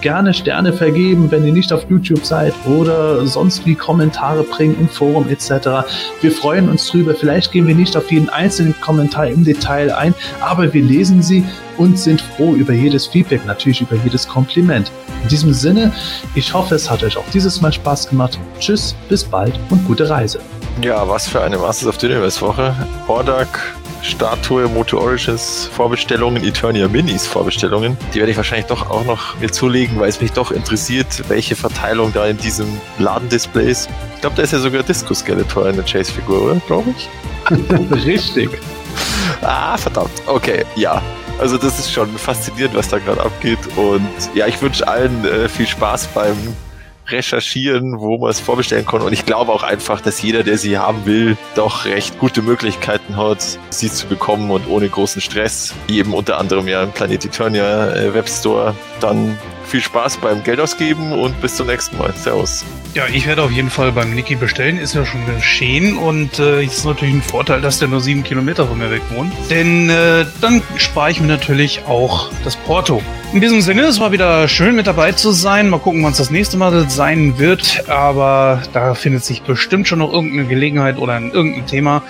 gerne 0.01 0.33
Sterne 0.33 0.73
vergeben, 0.73 1.31
wenn 1.31 1.45
ihr 1.45 1.53
nicht 1.53 1.71
auf 1.73 1.89
YouTube 1.89 2.25
seid 2.25 2.53
oder 2.65 3.25
sonst 3.25 3.65
wie 3.65 3.75
Kommentare 3.75 4.43
bringen 4.43 4.75
im 4.79 4.89
Forum 4.89 5.27
etc. 5.29 5.87
Wir 6.21 6.31
freuen 6.31 6.69
uns 6.69 6.87
drüber. 6.87 7.15
Vielleicht 7.15 7.51
gehen 7.51 7.67
wir 7.67 7.75
nicht 7.75 7.95
auf 7.97 8.11
jeden 8.11 8.29
einzelnen 8.29 8.79
Kommentar 8.81 9.27
im 9.27 9.43
Detail 9.43 9.91
ein, 9.91 10.13
aber 10.41 10.73
wir 10.73 10.81
lesen 10.81 11.21
sie 11.21 11.43
und 11.77 11.97
sind 11.97 12.21
froh 12.21 12.53
über 12.55 12.73
jedes 12.73 13.07
Feedback, 13.07 13.45
natürlich 13.45 13.81
über 13.81 13.95
jedes 14.03 14.27
Kompliment. 14.27 14.91
In 15.23 15.29
diesem 15.29 15.53
Sinne, 15.53 15.93
ich 16.35 16.53
hoffe, 16.53 16.75
es 16.75 16.89
hat 16.89 17.03
euch 17.03 17.17
auch 17.17 17.29
dieses 17.33 17.61
Mal 17.61 17.71
Spaß 17.71 18.09
gemacht. 18.09 18.39
Tschüss, 18.59 18.95
bis 19.07 19.23
bald 19.23 19.59
und 19.69 19.85
gute 19.85 20.09
Reise. 20.09 20.39
Ja, 20.81 21.07
was 21.07 21.27
für 21.27 21.41
eine 21.41 21.57
Masters 21.57 21.89
of 21.89 21.99
the 21.99 22.07
Universe 22.07 22.39
Woche. 22.41 22.73
Hordak 23.07 23.59
Statue, 24.01 24.67
Moto 24.67 24.99
Origins 24.99 25.69
Vorbestellungen, 25.73 26.43
Eternia 26.43 26.87
Minis 26.87 27.27
Vorbestellungen. 27.27 27.97
Die 28.13 28.19
werde 28.19 28.31
ich 28.31 28.37
wahrscheinlich 28.37 28.67
doch 28.67 28.89
auch 28.89 29.05
noch 29.05 29.37
mir 29.39 29.51
zulegen, 29.51 29.99
weil 29.99 30.09
es 30.09 30.21
mich 30.21 30.31
doch 30.31 30.51
interessiert, 30.51 31.07
welche 31.29 31.55
Verteilung 31.55 32.13
da 32.13 32.25
in 32.27 32.37
diesem 32.37 32.67
Ladendisplay 32.97 33.69
ist. 33.71 33.89
Ich 34.15 34.21
glaube, 34.21 34.35
da 34.35 34.43
ist 34.43 34.53
ja 34.53 34.59
sogar 34.59 34.83
Disco 34.83 35.13
Skeletor 35.13 35.69
in 35.69 35.75
der 35.75 35.85
Chase-Figur, 35.85 36.43
oder? 36.43 36.61
Glaube 36.67 36.93
ich. 36.97 37.09
Richtig. 38.05 38.49
Ah, 39.41 39.77
verdammt. 39.77 40.11
Okay, 40.25 40.65
ja. 40.75 41.01
Also 41.39 41.57
das 41.57 41.79
ist 41.79 41.91
schon 41.91 42.09
faszinierend, 42.17 42.75
was 42.75 42.89
da 42.89 42.99
gerade 42.99 43.21
abgeht. 43.21 43.59
Und 43.77 44.09
ja, 44.33 44.47
ich 44.47 44.61
wünsche 44.61 44.87
allen 44.87 45.23
äh, 45.25 45.47
viel 45.47 45.67
Spaß 45.67 46.07
beim 46.07 46.35
recherchieren, 47.11 47.99
wo 47.99 48.17
man 48.17 48.29
es 48.29 48.39
vorbestellen 48.39 48.85
kann. 48.85 49.01
Und 49.01 49.13
ich 49.13 49.25
glaube 49.25 49.51
auch 49.51 49.63
einfach, 49.63 50.01
dass 50.01 50.21
jeder, 50.21 50.43
der 50.43 50.57
sie 50.57 50.77
haben 50.77 51.05
will, 51.05 51.37
doch 51.55 51.85
recht 51.85 52.19
gute 52.19 52.41
Möglichkeiten 52.41 53.17
hat, 53.17 53.59
sie 53.69 53.91
zu 53.91 54.07
bekommen 54.07 54.51
und 54.51 54.67
ohne 54.67 54.89
großen 54.89 55.21
Stress, 55.21 55.73
eben 55.87 56.13
unter 56.13 56.37
anderem 56.37 56.67
ja 56.67 56.83
im 56.83 56.91
Planet 56.91 57.25
Eternia 57.25 57.93
äh, 57.93 58.13
Webstore, 58.13 58.75
dann 58.99 59.37
viel 59.69 59.81
Spaß 59.81 60.17
beim 60.17 60.43
Geld 60.43 60.59
ausgeben 60.59 61.13
und 61.13 61.39
bis 61.41 61.55
zum 61.55 61.67
nächsten 61.67 61.97
Mal. 61.97 62.13
Servus. 62.13 62.65
Ja, 62.95 63.03
ich 63.13 63.27
werde 63.27 63.43
auf 63.43 63.51
jeden 63.51 63.69
Fall 63.69 63.91
beim 63.91 64.13
Niki 64.13 64.35
bestellen, 64.35 64.77
ist 64.77 64.95
ja 64.95 65.05
schon 65.05 65.25
geschehen 65.25 65.95
und 65.95 66.39
äh, 66.39 66.63
ist 66.63 66.85
natürlich 66.85 67.13
ein 67.13 67.21
Vorteil, 67.21 67.61
dass 67.61 67.79
der 67.79 67.87
nur 67.87 68.01
sieben 68.01 68.23
Kilometer 68.23 68.67
von 68.67 68.79
mir 68.79 68.89
weg 68.89 69.03
wohnt. 69.11 69.31
Denn 69.49 69.89
äh, 69.89 70.25
dann 70.41 70.61
spare 70.77 71.11
ich 71.11 71.21
mir 71.21 71.27
natürlich 71.27 71.83
auch 71.87 72.29
das 72.43 72.55
Porto. 72.55 73.01
In 73.31 73.41
diesem 73.41 73.61
Sinne, 73.61 73.83
es 73.83 73.99
war 73.99 74.11
wieder 74.11 74.47
schön 74.47 74.75
mit 74.75 74.87
dabei 74.87 75.11
zu 75.11 75.31
sein. 75.31 75.69
Mal 75.69 75.79
gucken, 75.79 76.03
wann 76.03 76.13
es 76.13 76.17
das 76.17 76.31
nächste 76.31 76.57
Mal 76.57 76.89
sein 76.89 77.37
wird. 77.37 77.87
Aber 77.87 78.63
da 78.73 78.95
findet 78.95 79.23
sich 79.23 79.43
bestimmt 79.43 79.87
schon 79.87 79.99
noch 79.99 80.11
irgendeine 80.11 80.45
Gelegenheit 80.45 80.97
oder 80.97 81.13
ein, 81.13 81.31
irgendein 81.31 81.67
Thema. 81.67 82.01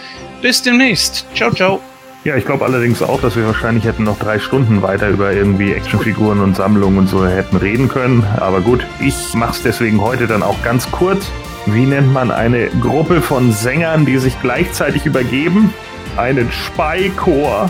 Bis 0.42 0.62
demnächst. 0.62 1.26
Ciao, 1.36 1.52
ciao. 1.52 1.82
Ja, 2.26 2.36
ich 2.36 2.46
glaube 2.46 2.66
allerdings 2.66 3.02
auch, 3.02 3.22
dass 3.22 3.38
wir 3.38 3.46
wahrscheinlich 3.46 3.86
hätten 3.86 4.04
noch 4.04 4.20
drei 4.20 4.40
Stunden 4.40 4.82
weiter 4.82 5.08
über 5.08 5.32
irgendwie 5.32 5.72
Actionfiguren 5.72 6.42
und 6.42 6.54
Sammlungen 6.54 6.98
und 6.98 7.08
so 7.08 7.26
hätten 7.26 7.56
reden 7.56 7.88
können. 7.88 8.26
Aber 8.40 8.60
gut, 8.60 8.86
ich 9.00 9.16
mach's 9.36 9.64
deswegen 9.64 10.02
heute 10.02 10.28
dann 10.28 10.44
auch 10.44 10.62
ganz 10.62 10.92
kurz. 10.92 11.32
Wie 11.66 11.86
nennt 11.86 12.12
man 12.12 12.30
eine 12.30 12.68
Gruppe 12.82 13.22
von 13.22 13.54
Sängern, 13.54 14.06
die 14.06 14.18
sich 14.18 14.38
gleichzeitig 14.42 15.06
übergeben? 15.06 15.74
Einen 16.18 16.52
Speichor. 16.52 17.70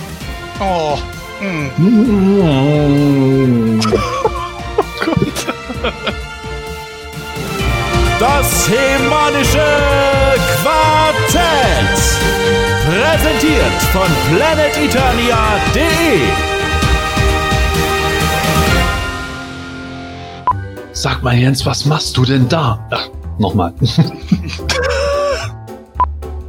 Oh. 0.60 0.98
mm. 1.78 3.80
Das 8.20 8.70
Hemanische 8.70 9.66
Quartett. 10.62 12.69
Präsentiert 13.00 13.82
von 13.94 14.10
planeteternia.de. 14.36 16.20
Sag 20.92 21.24
mal, 21.24 21.34
Jens, 21.34 21.66
was 21.66 21.86
machst 21.86 22.18
du 22.18 22.26
denn 22.26 22.50
da? 22.50 22.86
Ach, 22.92 23.08
nochmal. 23.38 23.74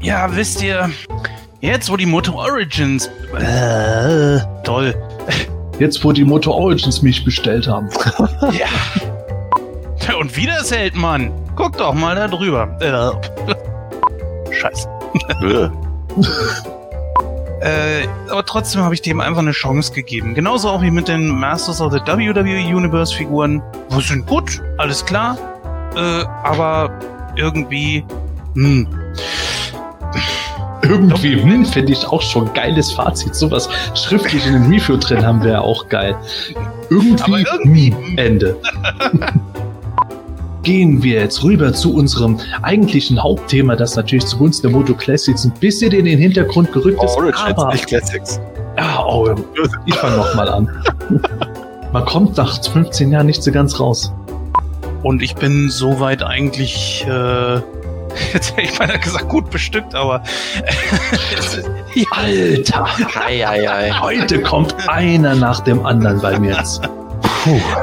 Ja, 0.02 0.34
wisst 0.34 0.62
ihr, 0.62 0.90
jetzt 1.60 1.90
wo 1.90 1.96
die 1.96 2.06
Moto 2.06 2.32
Origins. 2.32 3.10
Äh, 3.38 4.40
toll. 4.64 4.94
Jetzt, 5.78 6.02
wo 6.02 6.10
die 6.10 6.24
Motor 6.24 6.54
Origins 6.56 7.02
mich 7.02 7.22
bestellt 7.24 7.68
haben. 7.68 7.90
Ja. 8.50 10.16
Und 10.18 10.34
wieder 10.36 10.58
ist 10.60 10.74
Heldmann. 10.74 11.30
Guck 11.54 11.76
doch 11.76 11.92
mal 11.92 12.16
da 12.16 12.26
drüber. 12.28 12.76
Äh. 12.80 14.52
Scheiße. 14.52 14.88
Äh. 17.60 18.08
Aber 18.30 18.44
trotzdem 18.46 18.82
habe 18.82 18.94
ich 18.94 19.02
dem 19.02 19.20
einfach 19.20 19.40
eine 19.42 19.50
Chance 19.52 19.92
gegeben. 19.92 20.34
Genauso 20.34 20.70
auch 20.70 20.80
wie 20.80 20.90
mit 20.90 21.08
den 21.08 21.28
Masters 21.28 21.80
of 21.80 21.92
the 21.92 21.98
WWE 21.98 22.74
Universe 22.74 23.14
Figuren. 23.14 23.62
Wo 23.90 24.00
sind 24.00 24.26
gut, 24.26 24.62
alles 24.78 25.04
klar. 25.04 25.36
Äh, 25.94 26.24
aber 26.42 26.90
irgendwie. 27.36 28.04
Hm. 28.54 28.86
Irgendwie, 30.82 31.40
hm, 31.40 31.66
finde 31.66 31.92
ich 31.92 32.06
auch 32.06 32.22
schon 32.22 32.50
geiles 32.54 32.92
Fazit. 32.92 33.34
Sowas 33.34 33.68
schriftlich 33.94 34.46
in 34.46 34.54
den 34.54 34.72
Review 34.72 34.96
drin 34.96 35.24
haben 35.24 35.42
wir 35.42 35.52
ja 35.52 35.60
auch 35.60 35.86
geil. 35.88 36.16
Irgendwie, 36.88 37.44
irgendwie- 37.44 37.90
hm, 37.94 38.16
Ende. 38.18 38.56
Gehen 40.62 41.02
wir 41.02 41.20
jetzt 41.20 41.42
rüber 41.42 41.72
zu 41.72 41.94
unserem 41.94 42.38
eigentlichen 42.62 43.22
Hauptthema, 43.22 43.76
das 43.76 43.96
natürlich 43.96 44.26
zugunsten 44.26 44.68
der 44.68 44.76
Moto 44.78 44.94
Classics 44.94 45.44
ein 45.44 45.52
bisschen 45.52 45.92
in 45.92 46.04
den 46.04 46.18
Hintergrund 46.18 46.70
gerückt 46.72 47.02
ist. 47.02 47.16
Origins, 47.16 47.40
aber 47.56 47.72
nicht 47.72 47.86
Classics. 47.86 48.40
Ja, 48.76 49.04
oh, 49.04 49.34
ich 49.86 49.94
fange 49.94 50.16
nochmal 50.16 50.48
an. 50.48 50.70
Man 51.92 52.04
kommt 52.04 52.36
nach 52.36 52.62
15 52.62 53.10
Jahren 53.10 53.26
nicht 53.26 53.42
so 53.42 53.50
ganz 53.50 53.80
raus. 53.80 54.12
Und 55.02 55.22
ich 55.22 55.34
bin 55.34 55.70
soweit 55.70 56.22
eigentlich, 56.22 57.04
äh, 57.08 57.54
jetzt 58.34 58.56
hätte 58.56 58.60
ich 58.62 58.78
beinahe 58.78 58.98
gesagt, 58.98 59.28
gut 59.28 59.50
bestückt, 59.50 59.94
aber 59.94 60.22
Alter, 62.12 62.86
Ei, 63.24 63.46
ei, 63.46 63.70
ei. 63.70 63.90
heute 64.00 64.40
kommt 64.42 64.74
einer 64.88 65.34
nach 65.34 65.60
dem 65.60 65.84
anderen 65.86 66.20
bei 66.20 66.38
mir 66.38 66.54
jetzt. 66.54 66.82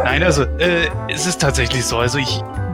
nein, 0.03 0.23
also 0.23 0.43
äh, 0.43 0.88
es 1.09 1.25
ist 1.25 1.41
tatsächlich 1.41 1.84
so. 1.84 1.97
Also 1.97 2.19
ich, 2.19 2.41